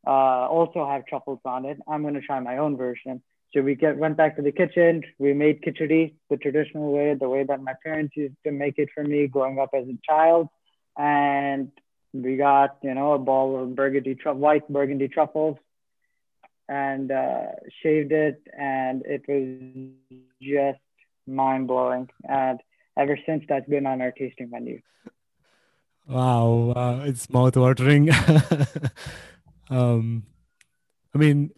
uh, 0.06 0.10
also 0.10 0.86
have 0.86 1.06
truffles 1.06 1.40
on 1.44 1.64
it, 1.64 1.78
I'm 1.88 2.02
going 2.02 2.14
to 2.14 2.20
try 2.20 2.38
my 2.40 2.58
own 2.58 2.76
version. 2.76 3.22
So 3.55 3.62
we 3.62 3.76
get 3.76 3.96
went 3.96 4.16
back 4.16 4.34
to 4.36 4.42
the 4.42 4.50
kitchen. 4.50 5.05
We 5.18 5.32
made 5.32 5.62
khichdi 5.62 6.14
the 6.28 6.36
traditional 6.36 6.92
way, 6.92 7.14
the 7.14 7.28
way 7.28 7.44
that 7.44 7.62
my 7.62 7.74
parents 7.84 8.16
used 8.16 8.34
to 8.44 8.50
make 8.50 8.78
it 8.78 8.88
for 8.92 9.05
me 9.05 9.28
growing 9.28 9.61
up 9.61 9.70
as 9.72 9.86
a 9.86 9.96
child, 10.05 10.48
and 10.98 11.70
we 12.12 12.36
got 12.36 12.78
you 12.82 12.94
know 12.94 13.12
a 13.12 13.18
ball 13.18 13.62
of 13.62 13.76
burgundy 13.76 14.16
tru- 14.16 14.34
white 14.34 14.68
burgundy 14.68 15.07
truffles 15.07 15.57
and 16.68 17.12
uh, 17.12 17.46
shaved 17.82 18.11
it, 18.11 18.42
and 18.59 19.02
it 19.07 19.22
was 19.28 20.18
just 20.42 20.80
mind 21.26 21.68
blowing. 21.68 22.09
And 22.28 22.59
ever 22.96 23.16
since, 23.24 23.44
that's 23.48 23.68
been 23.68 23.86
on 23.86 24.00
our 24.00 24.11
tasting 24.11 24.50
menu. 24.50 24.80
Wow, 26.09 26.72
uh, 26.74 27.05
it's 27.05 27.30
mouth 27.30 27.57
watering. 27.57 28.11
um, 29.70 30.24
I 31.14 31.18
mean, 31.18 31.50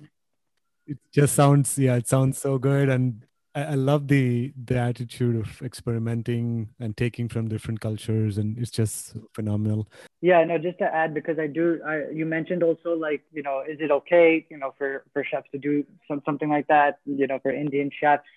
it 0.86 0.98
just 1.12 1.34
sounds 1.34 1.78
yeah, 1.78 1.96
it 1.96 2.08
sounds 2.08 2.38
so 2.38 2.58
good, 2.58 2.88
and 2.88 3.24
I, 3.54 3.62
I 3.62 3.74
love 3.74 4.08
the 4.08 4.52
the 4.64 4.78
attitude 4.78 5.36
of 5.36 5.60
experimenting 5.62 6.68
and 6.78 6.96
taking 6.96 7.28
from 7.28 7.48
different 7.48 7.80
cultures, 7.80 8.38
and 8.38 8.56
it's 8.58 8.70
just 8.70 9.16
phenomenal. 9.34 9.88
Yeah, 10.20 10.44
no, 10.44 10.58
just 10.58 10.78
to 10.78 10.84
add 10.84 11.14
because 11.14 11.38
I 11.38 11.46
do. 11.46 11.80
I, 11.86 12.10
you 12.12 12.26
mentioned 12.26 12.62
also 12.62 12.94
like 12.94 13.22
you 13.32 13.42
know, 13.42 13.62
is 13.68 13.78
it 13.80 13.90
okay 13.90 14.46
you 14.50 14.58
know 14.58 14.74
for 14.78 15.04
for 15.12 15.24
chefs 15.24 15.48
to 15.52 15.58
do 15.58 15.84
some 16.06 16.22
something 16.24 16.48
like 16.48 16.68
that? 16.68 16.98
You 17.04 17.26
know, 17.26 17.38
for 17.40 17.50
Indian 17.50 17.90
chefs, 17.98 18.28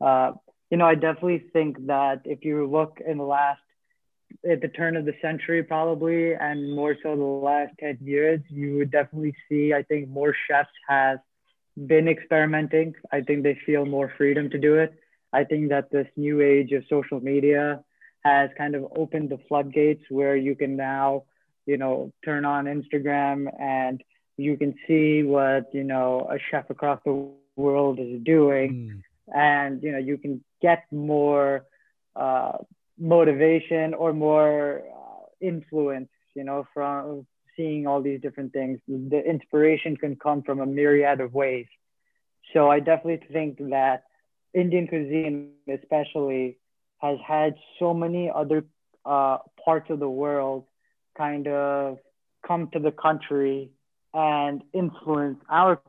uh, 0.00 0.32
you 0.70 0.78
know, 0.78 0.86
I 0.86 0.94
definitely 0.94 1.44
think 1.52 1.86
that 1.86 2.22
if 2.24 2.44
you 2.44 2.66
look 2.66 3.00
in 3.06 3.18
the 3.18 3.24
last 3.24 3.60
at 4.50 4.60
the 4.62 4.68
turn 4.68 4.96
of 4.96 5.04
the 5.04 5.14
century 5.20 5.62
probably 5.62 6.34
and 6.34 6.74
more 6.74 6.96
so 7.02 7.14
the 7.14 7.22
last 7.22 7.72
10 7.80 7.98
years 8.00 8.40
you 8.48 8.76
would 8.76 8.90
definitely 8.90 9.34
see 9.46 9.74
i 9.74 9.82
think 9.82 10.08
more 10.08 10.34
chefs 10.48 10.70
have 10.88 11.18
been 11.76 12.08
experimenting. 12.08 12.94
I 13.10 13.20
think 13.20 13.42
they 13.42 13.58
feel 13.66 13.84
more 13.86 14.12
freedom 14.16 14.50
to 14.50 14.58
do 14.58 14.76
it. 14.76 14.94
I 15.32 15.44
think 15.44 15.70
that 15.70 15.90
this 15.90 16.06
new 16.16 16.40
age 16.40 16.72
of 16.72 16.84
social 16.88 17.20
media 17.20 17.82
has 18.24 18.50
kind 18.56 18.74
of 18.74 18.86
opened 18.96 19.30
the 19.30 19.38
floodgates 19.48 20.04
where 20.10 20.36
you 20.36 20.54
can 20.54 20.76
now, 20.76 21.24
you 21.66 21.76
know, 21.76 22.12
turn 22.24 22.44
on 22.44 22.66
Instagram 22.66 23.48
and 23.60 24.02
you 24.36 24.56
can 24.56 24.74
see 24.86 25.22
what, 25.22 25.72
you 25.72 25.84
know, 25.84 26.28
a 26.30 26.38
chef 26.50 26.68
across 26.70 27.00
the 27.04 27.30
world 27.56 27.98
is 27.98 28.20
doing. 28.22 29.02
Mm. 29.28 29.34
And, 29.34 29.82
you 29.82 29.92
know, 29.92 29.98
you 29.98 30.18
can 30.18 30.44
get 30.60 30.84
more 30.90 31.64
uh, 32.14 32.58
motivation 32.98 33.94
or 33.94 34.12
more 34.12 34.82
uh, 34.86 35.24
influence, 35.40 36.10
you 36.34 36.44
know, 36.44 36.66
from 36.74 37.26
seeing 37.56 37.86
all 37.86 38.02
these 38.02 38.20
different 38.20 38.52
things. 38.52 38.80
The 38.88 39.22
inspiration 39.24 39.96
can 39.96 40.16
come 40.16 40.42
from 40.42 40.60
a 40.60 40.66
myriad 40.66 41.20
of 41.20 41.34
ways. 41.34 41.66
So 42.52 42.70
I 42.70 42.80
definitely 42.80 43.26
think 43.32 43.58
that 43.70 44.04
Indian 44.54 44.86
cuisine, 44.86 45.52
especially, 45.68 46.58
has 46.98 47.18
had 47.26 47.54
so 47.78 47.94
many 47.94 48.30
other 48.34 48.64
uh, 49.04 49.38
parts 49.64 49.90
of 49.90 49.98
the 49.98 50.08
world 50.08 50.64
kind 51.16 51.48
of 51.48 51.98
come 52.46 52.68
to 52.72 52.78
the 52.78 52.92
country 52.92 53.70
and 54.14 54.62
influence 54.72 55.38
our 55.48 55.80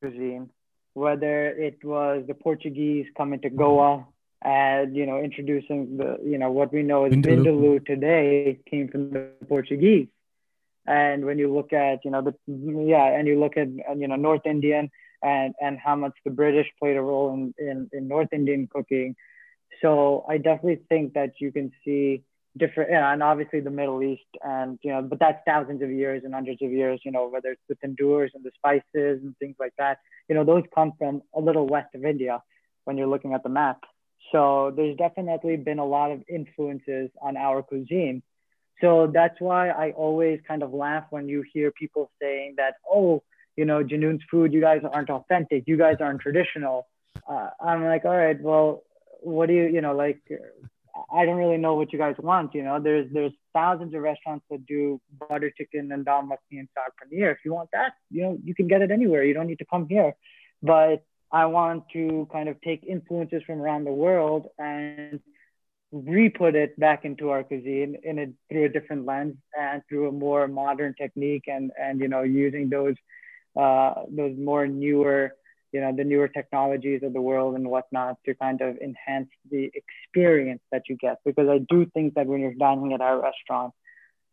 cuisine, 0.00 0.50
whether 0.94 1.48
it 1.48 1.84
was 1.84 2.24
the 2.26 2.34
Portuguese 2.34 3.06
coming 3.16 3.40
to 3.40 3.50
Goa 3.50 4.06
and 4.44 4.94
you 4.94 5.06
know 5.06 5.18
introducing 5.18 5.96
the 5.96 6.18
you 6.22 6.38
know 6.38 6.50
what 6.50 6.72
we 6.72 6.82
know 6.82 7.04
as 7.04 7.12
Vindaloo, 7.12 7.24
Vindaloo 7.24 7.86
today 7.86 8.58
came 8.70 8.88
from 8.88 9.10
the 9.10 9.28
Portuguese. 9.48 10.08
And 10.86 11.24
when 11.24 11.38
you 11.38 11.52
look 11.52 11.72
at, 11.72 12.04
you 12.04 12.10
know, 12.10 12.22
the 12.22 12.34
yeah, 12.46 13.06
and 13.06 13.26
you 13.26 13.40
look 13.40 13.56
at, 13.56 13.68
you 13.96 14.08
know, 14.08 14.16
North 14.16 14.42
Indian 14.44 14.90
and 15.22 15.54
and 15.60 15.78
how 15.78 15.96
much 15.96 16.12
the 16.24 16.30
British 16.30 16.66
played 16.78 16.96
a 16.96 17.02
role 17.02 17.32
in 17.32 17.54
in, 17.58 17.88
in 17.92 18.08
North 18.08 18.28
Indian 18.32 18.68
cooking. 18.70 19.16
So 19.80 20.24
I 20.28 20.38
definitely 20.38 20.80
think 20.88 21.14
that 21.14 21.32
you 21.40 21.52
can 21.52 21.72
see 21.84 22.22
different, 22.56 22.90
yeah, 22.90 23.12
and 23.12 23.22
obviously 23.22 23.60
the 23.60 23.70
Middle 23.70 24.02
East, 24.02 24.22
and 24.42 24.78
you 24.82 24.92
know, 24.92 25.02
but 25.02 25.18
that's 25.18 25.40
thousands 25.46 25.82
of 25.82 25.90
years 25.90 26.22
and 26.24 26.34
hundreds 26.34 26.62
of 26.62 26.70
years. 26.70 27.00
You 27.04 27.12
know, 27.12 27.28
whether 27.28 27.50
it's 27.50 27.62
the 27.68 27.76
tandoors 27.76 28.30
and 28.34 28.44
the 28.44 28.52
spices 28.54 29.22
and 29.22 29.36
things 29.38 29.56
like 29.58 29.72
that. 29.78 29.98
You 30.28 30.34
know, 30.34 30.44
those 30.44 30.64
come 30.74 30.92
from 30.98 31.22
a 31.34 31.40
little 31.40 31.66
west 31.66 31.94
of 31.94 32.04
India 32.04 32.42
when 32.84 32.96
you're 32.96 33.06
looking 33.06 33.34
at 33.34 33.42
the 33.42 33.48
map. 33.48 33.80
So 34.32 34.72
there's 34.74 34.96
definitely 34.96 35.56
been 35.56 35.78
a 35.78 35.86
lot 35.86 36.10
of 36.10 36.22
influences 36.28 37.10
on 37.20 37.36
our 37.36 37.62
cuisine. 37.62 38.22
So 38.80 39.10
that's 39.12 39.40
why 39.40 39.70
I 39.70 39.90
always 39.92 40.40
kind 40.46 40.62
of 40.62 40.72
laugh 40.72 41.04
when 41.10 41.28
you 41.28 41.44
hear 41.52 41.70
people 41.70 42.10
saying 42.20 42.54
that, 42.56 42.74
oh, 42.90 43.22
you 43.56 43.64
know, 43.64 43.82
Junoon's 43.82 44.22
food, 44.30 44.52
you 44.52 44.60
guys 44.60 44.82
aren't 44.90 45.10
authentic, 45.10 45.64
you 45.66 45.76
guys 45.76 45.96
aren't 46.00 46.20
traditional. 46.20 46.88
Uh, 47.28 47.50
I'm 47.60 47.84
like, 47.84 48.04
all 48.04 48.16
right, 48.16 48.40
well, 48.40 48.82
what 49.20 49.46
do 49.46 49.54
you, 49.54 49.66
you 49.66 49.80
know, 49.80 49.94
like, 49.94 50.20
I 51.12 51.24
don't 51.24 51.36
really 51.36 51.56
know 51.56 51.74
what 51.74 51.92
you 51.92 51.98
guys 51.98 52.14
want. 52.18 52.54
You 52.54 52.62
know, 52.62 52.80
there's 52.80 53.12
there's 53.12 53.32
thousands 53.52 53.94
of 53.94 54.02
restaurants 54.02 54.44
that 54.50 54.64
do 54.66 55.00
butter 55.28 55.50
chicken 55.56 55.90
and 55.90 56.04
dal 56.04 56.22
makhani 56.22 56.60
and 56.60 56.68
saag 56.76 56.92
paneer. 57.00 57.32
If 57.32 57.38
you 57.44 57.52
want 57.52 57.70
that, 57.72 57.94
you 58.10 58.22
know, 58.22 58.38
you 58.44 58.54
can 58.54 58.68
get 58.68 58.82
it 58.82 58.90
anywhere. 58.90 59.24
You 59.24 59.34
don't 59.34 59.46
need 59.46 59.58
to 59.58 59.64
come 59.64 59.88
here. 59.88 60.14
But 60.62 61.04
I 61.32 61.46
want 61.46 61.84
to 61.94 62.28
kind 62.30 62.48
of 62.48 62.60
take 62.60 62.84
influences 62.84 63.42
from 63.44 63.60
around 63.60 63.84
the 63.84 63.92
world 63.92 64.46
and 64.58 65.20
re-put 65.94 66.54
it 66.56 66.78
back 66.78 67.04
into 67.04 67.30
our 67.30 67.44
cuisine 67.44 67.96
in 68.02 68.18
a 68.18 68.26
through 68.48 68.64
a 68.64 68.68
different 68.68 69.06
lens 69.06 69.36
and 69.58 69.82
through 69.88 70.08
a 70.08 70.12
more 70.12 70.48
modern 70.48 70.94
technique 70.94 71.44
and 71.46 71.70
and 71.78 72.00
you 72.00 72.08
know 72.08 72.22
using 72.22 72.68
those 72.68 72.96
uh, 73.56 73.94
those 74.10 74.36
more 74.36 74.66
newer 74.66 75.34
you 75.74 75.80
know, 75.80 75.92
the 75.92 76.04
newer 76.04 76.28
technologies 76.28 77.02
of 77.02 77.12
the 77.12 77.20
world 77.20 77.56
and 77.56 77.68
whatnot 77.68 78.16
to 78.24 78.32
kind 78.36 78.60
of 78.60 78.76
enhance 78.76 79.28
the 79.50 79.72
experience 79.74 80.62
that 80.70 80.82
you 80.88 80.96
get. 80.96 81.18
Because 81.24 81.48
I 81.48 81.58
do 81.58 81.84
think 81.92 82.14
that 82.14 82.28
when 82.28 82.38
you're 82.38 82.54
dining 82.54 82.92
at 82.92 83.00
our 83.00 83.20
restaurant, 83.20 83.74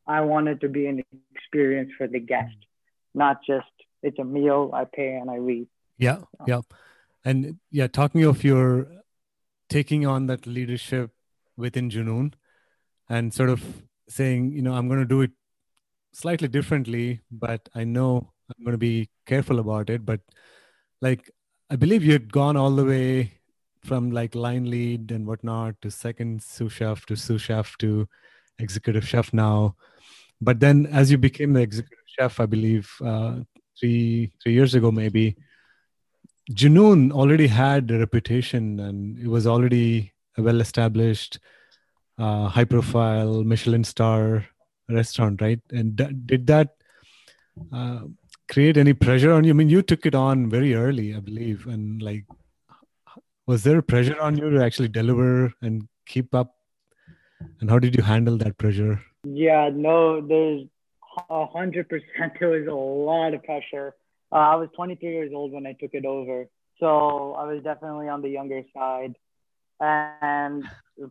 I 0.06 0.22
want 0.22 0.50
it 0.50 0.62
to 0.62 0.70
be 0.70 0.86
an 0.86 1.04
experience 1.34 1.90
for 1.98 2.08
the 2.08 2.20
guest, 2.20 2.56
not 3.16 3.40
just 3.46 3.74
it's 4.04 4.20
a 4.20 4.24
meal 4.24 4.70
I 4.72 4.86
pay 4.86 5.16
and 5.16 5.32
I 5.32 5.40
leave. 5.40 5.66
Yeah, 5.98 6.20
yeah, 6.46 6.62
and 7.26 7.58
yeah, 7.72 7.88
talking 7.88 8.24
of 8.24 8.44
your 8.44 8.88
taking 9.68 10.06
on 10.06 10.28
that 10.28 10.46
leadership 10.46 11.10
within 11.62 11.90
Junoon 11.90 12.34
and 13.10 13.34
sort 13.34 13.50
of 13.50 13.64
saying, 14.10 14.52
you 14.52 14.62
know, 14.62 14.74
I'm 14.74 14.88
going 14.88 15.00
to 15.00 15.06
do 15.06 15.22
it 15.22 15.32
slightly 16.14 16.48
differently, 16.48 17.22
but 17.32 17.70
I 17.74 17.84
know 17.84 18.34
I'm 18.50 18.64
going 18.64 18.74
to 18.74 18.78
be 18.78 19.10
careful 19.26 19.60
about 19.60 19.90
it. 19.90 20.06
But 20.06 20.22
like, 21.02 21.32
I 21.70 21.76
believe 21.78 22.04
you 22.04 22.12
had 22.14 22.32
gone 22.32 22.58
all 22.58 22.72
the 22.72 22.86
way 22.86 23.40
from 23.84 24.12
like 24.12 24.36
line 24.36 24.70
lead 24.70 25.12
and 25.12 25.26
whatnot 25.26 25.82
to 25.82 25.90
second 25.90 26.44
sous 26.44 26.72
chef 26.72 27.06
to 27.08 27.16
sous 27.16 27.42
chef 27.42 27.78
to 27.78 28.08
executive 28.60 29.08
chef 29.08 29.34
now. 29.34 29.76
But 30.40 30.60
then 30.60 30.86
as 30.88 31.12
you 31.12 31.18
became 31.18 31.54
the 31.54 31.62
executive 31.62 32.06
chef, 32.06 32.40
I 32.40 32.46
believe 32.46 32.92
uh, 33.04 33.40
three 33.80 34.34
three 34.42 34.54
years 34.54 34.76
ago 34.76 34.92
maybe, 34.92 35.38
Junoon 36.52 37.12
already 37.12 37.48
had 37.48 37.90
a 37.92 38.00
reputation 38.00 38.80
and 38.80 39.18
it 39.20 39.28
was 39.28 39.48
already 39.48 40.14
a 40.38 40.42
well 40.42 40.62
established, 40.62 41.40
uh, 42.18 42.48
high 42.48 42.66
profile 42.66 43.44
Michelin 43.44 43.84
star 43.84 44.46
restaurant, 44.90 45.42
right? 45.42 45.60
And 45.72 45.96
d- 45.96 46.14
did 46.26 46.48
that 46.48 46.76
uh, 47.74 48.02
create 48.50 48.78
any 48.78 48.94
pressure 48.94 49.32
on 49.32 49.44
you? 49.44 49.52
I 49.52 49.54
mean, 49.54 49.70
you 49.70 49.82
took 49.82 50.06
it 50.06 50.16
on 50.16 50.50
very 50.50 50.76
early, 50.76 51.16
I 51.16 51.20
believe, 51.20 51.68
and 51.68 52.02
like, 52.02 52.26
was 53.48 53.64
there 53.64 53.82
pressure 53.82 54.20
on 54.22 54.38
you 54.38 54.50
to 54.50 54.64
actually 54.64 54.88
deliver 54.88 55.54
and 55.62 55.88
keep 56.06 56.34
up? 56.34 56.56
And 57.60 57.70
how 57.70 57.80
did 57.80 57.96
you 57.96 58.04
handle 58.04 58.38
that 58.38 58.58
pressure? 58.58 59.02
Yeah, 59.24 59.70
no, 59.74 60.22
there's 60.22 60.64
a 61.30 61.46
hundred 61.46 61.90
percent. 61.90 62.34
There 62.40 62.50
was 62.50 62.68
a 62.68 62.74
lot 62.74 63.34
of 63.34 63.44
pressure. 63.44 63.96
Uh, 64.32 64.36
I 64.36 64.56
was 64.56 64.70
23 64.76 65.10
years 65.10 65.32
old 65.34 65.52
when 65.52 65.66
I 65.66 65.74
took 65.74 65.94
it 65.94 66.06
over, 66.06 66.48
so 66.80 67.34
I 67.34 67.46
was 67.46 67.62
definitely 67.64 68.08
on 68.08 68.22
the 68.22 68.30
younger 68.30 68.62
side. 68.74 69.16
And 69.82 70.66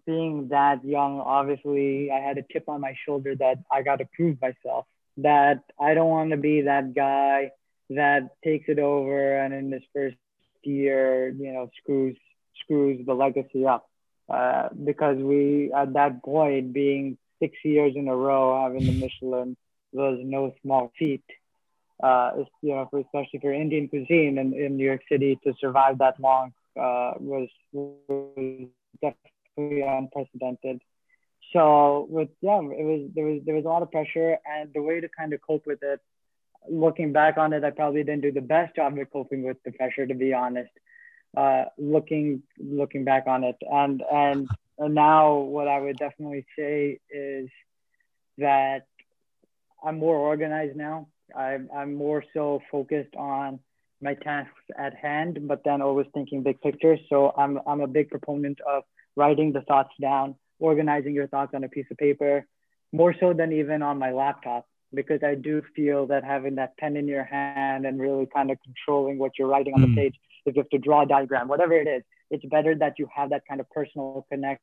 being 0.06 0.48
that 0.48 0.84
young, 0.84 1.20
obviously, 1.20 2.10
I 2.10 2.20
had 2.20 2.38
a 2.38 2.44
chip 2.52 2.68
on 2.68 2.80
my 2.80 2.94
shoulder 3.04 3.34
that 3.36 3.58
I 3.70 3.82
got 3.82 3.96
to 3.96 4.04
prove 4.14 4.40
myself. 4.40 4.86
That 5.16 5.64
I 5.78 5.94
don't 5.94 6.08
want 6.08 6.30
to 6.30 6.36
be 6.36 6.62
that 6.62 6.94
guy 6.94 7.50
that 7.90 8.30
takes 8.44 8.68
it 8.68 8.78
over 8.78 9.38
and 9.38 9.52
in 9.52 9.70
this 9.70 9.82
first 9.92 10.16
year, 10.62 11.30
you 11.30 11.52
know, 11.52 11.70
screws 11.82 12.16
screws 12.62 13.04
the 13.04 13.14
legacy 13.14 13.66
up. 13.66 13.88
Uh, 14.28 14.68
because 14.84 15.18
we 15.18 15.72
at 15.76 15.92
that 15.94 16.22
point 16.22 16.72
being 16.72 17.18
six 17.40 17.56
years 17.64 17.94
in 17.96 18.06
a 18.06 18.14
row 18.14 18.62
having 18.62 18.86
the 18.86 18.92
Michelin 18.92 19.56
was 19.92 20.20
no 20.22 20.54
small 20.62 20.92
feat. 20.96 21.24
Uh, 22.00 22.44
you 22.62 22.74
know, 22.74 22.86
for, 22.90 23.00
especially 23.00 23.40
for 23.40 23.52
Indian 23.52 23.88
cuisine 23.88 24.38
in, 24.38 24.54
in 24.54 24.76
New 24.76 24.84
York 24.84 25.02
City 25.10 25.38
to 25.44 25.52
survive 25.60 25.98
that 25.98 26.20
long 26.20 26.52
uh, 26.78 27.12
was, 27.18 27.48
was 27.72 28.68
definitely 29.00 29.82
unprecedented. 29.82 30.80
So 31.52 32.06
with 32.08 32.28
yeah, 32.40 32.60
it 32.60 32.84
was 32.84 33.10
there 33.14 33.24
was 33.24 33.40
there 33.44 33.56
was 33.56 33.64
a 33.64 33.68
lot 33.68 33.82
of 33.82 33.90
pressure, 33.90 34.38
and 34.46 34.72
the 34.72 34.82
way 34.82 35.00
to 35.00 35.08
kind 35.08 35.32
of 35.32 35.40
cope 35.40 35.66
with 35.66 35.82
it, 35.82 36.00
looking 36.68 37.12
back 37.12 37.38
on 37.38 37.52
it, 37.52 37.64
I 37.64 37.70
probably 37.70 38.04
didn't 38.04 38.22
do 38.22 38.32
the 38.32 38.40
best 38.40 38.76
job 38.76 38.96
of 38.96 39.10
coping 39.10 39.42
with 39.42 39.56
the 39.64 39.72
pressure, 39.72 40.06
to 40.06 40.14
be 40.14 40.32
honest. 40.32 40.70
Uh, 41.36 41.64
looking 41.78 42.42
looking 42.58 43.04
back 43.04 43.24
on 43.26 43.44
it, 43.44 43.56
and 43.68 44.02
and 44.10 44.48
now 44.78 45.38
what 45.38 45.68
I 45.68 45.80
would 45.80 45.96
definitely 45.96 46.46
say 46.56 47.00
is 47.10 47.48
that 48.38 48.86
I'm 49.84 49.98
more 49.98 50.16
organized 50.16 50.76
now. 50.76 51.08
I'm 51.36 51.68
I'm 51.74 51.94
more 51.94 52.24
so 52.32 52.62
focused 52.70 53.14
on 53.16 53.60
my 54.02 54.14
tasks 54.14 54.64
at 54.78 54.94
hand, 54.94 55.38
but 55.46 55.62
then 55.64 55.82
always 55.82 56.06
thinking 56.14 56.42
big 56.42 56.60
picture. 56.60 56.96
So 57.08 57.32
I'm 57.36 57.58
I'm 57.66 57.80
a 57.80 57.86
big 57.86 58.08
proponent 58.10 58.58
of 58.68 58.84
writing 59.16 59.52
the 59.52 59.62
thoughts 59.62 59.90
down, 60.00 60.36
organizing 60.58 61.14
your 61.14 61.28
thoughts 61.28 61.52
on 61.54 61.64
a 61.64 61.68
piece 61.68 61.86
of 61.90 61.96
paper, 61.96 62.46
more 62.92 63.14
so 63.20 63.32
than 63.32 63.52
even 63.52 63.82
on 63.82 63.98
my 63.98 64.12
laptop, 64.12 64.66
because 64.94 65.22
I 65.22 65.34
do 65.34 65.62
feel 65.76 66.06
that 66.08 66.24
having 66.24 66.56
that 66.56 66.76
pen 66.78 66.96
in 66.96 67.06
your 67.08 67.24
hand 67.24 67.86
and 67.86 68.00
really 68.00 68.26
kind 68.26 68.50
of 68.50 68.58
controlling 68.64 69.18
what 69.18 69.32
you're 69.38 69.48
writing 69.48 69.74
on 69.74 69.80
mm. 69.80 69.94
the 69.94 70.00
page, 70.00 70.16
if 70.46 70.56
you 70.56 70.62
have 70.62 70.70
to 70.70 70.78
draw 70.78 71.02
a 71.02 71.06
diagram, 71.06 71.48
whatever 71.48 71.74
it 71.74 71.88
is, 71.88 72.02
it's 72.30 72.44
better 72.46 72.74
that 72.76 72.94
you 72.98 73.08
have 73.14 73.30
that 73.30 73.42
kind 73.48 73.60
of 73.60 73.68
personal 73.70 74.26
connection 74.30 74.60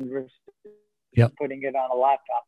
versus 0.00 0.30
yep. 1.14 1.32
putting 1.40 1.62
it 1.62 1.74
on 1.74 1.90
a 1.90 1.94
laptop. 1.94 2.44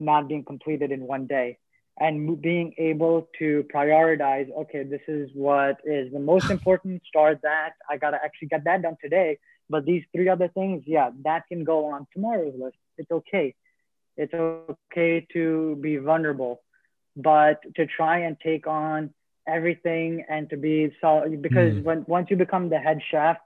not 0.00 0.28
being 0.28 0.44
completed 0.44 0.46
in 0.50 1.06
one 1.06 1.26
day 1.26 1.58
and 2.02 2.14
being 2.50 2.74
able 2.90 3.16
to 3.38 3.64
prioritize 3.74 4.48
okay 4.62 4.82
this 4.94 5.04
is 5.08 5.30
what 5.34 5.76
is 5.84 6.12
the 6.12 6.24
most 6.32 6.50
important 6.56 7.02
start 7.10 7.38
that. 7.42 7.72
I 7.88 7.96
gotta 7.96 8.18
actually 8.24 8.48
get 8.48 8.64
that 8.64 8.82
done 8.82 8.96
today. 9.06 9.38
But 9.70 9.86
these 9.90 10.04
three 10.12 10.28
other 10.28 10.48
things 10.48 10.82
yeah 10.86 11.10
that 11.28 11.42
can 11.48 11.64
go 11.64 11.78
on 11.92 12.06
tomorrow's 12.12 12.54
list. 12.58 12.76
It's 12.98 13.10
okay. 13.10 13.54
It's 14.16 14.34
okay 14.34 15.26
to 15.32 15.76
be 15.80 15.96
vulnerable 15.96 16.62
but 17.16 17.60
to 17.76 17.86
try 17.86 18.16
and 18.26 18.36
take 18.40 18.66
on 18.66 19.12
everything 19.46 20.24
and 20.28 20.48
to 20.48 20.56
be 20.56 20.94
so 21.00 21.10
because 21.40 21.74
mm. 21.74 21.82
when 21.82 22.04
once 22.06 22.28
you 22.30 22.36
become 22.36 22.68
the 22.70 22.78
head 22.78 23.00
chef 23.10 23.36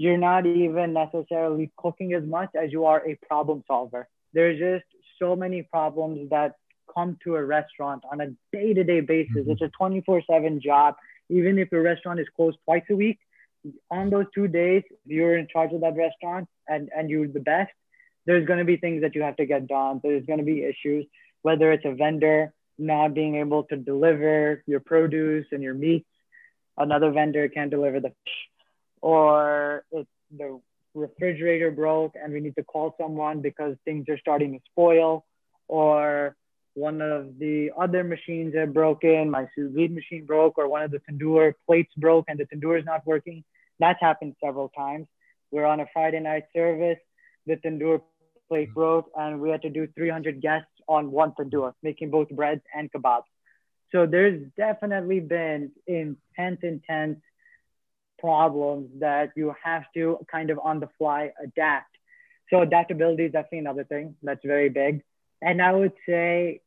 you're 0.00 0.16
not 0.16 0.46
even 0.46 0.94
necessarily 0.94 1.70
cooking 1.76 2.14
as 2.14 2.24
much 2.24 2.48
as 2.54 2.72
you 2.72 2.86
are 2.86 3.06
a 3.06 3.14
problem 3.28 3.62
solver. 3.66 4.08
There's 4.32 4.58
just 4.58 4.86
so 5.18 5.36
many 5.36 5.60
problems 5.62 6.30
that 6.30 6.54
come 6.94 7.18
to 7.24 7.36
a 7.36 7.44
restaurant 7.44 8.02
on 8.10 8.20
a 8.20 8.28
day-to-day 8.52 9.00
basis. 9.00 9.36
Mm-hmm. 9.36 9.50
it's 9.50 9.62
a 9.62 9.70
24-7 9.80 10.60
job. 10.60 10.94
Even 11.28 11.58
if 11.58 11.70
your 11.70 11.82
restaurant 11.82 12.20
is 12.20 12.26
closed 12.34 12.58
twice 12.64 12.82
a 12.90 12.96
week 12.96 13.18
on 13.90 14.10
those 14.10 14.26
two 14.34 14.48
days 14.48 14.82
you're 15.04 15.36
in 15.36 15.46
charge 15.46 15.72
of 15.72 15.82
that 15.82 15.94
restaurant 15.96 16.48
and 16.66 16.88
and 16.96 17.10
you're 17.10 17.28
the 17.28 17.40
best 17.40 17.70
there's 18.26 18.46
going 18.46 18.58
to 18.58 18.64
be 18.64 18.76
things 18.76 19.02
that 19.02 19.14
you 19.14 19.22
have 19.22 19.36
to 19.36 19.46
get 19.46 19.66
done. 19.66 19.98
There's 20.02 20.24
going 20.26 20.38
to 20.38 20.44
be 20.44 20.62
issues 20.62 21.06
whether 21.42 21.72
it's 21.72 21.84
a 21.84 21.94
vendor 21.94 22.52
not 22.78 23.14
being 23.14 23.36
able 23.36 23.64
to 23.64 23.76
deliver 23.76 24.62
your 24.66 24.80
produce 24.80 25.46
and 25.52 25.62
your 25.62 25.74
meats 25.74 26.06
another 26.78 27.10
vendor 27.10 27.48
can't 27.48 27.70
deliver 27.70 28.00
the 28.00 28.08
fish 28.08 28.34
or 29.00 29.84
it's 29.92 30.08
the 30.36 30.60
refrigerator 30.94 31.70
broke 31.70 32.14
and 32.22 32.32
we 32.32 32.40
need 32.40 32.54
to 32.56 32.64
call 32.64 32.94
someone 33.00 33.40
because 33.40 33.76
things 33.84 34.06
are 34.08 34.18
starting 34.18 34.52
to 34.52 34.58
spoil 34.70 35.24
or 35.68 36.36
one 36.74 37.00
of 37.00 37.38
the 37.38 37.70
other 37.78 38.04
machines 38.04 38.54
had 38.54 38.72
broken, 38.72 39.30
my 39.30 39.46
sous 39.54 39.72
vide 39.74 39.92
machine 39.92 40.24
broke, 40.24 40.58
or 40.58 40.68
one 40.68 40.82
of 40.82 40.90
the 40.90 41.00
tandoor 41.00 41.54
plates 41.66 41.92
broke 41.96 42.26
and 42.28 42.38
the 42.38 42.46
tandoor 42.46 42.78
is 42.78 42.84
not 42.84 43.06
working. 43.06 43.44
That's 43.78 44.00
happened 44.00 44.36
several 44.42 44.68
times. 44.68 45.06
We're 45.50 45.66
on 45.66 45.80
a 45.80 45.86
Friday 45.92 46.20
night 46.20 46.44
service, 46.54 46.98
the 47.46 47.56
tandoor 47.56 48.02
plate 48.48 48.68
mm-hmm. 48.68 48.74
broke, 48.74 49.10
and 49.16 49.40
we 49.40 49.50
had 49.50 49.62
to 49.62 49.70
do 49.70 49.88
300 49.96 50.40
guests 50.40 50.70
on 50.88 51.10
one 51.10 51.32
tandoor, 51.32 51.72
making 51.82 52.10
both 52.10 52.28
breads 52.30 52.62
and 52.74 52.90
kebabs. 52.92 53.24
So 53.92 54.06
there's 54.06 54.40
definitely 54.56 55.20
been 55.20 55.72
intense, 55.86 56.60
intense 56.62 57.18
problems 58.18 58.90
that 59.00 59.30
you 59.34 59.54
have 59.64 59.84
to 59.94 60.18
kind 60.30 60.50
of 60.50 60.60
on 60.62 60.78
the 60.78 60.88
fly 60.98 61.32
adapt. 61.42 61.96
So 62.50 62.60
adaptability 62.60 63.24
is 63.24 63.32
definitely 63.32 63.60
another 63.60 63.84
thing 63.84 64.14
that's 64.22 64.44
very 64.44 64.68
big. 64.68 65.02
And 65.42 65.60
I 65.62 65.72
would 65.72 65.92
say 66.06 66.60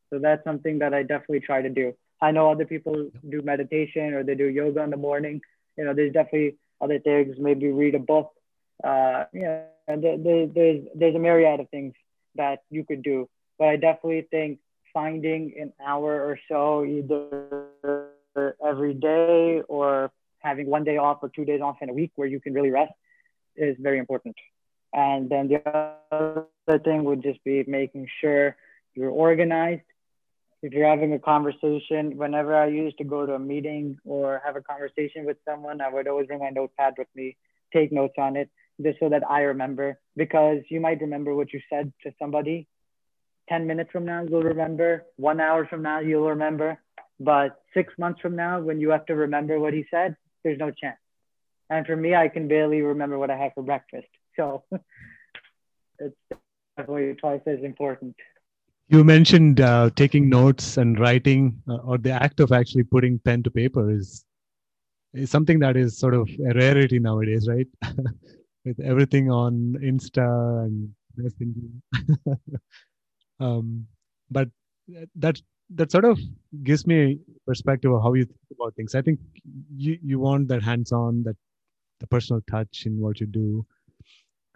So 0.10 0.20
that's 0.20 0.44
something 0.44 0.80
that 0.80 0.94
i 0.94 1.04
definitely 1.04 1.42
try 1.42 1.62
to 1.62 1.70
do. 1.70 1.94
I 2.22 2.32
know 2.32 2.50
other 2.50 2.66
people 2.66 3.12
do 3.30 3.42
meditation 3.44 4.14
or 4.14 4.24
they 4.24 4.36
do 4.36 4.46
yoga 4.46 4.82
in 4.82 4.90
the 4.90 4.98
morning. 4.98 5.42
You 5.78 5.86
know 5.86 5.94
there's 5.94 6.14
definitely 6.14 6.58
other 6.82 7.00
things, 7.00 7.36
maybe 7.40 7.72
read 7.72 7.96
a 7.96 8.00
book. 8.00 8.32
Uh, 8.84 9.26
you 9.34 9.42
know, 9.42 9.64
there, 9.88 10.48
there's 10.48 10.86
there's 10.96 11.16
a 11.16 11.20
myriad 11.20 11.60
of 11.60 11.70
things 11.70 11.94
that 12.36 12.64
you 12.70 12.86
could 12.86 13.04
do, 13.04 13.28
but 13.58 13.68
I 13.68 13.76
definitely 13.76 14.28
think 14.30 14.60
finding 14.94 15.54
an 15.60 15.74
hour 15.86 16.22
or 16.24 16.40
so 16.48 16.86
either 16.86 18.10
every 18.66 18.94
day 18.94 19.62
or 19.68 20.12
having 20.40 20.68
one 20.68 20.84
day 20.84 20.98
off 20.98 21.20
or 21.22 21.30
two 21.30 21.46
days 21.46 21.62
off 21.62 21.78
in 21.82 21.90
a 21.90 21.94
week 21.94 22.12
where 22.16 22.28
you 22.28 22.40
can 22.40 22.54
really 22.54 22.70
rest 22.70 22.94
is 23.56 23.76
very 23.80 24.00
important. 24.00 24.36
And 24.94 25.30
then 25.30 25.50
the 25.50 25.62
other 26.12 26.80
thing 26.80 27.04
would 27.04 27.22
just 27.22 27.44
be 27.44 27.64
making 27.68 28.08
sure 28.22 28.56
you're 28.96 29.12
organized 29.12 29.82
if 30.62 30.74
you're 30.74 30.90
having 30.90 31.14
a 31.14 31.20
conversation, 31.20 32.18
whenever 32.18 32.56
I 32.56 32.68
used 32.68 32.98
to 33.00 33.04
go 33.04 33.26
to 33.26 33.34
a 33.34 33.40
meeting 33.40 33.98
or 34.06 34.42
have 34.46 34.56
a 34.56 34.62
conversation 34.62 35.26
with 35.26 35.38
someone, 35.48 35.82
I 35.82 35.90
would 35.90 36.08
always 36.08 36.28
bring 36.28 36.40
my 36.40 36.50
notepad 36.50 36.96
with 36.98 37.08
me, 37.16 37.38
take 37.74 37.92
notes 37.92 38.16
on 38.18 38.36
it, 38.36 38.50
just 38.82 39.00
so 39.00 39.10
that 39.10 39.24
I 39.30 39.42
remember. 39.42 40.00
Because 40.16 40.60
you 40.70 40.80
might 40.82 41.02
remember 41.02 41.36
what 41.36 41.54
you 41.54 41.62
said 41.70 41.92
to 42.04 42.12
somebody 42.20 42.68
10 43.50 43.66
minutes 43.68 43.90
from 43.92 44.06
now, 44.06 44.24
you'll 44.24 44.44
remember. 44.44 45.06
One 45.18 45.40
hour 45.42 45.66
from 45.66 45.82
now, 45.82 46.00
you'll 46.00 46.30
remember. 46.30 46.78
But 47.20 47.60
six 47.74 47.94
months 47.98 48.22
from 48.22 48.36
now, 48.36 48.62
when 48.62 48.80
you 48.80 48.92
have 48.92 49.06
to 49.08 49.16
remember 49.16 49.60
what 49.60 49.74
he 49.74 49.86
said, 49.92 50.16
there's 50.44 50.60
no 50.60 50.72
chance. 50.72 50.98
And 51.70 51.86
for 51.86 51.96
me, 51.96 52.16
I 52.16 52.28
can 52.30 52.48
barely 52.48 52.82
remember 52.82 53.18
what 53.18 53.30
I 53.32 53.38
had 53.38 53.54
for 53.56 53.64
breakfast. 53.64 54.08
So 54.36 54.64
it's 56.00 56.16
definitely 56.30 57.16
twice 57.16 57.42
as 57.48 57.60
important. 57.64 58.16
You 58.90 59.04
mentioned 59.04 59.62
uh, 59.62 59.92
taking 59.96 60.30
notes 60.30 60.78
and 60.78 61.00
writing, 61.00 61.62
uh, 61.70 61.76
or 61.78 61.98
the 62.00 62.12
act 62.12 62.40
of 62.40 62.52
actually 62.52 62.84
putting 62.84 63.20
pen 63.20 63.44
to 63.44 63.52
paper 63.52 63.92
is 63.92 64.26
is 65.14 65.30
something 65.32 65.60
that 65.60 65.78
is 65.78 65.98
sort 65.98 66.14
of 66.16 66.28
a 66.50 66.54
rarity 66.56 67.00
nowadays, 67.00 67.48
right? 67.48 67.68
With 68.66 68.80
everything 68.82 69.32
on 69.32 69.76
Insta 69.82 70.66
and 70.66 70.94
um, 73.40 73.86
but 74.32 74.50
that 75.16 75.40
that 75.76 75.92
sort 75.92 76.06
of 76.06 76.20
gives 76.64 76.88
me 76.88 77.14
a 77.14 77.18
perspective 77.48 77.92
of 77.92 78.02
how 78.02 78.14
you 78.14 78.26
think 78.26 78.40
about 78.60 78.76
things. 78.76 78.96
I 78.96 79.02
think 79.02 79.20
you 79.76 79.98
you 80.04 80.20
want 80.20 80.48
that 80.50 80.64
hands-on, 80.64 81.24
that 81.24 81.36
the 82.00 82.08
personal 82.08 82.42
touch 82.50 82.84
in 82.86 83.00
what 83.00 83.20
you 83.20 83.28
do 83.28 83.66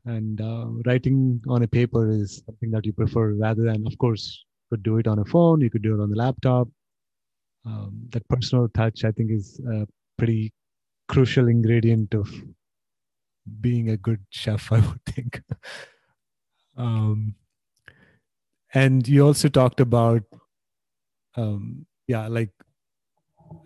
and 0.06 0.42
uh, 0.42 0.68
writing 0.86 1.42
on 1.48 1.64
a 1.64 1.68
paper 1.68 2.10
is 2.10 2.44
something 2.46 2.72
that 2.72 2.86
you 2.86 2.94
prefer 2.94 3.34
rather 3.34 3.64
than 3.64 3.86
of 3.88 3.98
course 3.98 4.44
you 4.46 4.78
could 4.78 4.84
do 4.84 4.98
it 4.98 5.08
on 5.08 5.20
a 5.20 5.26
phone 5.26 5.62
you 5.62 5.70
could 5.70 5.82
do 5.84 5.96
it 5.96 6.02
on 6.02 6.10
the 6.10 6.16
laptop. 6.16 6.68
Um, 7.66 8.10
that 8.12 8.28
personal 8.28 8.68
touch 8.70 9.06
i 9.06 9.12
think 9.12 9.32
is 9.32 9.60
a 9.72 9.88
pretty 10.18 10.52
crucial 11.08 11.48
ingredient 11.48 12.14
of 12.14 12.30
being 13.62 13.90
a 13.90 13.98
good 13.98 14.20
chef 14.30 14.72
i 14.72 14.80
would 14.80 15.04
think. 15.06 15.42
Um, 16.78 17.36
and 18.74 19.08
you 19.08 19.26
also 19.26 19.50
talked 19.50 19.80
about 19.80 20.24
um, 21.36 21.86
yeah 22.08 22.28
like 22.28 22.52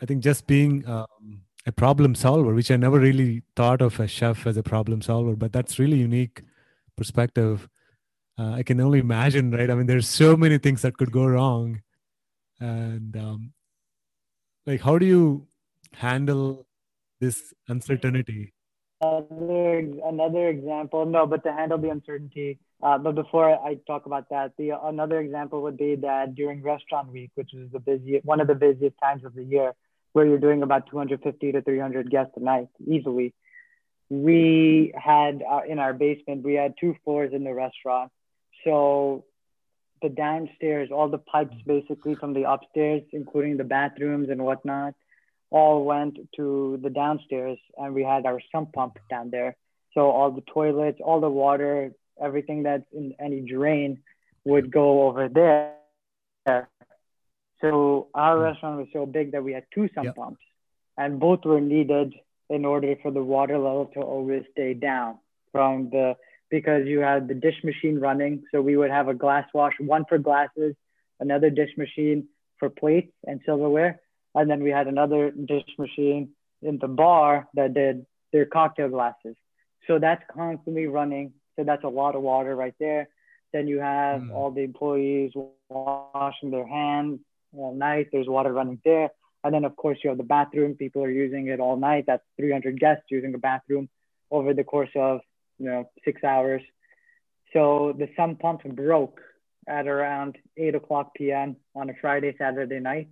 i 0.01 0.05
think 0.05 0.23
just 0.23 0.47
being 0.47 0.85
um, 0.87 1.41
a 1.67 1.71
problem 1.73 2.15
solver, 2.15 2.53
which 2.53 2.71
I 2.71 2.77
never 2.77 2.97
really 2.97 3.43
thought 3.55 3.81
of 3.81 3.99
a 3.99 4.07
chef 4.07 4.47
as 4.47 4.55
a 4.55 4.63
problem 4.63 5.01
solver, 5.01 5.35
but 5.35 5.51
that's 5.51 5.77
really 5.77 5.97
unique 5.97 6.41
perspective. 6.95 7.67
Uh, 8.39 8.53
I 8.53 8.63
can 8.63 8.79
only 8.79 8.99
imagine, 8.99 9.51
right? 9.51 9.69
I 9.69 9.75
mean, 9.75 9.85
there's 9.85 10.07
so 10.07 10.37
many 10.37 10.57
things 10.57 10.81
that 10.83 10.97
could 10.97 11.11
go 11.11 11.25
wrong, 11.25 11.81
and 12.61 13.17
um, 13.17 13.51
like, 14.65 14.79
how 14.81 14.97
do 14.97 15.05
you 15.05 15.47
handle 15.91 16.65
this 17.19 17.53
uncertainty? 17.67 18.53
Another 19.01 19.77
another 20.05 20.47
example, 20.47 21.05
no, 21.05 21.27
but 21.27 21.43
to 21.43 21.51
handle 21.51 21.77
the 21.77 21.89
uncertainty. 21.89 22.59
Uh, 22.81 22.97
but 22.97 23.13
before 23.15 23.49
I 23.49 23.75
talk 23.85 24.05
about 24.05 24.29
that, 24.29 24.53
the 24.57 24.71
another 24.83 25.19
example 25.19 25.61
would 25.63 25.77
be 25.77 25.95
that 25.95 26.33
during 26.35 26.61
restaurant 26.61 27.11
week, 27.11 27.31
which 27.35 27.53
is 27.53 27.69
the 27.71 27.79
busiest 27.79 28.25
one 28.25 28.39
of 28.39 28.47
the 28.47 28.55
busiest 28.55 28.95
times 29.03 29.25
of 29.25 29.35
the 29.35 29.43
year, 29.43 29.73
where 30.17 30.25
you're 30.25 30.39
doing 30.39 30.63
about 30.63 30.89
250 30.89 31.51
to 31.51 31.61
300 31.61 32.09
guests 32.09 32.33
a 32.37 32.39
night 32.39 32.69
easily. 32.83 33.35
We 34.09 34.91
had 34.95 35.43
uh, 35.47 35.61
in 35.69 35.77
our 35.77 35.93
basement, 35.93 36.43
we 36.43 36.55
had 36.55 36.73
two 36.79 36.95
floors 37.03 37.33
in 37.33 37.43
the 37.43 37.53
restaurant. 37.53 38.11
So 38.63 39.25
the 40.01 40.09
downstairs, 40.09 40.89
all 40.91 41.07
the 41.07 41.19
pipes 41.19 41.55
basically 41.67 42.15
from 42.15 42.33
the 42.33 42.49
upstairs, 42.51 43.03
including 43.11 43.57
the 43.57 43.63
bathrooms 43.63 44.29
and 44.31 44.41
whatnot, 44.41 44.95
all 45.51 45.85
went 45.85 46.17
to 46.37 46.79
the 46.81 46.89
downstairs 46.89 47.59
and 47.77 47.93
we 47.93 48.03
had 48.03 48.25
our 48.25 48.41
sump 48.51 48.73
pump 48.73 48.97
down 49.11 49.29
there. 49.29 49.55
So 49.93 50.09
all 50.09 50.31
the 50.31 50.41
toilets, 50.51 50.97
all 50.99 51.21
the 51.21 51.29
water, 51.29 51.91
everything 52.19 52.63
that's 52.63 52.89
in 52.91 53.13
any 53.19 53.41
drain 53.41 53.99
would 54.45 54.71
go 54.71 55.07
over 55.07 55.29
there. 55.29 55.75
So 57.61 58.07
our 58.13 58.37
hmm. 58.37 58.43
restaurant 58.43 58.77
was 58.77 58.87
so 58.93 59.05
big 59.05 59.31
that 59.31 59.43
we 59.43 59.53
had 59.53 59.65
two 59.73 59.89
sump 59.93 60.05
yep. 60.05 60.15
pumps, 60.15 60.41
and 60.97 61.19
both 61.19 61.45
were 61.45 61.61
needed 61.61 62.13
in 62.49 62.65
order 62.65 62.95
for 63.01 63.11
the 63.11 63.23
water 63.23 63.57
level 63.57 63.87
to 63.93 64.01
always 64.01 64.43
stay 64.51 64.73
down 64.73 65.17
from 65.51 65.89
the 65.89 66.15
because 66.49 66.87
you 66.87 66.99
had 66.99 67.27
the 67.27 67.33
dish 67.33 67.61
machine 67.63 67.99
running. 67.99 68.43
So 68.51 68.61
we 68.61 68.77
would 68.77 68.91
have 68.91 69.09
a 69.09 69.13
glass 69.13 69.45
wash, 69.53 69.73
one 69.79 70.05
for 70.07 70.17
glasses, 70.17 70.75
another 71.19 71.49
dish 71.49 71.71
machine 71.77 72.27
for 72.57 72.69
plates 72.69 73.11
and 73.25 73.41
silverware, 73.45 73.99
and 74.33 74.49
then 74.49 74.63
we 74.63 74.69
had 74.69 74.87
another 74.87 75.31
dish 75.31 75.67
machine 75.77 76.29
in 76.61 76.77
the 76.79 76.87
bar 76.87 77.47
that 77.53 77.73
did 77.73 78.05
their 78.31 78.45
cocktail 78.45 78.89
glasses. 78.89 79.35
So 79.87 79.99
that's 79.99 80.23
constantly 80.33 80.87
running. 80.87 81.33
So 81.55 81.63
that's 81.63 81.83
a 81.83 81.89
lot 81.89 82.15
of 82.15 82.21
water 82.21 82.55
right 82.55 82.75
there. 82.79 83.09
Then 83.53 83.67
you 83.67 83.79
have 83.79 84.21
mm. 84.21 84.33
all 84.33 84.51
the 84.51 84.61
employees 84.61 85.31
washing 85.69 86.51
their 86.51 86.67
hands, 86.67 87.19
all 87.55 87.75
night. 87.75 88.07
There's 88.11 88.27
water 88.27 88.53
running 88.53 88.79
there. 88.83 89.09
And 89.43 89.53
then, 89.53 89.65
of 89.65 89.75
course, 89.75 89.99
you 90.03 90.09
have 90.09 90.17
the 90.17 90.23
bathroom. 90.23 90.75
People 90.75 91.03
are 91.03 91.11
using 91.11 91.47
it 91.47 91.59
all 91.59 91.77
night. 91.77 92.05
That's 92.07 92.23
300 92.37 92.79
guests 92.79 93.05
using 93.09 93.31
the 93.31 93.37
bathroom 93.37 93.87
over 94.31 94.53
the 94.53 94.63
course 94.63 94.89
of, 94.95 95.21
you 95.57 95.67
know, 95.67 95.89
six 96.03 96.23
hours. 96.23 96.61
So 97.53 97.95
the 97.97 98.09
sump 98.17 98.39
pump 98.39 98.63
broke 98.63 99.21
at 99.67 99.87
around 99.87 100.37
8 100.57 100.75
o'clock 100.75 101.13
p.m. 101.15 101.55
on 101.75 101.89
a 101.89 101.93
Friday, 102.01 102.35
Saturday 102.37 102.79
night, 102.79 103.09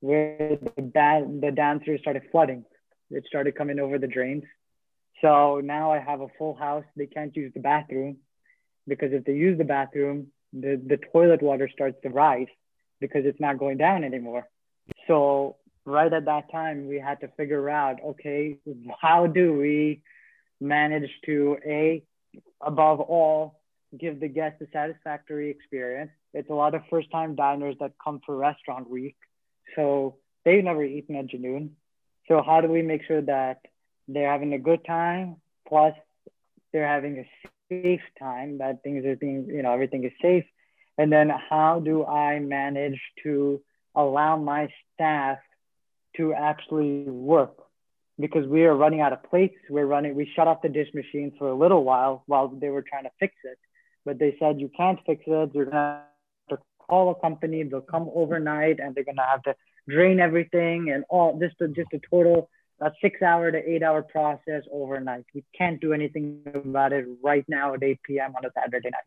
where 0.00 0.58
the, 0.60 0.82
ba- 0.82 1.26
the 1.40 1.50
dancers 1.50 2.00
started 2.00 2.22
flooding. 2.30 2.64
It 3.10 3.24
started 3.26 3.54
coming 3.54 3.78
over 3.78 3.98
the 3.98 4.06
drains. 4.06 4.44
So 5.20 5.60
now 5.62 5.92
I 5.92 5.98
have 5.98 6.20
a 6.20 6.28
full 6.38 6.54
house. 6.54 6.84
They 6.96 7.06
can't 7.06 7.34
use 7.36 7.52
the 7.54 7.60
bathroom 7.60 8.16
because 8.88 9.12
if 9.12 9.24
they 9.24 9.34
use 9.34 9.56
the 9.56 9.64
bathroom, 9.64 10.28
the, 10.52 10.80
the 10.84 10.98
toilet 11.12 11.42
water 11.42 11.68
starts 11.72 11.96
to 12.02 12.10
rise 12.10 12.48
because 13.06 13.24
it's 13.26 13.40
not 13.46 13.58
going 13.58 13.78
down 13.86 14.02
anymore. 14.10 14.44
So 15.08 15.56
right 15.84 16.12
at 16.12 16.24
that 16.24 16.50
time, 16.50 16.88
we 16.88 16.98
had 16.98 17.20
to 17.20 17.28
figure 17.36 17.68
out, 17.68 17.96
okay, 18.10 18.56
how 19.00 19.26
do 19.26 19.52
we 19.64 20.02
manage 20.60 21.10
to 21.26 21.58
a 21.66 22.02
above 22.60 23.00
all 23.00 23.60
give 23.98 24.20
the 24.20 24.28
guests 24.28 24.60
a 24.62 24.68
satisfactory 24.72 25.50
experience? 25.50 26.12
It's 26.32 26.50
a 26.50 26.54
lot 26.54 26.74
of 26.74 26.82
first 26.88 27.10
time 27.10 27.34
diners 27.34 27.76
that 27.80 27.92
come 28.02 28.20
for 28.24 28.34
restaurant 28.36 28.88
week. 28.88 29.16
So 29.76 30.16
they've 30.44 30.64
never 30.64 30.82
eaten 30.82 31.16
at 31.16 31.26
Junoon. 31.26 31.70
So 32.28 32.42
how 32.48 32.60
do 32.62 32.68
we 32.68 32.82
make 32.82 33.02
sure 33.04 33.22
that 33.22 33.58
they're 34.08 34.32
having 34.36 34.54
a 34.54 34.58
good 34.58 34.82
time? 34.84 35.36
Plus, 35.68 35.94
they're 36.72 36.88
having 36.96 37.18
a 37.18 37.26
safe 37.68 38.06
time, 38.18 38.58
that 38.58 38.82
things 38.82 39.04
are 39.04 39.16
being, 39.16 39.46
you 39.48 39.62
know, 39.62 39.72
everything 39.72 40.04
is 40.04 40.12
safe. 40.20 40.44
And 40.98 41.12
then 41.12 41.30
how 41.50 41.80
do 41.80 42.04
I 42.04 42.38
manage 42.38 43.00
to 43.22 43.60
allow 43.94 44.36
my 44.36 44.68
staff 44.94 45.38
to 46.16 46.32
actually 46.32 47.04
work? 47.04 47.56
Because 48.18 48.46
we 48.46 48.64
are 48.64 48.74
running 48.74 49.00
out 49.00 49.12
of 49.12 49.24
plates. 49.24 49.56
We're 49.68 49.86
running, 49.86 50.14
we 50.14 50.30
shut 50.36 50.46
off 50.46 50.62
the 50.62 50.68
dish 50.68 50.88
machine 50.94 51.32
for 51.38 51.48
a 51.48 51.54
little 51.54 51.82
while 51.82 52.22
while 52.26 52.48
they 52.48 52.68
were 52.68 52.82
trying 52.82 53.04
to 53.04 53.10
fix 53.18 53.34
it. 53.44 53.58
But 54.04 54.18
they 54.18 54.36
said, 54.38 54.60
you 54.60 54.70
can't 54.76 55.00
fix 55.04 55.22
it. 55.26 55.50
You're 55.54 55.64
going 55.64 55.70
to 55.70 55.76
have 55.76 56.58
to 56.58 56.58
call 56.78 57.10
a 57.10 57.14
company. 57.20 57.64
They'll 57.64 57.80
come 57.80 58.08
overnight 58.14 58.78
and 58.78 58.94
they're 58.94 59.04
going 59.04 59.16
to 59.16 59.22
have 59.22 59.42
to 59.44 59.56
drain 59.88 60.20
everything 60.20 60.90
and 60.92 61.04
all 61.08 61.38
just 61.40 61.60
a, 61.60 61.68
just 61.68 61.92
a 61.92 62.00
total 62.08 62.48
a 62.80 62.90
six 63.00 63.22
hour 63.22 63.50
to 63.50 63.58
eight 63.58 63.82
hour 63.82 64.02
process 64.02 64.62
overnight. 64.72 65.24
We 65.34 65.44
can't 65.56 65.80
do 65.80 65.92
anything 65.92 66.42
about 66.54 66.92
it 66.92 67.06
right 67.22 67.44
now 67.48 67.74
at 67.74 67.82
8 67.82 68.00
p.m. 68.02 68.34
on 68.36 68.44
a 68.44 68.50
Saturday 68.54 68.90
night. 68.90 69.04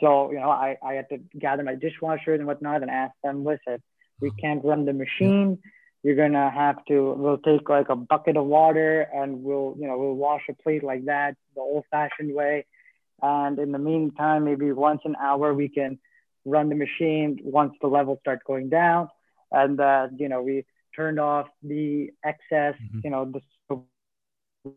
So, 0.00 0.30
you 0.30 0.38
know, 0.38 0.50
I, 0.50 0.76
I 0.82 0.94
had 0.94 1.08
to 1.10 1.18
gather 1.38 1.62
my 1.62 1.74
dishwashers 1.74 2.36
and 2.36 2.46
whatnot 2.46 2.82
and 2.82 2.90
ask 2.90 3.12
them, 3.22 3.44
listen, 3.44 3.82
we 4.20 4.30
can't 4.40 4.64
run 4.64 4.84
the 4.84 4.92
machine. 4.92 5.58
You're 6.02 6.16
gonna 6.16 6.50
have 6.50 6.82
to 6.86 7.12
we'll 7.12 7.38
take 7.38 7.68
like 7.68 7.90
a 7.90 7.96
bucket 7.96 8.36
of 8.36 8.46
water 8.46 9.02
and 9.14 9.42
we'll, 9.42 9.76
you 9.78 9.86
know, 9.86 9.98
we'll 9.98 10.14
wash 10.14 10.42
a 10.48 10.54
plate 10.54 10.82
like 10.82 11.04
that, 11.04 11.36
the 11.54 11.60
old 11.60 11.84
fashioned 11.90 12.34
way. 12.34 12.64
And 13.20 13.58
in 13.58 13.72
the 13.72 13.78
meantime, 13.78 14.44
maybe 14.44 14.72
once 14.72 15.02
an 15.04 15.16
hour 15.20 15.52
we 15.52 15.68
can 15.68 15.98
run 16.46 16.70
the 16.70 16.74
machine 16.74 17.38
once 17.42 17.74
the 17.82 17.88
levels 17.88 18.18
start 18.20 18.40
going 18.46 18.70
down. 18.70 19.08
And 19.52 19.78
uh, 19.78 20.08
you 20.16 20.28
know, 20.30 20.42
we 20.42 20.64
turned 20.96 21.20
off 21.20 21.48
the 21.62 22.10
excess, 22.24 22.74
mm-hmm. 22.74 23.00
you 23.04 23.10
know, 23.10 23.26
the 23.26 23.40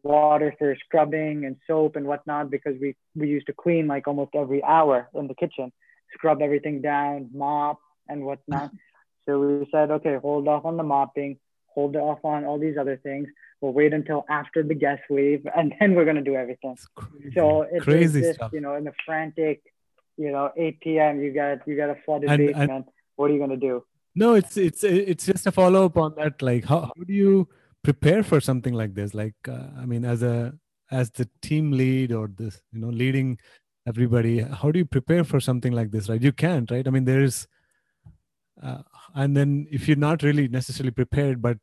water 0.04 0.54
for 0.58 0.76
scrubbing 0.86 1.46
and 1.46 1.58
soap 1.68 1.96
and 1.96 2.06
whatnot 2.06 2.50
because 2.50 2.76
we 2.80 2.96
we 3.16 3.28
used 3.28 3.48
to 3.48 3.54
clean 3.54 3.88
like 3.88 4.08
almost 4.08 4.32
every 4.36 4.64
hour 4.64 5.10
in 5.14 5.28
the 5.28 5.36
kitchen, 5.36 5.72
scrub 6.14 6.42
everything 6.42 6.82
down, 6.82 7.30
mop 7.34 7.80
and 8.08 8.24
whatnot. 8.24 8.72
so 9.26 9.40
we 9.40 9.68
said, 9.72 9.92
okay, 9.92 10.18
hold 10.22 10.48
off 10.48 10.66
on 10.66 10.78
the 10.78 10.84
mopping, 10.84 11.38
hold 11.68 11.96
off 11.96 12.20
on 12.24 12.46
all 12.46 12.60
these 12.60 12.78
other 12.78 12.98
things. 12.98 13.28
We'll 13.62 13.74
wait 13.74 13.94
until 13.94 14.26
after 14.30 14.64
the 14.64 14.76
guests 14.76 15.06
leave, 15.10 15.46
and 15.56 15.74
then 15.80 15.96
we're 15.96 16.06
gonna 16.06 16.22
do 16.22 16.36
everything. 16.36 16.78
So 17.34 17.64
it's 17.64 17.84
crazy 17.84 18.22
just, 18.22 18.36
stuff. 18.36 18.52
you 18.54 18.62
know, 18.62 18.76
in 18.76 18.84
the 18.84 18.94
frantic, 19.06 19.62
you 20.18 20.32
know, 20.32 20.52
8 20.56 20.80
p.m. 20.82 21.22
You 21.22 21.34
got 21.34 21.68
you 21.68 21.76
got 21.76 21.90
a 21.90 21.96
flooded 22.06 22.30
and, 22.30 22.48
basement. 22.48 22.72
And, 22.72 22.86
what 23.16 23.30
are 23.30 23.34
you 23.34 23.40
gonna 23.40 23.58
do? 23.58 23.84
No, 24.16 24.36
it's 24.36 24.58
it's 24.58 24.84
it's 24.84 25.26
just 25.26 25.48
a 25.48 25.52
follow 25.52 25.86
up 25.86 25.98
on 25.98 26.16
that. 26.16 26.42
Like, 26.42 26.66
how, 26.66 26.82
how 26.82 27.04
do 27.06 27.14
you 27.14 27.48
prepare 27.84 28.24
for 28.24 28.40
something 28.40 28.74
like 28.74 28.94
this? 28.94 29.14
Like, 29.14 29.36
uh, 29.48 29.68
I 29.78 29.86
mean, 29.86 30.06
as 30.06 30.24
a 30.24 30.54
as 30.92 31.12
the 31.12 31.28
team 31.42 31.72
lead 31.72 32.12
or 32.12 32.28
this, 32.28 32.62
you 32.72 32.80
know, 32.80 32.90
leading 32.90 33.40
everybody, 33.88 34.40
how 34.40 34.72
do 34.72 34.80
you 34.80 34.86
prepare 34.86 35.24
for 35.24 35.40
something 35.40 35.74
like 35.74 35.92
this? 35.92 36.10
Right? 36.10 36.22
You 36.22 36.32
can't, 36.32 36.70
right? 36.70 36.88
I 36.88 36.92
mean, 36.92 37.06
there's, 37.06 37.48
uh, 38.62 38.84
and 39.16 39.36
then 39.36 39.68
if 39.72 39.88
you're 39.88 39.98
not 39.98 40.24
really 40.24 40.48
necessarily 40.48 40.92
prepared, 40.92 41.42
but 41.42 41.58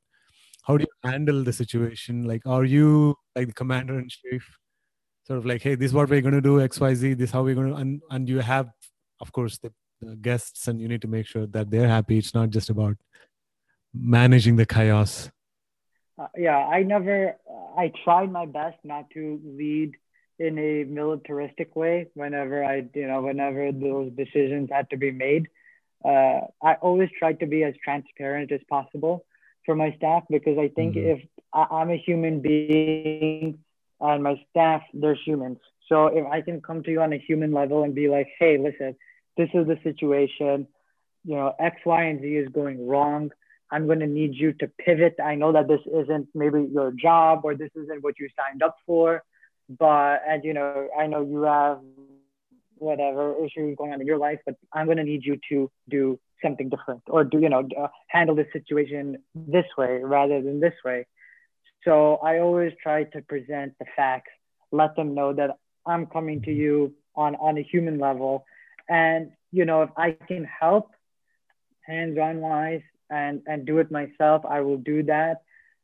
how 0.64 0.76
do 0.76 0.84
you 0.84 1.10
handle 1.10 1.42
the 1.44 1.52
situation? 1.52 2.26
Like, 2.26 2.42
are 2.46 2.64
you 2.64 3.14
like 3.36 3.48
the 3.48 3.54
commander 3.54 3.98
in 3.98 4.08
chief? 4.08 4.58
Sort 5.26 5.38
of 5.38 5.46
like, 5.46 5.62
hey, 5.62 5.76
this 5.76 5.90
is 5.90 5.94
what 5.94 6.08
we're 6.08 6.22
going 6.22 6.34
to 6.34 6.40
do, 6.40 6.60
X, 6.60 6.80
Y, 6.80 6.94
Z. 6.94 7.14
This 7.14 7.30
how 7.30 7.42
we're 7.42 7.54
going 7.54 7.70
to, 7.70 7.76
and 7.76 8.00
and 8.10 8.28
you 8.28 8.40
have, 8.40 8.68
of 9.20 9.32
course, 9.32 9.58
the 9.58 9.72
the 10.00 10.16
guests 10.16 10.66
and 10.68 10.80
you 10.80 10.88
need 10.88 11.02
to 11.02 11.08
make 11.08 11.26
sure 11.26 11.46
that 11.46 11.70
they're 11.70 11.88
happy 11.88 12.18
it's 12.18 12.34
not 12.34 12.50
just 12.50 12.70
about 12.70 12.96
managing 13.92 14.56
the 14.56 14.66
chaos 14.66 15.30
uh, 16.20 16.26
yeah 16.36 16.58
i 16.58 16.82
never 16.82 17.34
i 17.78 17.90
tried 18.04 18.30
my 18.30 18.46
best 18.46 18.76
not 18.84 19.08
to 19.10 19.40
lead 19.44 19.96
in 20.38 20.58
a 20.58 20.84
militaristic 20.84 21.74
way 21.74 22.08
whenever 22.14 22.64
i 22.64 22.84
you 22.94 23.06
know 23.06 23.22
whenever 23.22 23.72
those 23.72 24.12
decisions 24.12 24.68
had 24.70 24.88
to 24.90 24.96
be 24.96 25.10
made 25.10 25.48
uh, 26.04 26.40
i 26.62 26.74
always 26.80 27.08
tried 27.18 27.40
to 27.40 27.46
be 27.46 27.64
as 27.64 27.74
transparent 27.82 28.52
as 28.52 28.60
possible 28.68 29.24
for 29.64 29.74
my 29.74 29.94
staff 29.96 30.22
because 30.30 30.58
i 30.58 30.68
think 30.68 30.94
mm-hmm. 30.94 31.20
if 31.20 31.20
I, 31.52 31.66
i'm 31.70 31.90
a 31.90 31.96
human 31.96 32.40
being 32.40 33.58
and 34.00 34.22
my 34.22 34.40
staff 34.50 34.82
they're 34.94 35.14
humans 35.14 35.58
so 35.88 36.06
if 36.06 36.26
i 36.26 36.40
can 36.40 36.60
come 36.60 36.82
to 36.84 36.90
you 36.90 37.00
on 37.00 37.12
a 37.12 37.18
human 37.18 37.52
level 37.52 37.82
and 37.82 37.94
be 37.94 38.08
like 38.08 38.28
hey 38.38 38.58
listen 38.58 38.96
this 39.36 39.48
is 39.54 39.66
the 39.66 39.78
situation. 39.82 40.66
You 41.24 41.36
know, 41.36 41.54
X, 41.58 41.76
Y, 41.84 42.02
and 42.04 42.20
Z 42.20 42.26
is 42.26 42.48
going 42.48 42.86
wrong. 42.86 43.30
I'm 43.70 43.86
going 43.86 44.00
to 44.00 44.06
need 44.06 44.34
you 44.34 44.52
to 44.54 44.68
pivot. 44.68 45.16
I 45.22 45.34
know 45.34 45.52
that 45.52 45.68
this 45.68 45.80
isn't 45.86 46.28
maybe 46.34 46.68
your 46.72 46.92
job 46.92 47.42
or 47.44 47.54
this 47.54 47.70
isn't 47.74 48.02
what 48.02 48.18
you 48.18 48.28
signed 48.38 48.62
up 48.62 48.76
for, 48.86 49.22
but 49.78 50.22
and 50.26 50.44
you 50.44 50.54
know, 50.54 50.88
I 50.98 51.06
know 51.06 51.22
you 51.22 51.42
have 51.42 51.80
whatever 52.76 53.44
issues 53.44 53.76
going 53.76 53.92
on 53.92 54.00
in 54.00 54.06
your 54.06 54.18
life, 54.18 54.40
but 54.44 54.56
I'm 54.72 54.86
going 54.86 54.96
to 54.96 55.04
need 55.04 55.24
you 55.24 55.38
to 55.50 55.70
do 55.88 56.18
something 56.42 56.70
different 56.70 57.02
or 57.06 57.22
do 57.22 57.38
you 57.38 57.50
know 57.50 57.68
uh, 57.78 57.88
handle 58.08 58.34
this 58.34 58.46
situation 58.50 59.18
this 59.34 59.66
way 59.76 60.00
rather 60.02 60.40
than 60.40 60.58
this 60.60 60.74
way. 60.84 61.06
So 61.84 62.16
I 62.16 62.38
always 62.38 62.72
try 62.82 63.04
to 63.04 63.22
present 63.22 63.74
the 63.78 63.84
facts, 63.94 64.30
let 64.72 64.96
them 64.96 65.14
know 65.14 65.34
that 65.34 65.58
I'm 65.86 66.06
coming 66.06 66.40
to 66.42 66.52
you 66.52 66.94
on 67.14 67.36
on 67.36 67.58
a 67.58 67.62
human 67.62 67.98
level 67.98 68.44
and 68.88 69.30
you 69.52 69.64
know 69.64 69.82
if 69.82 69.90
i 69.96 70.10
can 70.28 70.44
help 70.44 70.90
hands-on 71.86 72.40
wise 72.40 72.82
and 73.10 73.42
and 73.46 73.66
do 73.66 73.78
it 73.78 73.90
myself 73.90 74.44
i 74.48 74.60
will 74.60 74.78
do 74.78 75.02
that. 75.04 75.42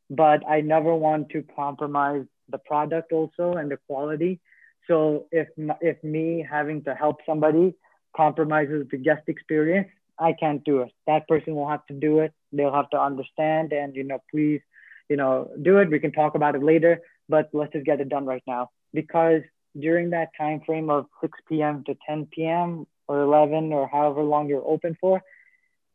But 0.09 0.47
i 0.49 0.61
never 0.61 0.95
want 0.95 1.29
to 1.29 1.43
compromise 1.55 2.25
the 2.49 2.57
product 2.59 3.11
also 3.11 3.53
and 3.53 3.69
the 3.71 3.77
quality. 3.87 4.39
So 4.87 5.27
if 5.31 5.47
if 5.81 6.01
me 6.03 6.45
having 6.49 6.83
to 6.83 6.95
help 6.95 7.17
somebody 7.25 7.75
compromises 8.15 8.87
the 8.91 8.97
guest 8.97 9.23
experience 9.27 9.89
i 10.19 10.33
can't 10.33 10.63
do 10.63 10.81
it. 10.81 10.91
That 11.05 11.27
person 11.27 11.55
will 11.55 11.69
have 11.69 11.85
to 11.87 11.93
do 11.93 12.19
it. 12.19 12.33
They'll 12.51 12.73
have 12.73 12.89
to 12.91 12.99
understand 12.99 13.73
and 13.73 13.95
you 13.95 14.03
know 14.03 14.19
please 14.31 14.61
you 15.09 15.17
know 15.17 15.49
do 15.61 15.77
it. 15.79 15.89
We 15.89 15.99
can 15.99 16.11
talk 16.11 16.35
about 16.35 16.55
it 16.55 16.63
later 16.63 16.99
but 17.29 17.49
let's 17.53 17.73
just 17.73 17.85
get 17.85 17.99
it 17.99 18.09
done 18.09 18.25
right 18.25 18.43
now. 18.47 18.69
Because 18.93 19.41
during 19.79 20.09
that 20.11 20.29
time 20.37 20.61
frame 20.65 20.89
of 20.89 21.05
6 21.21 21.37
p.m. 21.47 21.83
to 21.85 21.95
10 22.07 22.27
p.m 22.33 22.87
or 23.07 23.21
11 23.21 23.71
or 23.73 23.87
however 23.87 24.23
long 24.23 24.47
you're 24.47 24.65
open 24.65 24.97
for, 24.99 25.21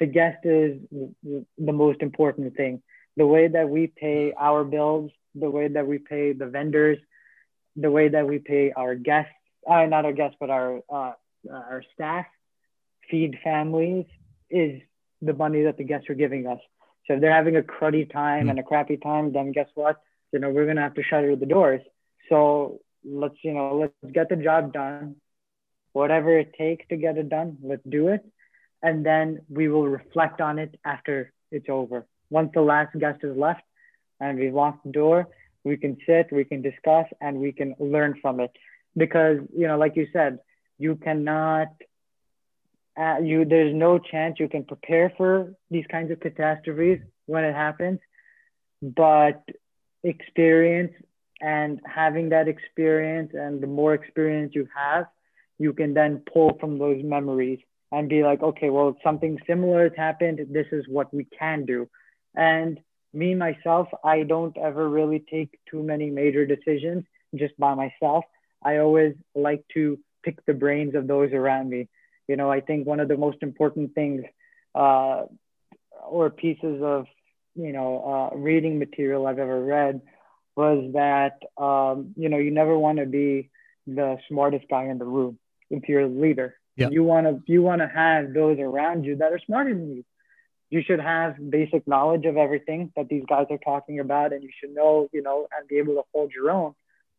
the 0.03 0.07
guest 0.07 0.41
is 0.45 0.81
the 1.71 1.73
most 1.85 2.03
important 2.03 2.57
thing. 2.57 2.83
The 3.17 3.29
way 3.35 3.47
that 3.47 3.69
we 3.69 3.87
pay 3.87 4.33
our 4.49 4.65
bills, 4.65 5.13
the 5.37 5.49
way 5.49 5.69
that 5.69 5.87
we 5.87 5.99
pay 5.99 6.33
the 6.33 6.47
vendors, 6.47 6.99
the 7.77 7.93
way 7.97 8.09
that 8.09 8.27
we 8.27 8.39
pay 8.41 8.73
our 8.73 8.97
guests, 8.97 9.31
uh, 9.71 9.87
not 9.87 10.05
our 10.05 10.13
guests, 10.13 10.37
but 10.41 10.51
our, 10.51 10.81
uh, 10.91 11.13
our 11.71 11.85
staff, 11.95 12.27
feed 13.09 13.39
families 13.45 14.07
is 14.51 14.83
the 15.29 15.35
money 15.35 15.63
that 15.67 15.77
the 15.77 15.85
guests 15.85 16.11
are 16.11 16.15
giving 16.25 16.49
us. 16.49 16.59
So 17.07 17.15
if 17.15 17.21
they're 17.21 17.39
having 17.41 17.57
a 17.57 17.63
cruddy 17.63 18.13
time 18.13 18.47
mm. 18.47 18.51
and 18.51 18.59
a 18.59 18.65
crappy 18.65 18.97
time, 18.97 19.33
then 19.33 19.53
guess 19.53 19.69
what? 19.77 20.01
You 20.33 20.41
know, 20.41 20.51
we're 20.51 20.67
gonna 20.67 20.83
have 20.83 20.95
to 20.95 21.05
shutter 21.05 21.37
the 21.37 21.47
doors. 21.47 21.83
So 22.29 22.81
let's, 23.05 23.37
you 23.45 23.55
know, 23.55 23.77
let's 23.77 24.13
get 24.13 24.29
the 24.31 24.37
job 24.37 24.73
done 24.73 25.15
whatever 25.93 26.39
it 26.39 26.55
takes 26.55 26.87
to 26.89 26.97
get 26.97 27.19
it 27.19 27.29
done, 27.29 27.59
let's 27.63 27.83
do 27.89 28.09
it. 28.09 28.25
And 28.83 29.07
then 29.07 29.43
we 29.49 29.69
will 29.69 29.87
reflect 29.89 30.41
on 30.41 30.59
it 30.59 30.79
after 30.85 31.33
it's 31.51 31.69
over. 31.69 32.07
Once 32.31 32.51
the 32.55 32.63
last 32.63 32.99
guest 32.99 33.21
is 33.23 33.37
left 33.37 33.63
and 34.21 34.39
we 34.39 34.51
lock 34.51 34.83
the 34.85 34.91
door, 34.91 35.29
we 35.65 35.77
can 35.77 35.97
sit, 36.07 36.33
we 36.33 36.45
can 36.45 36.63
discuss, 36.63 37.07
and 37.21 37.39
we 37.39 37.53
can 37.53 37.75
learn 37.79 38.19
from 38.21 38.41
it. 38.41 38.51
Because, 38.97 39.39
you 39.57 39.67
know, 39.69 39.79
like 39.79 39.95
you 39.97 40.09
said, 40.13 40.39
you 40.79 40.97
cannot, 40.97 41.69
uh, 42.99 43.19
you 43.23 43.45
there's 43.45 43.75
no 43.75 43.99
chance 43.99 44.41
you 44.41 44.49
can 44.49 44.65
prepare 44.65 45.13
for 45.17 45.55
these 45.71 45.85
kinds 45.91 46.11
of 46.11 46.21
catastrophes 46.21 46.99
when 47.27 47.45
it 47.45 47.55
happens. 47.55 48.01
But 48.83 49.43
experience 50.03 50.93
and 51.41 51.81
having 51.87 52.31
that 52.31 52.49
experience 52.49 53.31
and 53.35 53.63
the 53.63 53.67
more 53.69 53.95
experience 53.95 54.53
you 54.55 54.69
have, 54.75 55.07
you 55.59 55.73
can 55.73 55.95
then 55.95 56.23
pull 56.33 56.57
from 56.59 56.79
those 56.79 57.03
memories 57.05 57.61
and 57.93 58.09
be 58.09 58.25
like, 58.25 58.43
okay, 58.43 58.71
well, 58.71 58.97
something 59.05 59.39
similar 59.47 59.85
has 59.85 59.93
happened. 59.97 60.41
This 60.51 60.67
is 60.73 60.85
what 60.89 61.13
we 61.15 61.27
can 61.39 61.67
do. 61.67 61.89
And 62.35 62.81
me, 63.13 63.35
myself, 63.35 63.89
I 64.03 64.23
don't 64.23 64.57
ever 64.57 64.89
really 64.89 65.23
take 65.31 65.59
too 65.71 65.83
many 65.83 66.11
major 66.11 66.47
decisions 66.47 67.05
just 67.35 67.57
by 67.59 67.75
myself. 67.75 68.25
I 68.65 68.79
always 68.79 69.15
like 69.35 69.65
to 69.75 69.99
pick 70.25 70.45
the 70.47 70.55
brains 70.55 70.95
of 70.95 71.07
those 71.07 71.33
around 71.33 71.69
me. 71.69 71.89
You 72.29 72.37
know, 72.37 72.51
I 72.51 72.61
think 72.61 72.87
one 72.87 73.01
of 73.01 73.09
the 73.09 73.17
most 73.17 73.39
important 73.43 73.95
things 73.95 74.25
uh, 74.75 75.25
or 76.09 76.31
pieces 76.31 76.81
of, 76.83 77.07
you 77.55 77.73
know, 77.73 78.31
uh, 78.33 78.37
reading 78.37 78.79
material 78.79 79.27
I've 79.27 79.39
ever 79.39 79.63
read 79.63 80.01
was 80.57 80.93
that, 80.95 81.39
um, 81.63 82.15
you 82.17 82.31
know, 82.31 82.39
you 82.39 82.51
never 82.51 82.79
want 82.79 82.99
to 82.99 83.07
be 83.07 83.51
the 83.87 84.17
smartest 84.29 84.65
guy 84.71 84.85
in 84.85 84.99
the 84.99 85.05
room 85.05 85.39
if 85.71 85.89
you're 85.89 86.03
a 86.03 86.09
leader. 86.09 86.55
You 86.77 87.05
want 87.05 87.27
to 87.27 87.53
you 87.53 87.63
want 87.63 87.81
to 87.81 87.89
have 87.89 88.33
those 88.33 88.59
around 88.59 89.05
you 89.05 89.17
that 89.17 89.33
are 89.33 89.41
smarter 89.45 89.75
than 89.75 89.97
you. 89.97 90.05
You 90.71 90.83
should 90.83 91.01
have 91.01 91.37
basic 91.51 91.87
knowledge 91.87 92.25
of 92.25 92.37
everything 92.39 92.93
that 92.97 93.09
these 93.09 93.25
guys 93.29 93.47
are 93.51 93.59
talking 93.59 94.01
about, 94.01 94.33
and 94.33 94.43
you 94.43 94.49
should 94.59 94.75
know, 94.75 95.09
you 95.13 95.23
know, 95.23 95.47
and 95.57 95.69
be 95.69 95.77
able 95.77 95.95
to 95.95 96.03
hold 96.15 96.33
your 96.33 96.51
own. 96.51 96.75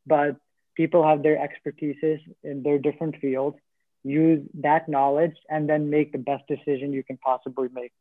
But 0.07 0.37
people 0.75 1.07
have 1.07 1.21
their 1.21 1.37
expertises 1.37 2.19
in 2.43 2.63
their 2.63 2.79
different 2.79 3.17
fields 3.17 3.57
use 4.03 4.45
that 4.55 4.89
knowledge 4.89 5.35
and 5.49 5.69
then 5.69 5.89
make 5.89 6.11
the 6.11 6.17
best 6.17 6.43
decision 6.47 6.91
you 6.91 7.03
can 7.03 7.17
possibly 7.17 7.69
make 7.73 7.93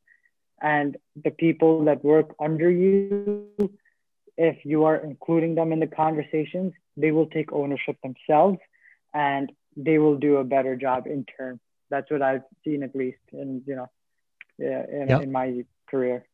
and 0.60 0.96
the 1.22 1.30
people 1.30 1.84
that 1.84 2.04
work 2.04 2.34
under 2.40 2.70
you 2.70 3.48
if 4.36 4.64
you 4.64 4.84
are 4.84 4.96
including 4.96 5.54
them 5.54 5.72
in 5.72 5.80
the 5.80 5.86
conversations 5.86 6.72
they 6.96 7.12
will 7.12 7.26
take 7.26 7.52
ownership 7.52 7.96
themselves 8.02 8.58
and 9.14 9.52
they 9.76 9.98
will 9.98 10.16
do 10.16 10.36
a 10.36 10.44
better 10.44 10.76
job 10.76 11.06
in 11.06 11.24
turn. 11.24 11.60
That's 11.90 12.10
what 12.10 12.22
i've 12.22 12.42
seen 12.64 12.82
at 12.82 12.94
least 12.96 13.20
in 13.32 13.62
you 13.66 13.76
know 13.76 13.88
in, 14.58 15.06
yep. 15.08 15.22
in 15.22 15.32
my 15.32 15.64
career. 15.88 16.26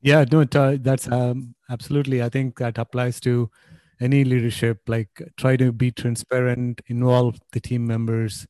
Yeah 0.00 0.24
no 0.30 0.42
uh, 0.54 0.76
that's 0.80 1.10
um, 1.10 1.54
absolutely. 1.70 2.22
I 2.22 2.28
think 2.28 2.58
that 2.58 2.78
applies 2.78 3.20
to 3.20 3.50
any 4.00 4.24
leadership 4.24 4.80
like 4.88 5.22
try 5.36 5.56
to 5.56 5.72
be 5.72 5.90
transparent 5.90 6.82
involve 6.86 7.40
the 7.52 7.60
team 7.60 7.86
members 7.86 8.46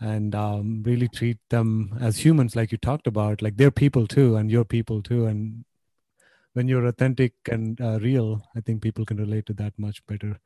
and 0.00 0.34
um, 0.34 0.82
really 0.84 1.08
treat 1.08 1.38
them 1.50 1.96
as 2.00 2.24
humans 2.24 2.56
like 2.56 2.72
you 2.72 2.78
talked 2.78 3.06
about 3.06 3.42
like 3.42 3.56
they're 3.56 3.70
people 3.70 4.06
too 4.06 4.36
and 4.36 4.50
you're 4.50 4.64
people 4.64 5.02
too 5.02 5.26
and 5.26 5.64
when 6.54 6.68
you're 6.68 6.86
authentic 6.86 7.32
and 7.50 7.80
uh, 7.80 7.98
real 8.00 8.42
i 8.56 8.60
think 8.60 8.82
people 8.82 9.04
can 9.04 9.16
relate 9.16 9.46
to 9.46 9.52
that 9.54 9.76
much 9.78 10.04
better. 10.06 10.38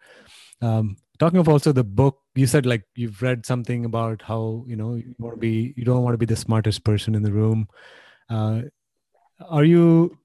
Um, 0.63 0.97
talking 1.19 1.39
of 1.39 1.49
also 1.49 1.73
the 1.73 1.85
book 1.85 2.19
you 2.35 2.47
said 2.47 2.67
like 2.67 2.85
you've 2.95 3.23
read 3.23 3.47
something 3.47 3.85
about 3.85 4.23
how 4.23 4.65
you 4.67 4.77
know 4.77 4.95
you 4.95 5.15
want 5.19 5.35
to 5.35 5.41
be 5.41 5.75
you 5.77 5.85
don't 5.85 6.03
want 6.03 6.15
to 6.15 6.19
be 6.19 6.27
the 6.27 6.37
smartest 6.37 6.85
person 6.85 7.15
in 7.15 7.23
the 7.23 7.33
room 7.33 7.69
uh, 8.31 8.61
are 9.49 9.65
you 9.65 10.17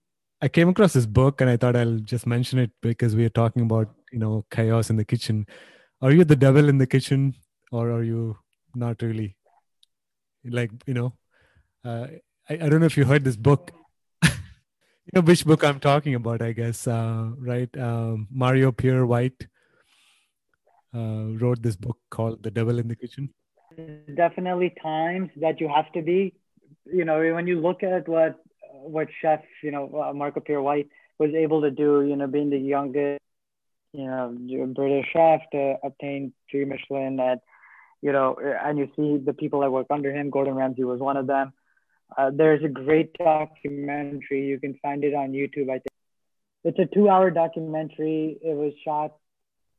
I 0.42 0.48
came 0.48 0.70
across 0.70 0.94
this 0.94 1.06
book 1.06 1.40
and 1.40 1.50
I 1.50 1.58
thought 1.58 1.76
I'll 1.76 2.00
just 2.00 2.26
mention 2.26 2.58
it 2.58 2.72
because 2.82 3.16
we 3.16 3.26
are 3.26 3.30
talking 3.30 3.62
about, 3.62 3.90
you 4.12 4.18
know, 4.18 4.44
chaos 4.50 4.90
in 4.90 4.96
the 4.96 5.06
kitchen. 5.06 5.46
Are 6.02 6.12
you 6.12 6.24
the 6.24 6.36
devil 6.36 6.68
in 6.68 6.80
the 6.80 6.88
kitchen 6.88 7.36
or 7.72 7.92
are 7.92 8.02
you 8.02 8.38
not 8.74 9.04
really? 9.04 9.38
Like, 10.44 10.72
you 10.88 10.96
know, 10.96 11.14
uh, 11.86 12.08
I, 12.50 12.54
I 12.54 12.70
don't 12.70 12.80
know 12.80 12.88
if 12.88 12.98
you 12.98 13.06
heard 13.06 13.24
this 13.24 13.36
book. 13.36 13.72
you 14.24 14.32
know 15.14 15.22
which 15.22 15.46
book 15.46 15.64
I'm 15.64 15.80
talking 15.80 16.16
about, 16.16 16.42
I 16.42 16.54
guess, 16.54 16.88
uh, 16.88 17.30
right? 17.38 17.70
Um, 17.78 18.28
Marco 18.32 18.72
Pierre 18.72 19.06
White 19.06 19.48
uh, 20.96 21.38
wrote 21.40 21.62
this 21.62 21.76
book 21.76 21.98
called 22.10 22.44
The 22.44 22.52
Devil 22.52 22.80
in 22.80 22.88
the 22.88 22.96
Kitchen. 22.96 23.30
Definitely 24.16 24.74
times 24.82 25.30
that 25.38 25.62
you 25.62 25.70
have 25.70 25.92
to 25.94 26.02
be, 26.02 26.34
you 26.86 27.06
know, 27.06 27.20
when 27.34 27.48
you 27.48 27.60
look 27.60 27.84
at 27.84 28.08
what 28.08 28.36
what 28.74 29.08
chef, 29.22 29.42
you 29.64 29.72
know, 29.72 30.04
uh, 30.04 30.14
Marco 30.14 30.40
Pierre 30.40 30.62
White 30.62 30.90
was 31.20 31.34
able 31.34 31.62
to 31.62 31.72
do, 31.72 32.02
you 32.02 32.16
know, 32.16 32.28
being 32.28 32.50
the 32.50 32.58
youngest, 32.58 33.22
you 33.94 34.06
know, 34.06 34.36
British 34.74 35.06
chef 35.14 35.42
to 35.52 35.76
obtain 35.84 36.34
three 36.50 36.66
Michelin 36.66 37.20
at, 37.20 37.40
you 38.02 38.12
know, 38.12 38.36
and 38.42 38.80
you 38.80 38.90
see 38.96 39.24
the 39.24 39.34
people 39.34 39.62
that 39.62 39.72
work 39.72 39.88
under 39.90 40.12
him. 40.12 40.30
Gordon 40.30 40.56
Ramsay 40.56 40.84
was 40.84 41.00
one 41.00 41.18
of 41.18 41.28
them. 41.28 41.54
Uh, 42.18 42.32
there's 42.34 42.64
a 42.64 42.68
great 42.68 43.14
documentary. 43.14 44.48
You 44.48 44.60
can 44.60 44.78
find 44.82 45.04
it 45.04 45.14
on 45.14 45.32
YouTube. 45.32 45.70
I 45.70 45.80
think 45.80 45.96
it's 46.64 46.80
a 46.80 46.94
two-hour 46.94 47.32
documentary. 47.32 48.38
It 48.42 48.56
was 48.56 48.74
shot. 48.84 49.16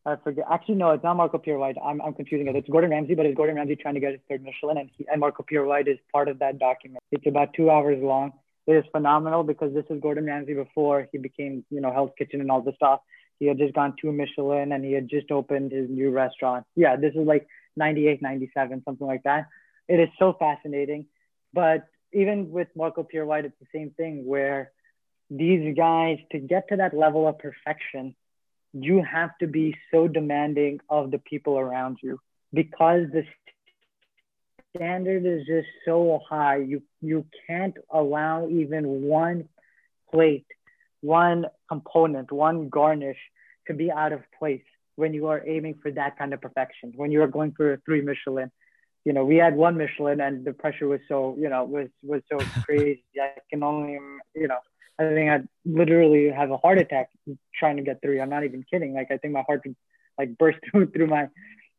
I 0.04 0.16
forget. 0.16 0.44
Actually, 0.50 0.76
no, 0.76 0.90
it's 0.90 1.04
not 1.04 1.16
Marco 1.16 1.38
Pierre 1.38 1.58
White. 1.58 1.76
I'm, 1.82 2.00
I'm 2.02 2.12
confusing 2.12 2.48
it. 2.48 2.56
It's 2.56 2.68
Gordon 2.68 2.90
Ramsay, 2.90 3.14
but 3.14 3.24
it's 3.24 3.36
Gordon 3.36 3.56
Ramsay 3.56 3.76
trying 3.76 3.94
to 3.94 4.00
get 4.00 4.12
his 4.12 4.20
third 4.28 4.42
Michelin, 4.42 4.78
and, 4.78 4.90
he, 4.96 5.06
and 5.10 5.20
Marco 5.20 5.44
Pierre 5.44 5.64
White 5.64 5.86
is 5.86 5.98
part 6.12 6.28
of 6.28 6.40
that 6.40 6.58
document. 6.58 7.02
It's 7.12 7.26
about 7.26 7.54
two 7.54 7.70
hours 7.70 8.02
long 8.02 8.32
it 8.66 8.72
is 8.74 8.84
phenomenal 8.92 9.42
because 9.42 9.74
this 9.74 9.84
is 9.90 10.00
Gordon 10.00 10.26
Ramsay 10.26 10.54
before 10.54 11.08
he 11.10 11.18
became, 11.18 11.64
you 11.70 11.80
know, 11.80 11.92
Hell's 11.92 12.12
Kitchen 12.16 12.40
and 12.40 12.50
all 12.50 12.62
the 12.62 12.72
stuff. 12.76 13.00
He 13.40 13.46
had 13.46 13.58
just 13.58 13.74
gone 13.74 13.94
to 14.00 14.12
Michelin 14.12 14.72
and 14.72 14.84
he 14.84 14.92
had 14.92 15.08
just 15.08 15.30
opened 15.32 15.72
his 15.72 15.90
new 15.90 16.10
restaurant. 16.10 16.64
Yeah, 16.76 16.94
this 16.96 17.12
is 17.14 17.26
like 17.26 17.48
98, 17.76 18.22
97, 18.22 18.82
something 18.84 19.06
like 19.06 19.24
that. 19.24 19.48
It 19.88 19.98
is 19.98 20.08
so 20.18 20.36
fascinating. 20.38 21.06
But 21.52 21.86
even 22.12 22.52
with 22.52 22.68
Marco 22.76 23.02
Pierre 23.02 23.26
White, 23.26 23.46
it's 23.46 23.58
the 23.58 23.66
same 23.74 23.90
thing 23.90 24.26
where 24.26 24.70
these 25.28 25.76
guys, 25.76 26.18
to 26.30 26.38
get 26.38 26.68
to 26.68 26.76
that 26.76 26.94
level 26.94 27.26
of 27.26 27.38
perfection, 27.38 28.14
you 28.72 29.02
have 29.02 29.36
to 29.38 29.46
be 29.46 29.76
so 29.90 30.08
demanding 30.08 30.80
of 30.88 31.10
the 31.10 31.18
people 31.18 31.58
around 31.58 31.98
you 32.02 32.18
because 32.52 33.06
the 33.12 33.24
standard 34.74 35.26
is 35.26 35.46
just 35.46 35.68
so 35.84 36.20
high. 36.28 36.56
You 36.56 36.82
you 37.00 37.26
can't 37.46 37.76
allow 37.90 38.48
even 38.48 39.02
one 39.02 39.48
plate, 40.10 40.46
one 41.00 41.46
component, 41.68 42.32
one 42.32 42.68
garnish 42.68 43.18
to 43.66 43.74
be 43.74 43.90
out 43.90 44.12
of 44.12 44.20
place 44.38 44.62
when 44.96 45.14
you 45.14 45.28
are 45.28 45.46
aiming 45.46 45.78
for 45.82 45.90
that 45.92 46.18
kind 46.18 46.32
of 46.34 46.40
perfection. 46.40 46.92
When 46.96 47.12
you 47.12 47.22
are 47.22 47.28
going 47.28 47.52
for 47.52 47.74
a 47.74 47.76
three 47.78 48.00
Michelin, 48.00 48.50
you 49.04 49.12
know, 49.12 49.24
we 49.24 49.36
had 49.36 49.54
one 49.56 49.76
Michelin 49.76 50.20
and 50.20 50.44
the 50.44 50.52
pressure 50.52 50.88
was 50.88 51.00
so, 51.08 51.36
you 51.38 51.48
know, 51.48 51.64
was 51.64 51.88
was 52.02 52.22
so 52.30 52.38
crazy. 52.64 53.04
I 53.20 53.32
can 53.50 53.62
only, 53.62 53.98
you 54.34 54.48
know, 54.48 54.58
I 54.98 55.04
think 55.04 55.30
I'd 55.30 55.48
literally 55.64 56.30
have 56.30 56.50
a 56.50 56.56
heart 56.56 56.78
attack 56.78 57.10
trying 57.54 57.76
to 57.76 57.82
get 57.82 58.00
three. 58.02 58.20
I'm 58.20 58.30
not 58.30 58.44
even 58.44 58.64
kidding. 58.70 58.94
Like 58.94 59.10
I 59.10 59.16
think 59.16 59.32
my 59.32 59.44
heart 59.46 59.62
would 59.66 59.76
like 60.18 60.38
burst 60.38 60.58
through 60.70 60.90
through 60.90 61.08
my, 61.08 61.28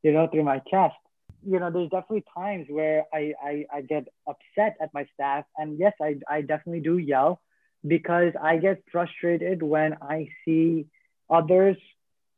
you 0.02 0.12
know, 0.12 0.28
through 0.28 0.44
my 0.44 0.60
chest 0.70 0.96
you 1.46 1.60
know, 1.60 1.70
there's 1.70 1.90
definitely 1.90 2.24
times 2.34 2.68
where 2.70 3.06
I, 3.14 3.34
I, 3.44 3.66
I 3.74 3.82
get 3.82 4.08
upset 4.28 4.78
at 4.82 4.94
my 4.94 5.06
staff. 5.14 5.46
And 5.58 5.78
yes, 5.78 5.94
I, 6.02 6.16
I 6.30 6.42
definitely 6.42 6.82
do 6.82 6.98
yell 6.98 7.42
because 7.86 8.34
I 8.42 8.58
get 8.58 8.84
frustrated 8.92 9.62
when 9.62 9.98
I 10.02 10.30
see 10.46 10.88
others 11.30 11.78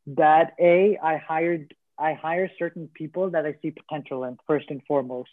that 0.07 0.53
A, 0.59 0.97
I 1.01 1.17
hired, 1.17 1.73
I 1.97 2.13
hire 2.13 2.49
certain 2.57 2.89
people 2.93 3.31
that 3.31 3.45
I 3.45 3.55
see 3.61 3.71
potential 3.71 4.23
in 4.23 4.37
first 4.47 4.69
and 4.69 4.81
foremost. 4.87 5.29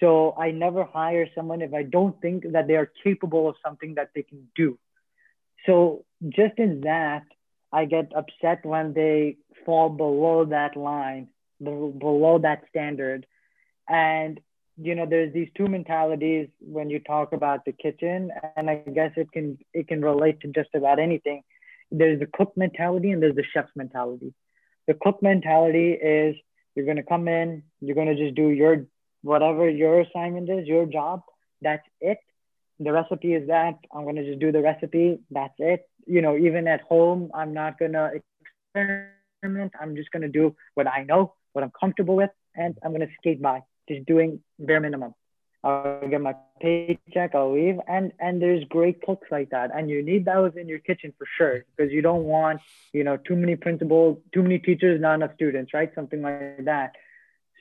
So 0.00 0.34
I 0.38 0.50
never 0.50 0.84
hire 0.84 1.28
someone 1.34 1.62
if 1.62 1.74
I 1.74 1.82
don't 1.82 2.20
think 2.20 2.44
that 2.52 2.66
they 2.66 2.76
are 2.76 2.90
capable 3.04 3.48
of 3.48 3.56
something 3.64 3.94
that 3.94 4.10
they 4.14 4.22
can 4.22 4.48
do. 4.56 4.78
So 5.66 6.04
just 6.28 6.58
in 6.58 6.80
that, 6.82 7.24
I 7.72 7.84
get 7.84 8.12
upset 8.14 8.64
when 8.64 8.92
they 8.94 9.36
fall 9.64 9.88
below 9.88 10.44
that 10.46 10.76
line 10.76 11.28
below 11.62 12.38
that 12.42 12.62
standard. 12.68 13.26
And 13.88 14.40
you 14.78 14.94
know, 14.94 15.06
there's 15.06 15.32
these 15.34 15.48
two 15.56 15.66
mentalities 15.66 16.48
when 16.60 16.88
you 16.88 16.98
talk 16.98 17.32
about 17.32 17.64
the 17.64 17.72
kitchen, 17.72 18.30
and 18.56 18.70
I 18.70 18.76
guess 18.76 19.12
it 19.16 19.30
can 19.30 19.58
it 19.72 19.86
can 19.88 20.02
relate 20.02 20.40
to 20.40 20.48
just 20.48 20.70
about 20.74 20.98
anything. 20.98 21.42
There's 21.90 22.20
the 22.20 22.26
cook 22.26 22.54
mentality 22.56 23.10
and 23.10 23.22
there's 23.22 23.36
the 23.36 23.44
chef's 23.52 23.70
mentality. 23.76 24.32
The 24.88 24.94
cook 24.94 25.22
mentality 25.22 25.92
is 25.92 26.36
you're 26.74 26.86
gonna 26.86 27.02
come 27.02 27.28
in, 27.28 27.64
you're 27.80 27.94
gonna 27.94 28.16
just 28.16 28.34
do 28.34 28.48
your 28.48 28.86
whatever 29.22 29.68
your 29.68 30.00
assignment 30.00 30.48
is, 30.50 30.66
your 30.66 30.86
job. 30.86 31.22
That's 31.60 31.86
it. 32.00 32.18
The 32.80 32.92
recipe 32.92 33.34
is 33.34 33.48
that. 33.48 33.78
I'm 33.94 34.04
gonna 34.04 34.24
just 34.24 34.40
do 34.40 34.52
the 34.52 34.60
recipe. 34.60 35.20
That's 35.30 35.54
it. 35.58 35.88
You 36.06 36.22
know, 36.22 36.36
even 36.36 36.66
at 36.66 36.80
home, 36.82 37.30
I'm 37.34 37.54
not 37.54 37.78
gonna 37.78 38.10
experiment. 38.74 39.72
I'm 39.80 39.96
just 39.96 40.10
gonna 40.10 40.28
do 40.28 40.56
what 40.74 40.86
I 40.86 41.04
know 41.04 41.34
what 41.52 41.62
I'm 41.62 41.72
comfortable 41.78 42.16
with, 42.16 42.30
and 42.56 42.76
I'm 42.82 42.92
gonna 42.92 43.08
skate 43.18 43.40
by, 43.40 43.62
just 43.88 44.06
doing 44.06 44.40
bare 44.58 44.80
minimum. 44.80 45.14
I'll 45.64 46.08
get 46.08 46.20
my 46.20 46.34
paycheck, 46.60 47.36
I'll 47.36 47.52
leave, 47.52 47.78
and 47.86 48.12
and 48.18 48.42
there's 48.42 48.64
great 48.64 49.00
cooks 49.02 49.28
like 49.30 49.50
that, 49.50 49.70
and 49.72 49.88
you 49.88 50.02
need 50.02 50.24
those 50.24 50.52
in 50.56 50.68
your 50.68 50.80
kitchen 50.80 51.12
for 51.16 51.26
sure 51.38 51.64
because 51.76 51.92
you 51.92 52.02
don't 52.02 52.24
want 52.24 52.60
you 52.92 53.04
know 53.04 53.16
too 53.16 53.36
many 53.36 53.54
principals, 53.54 54.18
too 54.34 54.42
many 54.42 54.58
teachers, 54.58 55.00
not 55.00 55.14
enough 55.14 55.34
students, 55.34 55.72
right? 55.72 55.92
Something 55.94 56.22
like 56.22 56.64
that. 56.64 56.96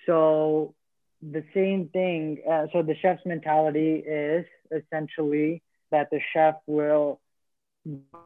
So 0.07 0.73
the 1.21 1.43
same 1.53 1.89
thing. 1.89 2.41
Uh, 2.49 2.67
so 2.73 2.81
the 2.81 2.95
chef's 3.01 3.25
mentality 3.25 3.95
is 3.95 4.45
essentially 4.71 5.61
that 5.91 6.09
the 6.11 6.19
chef 6.33 6.55
will 6.67 7.19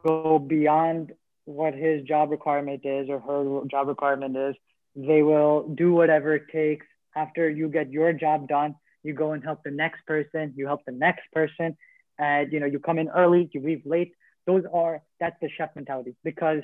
go 0.02 0.38
beyond 0.38 1.12
what 1.44 1.74
his 1.74 2.02
job 2.02 2.30
requirement 2.30 2.80
is 2.84 3.08
or 3.08 3.20
her 3.20 3.66
job 3.68 3.88
requirement 3.88 4.36
is 4.36 4.54
they 4.94 5.22
will 5.22 5.68
do 5.74 5.92
whatever 5.92 6.34
it 6.34 6.44
takes. 6.52 6.86
After 7.14 7.48
you 7.48 7.68
get 7.68 7.90
your 7.90 8.12
job 8.12 8.48
done, 8.48 8.74
you 9.02 9.14
go 9.14 9.32
and 9.32 9.42
help 9.42 9.62
the 9.64 9.70
next 9.70 10.04
person, 10.06 10.52
you 10.56 10.66
help 10.66 10.84
the 10.84 10.92
next 10.92 11.30
person, 11.32 11.76
and 12.18 12.52
you 12.52 12.60
know, 12.60 12.66
you 12.66 12.78
come 12.78 12.98
in 12.98 13.08
early, 13.08 13.48
you 13.52 13.60
leave 13.60 13.82
late. 13.84 14.12
Those 14.46 14.64
are 14.72 15.02
that's 15.20 15.36
the 15.40 15.48
chef 15.56 15.70
mentality 15.74 16.14
because 16.24 16.62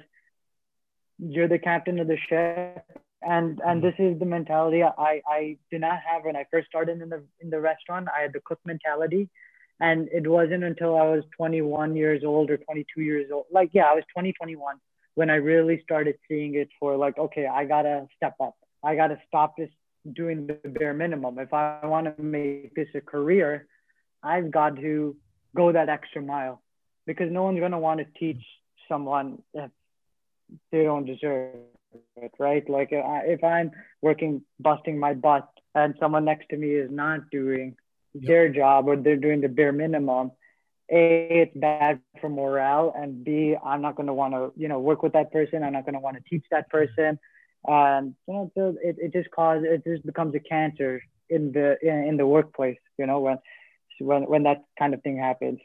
you're 1.18 1.48
the 1.48 1.58
captain 1.58 1.98
of 2.00 2.08
the 2.08 2.16
ship 2.28 3.02
and 3.22 3.60
and 3.64 3.82
mm-hmm. 3.82 3.86
this 3.86 3.94
is 3.98 4.18
the 4.18 4.26
mentality 4.26 4.82
I, 4.82 5.22
I 5.26 5.56
did 5.70 5.80
not 5.80 5.98
have 6.08 6.24
when 6.24 6.36
I 6.36 6.46
first 6.50 6.68
started 6.68 7.00
in 7.00 7.08
the 7.08 7.22
in 7.40 7.50
the 7.50 7.60
restaurant. 7.60 8.08
I 8.16 8.22
had 8.22 8.32
the 8.32 8.40
cook 8.40 8.60
mentality. 8.64 9.28
And 9.80 10.08
it 10.12 10.28
wasn't 10.28 10.62
until 10.62 10.96
I 10.96 11.02
was 11.02 11.24
21 11.36 11.96
years 11.96 12.22
old 12.24 12.50
or 12.50 12.56
22 12.56 13.00
years 13.00 13.30
old. 13.32 13.46
Like, 13.50 13.70
yeah, 13.72 13.86
I 13.86 13.94
was 13.94 14.04
20, 14.14 14.32
21 14.32 14.76
when 15.14 15.28
I 15.28 15.36
really 15.36 15.80
started 15.82 16.16
seeing 16.28 16.54
it 16.54 16.68
for 16.78 16.96
like, 16.96 17.18
okay, 17.18 17.46
I 17.46 17.64
gotta 17.64 18.06
step 18.16 18.34
up. 18.40 18.56
I 18.82 18.96
gotta 18.96 19.18
stop 19.28 19.56
this 19.56 19.70
doing 20.12 20.46
the 20.46 20.68
bare 20.68 20.94
minimum. 20.94 21.38
If 21.38 21.52
I 21.52 21.84
want 21.84 22.16
to 22.16 22.22
make 22.22 22.74
this 22.74 22.88
a 22.94 23.00
career, 23.00 23.66
I've 24.22 24.50
got 24.50 24.76
to 24.76 25.16
go 25.54 25.72
that 25.72 25.88
extra 25.88 26.22
mile 26.22 26.62
because 27.06 27.30
no 27.30 27.42
one's 27.42 27.60
gonna 27.60 27.78
want 27.78 28.00
to 28.00 28.06
teach 28.18 28.42
someone 28.88 29.42
if 29.54 29.70
they 30.70 30.84
don't 30.84 31.04
deserve. 31.04 31.56
It, 32.16 32.32
right? 32.38 32.68
Like 32.68 32.88
if 32.92 33.42
I'm 33.44 33.70
working, 34.00 34.42
busting 34.60 34.98
my 34.98 35.14
butt, 35.14 35.48
and 35.74 35.94
someone 35.98 36.24
next 36.24 36.48
to 36.50 36.56
me 36.56 36.70
is 36.70 36.90
not 36.90 37.30
doing 37.30 37.76
yep. 38.14 38.28
their 38.28 38.48
job 38.48 38.88
or 38.88 38.96
they're 38.96 39.16
doing 39.16 39.40
the 39.40 39.48
bare 39.48 39.72
minimum, 39.72 40.32
a 40.90 41.26
it's 41.30 41.56
bad 41.56 42.00
for 42.20 42.28
morale, 42.28 42.92
and 42.96 43.24
b 43.24 43.56
I'm 43.64 43.82
not 43.82 43.96
going 43.96 44.08
to 44.08 44.14
want 44.14 44.34
to 44.34 44.52
you 44.56 44.68
know 44.68 44.80
work 44.80 45.02
with 45.02 45.14
that 45.14 45.32
person. 45.32 45.62
I'm 45.62 45.72
not 45.72 45.84
going 45.84 45.94
to 45.94 46.00
want 46.00 46.16
to 46.16 46.22
teach 46.28 46.44
that 46.50 46.68
person, 46.68 47.18
and 47.66 48.14
you 48.26 48.34
know 48.34 48.52
so 48.54 48.76
it, 48.82 48.96
it 48.98 49.12
just 49.12 49.30
causes 49.30 49.64
it 49.68 49.84
just 49.84 50.04
becomes 50.04 50.34
a 50.34 50.40
cancer 50.40 51.02
in 51.30 51.52
the 51.52 51.76
in, 51.82 52.08
in 52.08 52.16
the 52.16 52.26
workplace. 52.26 52.78
You 52.98 53.06
know 53.06 53.20
when 53.20 53.38
when 53.98 54.22
when 54.24 54.42
that 54.42 54.64
kind 54.78 54.94
of 54.94 55.02
thing 55.02 55.16
happens. 55.16 55.60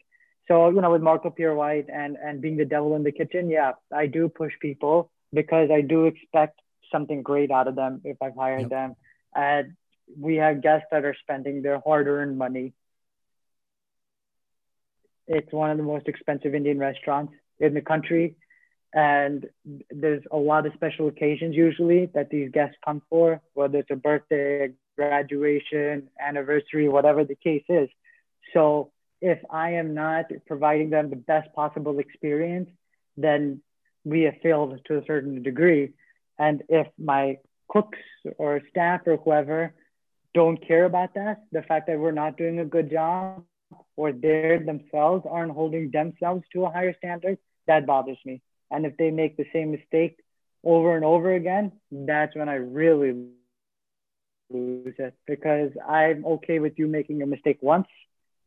So 0.48 0.70
you 0.70 0.80
know 0.80 0.92
with 0.92 1.02
Marco 1.02 1.30
Pierre 1.30 1.56
White 1.56 1.88
and 1.94 2.16
and 2.16 2.42
being 2.42 2.56
the 2.56 2.66
devil 2.66 2.96
in 2.96 3.04
the 3.04 3.12
kitchen, 3.12 3.50
yeah, 3.50 3.74
I 3.94 4.06
do 4.08 4.30
push 4.30 4.54
people 4.62 5.12
because 5.34 5.70
I 5.72 5.82
do 5.82 6.06
expect 6.06 6.60
something 6.92 7.22
great 7.22 7.52
out 7.52 7.68
of 7.68 7.76
them 7.76 8.02
if 8.04 8.18
I've 8.22 8.36
hired 8.36 8.62
yep. 8.62 8.70
them. 8.70 8.96
And 9.36 9.74
we 10.20 10.36
have 10.36 10.62
guests 10.62 10.88
that 10.92 11.04
are 11.06 11.16
spending 11.22 11.62
their 11.62 11.80
hard-earned 11.80 12.38
money. 12.38 12.74
It's 15.28 15.52
one 15.52 15.70
of 15.70 15.78
the 15.78 15.84
most 15.84 16.08
expensive 16.08 16.56
Indian 16.56 16.80
restaurants 16.80 17.34
in 17.60 17.74
the 17.74 17.82
country. 17.82 18.36
And 18.94 19.48
there's 19.92 20.24
a 20.32 20.38
lot 20.38 20.66
of 20.66 20.74
special 20.74 21.10
occasions 21.10 21.56
usually 21.56 22.06
that 22.14 22.30
these 22.30 22.50
guests 22.52 22.78
come 22.86 23.02
for, 23.10 23.42
whether 23.54 23.80
it's 23.80 23.92
a 23.92 23.98
birthday, 23.98 24.72
graduation, 24.96 26.10
anniversary, 26.20 26.88
whatever 26.88 27.26
the 27.26 27.36
case 27.36 27.66
is. 27.68 27.90
So 28.54 28.92
if 29.22 29.40
I 29.50 29.74
am 29.74 29.94
not 29.94 30.26
providing 30.48 30.90
them 30.90 31.10
the 31.10 31.18
best 31.18 31.54
possible 31.54 32.00
experience, 32.00 32.70
then 33.18 33.62
we 34.08 34.22
have 34.24 34.36
failed 34.42 34.80
to 34.86 34.98
a 34.98 35.06
certain 35.06 35.44
degree. 35.44 35.94
And 36.40 36.64
if 36.70 36.88
my 36.98 37.38
cooks 37.68 38.00
or 38.38 38.62
staff 38.70 39.02
or 39.06 39.18
whoever 39.18 39.74
don't 40.34 40.66
care 40.66 40.86
about 40.86 41.14
that, 41.16 41.44
the 41.52 41.62
fact 41.64 41.88
that 41.88 42.00
we're 42.00 42.12
not 42.24 42.38
doing 42.38 42.60
a 42.60 42.66
good 42.66 42.90
job 42.90 43.44
or 43.98 44.12
they 44.12 44.60
themselves 44.66 45.26
aren't 45.30 45.52
holding 45.52 45.92
themselves 45.92 46.44
to 46.54 46.66
a 46.66 46.72
higher 46.72 46.96
standard, 46.98 47.38
that 47.68 47.86
bothers 47.86 48.20
me. 48.26 48.42
And 48.72 48.86
if 48.86 48.96
they 48.98 49.12
make 49.12 49.36
the 49.36 49.46
same 49.52 49.72
mistake 49.72 50.18
over 50.64 50.96
and 50.96 51.04
over 51.04 51.34
again, 51.34 51.72
that's 51.92 52.36
when 52.36 52.50
I 52.50 52.56
really 52.56 53.12
lose 54.50 54.96
it 54.98 55.14
because 55.26 55.72
I'm 55.88 56.26
okay 56.26 56.60
with 56.60 56.74
you 56.78 56.88
making 56.88 57.22
a 57.22 57.26
mistake 57.26 57.58
once, 57.62 57.88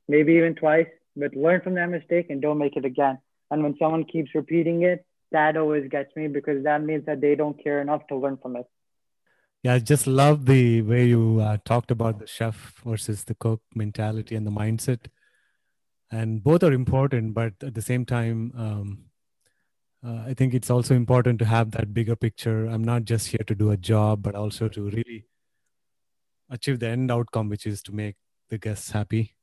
maybe 0.08 0.34
even 0.34 0.54
twice, 0.54 0.88
but 1.16 1.34
learn 1.34 1.60
from 1.60 1.74
that 1.74 1.90
mistake 1.90 2.30
and 2.30 2.40
don't 2.40 2.58
make 2.58 2.76
it 2.76 2.84
again. 2.84 3.18
And 3.50 3.62
when 3.62 3.76
someone 3.78 4.04
keeps 4.04 4.34
repeating 4.34 4.82
it, 4.82 5.04
that 5.32 5.56
always 5.56 5.88
gets 5.88 6.14
me 6.16 6.28
because 6.28 6.64
that 6.64 6.82
means 6.82 7.06
that 7.06 7.20
they 7.20 7.34
don't 7.34 7.62
care 7.62 7.80
enough 7.80 8.06
to 8.08 8.16
learn 8.16 8.36
from 8.36 8.56
it. 8.56 8.66
Yeah, 9.62 9.74
I 9.74 9.78
just 9.78 10.06
love 10.06 10.46
the 10.46 10.80
way 10.82 11.06
you 11.06 11.40
uh, 11.40 11.58
talked 11.64 11.90
about 11.90 12.18
the 12.18 12.26
chef 12.26 12.80
versus 12.84 13.24
the 13.24 13.34
cook 13.34 13.60
mentality 13.74 14.34
and 14.34 14.46
the 14.46 14.50
mindset. 14.50 15.06
And 16.10 16.42
both 16.42 16.62
are 16.62 16.72
important, 16.72 17.34
but 17.34 17.52
at 17.62 17.74
the 17.74 17.82
same 17.82 18.04
time, 18.04 18.52
um, 18.56 19.04
uh, 20.04 20.24
I 20.26 20.34
think 20.34 20.54
it's 20.54 20.70
also 20.70 20.94
important 20.94 21.38
to 21.40 21.44
have 21.44 21.72
that 21.72 21.92
bigger 21.92 22.16
picture. 22.16 22.66
I'm 22.66 22.82
not 22.82 23.04
just 23.04 23.28
here 23.28 23.44
to 23.46 23.54
do 23.54 23.70
a 23.70 23.76
job, 23.76 24.22
but 24.22 24.34
also 24.34 24.66
to 24.68 24.82
really 24.82 25.26
achieve 26.48 26.80
the 26.80 26.88
end 26.88 27.10
outcome, 27.10 27.50
which 27.50 27.66
is 27.66 27.82
to 27.82 27.92
make 27.92 28.16
the 28.48 28.58
guests 28.58 28.90
happy. 28.90 29.36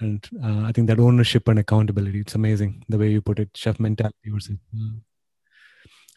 And 0.00 0.28
uh, 0.42 0.62
I 0.62 0.72
think 0.72 0.88
that 0.88 0.98
ownership 0.98 1.46
and 1.46 1.60
accountability, 1.60 2.20
it's 2.20 2.34
amazing 2.34 2.84
the 2.88 2.98
way 2.98 3.10
you 3.10 3.22
put 3.22 3.38
it, 3.38 3.50
chef 3.54 3.78
mentality 3.78 4.30
versus. 4.30 4.58
Uh, 4.74 4.98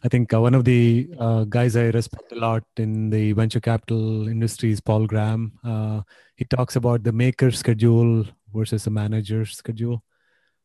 I 0.04 0.08
think 0.08 0.32
uh, 0.32 0.40
one 0.40 0.54
of 0.54 0.64
the 0.64 1.10
uh, 1.18 1.44
guys 1.44 1.74
I 1.74 1.86
respect 1.86 2.30
a 2.30 2.36
lot 2.36 2.62
in 2.76 3.10
the 3.10 3.32
venture 3.32 3.60
capital 3.60 4.28
industry 4.28 4.70
is 4.70 4.80
Paul 4.80 5.06
Graham. 5.06 5.58
Uh, 5.64 6.02
he 6.36 6.44
talks 6.44 6.76
about 6.76 7.02
the 7.02 7.10
maker 7.10 7.50
schedule 7.50 8.24
versus 8.54 8.86
a 8.86 8.90
manager 8.90 9.44
schedule. 9.44 10.04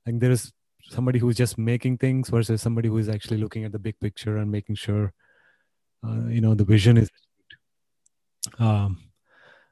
I 0.05 0.09
think 0.11 0.21
there 0.21 0.29
is 0.29 0.53
somebody 0.89 1.17
who's 1.17 1.35
just 1.35 1.57
making 1.57 1.97
things 1.97 2.29
versus 2.29 2.61
somebody 2.61 2.89
who 2.89 2.97
is 2.99 3.09
actually 3.09 3.37
looking 3.37 3.63
at 3.63 3.71
the 3.71 3.79
big 3.79 3.99
picture 3.99 4.37
and 4.37 4.51
making 4.51 4.75
sure, 4.75 5.13
uh, 6.05 6.27
you 6.27 6.41
know, 6.41 6.53
the 6.53 6.65
vision 6.65 6.97
is. 6.97 7.09
Um, 8.59 8.99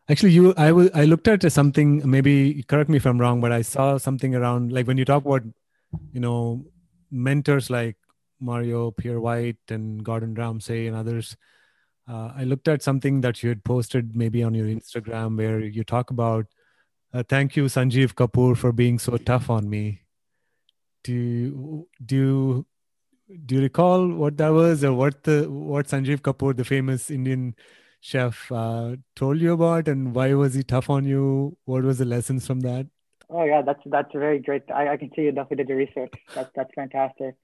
actually, 0.10 0.32
you, 0.32 0.56
I, 0.58 0.68
w- 0.68 0.90
I 0.96 1.06
looked 1.06 1.28
at 1.28 1.50
something. 1.52 2.10
Maybe 2.10 2.64
correct 2.64 2.90
me 2.90 2.98
if 2.98 3.06
I'm 3.06 3.22
wrong, 3.22 3.42
but 3.42 3.52
I 3.52 3.62
saw 3.62 3.98
something 3.98 4.34
around 4.34 4.72
like 4.72 4.88
when 4.88 4.98
you 4.98 5.06
talk 5.06 5.24
about, 5.24 5.44
you 6.14 6.20
know, 6.20 6.66
mentors 7.12 7.70
like 7.70 7.98
Marco 8.42 8.92
Pierre 8.92 9.20
White 9.20 9.58
and 9.70 10.04
Gordon 10.04 10.34
Ramsay 10.34 10.88
and 10.88 10.96
others. 10.96 11.38
Uh, 12.10 12.32
I 12.36 12.44
looked 12.44 12.68
at 12.68 12.82
something 12.82 13.22
that 13.22 13.44
you 13.44 13.50
had 13.50 13.64
posted 13.64 14.16
maybe 14.16 14.44
on 14.44 14.54
your 14.54 14.68
Instagram 14.68 15.38
where 15.38 15.60
you 15.60 15.84
talk 15.84 16.10
about, 16.10 16.48
uh, 17.14 17.24
thank 17.28 17.56
you, 17.56 17.66
Sanjeev 17.66 18.14
Kapoor, 18.16 18.58
for 18.58 18.72
being 18.72 19.00
so 19.00 19.18
tough 19.18 19.50
on 19.50 19.70
me. 19.70 20.02
Do 21.04 21.14
you, 21.14 21.88
do 22.04 22.16
you, 22.16 22.66
do 23.46 23.56
you 23.56 23.62
recall 23.62 24.08
what 24.08 24.38
that 24.38 24.50
was 24.50 24.84
or 24.84 24.94
what 24.94 25.24
the 25.24 25.50
what 25.50 25.88
Sanjeev 25.88 26.20
Kapoor, 26.20 26.56
the 26.56 26.66
famous 26.66 27.10
Indian 27.10 27.56
chef, 28.02 28.52
uh, 28.52 28.98
told 29.16 29.40
you 29.40 29.54
about 29.54 29.88
and 29.88 30.14
why 30.14 30.34
was 30.34 30.54
he 30.54 30.64
tough 30.64 30.90
on 30.90 31.06
you? 31.06 31.58
What 31.66 31.84
was 31.84 32.00
the 32.00 32.06
lessons 32.06 32.46
from 32.46 32.60
that? 32.62 32.88
Oh 33.30 33.46
yeah, 33.46 33.62
that's 33.62 33.82
that's 33.86 34.12
very 34.14 34.40
great. 34.40 34.64
I, 34.74 34.90
I 34.90 34.98
can 34.98 35.10
see 35.16 35.22
you 35.22 35.32
definitely 35.32 35.64
did 35.64 35.70
your 35.70 35.78
research. 35.78 36.14
That's 36.36 36.52
that's 36.54 36.74
fantastic. 36.76 37.36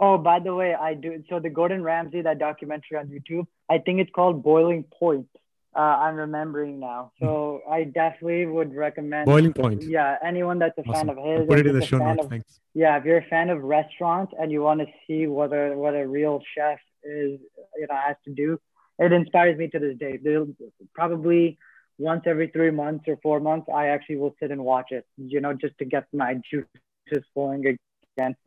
Oh, 0.00 0.18
by 0.18 0.40
the 0.40 0.54
way, 0.54 0.74
I 0.74 0.94
do. 0.94 1.22
So 1.28 1.38
the 1.38 1.50
Gordon 1.50 1.82
Ramsay, 1.82 2.22
that 2.22 2.38
documentary 2.38 2.98
on 2.98 3.08
YouTube, 3.08 3.46
I 3.70 3.78
think 3.78 4.00
it's 4.00 4.10
called 4.14 4.42
Boiling 4.42 4.84
Point. 4.98 5.28
Uh, 5.76 5.80
I'm 5.80 6.14
remembering 6.14 6.78
now. 6.78 7.12
So 7.18 7.62
I 7.68 7.84
definitely 7.84 8.46
would 8.46 8.74
recommend 8.74 9.26
Boiling 9.26 9.52
Point. 9.52 9.82
Yeah, 9.82 10.16
anyone 10.24 10.58
that's 10.60 10.78
a 10.78 10.82
awesome. 10.82 11.08
fan 11.08 11.18
of 11.18 11.24
his. 11.24 11.48
put 11.48 11.58
it 11.58 11.66
in 11.66 11.78
the 11.78 11.84
show 11.84 11.98
notes. 11.98 12.24
Of, 12.24 12.30
thanks. 12.30 12.60
Yeah, 12.74 12.96
if 12.96 13.04
you're 13.04 13.18
a 13.18 13.24
fan 13.24 13.50
of 13.50 13.62
restaurants 13.62 14.32
and 14.38 14.52
you 14.52 14.62
want 14.62 14.80
to 14.80 14.86
see 15.06 15.26
what 15.26 15.52
a 15.52 15.74
what 15.74 15.94
a 15.94 16.06
real 16.06 16.40
chef 16.56 16.78
is, 17.02 17.40
you 17.76 17.86
know, 17.88 17.96
has 17.96 18.16
to 18.24 18.32
do, 18.32 18.60
it 19.00 19.12
inspires 19.12 19.58
me 19.58 19.68
to 19.68 19.78
this 19.80 19.96
day. 19.98 20.18
They'll 20.22 20.46
probably 20.94 21.58
once 21.98 22.22
every 22.26 22.48
three 22.48 22.70
months 22.70 23.04
or 23.08 23.18
four 23.22 23.40
months, 23.40 23.68
I 23.72 23.88
actually 23.88 24.16
will 24.16 24.34
sit 24.40 24.52
and 24.52 24.64
watch 24.64 24.92
it. 24.92 25.04
You 25.16 25.40
know, 25.40 25.54
just 25.54 25.76
to 25.78 25.84
get 25.84 26.06
my 26.12 26.40
juices 26.48 27.24
flowing 27.32 27.76
again. 28.16 28.36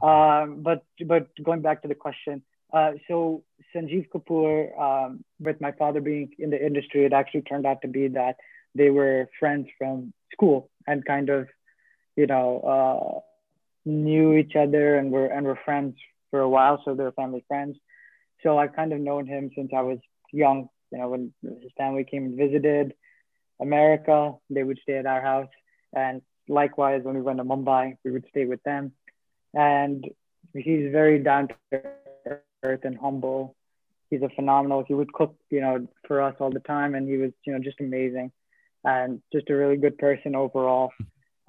Um, 0.00 0.62
but 0.62 0.84
but 1.06 1.28
going 1.42 1.62
back 1.62 1.82
to 1.82 1.88
the 1.88 1.94
question, 1.94 2.42
uh, 2.72 2.92
so 3.06 3.44
Sanjeev 3.74 4.08
Kapoor, 4.08 4.78
um, 4.80 5.24
with 5.38 5.60
my 5.60 5.72
father 5.72 6.00
being 6.00 6.30
in 6.38 6.50
the 6.50 6.64
industry, 6.64 7.04
it 7.04 7.12
actually 7.12 7.42
turned 7.42 7.66
out 7.66 7.82
to 7.82 7.88
be 7.88 8.08
that 8.08 8.36
they 8.74 8.90
were 8.90 9.28
friends 9.38 9.68
from 9.78 10.12
school 10.32 10.70
and 10.86 11.04
kind 11.04 11.28
of, 11.28 11.48
you 12.16 12.26
know, 12.26 12.60
uh, 12.60 13.20
knew 13.84 14.34
each 14.34 14.56
other 14.56 14.96
and 14.96 15.10
were 15.10 15.26
and 15.26 15.46
were 15.46 15.58
friends 15.64 15.96
for 16.30 16.40
a 16.40 16.48
while. 16.48 16.80
So 16.84 16.94
they're 16.94 17.12
family 17.12 17.44
friends. 17.46 17.76
So 18.42 18.58
I've 18.58 18.74
kind 18.74 18.92
of 18.92 19.00
known 19.00 19.26
him 19.26 19.50
since 19.54 19.70
I 19.76 19.82
was 19.82 19.98
young. 20.32 20.68
You 20.90 20.98
know, 20.98 21.08
when 21.10 21.32
his 21.42 21.72
family 21.76 22.04
came 22.04 22.24
and 22.24 22.36
visited 22.36 22.94
America, 23.60 24.34
they 24.50 24.62
would 24.62 24.78
stay 24.82 24.96
at 24.96 25.06
our 25.06 25.20
house. 25.20 25.48
And 25.94 26.22
likewise, 26.48 27.02
when 27.04 27.14
we 27.14 27.22
went 27.22 27.38
to 27.38 27.44
Mumbai, 27.44 27.96
we 28.04 28.10
would 28.10 28.24
stay 28.30 28.46
with 28.46 28.62
them 28.62 28.92
and 29.54 30.04
he's 30.54 30.90
very 30.92 31.18
down 31.18 31.48
to 31.48 31.82
earth 32.62 32.80
and 32.84 32.98
humble. 32.98 33.54
He's 34.10 34.22
a 34.22 34.28
phenomenal. 34.30 34.84
He 34.86 34.94
would 34.94 35.12
cook, 35.12 35.34
you 35.50 35.60
know, 35.60 35.86
for 36.06 36.20
us 36.20 36.34
all 36.38 36.50
the 36.50 36.60
time, 36.60 36.94
and 36.94 37.08
he 37.08 37.16
was, 37.16 37.32
you 37.44 37.52
know, 37.52 37.58
just 37.58 37.80
amazing, 37.80 38.30
and 38.84 39.22
just 39.32 39.50
a 39.50 39.56
really 39.56 39.76
good 39.76 39.98
person 39.98 40.34
overall. 40.34 40.92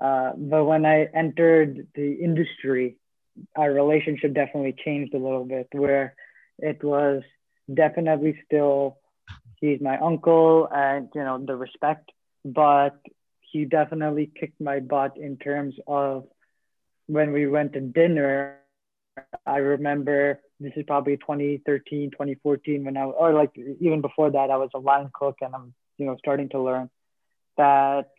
Uh, 0.02 0.32
but 0.38 0.66
when 0.66 0.86
I 0.86 1.06
entered 1.14 1.88
the 1.96 2.14
industry, 2.14 2.98
our 3.56 3.72
relationship 3.72 4.34
definitely 4.34 4.76
changed 4.86 5.14
a 5.14 5.18
little 5.18 5.46
bit. 5.46 5.68
Where 5.72 6.16
it 6.60 6.84
was 6.84 7.22
definitely 7.74 8.40
still 8.46 8.98
he's 9.64 9.82
my 9.82 9.98
uncle, 9.98 10.68
and 10.72 11.10
you 11.16 11.24
know 11.24 11.44
the 11.44 11.56
respect, 11.56 12.12
but 12.44 12.98
he 13.52 13.66
definitely 13.66 14.30
kicked 14.40 14.60
my 14.60 14.80
butt 14.80 15.18
in 15.18 15.38
terms 15.38 15.76
of 15.88 16.26
when 17.08 17.32
we 17.32 17.48
went 17.48 17.74
to 17.74 17.82
dinner, 17.82 18.58
I 19.46 19.58
remember 19.58 20.40
this 20.60 20.74
is 20.76 20.84
probably 20.88 21.18
2013, 21.18 22.12
2014 22.12 22.86
when 22.86 22.98
I, 22.98 23.04
or 23.04 23.34
like 23.34 23.52
even 23.80 24.02
before 24.02 24.32
that, 24.32 24.50
I 24.50 24.58
was 24.58 24.70
a 24.74 24.80
line 24.80 25.10
cook 25.14 25.38
and 25.42 25.54
I'm, 25.54 25.74
you 25.98 26.06
know, 26.06 26.16
starting 26.20 26.50
to 26.50 26.62
learn 26.62 26.90
that 27.58 28.10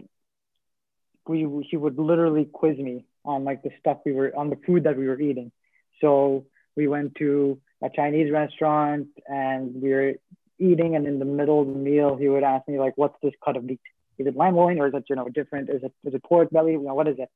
we, 1.27 1.47
he 1.69 1.77
would 1.77 1.99
literally 1.99 2.45
quiz 2.45 2.79
me 2.79 3.07
on 3.25 3.45
like 3.45 3.63
the 3.63 3.71
stuff 3.81 3.99
we 4.05 4.13
were, 4.13 4.37
on 4.37 4.51
the 4.51 4.59
food 4.67 4.85
that 4.85 4.97
we 4.97 5.09
were 5.09 5.21
eating. 5.21 5.51
So 6.01 6.47
we 6.77 6.87
went 6.87 7.15
to 7.17 7.59
a 7.83 7.89
Chinese 7.95 8.31
restaurant 8.31 9.09
and 9.27 9.81
we 9.83 9.91
were 9.91 10.15
eating 10.59 10.97
and 10.97 11.07
in 11.07 11.19
the 11.19 11.25
middle 11.25 11.63
of 11.63 11.69
the 11.69 11.75
meal, 11.75 12.17
he 12.17 12.29
would 12.29 12.45
ask 12.45 12.69
me 12.69 12.79
like, 12.79 12.97
what's 12.97 13.17
this 13.23 13.33
cut 13.45 13.57
of 13.57 13.65
meat? 13.65 13.81
Is 14.19 14.27
it 14.27 14.37
lamb 14.37 14.55
loin 14.55 14.79
or 14.79 14.89
is 14.89 14.95
it, 14.95 15.05
you 15.09 15.17
know, 15.17 15.29
different? 15.29 15.71
Is 15.71 15.83
it, 15.83 15.93
is 16.05 16.15
it 16.15 16.23
pork 16.23 16.51
belly? 16.51 16.73
You 16.73 16.83
know, 16.83 16.95
what 16.95 17.09
is 17.09 17.17
it? 17.19 17.29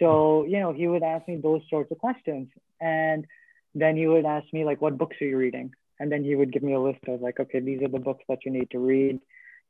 So, 0.00 0.44
you 0.44 0.58
know, 0.58 0.72
he 0.72 0.88
would 0.88 1.02
ask 1.02 1.28
me 1.28 1.36
those 1.36 1.62
sorts 1.70 1.92
of 1.92 1.98
questions. 1.98 2.48
And 2.80 3.26
then 3.74 3.96
he 3.96 4.06
would 4.08 4.24
ask 4.24 4.52
me, 4.52 4.64
like, 4.64 4.80
what 4.80 4.98
books 4.98 5.16
are 5.20 5.26
you 5.26 5.36
reading? 5.36 5.72
and 6.00 6.10
then 6.10 6.24
he 6.24 6.34
would 6.34 6.50
give 6.50 6.62
me 6.62 6.72
a 6.72 6.80
list 6.80 7.00
of 7.06 7.20
like, 7.20 7.38
okay, 7.38 7.60
these 7.60 7.82
are 7.82 7.88
the 7.88 7.98
books 7.98 8.24
that 8.28 8.44
you 8.44 8.50
need 8.50 8.70
to 8.70 8.78
read. 8.78 9.20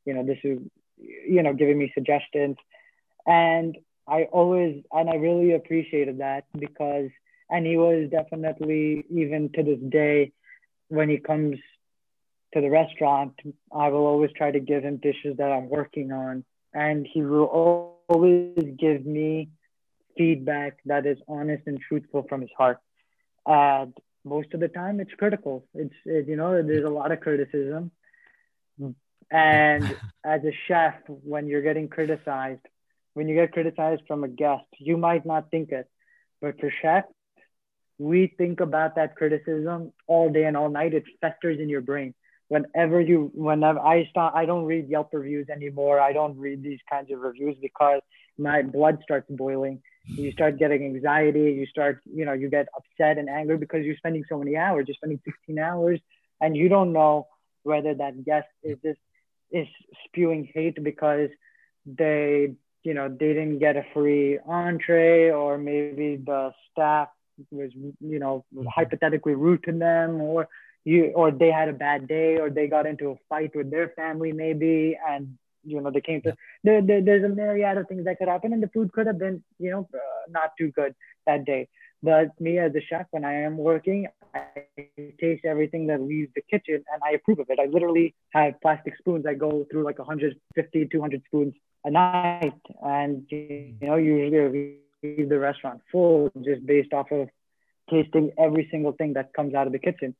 You 0.06 0.14
know, 0.14 0.24
this 0.24 0.38
is, 0.44 0.60
you 0.96 1.42
know, 1.42 1.52
giving 1.52 1.76
me 1.76 1.90
suggestions, 1.92 2.56
and 3.26 3.76
I 4.08 4.24
always 4.32 4.82
and 4.92 5.10
I 5.10 5.16
really 5.16 5.52
appreciated 5.52 6.18
that 6.18 6.44
because, 6.56 7.10
and 7.50 7.66
he 7.66 7.76
was 7.76 8.08
definitely 8.10 9.04
even 9.10 9.50
to 9.54 9.62
this 9.62 9.80
day, 9.90 10.32
when 10.88 11.10
he 11.10 11.18
comes 11.18 11.58
to 12.54 12.60
the 12.60 12.70
restaurant, 12.70 13.34
I 13.74 13.88
will 13.88 14.06
always 14.06 14.30
try 14.36 14.52
to 14.52 14.60
give 14.60 14.84
him 14.84 14.96
dishes 14.96 15.36
that 15.38 15.50
I'm 15.50 15.68
working 15.68 16.12
on, 16.12 16.44
and 16.72 17.06
he 17.12 17.22
will 17.22 17.98
always 18.08 18.56
give 18.78 19.04
me 19.04 19.50
feedback 20.16 20.78
that 20.86 21.06
is 21.06 21.18
honest 21.28 21.62
and 21.66 21.80
truthful 21.80 22.24
from 22.28 22.40
his 22.40 22.50
heart. 22.56 22.78
And 23.46 23.94
most 24.24 24.52
of 24.54 24.60
the 24.60 24.68
time, 24.68 25.00
it's 25.00 25.12
critical. 25.18 25.64
It's 25.74 25.94
it, 26.04 26.28
you 26.28 26.36
know 26.36 26.62
there's 26.62 26.84
a 26.84 26.90
lot 26.90 27.12
of 27.12 27.20
criticism, 27.20 27.90
and 29.30 29.96
as 30.24 30.42
a 30.44 30.52
chef, 30.68 30.94
when 31.08 31.46
you're 31.46 31.62
getting 31.62 31.88
criticized, 31.88 32.66
when 33.14 33.28
you 33.28 33.34
get 33.34 33.52
criticized 33.52 34.02
from 34.06 34.24
a 34.24 34.28
guest, 34.28 34.66
you 34.78 34.96
might 34.96 35.24
not 35.24 35.50
think 35.50 35.70
it, 35.72 35.88
but 36.40 36.58
for 36.60 36.72
chefs, 36.82 37.08
we 37.98 38.32
think 38.38 38.60
about 38.60 38.96
that 38.96 39.16
criticism 39.16 39.92
all 40.06 40.30
day 40.30 40.44
and 40.44 40.56
all 40.56 40.70
night. 40.70 40.94
It 40.94 41.04
festers 41.20 41.58
in 41.60 41.68
your 41.68 41.82
brain 41.82 42.14
whenever 42.50 43.00
you 43.00 43.30
whenever 43.32 43.78
I 43.78 44.06
start 44.10 44.34
I 44.34 44.44
don't 44.44 44.64
read 44.64 44.88
Yelp 44.88 45.10
reviews 45.12 45.48
anymore. 45.48 46.00
I 46.00 46.12
don't 46.12 46.36
read 46.36 46.62
these 46.62 46.80
kinds 46.90 47.10
of 47.12 47.20
reviews 47.20 47.56
because 47.62 48.00
my 48.38 48.62
blood 48.62 48.98
starts 49.02 49.26
boiling. 49.30 49.80
You 50.06 50.32
start 50.32 50.58
getting 50.58 50.84
anxiety, 50.84 51.52
you 51.52 51.66
start, 51.66 52.00
you 52.04 52.24
know, 52.24 52.32
you 52.32 52.48
get 52.48 52.68
upset 52.76 53.18
and 53.18 53.28
angry 53.28 53.56
because 53.58 53.84
you're 53.84 53.96
spending 53.96 54.24
so 54.28 54.38
many 54.38 54.56
hours, 54.56 54.86
you're 54.88 54.94
spending 54.94 55.20
16 55.24 55.58
hours 55.58 56.00
and 56.40 56.56
you 56.56 56.68
don't 56.68 56.92
know 56.92 57.28
whether 57.62 57.94
that 57.94 58.24
guest 58.24 58.48
is 58.62 58.78
just 58.82 58.98
is 59.50 59.66
spewing 60.06 60.50
hate 60.54 60.82
because 60.82 61.28
they, 61.84 62.54
you 62.82 62.94
know, 62.94 63.08
they 63.08 63.28
didn't 63.28 63.58
get 63.58 63.76
a 63.76 63.84
free 63.92 64.38
entree 64.46 65.30
or 65.30 65.58
maybe 65.58 66.16
the 66.16 66.52
staff 66.70 67.08
was, 67.50 67.70
you 67.74 68.18
know, 68.18 68.44
mm-hmm. 68.54 68.66
hypothetically 68.74 69.34
rude 69.34 69.62
to 69.64 69.72
them 69.72 70.20
or 70.20 70.48
you 70.84 71.12
or 71.14 71.30
they 71.30 71.50
had 71.50 71.68
a 71.68 71.72
bad 71.72 72.08
day 72.08 72.38
or 72.38 72.50
they 72.50 72.66
got 72.66 72.86
into 72.86 73.10
a 73.10 73.16
fight 73.28 73.54
with 73.54 73.70
their 73.70 73.90
family 73.90 74.32
maybe 74.32 74.96
and 75.08 75.36
you 75.64 75.80
know 75.80 75.90
they 75.90 76.00
came 76.00 76.20
to 76.22 76.34
there, 76.64 76.82
there, 76.82 77.02
there's 77.02 77.24
a 77.24 77.28
myriad 77.28 77.78
of 77.78 77.88
things 77.88 78.04
that 78.04 78.18
could 78.18 78.28
happen 78.28 78.52
and 78.52 78.62
the 78.62 78.68
food 78.68 78.92
could 78.92 79.06
have 79.06 79.18
been 79.18 79.42
you 79.58 79.70
know 79.70 79.88
uh, 79.94 80.22
not 80.30 80.52
too 80.58 80.70
good 80.72 80.94
that 81.26 81.44
day. 81.44 81.68
But 82.02 82.28
me 82.40 82.58
as 82.58 82.74
a 82.74 82.80
chef 82.80 83.06
when 83.10 83.24
i 83.24 83.32
am 83.32 83.58
working 83.58 84.08
i 84.34 84.42
taste 85.20 85.44
everything 85.44 85.86
that 85.88 86.00
leaves 86.00 86.30
the 86.34 86.42
kitchen 86.50 86.82
and 86.92 87.02
i 87.04 87.12
approve 87.12 87.40
of 87.40 87.46
it. 87.50 87.58
I 87.60 87.66
literally 87.66 88.14
have 88.30 88.60
plastic 88.60 88.96
spoons 88.98 89.26
i 89.26 89.34
go 89.34 89.66
through 89.70 89.84
like 89.84 89.98
150 89.98 90.88
200 90.90 91.22
spoons 91.26 91.54
a 91.84 91.90
night. 91.90 92.60
And 92.82 93.26
you 93.30 93.74
know 93.82 93.96
usually 93.96 94.78
leave 95.02 95.28
the 95.28 95.38
restaurant 95.38 95.80
full 95.92 96.30
just 96.44 96.64
based 96.66 96.92
off 96.92 97.10
of 97.10 97.28
tasting 97.90 98.30
every 98.38 98.68
single 98.70 98.92
thing 98.92 99.14
that 99.14 99.32
comes 99.34 99.54
out 99.54 99.66
of 99.66 99.72
the 99.72 99.78
kitchen. 99.78 100.14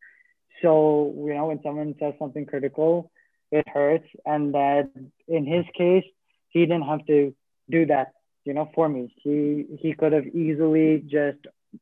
So, 0.63 1.15
you 1.27 1.35
know, 1.35 1.47
when 1.47 1.61
someone 1.63 1.95
says 1.99 2.15
something 2.19 2.45
critical, 2.45 3.11
it 3.51 3.69
hurts. 3.69 4.07
And 4.25 4.55
that 4.55 4.91
in 5.29 5.47
his 5.47 5.65
case, 5.77 6.05
he 6.49 6.61
didn't 6.61 6.83
have 6.83 7.05
to 7.07 7.35
do 7.71 7.87
that, 7.87 8.13
you 8.45 8.55
know, 8.55 8.71
for 8.75 8.89
me. 8.89 9.15
He 9.23 9.67
he 9.81 9.95
could 9.95 10.13
have 10.13 10.27
easily 10.27 11.03
just, 11.07 11.39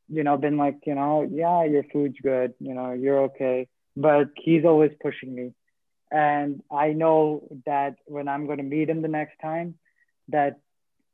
you 0.08 0.24
know, 0.24 0.36
been 0.36 0.56
like, 0.56 0.78
you 0.86 0.94
know, 0.94 1.28
yeah, 1.30 1.64
your 1.64 1.84
food's 1.92 2.18
good, 2.22 2.54
you 2.60 2.74
know, 2.74 2.92
you're 2.92 3.22
okay. 3.24 3.68
But 3.96 4.28
he's 4.36 4.64
always 4.64 4.92
pushing 5.02 5.34
me. 5.34 5.54
And 6.10 6.62
I 6.70 6.92
know 6.92 7.48
that 7.66 7.96
when 8.06 8.28
I'm 8.28 8.46
going 8.46 8.58
to 8.58 8.64
meet 8.64 8.88
him 8.88 9.02
the 9.02 9.08
next 9.08 9.38
time, 9.40 9.74
that 10.28 10.60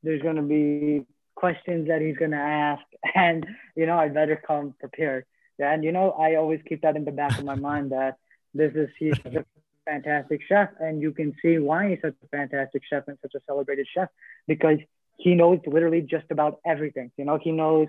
there's 0.02 0.22
going 0.22 0.36
to 0.36 0.42
be 0.42 1.06
questions 1.34 1.88
that 1.88 2.00
he's 2.00 2.16
going 2.16 2.30
to 2.32 2.36
ask. 2.36 2.82
And, 3.14 3.46
you 3.76 3.86
know, 3.86 3.98
I 3.98 4.08
better 4.08 4.40
come 4.44 4.74
prepared. 4.80 5.24
And 5.58 5.84
you 5.84 5.92
know, 5.92 6.10
I 6.12 6.34
always 6.34 6.60
keep 6.68 6.82
that 6.82 6.96
in 6.96 7.04
the 7.04 7.12
back 7.12 7.38
of 7.38 7.44
my 7.44 7.54
mind 7.54 7.92
that 7.92 8.18
this 8.54 8.72
is 8.74 8.88
he's 8.98 9.18
fantastic 9.84 10.40
chef, 10.48 10.70
and 10.80 11.00
you 11.00 11.12
can 11.12 11.34
see 11.42 11.58
why 11.58 11.90
he's 11.90 11.98
such 12.02 12.14
a 12.22 12.28
fantastic 12.28 12.82
chef 12.88 13.04
and 13.08 13.18
such 13.22 13.34
a 13.34 13.40
celebrated 13.46 13.86
chef 13.92 14.08
because 14.46 14.78
he 15.18 15.34
knows 15.34 15.60
literally 15.66 16.00
just 16.02 16.26
about 16.30 16.60
everything. 16.66 17.10
You 17.16 17.24
know, 17.24 17.38
he 17.40 17.52
knows 17.52 17.88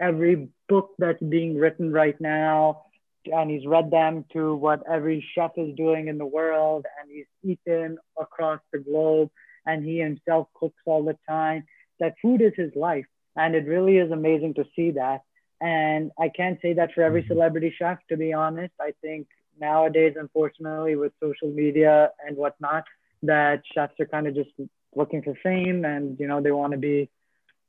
every 0.00 0.48
book 0.68 0.90
that's 0.98 1.22
being 1.22 1.56
written 1.56 1.92
right 1.92 2.20
now, 2.20 2.82
and 3.26 3.50
he's 3.50 3.66
read 3.66 3.90
them 3.90 4.24
to 4.32 4.54
what 4.54 4.82
every 4.90 5.24
chef 5.34 5.52
is 5.56 5.74
doing 5.76 6.08
in 6.08 6.18
the 6.18 6.26
world, 6.26 6.84
and 7.00 7.10
he's 7.10 7.26
eaten 7.42 7.98
across 8.20 8.60
the 8.72 8.78
globe, 8.78 9.30
and 9.66 9.84
he 9.84 9.98
himself 9.98 10.48
cooks 10.54 10.80
all 10.86 11.04
the 11.04 11.16
time. 11.28 11.64
That 12.00 12.14
food 12.20 12.42
is 12.42 12.52
his 12.56 12.72
life, 12.74 13.06
and 13.36 13.54
it 13.54 13.66
really 13.66 13.98
is 13.98 14.10
amazing 14.10 14.54
to 14.54 14.64
see 14.74 14.92
that. 14.92 15.22
And 15.60 16.10
I 16.18 16.28
can't 16.28 16.58
say 16.60 16.74
that 16.74 16.92
for 16.92 17.02
every 17.02 17.22
mm-hmm. 17.22 17.32
celebrity 17.32 17.74
chef, 17.78 17.98
to 18.08 18.16
be 18.16 18.32
honest. 18.32 18.74
I 18.80 18.92
think 19.00 19.28
nowadays, 19.60 20.14
unfortunately, 20.18 20.96
with 20.96 21.12
social 21.22 21.48
media 21.48 22.10
and 22.26 22.36
whatnot, 22.36 22.84
that 23.22 23.62
chefs 23.74 23.94
are 24.00 24.06
kind 24.06 24.26
of 24.26 24.34
just 24.34 24.50
looking 24.94 25.22
for 25.22 25.34
fame 25.42 25.84
and, 25.84 26.18
you 26.20 26.26
know, 26.26 26.40
they 26.40 26.52
want 26.52 26.72
to 26.72 26.78
be, 26.78 27.10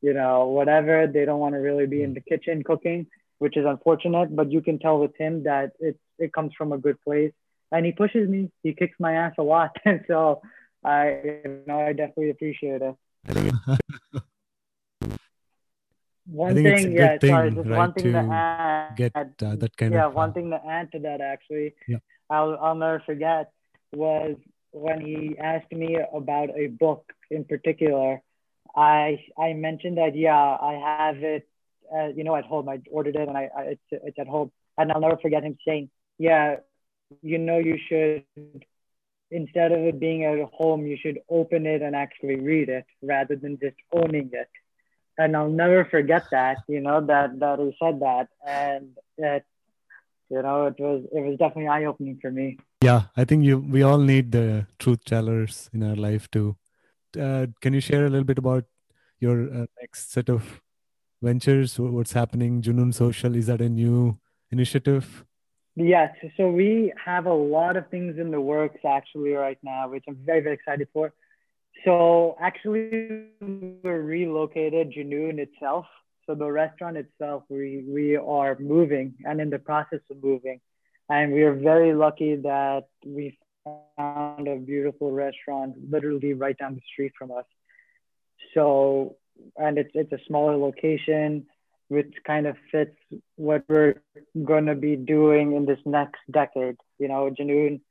you 0.01 0.13
know, 0.13 0.47
whatever. 0.47 1.07
They 1.07 1.25
don't 1.25 1.39
want 1.39 1.55
to 1.55 1.59
really 1.59 1.87
be 1.87 2.03
in 2.03 2.13
the 2.13 2.21
mm. 2.21 2.25
kitchen 2.25 2.63
cooking, 2.63 3.07
which 3.39 3.57
is 3.57 3.65
unfortunate. 3.65 4.35
But 4.35 4.51
you 4.51 4.61
can 4.61 4.79
tell 4.79 4.99
with 4.99 5.15
him 5.17 5.43
that 5.43 5.71
it, 5.79 5.97
it 6.19 6.33
comes 6.33 6.53
from 6.57 6.71
a 6.71 6.77
good 6.77 7.01
place. 7.01 7.31
And 7.71 7.85
he 7.85 7.91
pushes 7.91 8.29
me, 8.29 8.51
he 8.63 8.73
kicks 8.73 8.95
my 8.99 9.13
ass 9.13 9.33
a 9.37 9.43
lot. 9.43 9.75
And 9.85 10.03
so 10.07 10.41
I, 10.83 11.39
you 11.43 11.61
know, 11.67 11.79
I 11.79 11.93
definitely 11.93 12.29
appreciate 12.29 12.81
it. 12.81 12.95
one 16.25 16.55
thing, 16.55 16.91
yeah, 16.91 17.17
thing, 17.19 17.29
sorry, 17.29 17.51
just 17.51 17.69
right, 17.69 17.77
one 17.77 17.93
thing 17.93 18.03
to, 18.05 18.11
to 18.13 18.17
add, 18.17 18.95
get 18.95 19.15
uh, 19.15 19.55
that 19.55 19.77
kind 19.77 19.93
yeah, 19.93 20.05
of. 20.05 20.11
Yeah, 20.11 20.15
one 20.15 20.33
thing 20.33 20.49
to 20.49 20.59
add 20.67 20.91
to 20.93 20.99
that 20.99 21.21
actually, 21.21 21.75
yeah. 21.87 21.97
I'll 22.29 22.57
I'll 22.61 22.75
never 22.75 23.01
forget 23.05 23.51
was 23.93 24.35
when 24.71 25.01
he 25.01 25.37
asked 25.37 25.71
me 25.71 25.97
about 26.13 26.49
a 26.57 26.67
book 26.67 27.13
in 27.29 27.45
particular. 27.45 28.21
I 28.75 29.23
I 29.37 29.53
mentioned 29.53 29.97
that 29.97 30.15
yeah, 30.15 30.35
I 30.35 30.73
have 30.73 31.23
it, 31.23 31.47
uh, 31.95 32.07
you 32.07 32.23
know, 32.23 32.35
at 32.35 32.45
home. 32.45 32.69
I 32.69 32.79
ordered 32.89 33.15
it 33.15 33.27
and 33.27 33.37
I, 33.37 33.49
I 33.55 33.61
it's 33.63 33.83
it's 33.91 34.19
at 34.19 34.27
home, 34.27 34.51
and 34.77 34.91
I'll 34.91 35.01
never 35.01 35.17
forget 35.17 35.43
him 35.43 35.57
saying, 35.65 35.89
yeah, 36.17 36.57
you 37.21 37.37
know, 37.37 37.59
you 37.59 37.77
should 37.87 38.23
instead 39.31 39.71
of 39.71 39.79
it 39.79 39.99
being 39.99 40.23
at 40.23 40.39
home, 40.53 40.85
you 40.87 40.97
should 41.01 41.19
open 41.29 41.65
it 41.65 41.81
and 41.81 41.95
actually 41.95 42.35
read 42.37 42.69
it 42.69 42.85
rather 43.01 43.35
than 43.35 43.59
just 43.59 43.75
owning 43.93 44.29
it 44.33 44.49
and 45.17 45.35
I'll 45.35 45.49
never 45.49 45.85
forget 45.85 46.25
that. 46.31 46.57
You 46.67 46.81
know 46.81 47.05
that 47.05 47.39
that 47.39 47.59
he 47.59 47.75
said 47.81 47.99
that, 48.01 48.27
and 48.45 48.89
that 49.17 49.45
you 50.29 50.41
know 50.41 50.67
it 50.67 50.79
was 50.79 51.05
it 51.13 51.21
was 51.21 51.37
definitely 51.37 51.67
eye 51.67 51.85
opening 51.85 52.19
for 52.21 52.31
me. 52.31 52.57
Yeah, 52.81 53.03
I 53.15 53.25
think 53.25 53.43
you 53.43 53.59
we 53.59 53.81
all 53.81 53.99
need 53.99 54.31
the 54.31 54.67
truth 54.79 55.03
tellers 55.05 55.69
in 55.73 55.83
our 55.83 55.95
life 55.95 56.29
too. 56.31 56.57
Uh, 57.19 57.47
can 57.61 57.73
you 57.73 57.79
share 57.79 58.05
a 58.05 58.09
little 58.09 58.25
bit 58.25 58.37
about 58.37 58.65
your 59.19 59.43
uh, 59.43 59.65
next 59.79 60.11
set 60.11 60.29
of 60.29 60.61
ventures? 61.21 61.79
What's 61.79 62.11
happening? 62.11 62.61
Junoon 62.61 62.93
Social 62.93 63.35
is 63.35 63.47
that 63.47 63.61
a 63.61 63.69
new 63.69 64.19
initiative? 64.51 65.23
Yes, 65.77 66.15
so 66.37 66.49
we 66.49 66.93
have 67.03 67.25
a 67.25 67.33
lot 67.33 67.75
of 67.75 67.89
things 67.89 68.17
in 68.17 68.31
the 68.31 68.39
works 68.39 68.79
actually 68.85 69.31
right 69.31 69.57
now, 69.61 69.89
which 69.89 70.05
I'm 70.07 70.17
very 70.25 70.41
very 70.41 70.55
excited 70.55 70.87
for. 70.93 71.13
So 71.83 72.35
actually, 72.39 73.25
we're 73.41 74.01
relocated 74.01 74.93
Junoon 74.93 75.39
itself. 75.39 75.85
So 76.25 76.33
the 76.33 76.51
restaurant 76.51 76.97
itself, 76.97 77.43
we 77.49 77.83
we 77.87 78.15
are 78.15 78.57
moving 78.59 79.13
and 79.25 79.39
in 79.39 79.49
the 79.49 79.59
process 79.59 79.99
of 80.09 80.23
moving, 80.23 80.59
and 81.09 81.31
we 81.31 81.43
are 81.43 81.53
very 81.53 81.93
lucky 81.93 82.35
that 82.37 82.85
we 83.05 83.37
found 83.97 84.47
a 84.47 84.55
beautiful 84.55 85.11
restaurant 85.11 85.75
literally 85.89 86.33
right 86.33 86.57
down 86.57 86.75
the 86.75 86.81
street 86.91 87.13
from 87.17 87.31
us. 87.31 87.45
So, 88.53 89.17
and 89.57 89.77
it's 89.77 89.91
it's 89.93 90.11
a 90.11 90.19
smaller 90.27 90.57
location, 90.57 91.45
which 91.89 92.11
kind 92.25 92.47
of 92.47 92.55
fits 92.71 92.95
what 93.35 93.63
we're 93.67 94.01
going 94.43 94.65
to 94.65 94.75
be 94.75 94.95
doing 94.95 95.55
in 95.55 95.65
this 95.65 95.79
next 95.85 96.21
decade. 96.31 96.77
You 96.97 97.07
know, 97.09 97.29
Junoon 97.29 97.81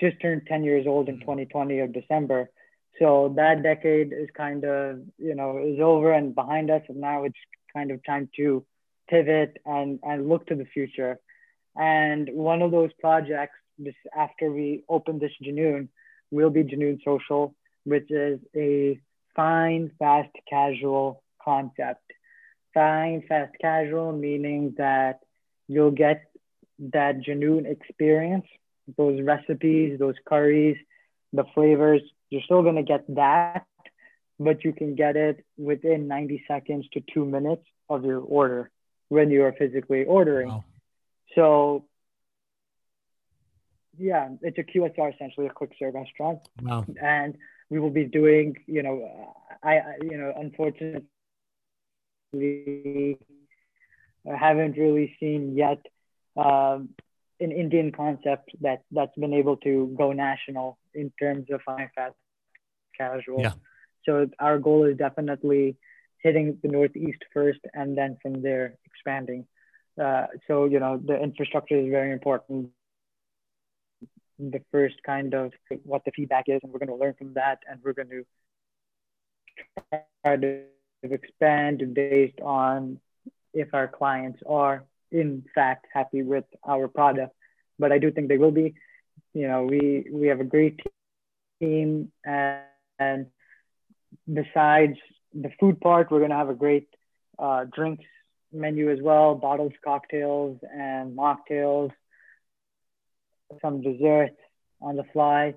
just 0.00 0.20
turned 0.20 0.42
10 0.46 0.64
years 0.64 0.86
old 0.86 1.08
in 1.08 1.16
mm-hmm. 1.16 1.22
2020 1.22 1.78
of 1.80 1.92
December. 1.92 2.50
So 2.98 3.32
that 3.36 3.62
decade 3.62 4.12
is 4.12 4.28
kind 4.36 4.64
of, 4.64 5.00
you 5.18 5.34
know, 5.34 5.58
is 5.58 5.80
over 5.80 6.12
and 6.12 6.34
behind 6.34 6.70
us. 6.70 6.82
And 6.88 7.00
now 7.00 7.24
it's 7.24 7.38
kind 7.72 7.90
of 7.90 8.04
time 8.04 8.28
to 8.36 8.64
pivot 9.08 9.58
and, 9.66 9.98
and 10.02 10.28
look 10.28 10.46
to 10.46 10.54
the 10.54 10.64
future. 10.64 11.18
And 11.76 12.30
one 12.32 12.62
of 12.62 12.70
those 12.70 12.92
projects, 13.00 13.56
just 13.82 13.96
after 14.16 14.50
we 14.50 14.84
open 14.88 15.18
this 15.18 15.32
Junoon, 15.42 15.88
will 16.30 16.50
be 16.50 16.62
Junoon 16.62 17.00
Social, 17.04 17.54
which 17.84 18.10
is 18.10 18.38
a 18.54 19.00
fine, 19.34 19.90
fast, 19.98 20.30
casual 20.48 21.22
concept. 21.42 22.00
Fine, 22.72 23.24
fast, 23.28 23.52
casual, 23.60 24.12
meaning 24.12 24.74
that 24.78 25.20
you'll 25.68 25.90
get 25.90 26.24
that 26.78 27.20
Junoon 27.20 27.66
experience, 27.66 28.46
those 28.96 29.20
recipes, 29.22 29.98
those 29.98 30.16
curries, 30.26 30.76
the 31.32 31.44
flavors, 31.54 32.02
you're 32.30 32.42
still 32.42 32.62
going 32.62 32.76
to 32.76 32.82
get 32.82 33.04
that, 33.14 33.66
but 34.38 34.64
you 34.64 34.72
can 34.72 34.94
get 34.94 35.16
it 35.16 35.44
within 35.56 36.08
90 36.08 36.44
seconds 36.48 36.86
to 36.92 37.02
two 37.12 37.24
minutes 37.24 37.64
of 37.88 38.04
your 38.04 38.20
order 38.20 38.70
when 39.08 39.30
you 39.30 39.44
are 39.44 39.52
physically 39.52 40.04
ordering. 40.04 40.48
Wow. 40.48 40.64
So, 41.34 41.84
yeah, 43.98 44.30
it's 44.42 44.58
a 44.58 44.62
QSR 44.62 45.14
essentially, 45.14 45.46
a 45.46 45.50
quick 45.50 45.72
serve 45.78 45.94
restaurant. 45.94 46.40
Wow. 46.60 46.84
And 47.00 47.36
we 47.70 47.78
will 47.78 47.90
be 47.90 48.04
doing, 48.04 48.56
you 48.66 48.82
know, 48.82 49.34
I, 49.62 49.78
I 49.78 49.94
you 50.02 50.16
know, 50.16 50.32
unfortunately, 50.36 51.06
I 54.32 54.36
haven't 54.36 54.76
really 54.76 55.16
seen 55.20 55.56
yet 55.56 55.84
um, 56.36 56.90
an 57.40 57.52
Indian 57.52 57.92
concept 57.92 58.50
that 58.60 58.82
that's 58.90 59.16
been 59.16 59.34
able 59.34 59.56
to 59.58 59.94
go 59.96 60.12
national 60.12 60.78
in 60.94 61.12
terms 61.20 61.46
of 61.50 61.60
high 61.66 61.90
fast 61.94 62.14
casual. 62.96 63.40
Yeah. 63.40 63.54
So 64.04 64.28
our 64.38 64.58
goal 64.58 64.84
is 64.84 64.96
definitely 64.96 65.76
hitting 66.22 66.58
the 66.62 66.68
Northeast 66.68 67.22
first, 67.32 67.60
and 67.74 67.96
then 67.96 68.16
from 68.22 68.42
there 68.42 68.76
expanding. 68.84 69.46
Uh, 70.00 70.26
so 70.46 70.64
you 70.64 70.80
know 70.80 71.00
the 71.04 71.20
infrastructure 71.20 71.78
is 71.78 71.88
very 71.90 72.12
important. 72.12 72.70
The 74.38 74.60
first 74.72 74.96
kind 75.06 75.32
of 75.34 75.52
what 75.84 76.04
the 76.04 76.10
feedback 76.10 76.44
is, 76.48 76.60
and 76.62 76.72
we're 76.72 76.80
going 76.80 76.88
to 76.88 76.96
learn 76.96 77.14
from 77.14 77.34
that, 77.34 77.58
and 77.68 77.80
we're 77.82 77.92
going 77.92 78.10
to 78.10 78.24
try 80.24 80.36
to 80.36 80.62
expand 81.02 81.94
based 81.94 82.40
on 82.40 82.98
if 83.52 83.72
our 83.72 83.86
clients 83.86 84.40
are 84.46 84.84
in 85.12 85.44
fact 85.54 85.86
happy 85.92 86.22
with 86.22 86.44
our 86.66 86.88
product. 86.88 87.34
But 87.78 87.92
I 87.92 87.98
do 87.98 88.10
think 88.10 88.28
they 88.28 88.38
will 88.38 88.50
be. 88.50 88.74
You 89.32 89.48
know, 89.48 89.64
we 89.64 90.06
we 90.12 90.28
have 90.28 90.40
a 90.40 90.44
great 90.44 90.80
team, 91.60 92.10
and, 92.24 92.62
and 92.98 93.26
besides 94.32 94.96
the 95.34 95.50
food 95.58 95.80
part, 95.80 96.10
we're 96.10 96.20
gonna 96.20 96.36
have 96.36 96.48
a 96.50 96.54
great 96.54 96.88
uh, 97.38 97.64
drinks 97.74 98.04
menu 98.52 98.90
as 98.90 98.98
well, 99.02 99.34
bottles, 99.34 99.72
cocktails 99.84 100.58
and 100.72 101.16
mocktails, 101.16 101.90
some 103.60 103.82
desserts 103.82 104.36
on 104.80 104.96
the 104.96 105.04
fly. 105.12 105.54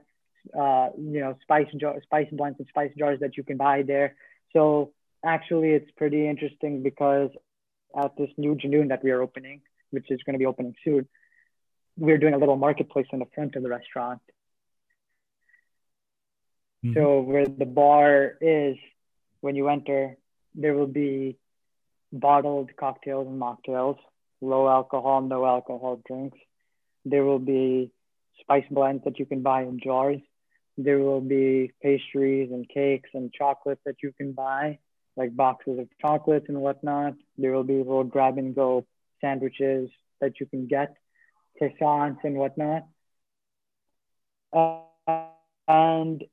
Uh, 0.58 0.90
you 0.98 1.20
know, 1.20 1.36
spice 1.42 1.68
jar, 1.78 1.96
spice 2.04 2.28
blends 2.32 2.58
and 2.60 2.68
spice 2.70 2.92
jars 2.98 3.20
that 3.20 3.36
you 3.36 3.44
can 3.44 3.58
buy 3.58 3.82
there. 3.86 4.16
So 4.54 4.92
actually, 5.26 5.72
it's 5.72 5.92
pretty 5.98 6.28
interesting 6.28 6.82
because 6.84 7.30
at 8.02 8.16
this 8.18 8.30
new 8.38 8.56
Junoon 8.56 8.90
that 8.90 9.04
we 9.04 9.12
are 9.12 9.22
opening, 9.22 9.62
which 9.92 10.10
is 10.10 10.22
going 10.26 10.34
to 10.34 10.40
be 10.40 10.46
opening 10.46 10.74
soon, 10.84 11.08
we're 11.98 12.18
doing 12.18 12.34
a 12.34 12.38
little 12.38 12.56
marketplace 12.56 13.07
in 13.11 13.19
the 13.19 13.26
front 13.34 13.56
of 13.56 13.64
the 13.64 13.69
restaurant. 13.69 14.22
Mm-hmm. 16.86 16.94
So 16.94 17.22
where 17.22 17.45
the 17.45 17.65
bar 17.65 18.34
is, 18.40 18.78
when 19.41 19.56
you 19.56 19.68
enter, 19.68 20.18
there 20.56 20.74
will 20.74 20.88
be 20.88 21.38
bottled 22.14 22.69
cocktails 22.80 23.28
and 23.28 23.41
mocktails, 23.41 23.98
low 24.41 24.68
alcohol, 24.68 25.22
no 25.22 25.45
alcohol 25.45 26.02
drinks. 26.07 26.38
There 27.06 27.24
will 27.24 27.40
be 27.40 27.91
spice 28.40 28.65
blends 28.69 29.03
that 29.06 29.19
you 29.19 29.26
can 29.26 29.41
buy 29.41 29.64
in 29.64 29.80
jars. 29.84 30.22
There 30.78 30.99
will 30.99 31.22
be 31.22 31.72
pastries 31.82 32.52
and 32.52 32.69
cakes 32.69 33.10
and 33.14 33.34
chocolates 33.34 33.82
that 33.86 33.95
you 34.03 34.14
can 34.15 34.34
buy 34.34 34.78
like 35.15 35.36
boxes 35.36 35.80
of 35.80 35.88
chocolates 35.99 36.45
and 36.48 36.61
whatnot. 36.61 37.15
There 37.38 37.52
will 37.52 37.64
be 37.64 37.78
little 37.78 38.03
grab 38.03 38.38
and 38.38 38.53
go 38.53 38.86
sandwiches 39.19 39.90
that 40.22 40.40
you 40.40 40.45
can 40.45 40.68
get, 40.68 40.95
croissants 41.60 42.24
and 42.24 42.36
whatnot. 42.36 42.86
Uh, 44.54 44.80
and 45.68 46.24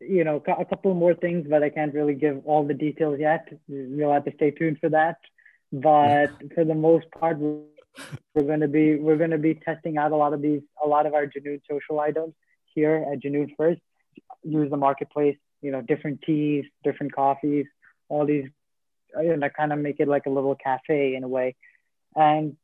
you 0.00 0.24
know, 0.24 0.42
a 0.46 0.64
couple 0.64 0.94
more 0.94 1.14
things, 1.14 1.46
but 1.48 1.62
I 1.62 1.70
can't 1.70 1.94
really 1.94 2.14
give 2.14 2.42
all 2.44 2.64
the 2.64 2.74
details 2.74 3.18
yet. 3.18 3.48
You'll 3.66 4.12
have 4.12 4.24
to 4.26 4.32
stay 4.34 4.50
tuned 4.50 4.78
for 4.78 4.90
that. 4.90 5.16
But 5.72 6.30
for 6.54 6.64
the 6.64 6.74
most 6.74 7.06
part, 7.10 7.38
we're 7.38 8.42
going 8.42 8.60
to 8.60 8.68
be 8.68 8.96
we're 8.96 9.16
going 9.16 9.30
to 9.30 9.38
be 9.38 9.54
testing 9.54 9.96
out 9.96 10.12
a 10.12 10.16
lot 10.16 10.32
of 10.32 10.42
these 10.42 10.60
a 10.82 10.86
lot 10.86 11.06
of 11.06 11.14
our 11.14 11.26
Junoon 11.26 11.60
social 11.68 12.00
items 12.00 12.34
here 12.74 13.06
at 13.10 13.20
Junoon 13.20 13.54
first. 13.56 13.80
Use 14.42 14.70
the 14.70 14.76
marketplace, 14.76 15.36
you 15.62 15.70
know, 15.70 15.80
different 15.80 16.22
teas, 16.22 16.64
different 16.84 17.12
coffees, 17.14 17.66
all 18.08 18.26
these, 18.26 18.46
you 19.20 19.36
know, 19.36 19.48
kind 19.48 19.72
of 19.72 19.78
make 19.78 19.98
it 19.98 20.08
like 20.08 20.26
a 20.26 20.30
little 20.30 20.54
cafe 20.54 21.16
in 21.16 21.24
a 21.24 21.28
way, 21.28 21.56
and 22.14 22.56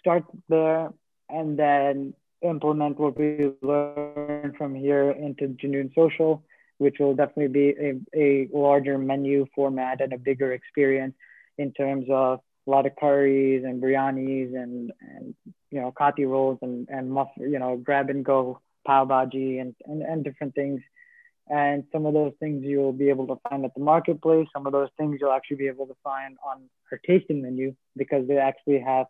start 0.00 0.24
there, 0.48 0.90
and 1.32 1.58
then 1.58 2.14
implement 2.42 2.98
what 2.98 3.18
we 3.18 3.52
learn 3.62 4.54
from 4.58 4.74
here 4.74 5.10
into 5.10 5.48
Junoon 5.48 5.94
Social, 5.94 6.42
which 6.78 6.96
will 6.98 7.14
definitely 7.14 7.48
be 7.48 7.68
a, 7.80 7.94
a 8.14 8.48
larger 8.52 8.98
menu 8.98 9.46
format 9.54 10.00
and 10.00 10.12
a 10.12 10.18
bigger 10.18 10.52
experience 10.52 11.14
in 11.58 11.72
terms 11.72 12.06
of 12.10 12.40
a 12.66 12.70
lot 12.70 12.86
of 12.86 12.96
curries 12.96 13.64
and 13.64 13.82
biryanis 13.82 14.54
and, 14.54 14.92
and 15.00 15.34
you 15.70 15.80
know 15.80 15.92
kati 15.92 16.28
rolls 16.28 16.58
and 16.62 16.88
and 16.88 17.10
muff, 17.10 17.28
you 17.36 17.58
know 17.58 17.76
grab 17.76 18.10
and 18.10 18.24
go 18.24 18.60
pav 18.86 19.08
bhaji 19.08 19.60
and, 19.60 19.74
and 19.86 20.02
and 20.02 20.24
different 20.24 20.54
things 20.54 20.80
and 21.48 21.84
some 21.92 22.06
of 22.06 22.14
those 22.14 22.32
things 22.40 22.62
you'll 22.64 22.92
be 22.92 23.08
able 23.08 23.26
to 23.26 23.36
find 23.48 23.64
at 23.64 23.74
the 23.74 23.80
marketplace. 23.80 24.46
Some 24.52 24.66
of 24.66 24.72
those 24.72 24.88
things 24.96 25.18
you'll 25.20 25.32
actually 25.32 25.56
be 25.56 25.66
able 25.66 25.86
to 25.86 25.96
find 26.04 26.36
on 26.44 26.62
our 26.90 27.00
tasting 27.06 27.42
menu 27.42 27.74
because 27.96 28.26
they 28.28 28.38
actually 28.38 28.80
have 28.80 29.06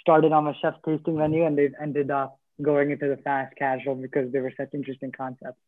started 0.00 0.32
on 0.32 0.46
a 0.46 0.54
chef 0.60 0.74
tasting 0.84 1.16
menu 1.16 1.44
and 1.44 1.56
they've 1.56 1.74
ended 1.80 2.10
up 2.10 2.38
going 2.62 2.90
into 2.90 3.08
the 3.08 3.16
fast 3.18 3.54
casual 3.56 3.94
because 3.94 4.32
they 4.32 4.40
were 4.40 4.52
such 4.56 4.70
interesting 4.74 5.12
concepts. 5.12 5.60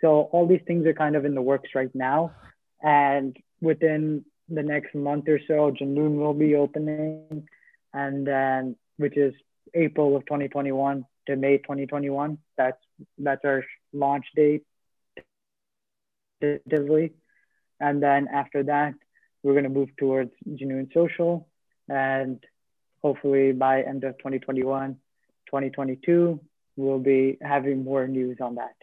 So 0.00 0.22
all 0.32 0.46
these 0.46 0.60
things 0.66 0.86
are 0.86 0.94
kind 0.94 1.16
of 1.16 1.24
in 1.24 1.34
the 1.34 1.42
works 1.42 1.70
right 1.74 1.94
now. 1.94 2.34
And 2.82 3.36
within 3.60 4.24
the 4.48 4.62
next 4.62 4.94
month 4.94 5.28
or 5.28 5.40
so, 5.46 5.72
Junoon 5.72 6.16
will 6.16 6.34
be 6.34 6.54
opening. 6.54 7.48
And 7.92 8.26
then, 8.26 8.76
which 8.96 9.16
is 9.16 9.34
April 9.74 10.16
of 10.16 10.24
2021 10.26 11.04
to 11.26 11.36
May 11.36 11.58
2021. 11.58 12.38
That's 12.56 12.78
that's 13.18 13.44
our 13.44 13.64
launch 13.92 14.26
date. 14.36 14.64
And 16.42 18.02
then 18.02 18.28
after 18.32 18.64
that, 18.64 18.94
we're 19.42 19.52
going 19.52 19.64
to 19.64 19.70
move 19.70 19.90
towards 19.96 20.32
Junoon 20.46 20.92
Social. 20.92 21.48
And 21.88 22.44
hopefully 23.04 23.52
by 23.52 23.82
end 23.82 24.02
of 24.02 24.16
2021, 24.16 24.96
2022, 25.46 26.40
we'll 26.76 26.98
be 26.98 27.36
having 27.42 27.84
more 27.84 28.08
news 28.08 28.38
on 28.40 28.54
that. 28.54 28.74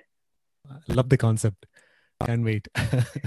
I 0.70 0.94
love 0.94 1.10
the 1.10 1.18
concept. 1.18 1.66
Can't 2.24 2.46
wait. 2.46 2.68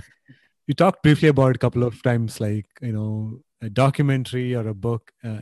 you 0.68 0.74
talked 0.74 1.02
briefly 1.02 1.28
about 1.28 1.56
a 1.56 1.58
couple 1.58 1.82
of 1.82 2.00
times, 2.02 2.40
like, 2.40 2.66
you 2.80 2.92
know, 2.92 3.40
a 3.60 3.68
documentary 3.68 4.54
or 4.54 4.68
a 4.68 4.74
book. 4.74 5.10
Uh, 5.24 5.40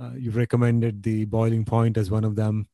uh, 0.00 0.12
you've 0.16 0.36
recommended 0.36 1.02
The 1.02 1.24
Boiling 1.24 1.64
Point 1.64 1.96
as 1.96 2.10
one 2.10 2.24
of 2.24 2.36
them. 2.36 2.68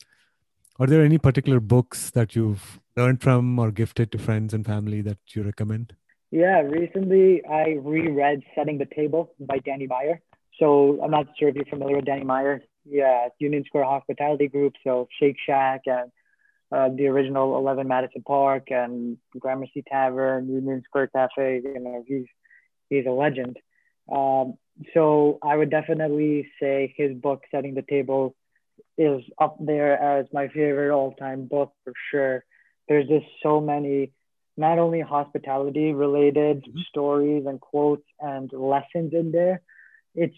Are 0.79 0.87
there 0.87 1.03
any 1.03 1.17
particular 1.17 1.61
books 1.61 2.11
that 2.11 2.37
you've 2.37 2.79
learned 2.95 3.23
from 3.23 3.59
or 3.59 3.71
gifted 3.71 4.13
to 4.13 4.19
friends 4.19 4.53
and 4.53 4.67
family 4.67 5.01
that 5.01 5.19
you 5.35 5.43
recommend? 5.43 5.95
Yeah, 6.31 6.61
recently 6.61 7.43
I 7.47 7.79
reread 7.81 8.43
Setting 8.55 8.77
the 8.77 8.87
Table 8.87 9.33
by 9.41 9.59
Danny 9.59 9.87
Meyer. 9.87 10.21
So 10.61 11.01
I'm 11.03 11.11
not 11.11 11.27
sure 11.39 11.49
if 11.49 11.57
you're 11.57 11.65
familiar 11.65 11.97
with 11.97 12.05
Danny 12.05 12.25
Meyer. 12.25 12.63
Yeah, 12.85 13.29
Union 13.39 13.65
Square 13.67 13.85
Hospitality 13.85 14.47
Group, 14.47 14.75
so 14.85 15.09
Shake 15.19 15.37
Shack 15.45 15.83
and 15.87 16.13
uh, 16.71 16.89
the 16.95 17.09
original 17.09 17.57
11 17.57 17.89
Madison 17.89 18.23
Park 18.23 18.71
and 18.71 19.19
Gramercy 19.39 19.83
Tavern, 19.91 20.49
Union 20.49 20.83
Square 20.85 21.09
Cafe. 21.09 21.63
You 21.65 21.81
know, 21.81 22.05
he's 22.07 22.27
he's 22.89 23.07
a 23.07 23.11
legend. 23.11 23.59
Um, 24.11 24.55
so 24.95 25.39
I 25.43 25.57
would 25.57 25.71
definitely 25.71 26.49
say 26.61 26.95
his 26.97 27.17
book, 27.17 27.43
Setting 27.51 27.75
the 27.75 27.83
Table, 27.83 28.37
is 28.97 29.23
up 29.41 29.57
there 29.61 30.01
as 30.01 30.27
my 30.33 30.49
favorite 30.49 30.95
all-time 30.95 31.47
book 31.47 31.73
for 31.85 31.93
sure 32.11 32.45
there's 32.91 33.07
just 33.07 33.27
so 33.43 33.61
many 33.61 34.11
not 34.57 34.79
only 34.79 35.01
hospitality 35.01 35.93
related 35.93 36.63
mm-hmm. 36.63 36.81
stories 36.91 37.47
and 37.47 37.61
quotes 37.61 38.05
and 38.19 38.53
lessons 38.53 39.15
in 39.15 39.31
there 39.33 39.63
it's 40.15 40.37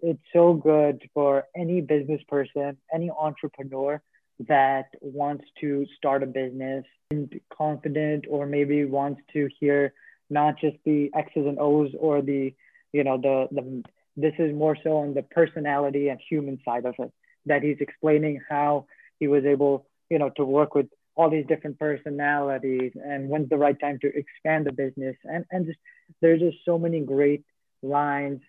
it's 0.00 0.22
so 0.32 0.54
good 0.54 1.02
for 1.12 1.44
any 1.56 1.80
business 1.80 2.20
person 2.28 2.76
any 2.92 3.10
entrepreneur 3.10 4.00
that 4.48 4.86
wants 5.00 5.44
to 5.60 5.84
start 5.96 6.22
a 6.22 6.26
business 6.26 6.84
and 7.10 7.40
confident 7.52 8.24
or 8.28 8.46
maybe 8.46 8.84
wants 8.84 9.20
to 9.32 9.48
hear 9.58 9.92
not 10.30 10.58
just 10.60 10.76
the 10.84 11.10
x's 11.14 11.46
and 11.46 11.58
o's 11.58 11.90
or 11.98 12.22
the 12.22 12.54
you 12.92 13.02
know 13.02 13.18
the 13.18 13.48
the 13.50 13.82
this 14.16 14.34
is 14.38 14.54
more 14.54 14.76
so 14.82 14.98
on 14.98 15.14
the 15.14 15.22
personality 15.22 16.08
and 16.08 16.20
human 16.28 16.58
side 16.64 16.84
of 16.84 16.94
it 16.98 17.12
that 17.46 17.62
he's 17.62 17.78
explaining 17.80 18.40
how 18.48 18.86
he 19.18 19.26
was 19.26 19.44
able 19.44 19.86
you 20.10 20.18
know 20.18 20.30
to 20.36 20.44
work 20.44 20.74
with 20.74 20.86
all 21.18 21.28
these 21.28 21.46
different 21.48 21.76
personalities 21.80 22.92
and 22.94 23.28
when's 23.28 23.48
the 23.48 23.56
right 23.56 23.78
time 23.80 23.98
to 24.00 24.06
expand 24.16 24.64
the 24.64 24.72
business. 24.72 25.16
And 25.24 25.44
and 25.50 25.66
just 25.66 25.78
there's 26.22 26.40
just 26.40 26.58
so 26.64 26.78
many 26.78 27.00
great 27.00 27.44
lines 27.82 28.40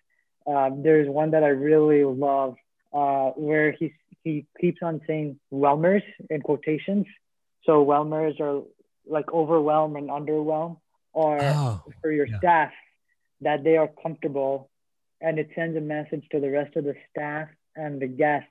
um, 0.46 0.82
there's 0.82 1.08
one 1.08 1.30
that 1.32 1.44
i 1.44 1.48
really 1.48 2.04
love 2.04 2.56
uh, 2.92 3.30
where 3.30 3.72
he 3.72 3.92
he 4.24 4.46
keeps 4.60 4.78
on 4.82 5.00
saying 5.06 5.38
Whelmers 5.50 6.02
in 6.28 6.42
quotations. 6.42 7.06
So 7.64 7.82
Whelmers 7.82 8.36
are 8.40 8.62
like 9.06 9.32
overwhelm 9.32 9.96
and 9.96 10.10
underwhelm, 10.10 10.78
or 11.12 11.38
Oh, 11.40 11.82
for 12.02 12.10
your 12.12 12.26
yeah. 12.26 12.38
staff 12.38 12.72
that 13.40 13.64
they 13.64 13.76
are 13.76 13.88
comfortable, 14.02 14.68
and 15.20 15.38
it 15.38 15.50
sends 15.54 15.76
a 15.76 15.80
message 15.80 16.24
to 16.32 16.40
the 16.40 16.50
rest 16.50 16.76
of 16.76 16.84
the 16.84 16.94
staff 17.10 17.48
and 17.76 18.00
the 18.00 18.06
guests 18.06 18.48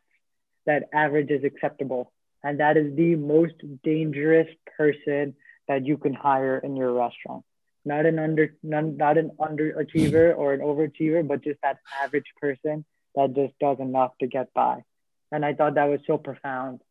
that 0.66 0.90
average 0.94 1.30
is 1.30 1.44
acceptable, 1.44 2.12
and 2.44 2.60
that 2.60 2.78
is 2.78 2.96
the 2.96 3.16
most 3.16 3.56
dangerous 3.84 4.48
person 4.78 5.36
that 5.68 5.86
you 5.86 5.98
can 5.98 6.14
hire 6.14 6.58
in 6.58 6.76
your 6.76 6.94
restaurant. 6.94 7.44
Not 7.86 8.06
an 8.06 8.20
under, 8.20 8.56
not 8.62 9.18
an 9.18 9.32
underachiever 9.40 10.38
or 10.38 10.54
an 10.54 10.60
overachiever, 10.60 11.28
but 11.28 11.44
just 11.44 11.60
that 11.64 11.78
average 12.04 12.32
person 12.40 12.86
that 13.16 13.34
just 13.34 13.58
does 13.60 13.80
enough 13.80 14.12
to 14.20 14.28
get 14.28 14.54
by. 14.54 14.84
And 15.32 15.46
I 15.46 15.54
thought 15.54 15.76
that 15.76 15.86
was 15.86 16.02
so 16.06 16.18
profound. 16.18 16.82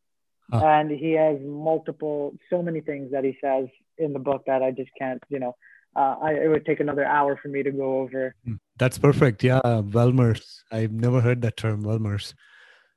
Huh. 0.51 0.65
And 0.65 0.91
he 0.91 1.13
has 1.13 1.39
multiple, 1.41 2.35
so 2.49 2.63
many 2.63 2.81
things 2.81 3.13
that 3.13 3.23
he 3.23 3.37
says 3.41 3.69
in 3.99 4.13
the 4.15 4.19
book 4.19 4.45
that 4.47 4.63
I 4.63 4.71
just 4.71 4.91
can't, 4.99 5.23
you 5.29 5.39
know, 5.39 5.57
uh, 5.95 6.17
I, 6.23 6.33
it 6.35 6.49
would 6.49 6.65
take 6.65 6.81
another 6.81 7.05
hour 7.05 7.39
for 7.41 7.49
me 7.49 7.63
to 7.63 7.71
go 7.71 7.99
over. 8.01 8.35
That's 8.79 8.99
perfect. 8.99 9.45
Yeah, 9.45 9.61
Whelmers. 9.63 10.65
I've 10.71 10.93
never 10.93 11.21
heard 11.21 11.43
that 11.43 11.57
term, 11.57 11.83
Whelmers. 11.83 12.35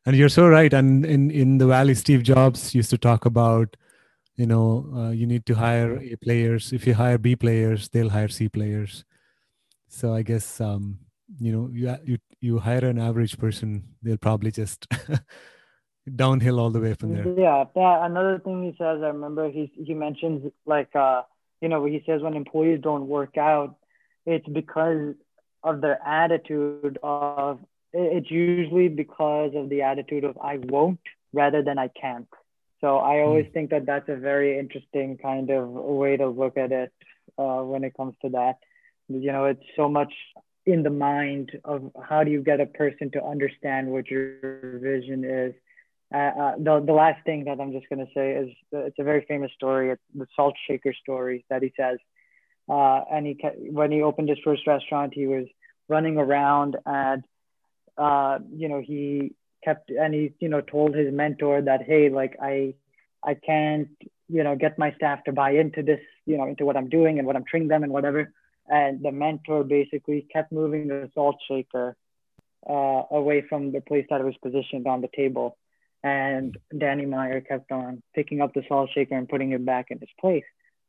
And 0.05 0.15
you're 0.15 0.29
so 0.29 0.47
right. 0.47 0.71
And 0.73 1.05
in 1.05 1.29
in 1.29 1.57
the 1.57 1.67
Valley, 1.67 1.93
Steve 1.93 2.23
Jobs 2.23 2.73
used 2.73 2.89
to 2.91 2.97
talk 2.97 3.25
about, 3.25 3.75
you 4.35 4.45
know, 4.45 4.89
uh, 4.95 5.11
you 5.11 5.27
need 5.27 5.45
to 5.47 5.55
hire 5.55 5.97
A 5.97 6.15
players. 6.15 6.73
If 6.73 6.87
you 6.87 6.93
hire 6.93 7.17
B 7.17 7.35
players, 7.35 7.89
they'll 7.89 8.09
hire 8.09 8.27
C 8.27 8.49
players. 8.49 9.03
So 9.87 10.13
I 10.13 10.21
guess 10.21 10.61
um, 10.61 10.99
you 11.39 11.51
know 11.51 11.69
you 11.71 11.95
you 12.05 12.17
you 12.39 12.59
hire 12.59 12.85
an 12.85 12.99
average 12.99 13.37
person, 13.37 13.83
they'll 14.01 14.17
probably 14.17 14.51
just 14.51 14.87
downhill 16.15 16.59
all 16.59 16.71
the 16.71 16.79
way 16.79 16.93
from 16.93 17.13
there. 17.13 17.27
Yeah, 17.37 17.65
yeah. 17.75 18.05
Another 18.05 18.39
thing 18.39 18.63
he 18.63 18.71
says, 18.71 19.01
I 19.03 19.07
remember 19.07 19.49
he 19.49 19.71
he 19.75 19.93
mentions 19.93 20.51
like 20.65 20.95
uh, 20.95 21.23
you 21.61 21.69
know, 21.69 21.85
he 21.85 22.03
says 22.05 22.21
when 22.21 22.35
employees 22.35 22.81
don't 22.81 23.07
work 23.07 23.37
out, 23.37 23.75
it's 24.25 24.47
because 24.47 25.13
of 25.63 25.81
their 25.81 26.01
attitude 26.05 26.97
of 27.03 27.59
it's 27.93 28.31
usually 28.31 28.87
because 28.87 29.51
of 29.55 29.69
the 29.69 29.81
attitude 29.81 30.23
of 30.23 30.37
I 30.41 30.57
won't 30.63 30.99
rather 31.33 31.61
than 31.61 31.77
I 31.77 31.89
can't. 31.89 32.27
So 32.81 32.97
I 32.97 33.21
always 33.21 33.45
think 33.53 33.69
that 33.69 33.85
that's 33.85 34.09
a 34.09 34.15
very 34.15 34.57
interesting 34.57 35.17
kind 35.17 35.51
of 35.51 35.69
way 35.69 36.17
to 36.17 36.27
look 36.27 36.57
at 36.57 36.71
it 36.71 36.91
uh, 37.37 37.61
when 37.61 37.83
it 37.83 37.93
comes 37.95 38.15
to 38.23 38.29
that. 38.29 38.55
You 39.07 39.31
know, 39.31 39.45
it's 39.45 39.63
so 39.75 39.87
much 39.87 40.11
in 40.65 40.83
the 40.83 40.89
mind 40.89 41.51
of 41.63 41.91
how 42.03 42.23
do 42.23 42.31
you 42.31 42.41
get 42.41 42.59
a 42.59 42.65
person 42.65 43.11
to 43.11 43.23
understand 43.23 43.87
what 43.87 44.09
your 44.09 44.79
vision 44.79 45.23
is. 45.23 45.53
Uh, 46.13 46.17
uh, 46.17 46.55
the, 46.57 46.83
the 46.85 46.93
last 46.93 47.23
thing 47.25 47.45
that 47.45 47.59
I'm 47.59 47.71
just 47.71 47.87
going 47.87 48.05
to 48.05 48.11
say 48.13 48.31
is 48.31 48.49
that 48.71 48.85
it's 48.85 48.99
a 48.99 49.03
very 49.03 49.25
famous 49.27 49.51
story. 49.53 49.91
It's 49.91 50.01
the 50.13 50.27
salt 50.35 50.55
shaker 50.67 50.93
story 50.93 51.45
that 51.49 51.61
he 51.61 51.71
says. 51.77 51.99
Uh, 52.67 53.01
and 53.11 53.25
he 53.25 53.37
when 53.69 53.91
he 53.91 54.01
opened 54.01 54.29
his 54.29 54.37
first 54.43 54.65
restaurant, 54.65 55.13
he 55.13 55.27
was 55.27 55.45
running 55.87 56.17
around 56.17 56.77
and 56.85 57.23
uh, 57.97 58.39
you 58.55 58.69
know 58.69 58.81
he 58.81 59.33
kept 59.63 59.89
and 59.89 60.13
he 60.13 60.33
you 60.39 60.49
know 60.49 60.61
told 60.61 60.95
his 60.95 61.13
mentor 61.13 61.61
that 61.61 61.83
hey 61.83 62.09
like 62.09 62.35
I 62.41 62.75
I 63.23 63.35
can't 63.35 63.89
you 64.29 64.43
know 64.43 64.55
get 64.55 64.79
my 64.79 64.93
staff 64.93 65.23
to 65.25 65.31
buy 65.31 65.51
into 65.51 65.83
this 65.83 65.99
you 66.25 66.37
know 66.37 66.47
into 66.47 66.65
what 66.65 66.77
I'm 66.77 66.89
doing 66.89 67.17
and 67.19 67.27
what 67.27 67.35
I'm 67.35 67.45
training 67.45 67.69
them 67.69 67.83
and 67.83 67.91
whatever. 67.91 68.31
And 68.69 69.03
the 69.03 69.11
mentor 69.11 69.63
basically 69.63 70.27
kept 70.31 70.51
moving 70.51 70.87
the 70.87 71.09
salt 71.13 71.37
shaker 71.47 71.97
uh, 72.69 73.03
away 73.11 73.41
from 73.41 73.71
the 73.71 73.81
place 73.81 74.05
that 74.09 74.21
it 74.21 74.23
was 74.23 74.35
positioned 74.41 74.87
on 74.87 75.01
the 75.01 75.09
table. 75.15 75.57
And 76.03 76.57
Danny 76.75 77.05
Meyer 77.05 77.41
kept 77.41 77.71
on 77.71 78.01
picking 78.15 78.41
up 78.41 78.53
the 78.53 78.63
salt 78.67 78.89
shaker 78.93 79.15
and 79.15 79.27
putting 79.27 79.51
it 79.51 79.65
back 79.65 79.87
in 79.89 79.99
its 80.01 80.11
place. 80.19 80.45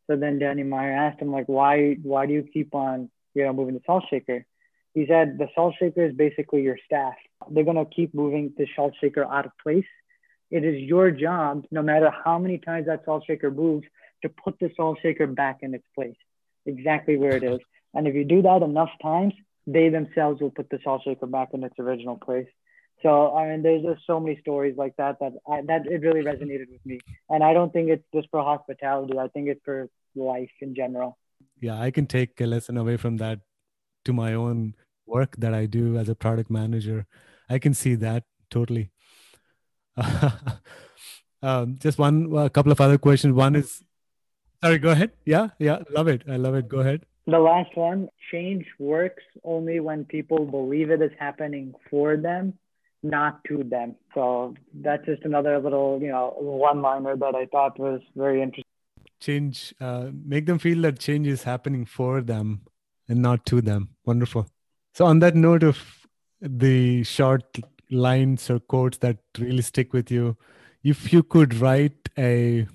So 0.07 0.17
then 0.17 0.39
Danny 0.39 0.63
Meyer 0.63 0.93
asked 0.93 1.21
him, 1.21 1.31
like, 1.33 1.47
why 1.47 1.97
why 2.03 2.27
do 2.27 2.33
you 2.33 2.43
keep 2.53 2.75
on, 2.75 3.11
you 3.35 3.45
know, 3.45 3.53
moving 3.53 3.75
the 3.75 3.83
salt 3.87 4.05
shaker? 4.11 4.45
He 4.95 5.07
said 5.07 5.39
the 5.39 5.49
salt 5.55 5.75
shaker 5.79 6.05
is 6.05 6.15
basically 6.15 6.63
your 6.63 6.79
staff. 6.85 7.15
They're 7.51 7.65
gonna 7.65 7.87
keep 7.87 8.15
moving 8.15 8.53
the 8.57 8.67
salt 8.77 8.95
shaker 9.01 9.25
out 9.25 9.47
of 9.47 9.53
place. 9.63 9.87
It 10.51 10.65
is 10.65 10.83
your 10.83 11.11
job, 11.11 11.65
no 11.71 11.83
matter 11.83 12.11
how 12.25 12.39
many 12.39 12.59
times 12.59 12.87
that 12.87 13.05
salt 13.05 13.25
shaker 13.27 13.51
moves, 13.51 13.87
to 14.23 14.29
put 14.29 14.59
the 14.61 14.71
salt 14.77 14.99
shaker 15.03 15.27
back 15.27 15.59
in 15.63 15.75
its 15.75 15.87
place, 15.95 16.17
exactly 16.67 17.17
where 17.17 17.37
it 17.37 17.43
is. 17.43 17.61
And 17.95 18.07
if 18.07 18.15
you 18.15 18.25
do 18.25 18.43
that 18.43 18.63
enough 18.63 18.91
times, 19.03 19.35
they 19.67 19.89
themselves 19.89 20.41
will 20.41 20.51
put 20.51 20.69
the 20.71 20.79
salt 20.85 21.03
shaker 21.05 21.27
back 21.27 21.49
in 21.55 21.65
its 21.65 21.79
original 21.79 22.17
place. 22.17 22.47
So 23.03 23.35
I 23.35 23.49
mean, 23.49 23.63
there's 23.63 23.83
just 23.83 24.03
so 24.07 24.21
many 24.21 24.39
stories 24.41 24.77
like 24.77 24.95
that 24.97 25.19
that 25.21 25.33
I, 25.49 25.63
that 25.63 25.87
it 25.87 26.03
really 26.03 26.23
resonated 26.23 26.71
with 26.71 26.85
me. 26.85 27.01
And 27.31 27.43
I 27.43 27.53
don't 27.53 27.73
think 27.73 27.89
it's 27.89 28.05
just 28.15 28.29
for 28.31 28.43
hospitality. 28.43 29.19
I 29.19 29.29
think 29.29 29.49
it's 29.49 29.61
for 29.65 29.89
life 30.15 30.51
in 30.61 30.75
general. 30.75 31.19
Yeah, 31.61 31.81
I 31.81 31.91
can 31.91 32.07
take 32.07 32.41
a 32.41 32.47
lesson 32.47 32.77
away 32.77 32.97
from 32.97 33.17
that 33.17 33.41
to 34.05 34.13
my 34.13 34.35
own 34.35 34.75
work 35.07 35.37
that 35.39 35.55
I 35.55 35.67
do 35.67 35.97
as 35.99 36.09
a 36.09 36.15
product 36.15 36.51
manager. 36.51 37.07
I 37.49 37.59
can 37.59 37.75
see 37.75 37.95
that 37.97 38.25
totally. 38.51 38.91
um, 41.43 41.77
just 41.79 41.99
one, 41.99 42.33
a 42.37 42.51
couple 42.51 42.73
of 42.73 42.81
other 42.81 42.99
questions. 42.99 43.35
One 43.35 43.57
is, 43.57 43.83
sorry, 44.63 44.79
go 44.79 44.91
ahead. 44.91 45.13
Yeah, 45.25 45.49
yeah, 45.59 45.81
love 45.91 46.09
it. 46.09 46.23
I 46.29 46.37
love 46.37 46.55
it. 46.55 46.69
Go 46.69 46.81
ahead. 46.81 47.05
The 47.27 47.39
last 47.39 47.77
one 47.77 48.09
change 48.33 48.67
works 48.79 49.23
only 49.45 49.79
when 49.81 50.05
people 50.05 50.45
believe 50.45 50.91
it 50.91 51.01
is 51.01 51.13
happening 51.19 51.73
for 51.89 52.17
them, 52.17 52.55
not 53.03 53.45
to 53.45 53.63
them. 53.63 53.95
So 54.15 54.55
that's 54.75 55.05
just 55.07 55.23
another 55.25 55.61
little, 55.61 56.01
you 56.03 56.09
know, 56.09 56.35
one 56.39 56.83
liner 56.83 57.17
that 57.17 57.35
I 57.35 57.47
thought 57.47 57.79
was 57.79 58.01
very 58.17 58.43
interesting. 58.43 58.65
Change, 59.21 59.73
uh, 59.81 60.09
make 60.13 60.47
them 60.47 60.59
feel 60.59 60.83
that 60.83 60.99
change 60.99 61.29
is 61.29 61.45
happening 61.45 61.85
for 61.85 62.21
them 62.23 62.63
and 63.13 63.23
not 63.29 63.47
to 63.47 63.61
them. 63.61 63.89
Wonderful. 64.05 64.47
So, 64.95 65.07
on 65.07 65.21
that 65.21 65.35
note 65.35 65.63
of 65.63 65.79
the 66.41 67.05
short 67.05 67.59
lines 67.91 68.51
or 68.51 68.59
quotes 68.59 68.99
that 68.99 69.19
really 69.39 69.63
stick 69.63 69.93
with 69.93 70.11
you, 70.11 70.37
if 70.83 71.13
you 71.13 71.23
could 71.23 71.55
write 71.55 72.09
a 72.19 72.67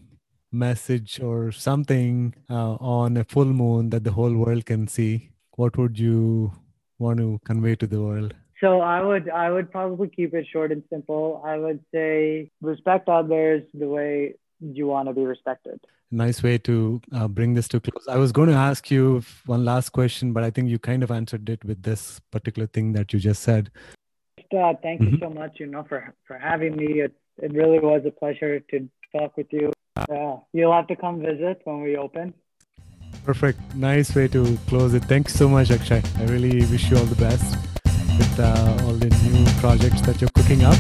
message 0.51 1.19
or 1.19 1.51
something 1.51 2.33
uh, 2.49 2.75
on 2.75 3.17
a 3.17 3.23
full 3.23 3.45
moon 3.61 3.89
that 3.89 4.03
the 4.03 4.11
whole 4.11 4.33
world 4.33 4.65
can 4.65 4.87
see, 4.87 5.29
what 5.55 5.77
would 5.77 5.99
you 5.99 6.51
want 6.99 7.19
to 7.19 7.39
convey 7.45 7.75
to 7.75 7.87
the 7.87 8.01
world? 8.01 8.33
So 8.61 8.81
I 8.81 9.01
would 9.01 9.29
I 9.29 9.51
would 9.51 9.71
probably 9.71 10.07
keep 10.07 10.33
it 10.33 10.47
short 10.51 10.71
and 10.71 10.83
simple. 10.89 11.43
I 11.45 11.57
would 11.57 11.83
say 11.93 12.49
respect 12.61 13.07
others 13.07 13.63
the 13.73 13.87
way 13.87 14.35
you 14.59 14.87
want 14.87 15.09
to 15.09 15.13
be 15.13 15.25
respected. 15.25 15.79
Nice 16.09 16.41
way 16.41 16.57
to 16.59 17.01
uh, 17.13 17.27
bring 17.27 17.53
this 17.53 17.67
to 17.67 17.81
close. 17.81 18.07
I 18.07 18.15
was 18.15 18.31
going 18.31 18.47
to 18.47 18.55
ask 18.55 18.89
you 18.89 19.21
one 19.45 19.65
last 19.65 19.89
question, 19.89 20.31
but 20.31 20.43
I 20.43 20.49
think 20.49 20.69
you 20.69 20.79
kind 20.79 21.03
of 21.03 21.11
answered 21.11 21.49
it 21.49 21.63
with 21.65 21.83
this 21.83 22.21
particular 22.31 22.65
thing 22.67 22.93
that 22.93 23.11
you 23.11 23.19
just 23.19 23.43
said. 23.43 23.69
Uh, 24.55 24.73
thank 24.81 25.01
you 25.01 25.09
Mhm. 25.09 25.19
so 25.19 25.29
much, 25.29 25.59
you 25.59 25.65
know, 25.67 25.83
for 25.83 26.13
for 26.25 26.37
having 26.37 26.77
me. 26.77 27.01
It 27.01 27.13
it 27.43 27.51
really 27.53 27.79
was 27.79 28.01
a 28.05 28.11
pleasure 28.11 28.61
to 28.71 28.87
talk 29.11 29.35
with 29.35 29.51
you. 29.51 29.73
Yeah, 30.09 30.37
you'll 30.53 30.71
have 30.71 30.87
to 30.87 30.95
come 30.95 31.19
visit 31.19 31.61
when 31.65 31.81
we 31.81 31.97
open. 31.97 32.33
Perfect. 33.25 33.59
Nice 33.75 34.15
way 34.15 34.27
to 34.29 34.57
close 34.69 34.93
it. 34.93 35.03
Thanks 35.03 35.33
so 35.33 35.49
much, 35.49 35.69
Akshay. 35.71 36.01
I 36.19 36.23
really 36.25 36.63
wish 36.71 36.89
you 36.89 36.97
all 36.97 37.09
the 37.15 37.19
best 37.27 37.57
with 38.17 38.39
uh, 38.39 38.77
all 38.85 38.93
the 38.93 39.09
new 39.27 39.45
projects 39.59 39.99
that 40.07 40.21
you're 40.21 40.31
cooking 40.39 40.63
up. 40.63 40.79